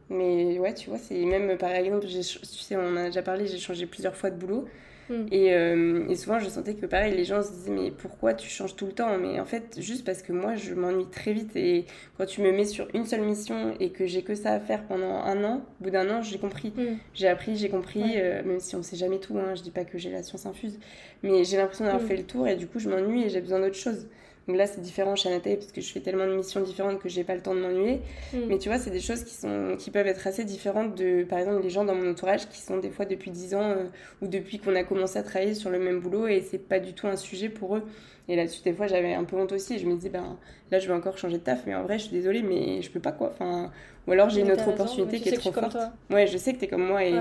Mais 0.10 0.60
ouais, 0.60 0.74
tu 0.74 0.90
vois, 0.90 1.00
c'est 1.00 1.24
même 1.26 1.58
par 1.58 1.72
exemple, 1.72 2.06
tu 2.06 2.22
sais, 2.22 2.76
on 2.76 2.96
a 2.98 3.06
déjà 3.06 3.22
parlé, 3.22 3.48
j'ai 3.48 3.58
changé 3.58 3.86
plusieurs 3.86 4.16
fois 4.16 4.30
de 4.30 4.36
boulot. 4.36 4.68
Mm. 5.14 5.28
Et, 5.32 5.53
euh, 5.53 6.07
et, 6.09 6.16
souvent, 6.16 6.39
je 6.39 6.49
sentais 6.49 6.74
que 6.74 6.86
pareil, 6.86 7.16
les 7.16 7.26
gens 7.26 7.41
se 7.41 7.51
disaient 7.51 7.72
Mais 7.72 7.91
pourquoi 7.91 8.34
tu 8.34 8.49
changes 8.49 8.76
tout 8.76 8.86
le 8.86 8.91
temps? 8.91 9.18
Mais 9.18 9.39
en 9.39 9.45
fait, 9.45 9.78
juste 9.80 10.05
parce 10.05 10.22
que 10.22 10.34
moi, 10.34 10.55
je 10.55 10.74
m'ennuie 10.74 11.07
très 11.11 11.34
vite. 11.34 11.55
Et 11.55 11.86
quand 12.18 12.26
tu 12.26 12.41
me 12.41 12.51
mets 12.51 12.66
sur 12.66 12.88
une 12.93 13.05
seule 13.05 13.22
mission 13.22 13.76
et 13.80 13.91
que 13.91 14.05
j'ai 14.05 14.24
que 14.24 14.36
ça 14.36 14.51
à 14.51 14.59
faire 14.59 14.84
pendant 14.86 15.22
un 15.24 15.43
an, 15.43 15.66
au 15.80 15.84
bout 15.84 15.89
d'un 15.89 16.09
an, 16.09 16.22
j'ai 16.22 16.39
compris. 16.39 16.74
Mm. 16.76 16.97
J'ai 17.14 17.28
appris, 17.28 17.55
j'ai 17.55 17.70
compris, 17.70 18.03
euh, 18.16 18.43
même 18.43 18.59
si 18.59 18.76
on 18.76 18.84
sait 18.84 18.97
jamais 18.97 19.20
tout. 19.20 19.38
Hein, 19.38 19.55
je 19.55 19.61
dis 19.61 19.72
pas 19.72 19.86
que 19.86 19.97
j'ai 19.97 20.11
la 20.11 20.24
science 20.24 20.45
infuse. 20.45 20.80
Mais 21.22 21.43
j'ai 21.43 21.57
l'impression 21.57 21.86
d'avoir 21.86 22.03
mm. 22.03 22.07
fait 22.07 22.18
le 22.18 22.24
tour 22.24 22.47
et 22.47 22.55
du 22.55 22.68
coup, 22.68 22.80
je 22.80 22.89
m'ennuie 22.89 23.24
et 23.24 23.30
j'ai 23.30 23.41
besoin 23.41 23.59
d'autre 23.59 23.76
chose. 23.76 24.07
Donc 24.48 24.58
là, 24.58 24.68
c'est 24.68 24.82
différent 24.82 25.16
chez 25.16 25.30
Anaté 25.30 25.56
parce 25.56 25.72
que 25.72 25.82
je 25.82 25.91
fais 25.91 26.02
tellement 26.02 26.28
de 26.28 26.36
missions 26.36 26.62
différentes 26.62 27.00
que 27.00 27.08
j'ai 27.08 27.24
pas 27.24 27.36
le 27.36 27.41
temps 27.41 27.56
de 27.56 27.62
m'ennuyer. 27.62 28.02
Mm. 28.34 28.38
Mais 28.48 28.58
tu 28.58 28.70
vois, 28.70 28.78
c'est 28.78 28.89
des 28.89 29.00
choses 29.00 29.24
qui, 29.24 29.34
sont, 29.34 29.76
qui 29.78 29.89
peuvent 29.89 30.08
être 30.08 30.28
assez 30.28 30.44
différentes 30.44 30.96
de, 30.96 31.24
par 31.24 31.39
exemple, 31.39 31.64
les 31.64 31.70
gens 31.70 31.86
dans 31.86 31.96
mon 31.96 32.12
entourage 32.12 32.50
qui 32.50 32.60
sont 32.60 32.78
des 32.78 32.89
fois 32.89 33.06
depuis 33.06 33.32
10 33.32 33.56
ans 33.56 33.62
euh, 33.62 33.86
ou 34.22 34.28
depuis 34.28 34.60
qu'on 34.60 34.76
a 34.76 34.84
commencé 34.84 35.18
à 35.18 35.24
travailler 35.24 35.56
sur 35.56 35.70
le 35.70 35.80
même 35.80 36.00
boulot 36.00 36.28
et 36.28 36.41
c'est 36.41 36.58
pas 36.58 36.80
du 36.80 36.94
tout 36.94 37.08
un 37.08 37.16
sujet 37.16 37.50
pour 37.50 37.78
eux. 37.78 37.84
Et 38.30 38.36
là-dessus, 38.36 38.62
des 38.64 38.74
fois, 38.74 38.88
j'avais 38.88 39.14
un 39.14 39.26
peu 39.26 39.36
honte 39.36 39.52
aussi. 39.52 39.76
Et 39.76 39.80
je 39.80 39.86
me 39.86 39.96
disais, 39.96 40.10
ben 40.10 40.38
là, 40.72 40.80
je 40.80 40.88
vais 40.88 40.94
encore 40.94 41.18
changer 41.18 41.38
de 41.38 41.44
taf, 41.44 41.66
mais 41.66 41.76
en 41.76 41.84
vrai, 41.84 42.00
je 42.00 42.06
suis 42.06 42.14
désolée, 42.14 42.42
mais 42.42 42.82
je 42.82 42.90
peux 42.90 43.00
pas 43.00 43.12
quoi. 43.12 43.28
Enfin, 43.28 43.72
ou 44.08 44.12
alors 44.12 44.30
j'ai 44.30 44.42
une 44.42 44.52
autre 44.52 44.68
opportunité 44.68 45.20
qui 45.20 45.30
est 45.30 45.38
trop 45.38 45.52
forte. 45.52 45.78
Ouais, 46.10 46.28
je 46.28 46.38
sais 46.38 46.54
que 46.54 46.60
tu 46.60 46.66
es 46.66 46.68
comme 46.68 46.86
moi. 46.86 47.04
Et, 47.04 47.16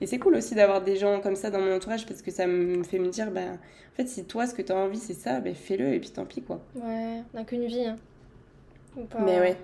et 0.00 0.06
c'est 0.06 0.18
cool 0.18 0.36
aussi 0.36 0.54
d'avoir 0.54 0.82
des 0.82 0.96
gens 0.96 1.20
comme 1.20 1.36
ça 1.36 1.50
dans 1.50 1.60
mon 1.60 1.76
entourage 1.76 2.06
parce 2.06 2.22
que 2.22 2.30
ça 2.30 2.46
me 2.46 2.82
fait 2.82 2.98
me 2.98 3.08
dire, 3.08 3.30
ben 3.30 3.54
en 3.54 3.96
fait, 3.96 4.06
si 4.06 4.24
toi, 4.24 4.46
ce 4.46 4.54
que 4.54 4.62
tu 4.62 4.72
as 4.72 4.76
envie, 4.76 4.98
c'est 4.98 5.14
ça, 5.14 5.40
ben 5.40 5.54
fais-le 5.54 5.94
et 5.94 6.00
puis 6.00 6.10
tant 6.10 6.24
pis, 6.24 6.42
quoi. 6.42 6.60
Ouais, 6.74 7.22
on 7.32 7.38
n'a 7.38 7.44
qu'une 7.44 7.66
vie. 7.66 7.84
Hein. 7.84 7.96
Mais 8.96 9.38
ouais. 9.40 9.56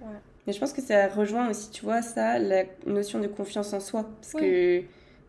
ouais. 0.00 0.08
Mais 0.46 0.52
je 0.52 0.58
pense 0.58 0.72
que 0.72 0.82
ça 0.82 1.08
rejoint 1.08 1.48
aussi, 1.50 1.70
tu 1.70 1.84
vois, 1.84 2.02
ça, 2.02 2.38
la 2.38 2.64
notion 2.86 3.20
de 3.20 3.28
confiance 3.28 3.72
en 3.72 3.80
soi. 3.80 4.06
Parce 4.20 4.32
que 4.32 4.82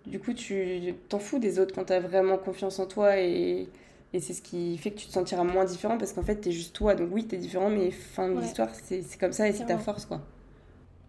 du 0.06 0.20
coup, 0.20 0.34
tu 0.34 0.94
t'en 1.08 1.20
fous 1.20 1.40
des 1.40 1.60
autres 1.60 1.74
quand 1.74 1.86
tu 1.86 1.94
as 1.94 2.00
vraiment 2.00 2.38
confiance 2.38 2.80
en 2.80 2.88
toi 2.88 3.18
et 3.20 3.68
et 4.14 4.20
c'est 4.20 4.34
ce 4.34 4.42
qui 4.42 4.78
fait 4.78 4.92
que 4.92 5.00
tu 5.00 5.08
te 5.08 5.12
sentiras 5.12 5.44
moins 5.44 5.66
différent 5.66 5.98
parce 5.98 6.14
qu'en 6.14 6.22
fait, 6.22 6.40
tu 6.40 6.50
es 6.50 6.52
juste 6.52 6.76
toi. 6.76 6.94
Donc 6.96 7.10
oui, 7.12 7.28
tu 7.28 7.36
es 7.36 7.38
différent, 7.38 7.70
mais 7.70 7.92
fin 7.92 8.30
de 8.30 8.40
l'histoire, 8.40 8.70
c'est 8.74 9.04
comme 9.20 9.32
ça 9.32 9.48
et 9.48 9.54
c'est 9.54 9.66
ta 9.66 9.78
force, 9.78 10.06
quoi. 10.06 10.22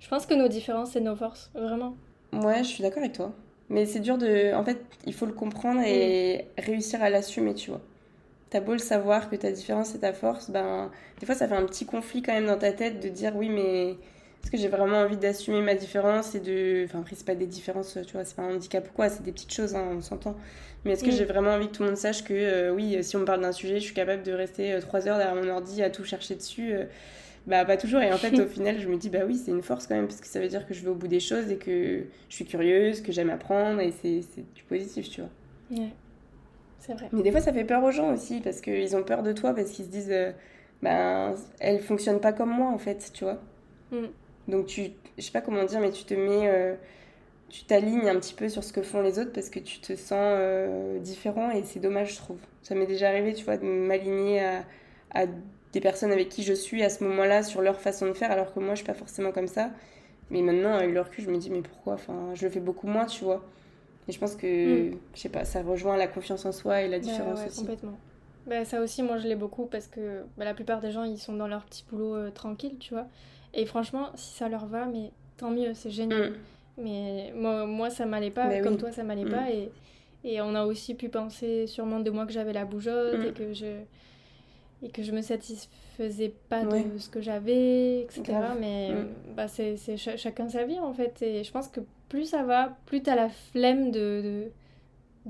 Je 0.01 0.09
pense 0.09 0.27
que 0.27 0.35
nos 0.35 0.49
différences, 0.49 0.93
c'est 0.93 1.01
nos 1.01 1.17
forces, 1.17 1.51
vraiment. 1.55 1.97
Ouais, 2.33 2.59
je 2.59 2.69
suis 2.69 2.83
d'accord 2.83 2.99
avec 2.99 3.13
toi. 3.13 3.33
Mais 3.71 3.87
c'est 3.87 4.01
dur 4.01 4.19
de... 4.19 4.55
En 4.55 4.65
fait, 4.65 4.85
il 5.07 5.15
faut 5.15 5.25
le 5.27 5.33
comprendre 5.33 5.81
et 5.81 6.47
réussir 6.59 7.03
à 7.03 7.09
l'assumer, 7.09 7.55
tu 7.55 7.71
vois. 7.71 7.81
T'as 8.51 8.61
beau 8.61 8.73
le 8.73 8.79
savoir 8.79 9.31
que 9.31 9.37
ta 9.37 9.51
différence, 9.51 9.89
c'est 9.89 10.01
ta 10.01 10.13
force, 10.13 10.51
ben... 10.51 10.91
Des 11.21 11.27
fois, 11.27 11.35
ça 11.35 11.49
fait 11.49 11.57
un 11.57 11.65
petit 11.65 11.87
conflit 11.87 12.23
quand 12.23 12.33
même 12.33 12.47
dans 12.47 12.59
ta 12.59 12.73
tête 12.73 13.01
de 13.01 13.09
dire, 13.09 13.35
oui, 13.37 13.49
mais... 13.49 13.97
Est-ce 14.45 14.51
que 14.51 14.59
j'ai 14.59 14.69
vraiment 14.69 14.99
envie 14.99 15.17
d'assumer 15.17 15.63
ma 15.63 15.75
différence 15.75 16.35
et 16.35 16.41
de... 16.41 16.85
Enfin, 16.85 17.01
après, 17.01 17.17
c'est 17.17 17.27
pas 17.27 17.35
des 17.35 17.47
différences, 17.47 17.99
tu 18.07 18.13
vois, 18.13 18.25
c'est 18.25 18.37
pas 18.37 18.43
un 18.43 18.55
handicap 18.55 18.87
ou 18.87 18.93
quoi, 18.93 19.09
c'est 19.09 19.23
des 19.23 19.33
petites 19.33 19.53
choses, 19.53 19.75
hein, 19.75 19.89
on 19.91 20.03
s'entend. 20.03 20.37
Mais 20.85 20.93
est-ce 20.93 21.03
que 21.03 21.09
mm. 21.09 21.13
j'ai 21.13 21.25
vraiment 21.25 21.53
envie 21.53 21.69
que 21.69 21.73
tout 21.73 21.83
le 21.83 21.89
monde 21.89 21.97
sache 21.97 22.25
que 22.25 22.35
euh, 22.35 22.71
oui, 22.71 23.03
si 23.03 23.17
on 23.17 23.21
me 23.21 23.25
parle 23.25 23.41
d'un 23.41 23.53
sujet, 23.53 23.77
je 23.77 23.85
suis 23.85 23.95
capable 23.95 24.23
de 24.23 24.33
rester 24.33 24.73
euh, 24.73 24.81
trois 24.81 25.09
heures 25.09 25.17
derrière 25.17 25.35
mon 25.35 25.49
ordi 25.49 25.83
à 25.83 25.89
tout 25.89 26.05
chercher 26.05 26.35
dessus 26.35 26.75
euh, 26.75 26.85
Bah 27.47 27.65
pas 27.65 27.79
toujours. 27.79 28.03
Et 28.03 28.13
en 28.13 28.19
fait, 28.19 28.39
au 28.39 28.47
final, 28.49 28.79
je 28.79 28.89
me 28.89 28.97
dis 28.97 29.09
bah 29.09 29.21
oui, 29.27 29.41
c'est 29.43 29.51
une 29.51 29.63
force 29.63 29.87
quand 29.87 29.95
même 29.95 30.09
parce 30.09 30.21
que 30.21 30.27
ça 30.27 30.41
veut 30.41 30.49
dire 30.49 30.67
que 30.67 30.75
je 30.75 30.83
vais 30.83 30.91
au 30.91 30.95
bout 30.95 31.09
des 31.09 31.21
choses 31.21 31.51
et 31.51 31.57
que 31.57 32.05
je 32.29 32.35
suis 32.35 32.45
curieuse, 32.45 33.01
que 33.01 33.13
j'aime 33.13 33.31
apprendre 33.31 33.81
et 33.81 33.93
c'est 33.93 34.21
du 34.55 34.63
positif, 34.65 35.09
tu 35.09 35.23
vois. 35.23 35.31
Ouais. 35.71 35.91
C'est 36.81 36.93
vrai. 36.93 37.09
Mais 37.13 37.23
des 37.23 37.31
fois, 37.31 37.41
ça 37.41 37.53
fait 37.53 37.65
peur 37.65 37.83
aux 37.83 37.91
gens 37.91 38.13
aussi 38.13 38.41
parce 38.41 38.61
qu'ils 38.61 38.95
ont 38.95 39.03
peur 39.03 39.23
de 39.23 39.33
toi 39.33 39.55
parce 39.55 39.71
qu'ils 39.71 39.87
se 39.87 39.91
disent 39.91 40.15
ben, 40.83 41.35
elle 41.61 41.81
fonctionne 41.81 42.21
pas 42.21 42.35
comme 42.35 42.51
moi 42.51 42.69
en 42.69 42.79
fait, 42.79 43.11
tu 43.15 43.25
vois. 43.25 43.41
Mm. 43.91 44.09
Donc 44.49 44.67
tu, 44.67 44.91
je 45.17 45.23
sais 45.23 45.33
pas 45.33 45.41
comment 45.41 45.65
dire, 45.65 45.81
mais 45.81 45.91
tu 45.91 46.05
te 46.05 46.15
mets, 46.15 46.49
euh, 46.49 46.75
tu 47.49 47.65
t'alignes 47.65 48.09
un 48.09 48.17
petit 48.17 48.35
peu 48.35 48.49
sur 48.49 48.63
ce 48.63 48.73
que 48.73 48.83
font 48.83 49.01
les 49.01 49.19
autres 49.19 49.33
parce 49.33 49.51
que 49.51 49.59
tu 49.59 49.81
te 49.81 49.97
sens 49.97 50.19
euh, 50.21 50.99
différent 50.99 51.51
et 51.51 51.63
c'est 51.65 51.81
dommage, 51.81 52.13
je 52.13 52.17
trouve. 52.17 52.39
Ça 52.63 52.75
m'est 52.75 52.87
déjà 52.87 53.09
arrivé, 53.09 53.33
tu 53.35 53.45
vois, 53.45 53.57
de 53.57 53.65
m'aligner 53.65 54.45
à, 54.45 54.65
à, 55.13 55.27
des 55.73 55.81
personnes 55.81 56.13
avec 56.13 56.29
qui 56.29 56.43
je 56.43 56.53
suis 56.53 56.83
à 56.83 56.91
ce 56.91 57.05
moment-là 57.05 57.43
sur 57.43 57.61
leur 57.61 57.81
façon 57.81 58.07
de 58.07 58.13
faire, 58.13 58.31
alors 58.31 58.55
que 58.55 58.61
moi 58.61 58.71
je 58.71 58.77
suis 58.77 58.87
pas 58.87 58.95
forcément 58.95 59.33
comme 59.33 59.49
ça. 59.49 59.71
Mais 60.31 60.41
maintenant, 60.41 60.75
avec 60.75 60.93
le 60.93 61.01
recul, 61.01 61.25
je 61.25 61.31
me 61.31 61.37
dis, 61.37 61.51
mais 61.51 61.61
pourquoi? 61.61 61.95
Enfin, 61.95 62.31
je 62.35 62.45
le 62.45 62.51
fais 62.51 62.61
beaucoup 62.61 62.87
moins, 62.87 63.05
tu 63.05 63.25
vois. 63.25 63.45
Et 64.09 64.13
je 64.13 64.19
pense 64.19 64.37
que, 64.37 64.91
mm. 64.91 64.99
je 65.15 65.21
sais 65.21 65.29
pas, 65.29 65.45
ça 65.45 65.63
rejoint 65.63 65.97
la 65.97 66.07
confiance 66.07 66.45
en 66.45 66.53
soi 66.53 66.83
et 66.83 66.89
la 66.89 66.99
différence 66.99 67.41
aussi. 67.47 67.61
Complètement. 67.61 67.99
Bah, 68.47 68.65
ça 68.65 68.83
aussi, 68.83 69.03
moi 69.03 69.17
je 69.17 69.27
l'ai 69.27 69.37
beaucoup 69.37 69.67
parce 69.67 69.87
que 69.87 70.25
bah, 70.37 70.45
la 70.45 70.53
plupart 70.53 70.81
des 70.81 70.91
gens 70.91 71.05
ils 71.05 71.19
sont 71.19 71.33
dans 71.33 71.49
leur 71.49 71.65
petit 71.65 71.85
boulot 71.91 72.15
euh, 72.15 72.31
tranquille, 72.31 72.77
tu 72.79 72.93
vois. 72.93 73.07
Et 73.55 73.67
franchement, 73.67 74.11
si 74.15 74.35
ça 74.35 74.49
leur 74.49 74.67
va, 74.67 74.87
mais 74.87 75.11
tant 75.37 75.51
mieux, 75.51 75.75
c'est 75.75 75.91
génial. 75.91 76.31
Mm. 76.31 76.35
Mais 76.77 77.33
moi, 77.37 77.67
moi 77.67 77.91
ça 77.91 78.05
m'allait 78.05 78.31
pas, 78.31 78.61
comme 78.61 78.77
toi 78.77 78.93
ça 78.93 79.05
m'allait 79.05 79.25
mm. 79.25 79.31
pas. 79.31 79.51
Et, 79.51 79.71
et 80.25 80.41
on 80.41 80.55
a 80.55 80.65
aussi 80.65 80.95
pu 80.95 81.09
penser 81.09 81.67
sûrement 81.67 82.01
de 82.01 82.11
moi 82.11 82.27
que 82.27 82.33
j'avais 82.33 82.53
la 82.53 82.65
bougeotte 82.65 83.25
et, 83.25 83.33
que 83.33 83.53
je, 83.53 83.67
et 84.83 84.89
que 84.89 85.03
je 85.03 85.13
me 85.13 85.21
satisfaisais 85.21 86.33
pas 86.49 86.65
de 86.65 86.99
ce 86.99 87.09
que 87.09 87.21
j'avais, 87.21 88.01
etc. 88.01 88.23
Mais 88.59 88.91
bah, 89.37 89.49
c'est 89.49 89.77
chacun 89.97 90.49
sa 90.49 90.65
vie 90.65 90.81
en 90.81 90.93
fait. 90.93 91.23
Et 91.23 91.45
je 91.45 91.53
pense 91.53 91.69
que 91.69 91.81
plus 92.09 92.25
ça 92.25 92.43
va, 92.43 92.77
plus 92.87 93.03
tu 93.03 93.11
as 93.11 93.17
la 93.17 93.29
flemme 93.29 93.91
de 93.91 94.01
de 94.23 94.51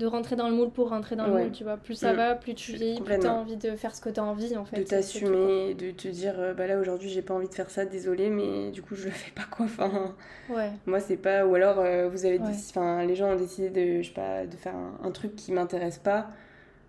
rentrer 0.03 0.35
dans 0.35 0.49
le 0.49 0.55
moule 0.55 0.71
pour 0.71 0.89
rentrer 0.89 1.15
dans 1.15 1.25
le 1.27 1.33
moule, 1.33 1.51
tu 1.51 1.63
vois. 1.63 1.77
Plus 1.77 1.95
ça 1.95 2.13
va, 2.13 2.35
plus 2.35 2.53
tu 2.53 2.73
vis, 2.73 2.99
plus 2.99 3.19
tu 3.19 3.25
as 3.25 3.33
envie 3.33 3.55
de 3.55 3.75
faire 3.75 3.95
ce 3.95 4.01
que 4.01 4.09
tu 4.09 4.19
as 4.19 4.23
envie, 4.23 4.57
en 4.57 4.65
fait. 4.65 4.77
De 4.77 4.83
t'assumer, 4.83 5.73
de 5.73 5.91
te 5.91 6.09
dire, 6.09 6.33
euh, 6.37 6.53
bah 6.53 6.67
là, 6.67 6.77
aujourd'hui, 6.77 7.09
j'ai 7.09 7.21
pas 7.21 7.33
envie 7.33 7.47
de 7.47 7.53
faire 7.53 7.69
ça, 7.69 7.85
désolé, 7.85 8.29
mais 8.29 8.71
du 8.71 8.81
coup, 8.81 8.95
je 8.95 9.05
le 9.05 9.11
fais 9.11 9.31
pas, 9.31 9.45
quoi. 9.49 9.65
Enfin, 9.65 10.13
ouais. 10.49 10.71
Moi, 10.85 10.99
c'est 10.99 11.15
pas... 11.15 11.45
Ou 11.45 11.55
alors, 11.55 11.79
euh, 11.79 12.09
vous 12.09 12.25
avez... 12.25 12.39
Enfin, 12.41 13.05
les 13.05 13.15
gens 13.15 13.31
ont 13.31 13.37
décidé 13.37 13.69
de, 13.69 14.01
je 14.01 14.07
sais 14.07 14.13
pas, 14.13 14.45
de 14.45 14.55
faire 14.55 14.75
un, 15.01 15.11
truc 15.11 15.35
qui 15.35 15.53
m'intéresse 15.53 15.97
pas. 15.97 16.27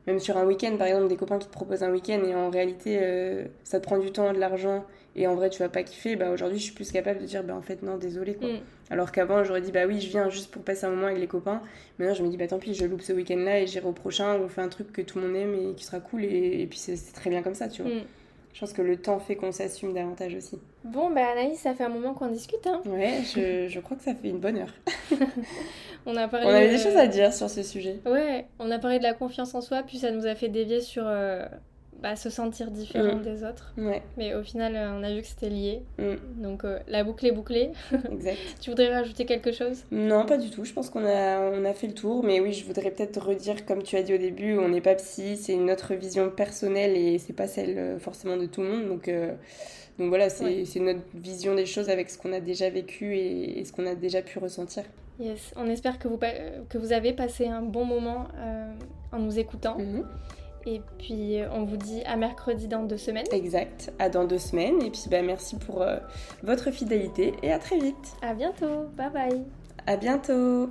Même 0.09 0.19
sur 0.19 0.37
un 0.37 0.45
week-end, 0.45 0.77
par 0.77 0.89
exemple, 0.89 1.09
des 1.09 1.17
copains 1.17 1.39
qui 1.39 1.47
te 1.47 1.53
proposent 1.53 1.85
un 1.85 1.91
week-end 1.91 2.23
et 2.25 2.35
en 2.35 2.51
réalité, 2.51 2.99
euh, 3.01 3.45
ça 3.63 3.79
te 3.79 3.85
prend 3.85 3.99
du 3.99 4.11
temps, 4.11 4.33
de 4.33 4.39
l'argent 4.39 4.85
et 5.17 5.27
en 5.27 5.35
vrai 5.35 5.51
tu 5.51 5.61
vas 5.61 5.69
pas 5.69 5.83
kiffer, 5.83 6.15
bah 6.15 6.31
aujourd'hui 6.31 6.59
je 6.59 6.65
suis 6.65 6.75
plus 6.75 6.93
capable 6.93 7.21
de 7.21 7.25
dire 7.25 7.43
bah 7.43 7.55
en 7.55 7.63
fait 7.63 7.83
non 7.83 7.97
désolé 7.97 8.35
quoi. 8.35 8.49
Mm. 8.49 8.61
Alors 8.91 9.11
qu'avant 9.11 9.43
j'aurais 9.43 9.63
dit 9.63 9.73
bah 9.73 9.87
oui 9.87 10.01
je 10.01 10.09
viens 10.09 10.29
juste 10.29 10.51
pour 10.51 10.63
passer 10.63 10.85
un 10.85 10.91
moment 10.91 11.07
avec 11.07 11.19
les 11.19 11.27
copains. 11.27 11.63
Maintenant 11.99 12.15
je 12.15 12.23
me 12.23 12.29
dis 12.29 12.37
bah 12.37 12.47
tant 12.47 12.59
pis 12.59 12.75
je 12.75 12.85
loupe 12.85 13.03
ce 13.03 13.13
week-end 13.13 13.39
là 13.39 13.61
et 13.61 13.67
j'irai 13.67 13.87
au 13.87 13.93
prochain, 13.93 14.39
on 14.41 14.49
fait 14.49 14.61
un 14.61 14.69
truc 14.69 14.93
que 14.93 15.03
tout 15.03 15.19
le 15.19 15.27
monde 15.27 15.37
aime 15.37 15.55
et 15.55 15.75
qui 15.75 15.85
sera 15.85 16.01
cool 16.01 16.25
et, 16.25 16.67
puis 16.69 16.79
c'est 16.79 16.97
très 17.13 17.31
bien 17.31 17.43
comme 17.43 17.55
ça 17.55 17.69
tu 17.69 17.83
vois. 17.83 17.91
Mm. 17.91 18.03
Je 18.57 18.61
pense 18.61 18.73
que 18.73 18.81
le 18.81 18.97
temps 18.97 19.19
fait 19.19 19.37
qu'on 19.37 19.53
s'assume 19.53 19.93
davantage 19.93 20.35
aussi. 20.35 20.59
Bon, 20.83 21.11
bah 21.11 21.27
Anaïs, 21.31 21.59
ça 21.59 21.75
fait 21.75 21.85
un 21.85 21.91
moment 21.91 22.15
qu'on 22.15 22.29
discute. 22.29 22.67
Hein. 22.67 22.81
Ouais, 22.87 23.19
je, 23.23 23.69
je, 23.69 23.81
crois 23.81 23.99
que 23.99 24.03
ça 24.03 24.15
fait 24.15 24.31
une 24.31 24.39
bonne 24.39 24.57
heure. 24.57 24.73
on, 26.07 26.17
a 26.17 26.27
parlé 26.27 26.47
on 26.47 26.49
avait 26.49 26.71
des 26.71 26.79
choses 26.79 26.97
à 26.97 27.07
dire 27.07 27.35
sur 27.35 27.51
ce 27.51 27.63
sujet. 27.63 28.01
Ouais, 28.07 28.47
on 28.59 28.71
a 28.71 28.79
parlé 28.79 28.99
de 28.99 29.03
la 29.03 29.13
confiance 29.13 29.55
en 29.55 29.61
soi, 29.61 29.83
puis 29.83 29.99
ça 29.99 30.11
nous 30.11 30.25
a 30.25 30.35
fait 30.35 30.49
dévier 30.49 30.81
sur 30.81 31.03
euh, 31.07 31.45
bah, 32.03 32.15
se 32.15 32.29
sentir 32.31 32.71
différent 32.71 33.17
mm. 33.17 33.23
des 33.23 33.45
autres. 33.45 33.75
Mais 34.17 34.35
au 34.35 34.43
final, 34.43 34.77
euh, 34.77 34.99
on 34.99 35.03
a 35.03 35.15
vu 35.15 35.23
que 35.23 35.27
c'était 35.27 35.49
lié. 35.49 35.83
Mm. 35.99 36.43
Donc 36.43 36.65
euh, 36.65 36.79
la 36.89 37.05
boucle 37.05 37.27
est 37.27 37.33
bouclée. 37.33 37.71
exact. 38.13 38.39
tu 38.61 38.71
voudrais 38.71 38.95
rajouter 38.95 39.25
quelque 39.25 39.53
chose? 39.53 39.85
Non, 39.91 40.27
pas 40.27 40.37
du 40.37 40.51
tout. 40.51 40.65
Je 40.65 40.73
pense 40.73 40.91
qu'on 40.91 41.05
a, 41.07 41.41
on 41.41 41.65
a 41.65 41.73
fait 41.73 41.87
le 41.87 41.95
tour. 41.95 42.23
Mais 42.23 42.41
oui, 42.41 42.53
je 42.53 42.65
voudrais 42.65 42.91
peut-être 42.91 43.25
redire, 43.25 43.65
comme 43.65 43.83
tu 43.83 43.97
as 43.97 44.03
dit 44.03 44.15
au 44.15 44.19
début, 44.19 44.59
on 44.59 44.69
n'est 44.69 44.81
pas 44.81 44.95
psy, 44.97 45.37
c'est 45.37 45.57
notre 45.57 45.95
vision 45.95 46.31
personnelle 46.31 46.97
et 46.97 47.19
c'est 47.19 47.33
pas 47.33 47.47
celle 47.47 47.79
euh, 47.79 47.99
forcément 47.99 48.37
de 48.37 48.47
tout 48.47 48.63
le 48.63 48.69
monde. 48.69 48.89
Donc, 48.89 49.11
donc 49.99 50.09
voilà, 50.09 50.29
c'est 50.29 50.81
notre 50.81 51.01
vision 51.15 51.55
des 51.55 51.67
choses 51.67 51.89
avec 51.89 52.11
ce 52.11 52.19
qu'on 52.19 52.33
a 52.33 52.41
déjà 52.41 52.69
vécu 52.69 53.17
et, 53.17 53.65
ce 53.65 53.73
qu'on 53.73 53.87
a 53.87 53.95
déjà 53.95 54.21
pu 54.21 54.39
ressentir. 54.39 54.85
Yes, 55.19 55.55
on 55.57 55.67
espère 55.71 55.99
que 55.99 56.09
vous, 56.09 56.19
que 56.69 56.77
vous 56.77 56.93
avez 56.93 57.15
passé 57.15 57.47
un 57.47 57.63
bon 57.63 57.87
moment 57.87 58.29
en 59.13 59.19
nous 59.19 59.39
écoutant. 59.39 59.79
Mm-hmm. 59.79 60.05
Et 60.67 60.83
puis 60.99 61.41
euh, 61.41 61.49
on 61.53 61.65
vous 61.65 61.77
dit 61.77 62.03
à 62.05 62.17
mercredi 62.17 62.67
dans 62.67 62.83
deux 62.83 62.99
semaines. 62.99 63.27
Exact, 63.33 63.93
à 63.99 64.09
dans 64.09 64.25
deux 64.25 64.39
semaines. 64.39 64.83
Et 64.83 64.91
puis 64.91 65.05
bah, 65.09 65.23
merci 65.23 65.57
pour 65.57 65.83
euh, 65.83 65.99
votre 66.43 66.71
fidélité 66.71 67.35
et 67.43 67.53
à 67.53 67.59
très 67.59 67.79
vite. 67.79 68.17
À 68.21 68.35
bientôt, 68.35 68.87
bye 68.97 69.11
bye. 69.11 69.45
À 69.87 69.97
bientôt. 69.97 70.69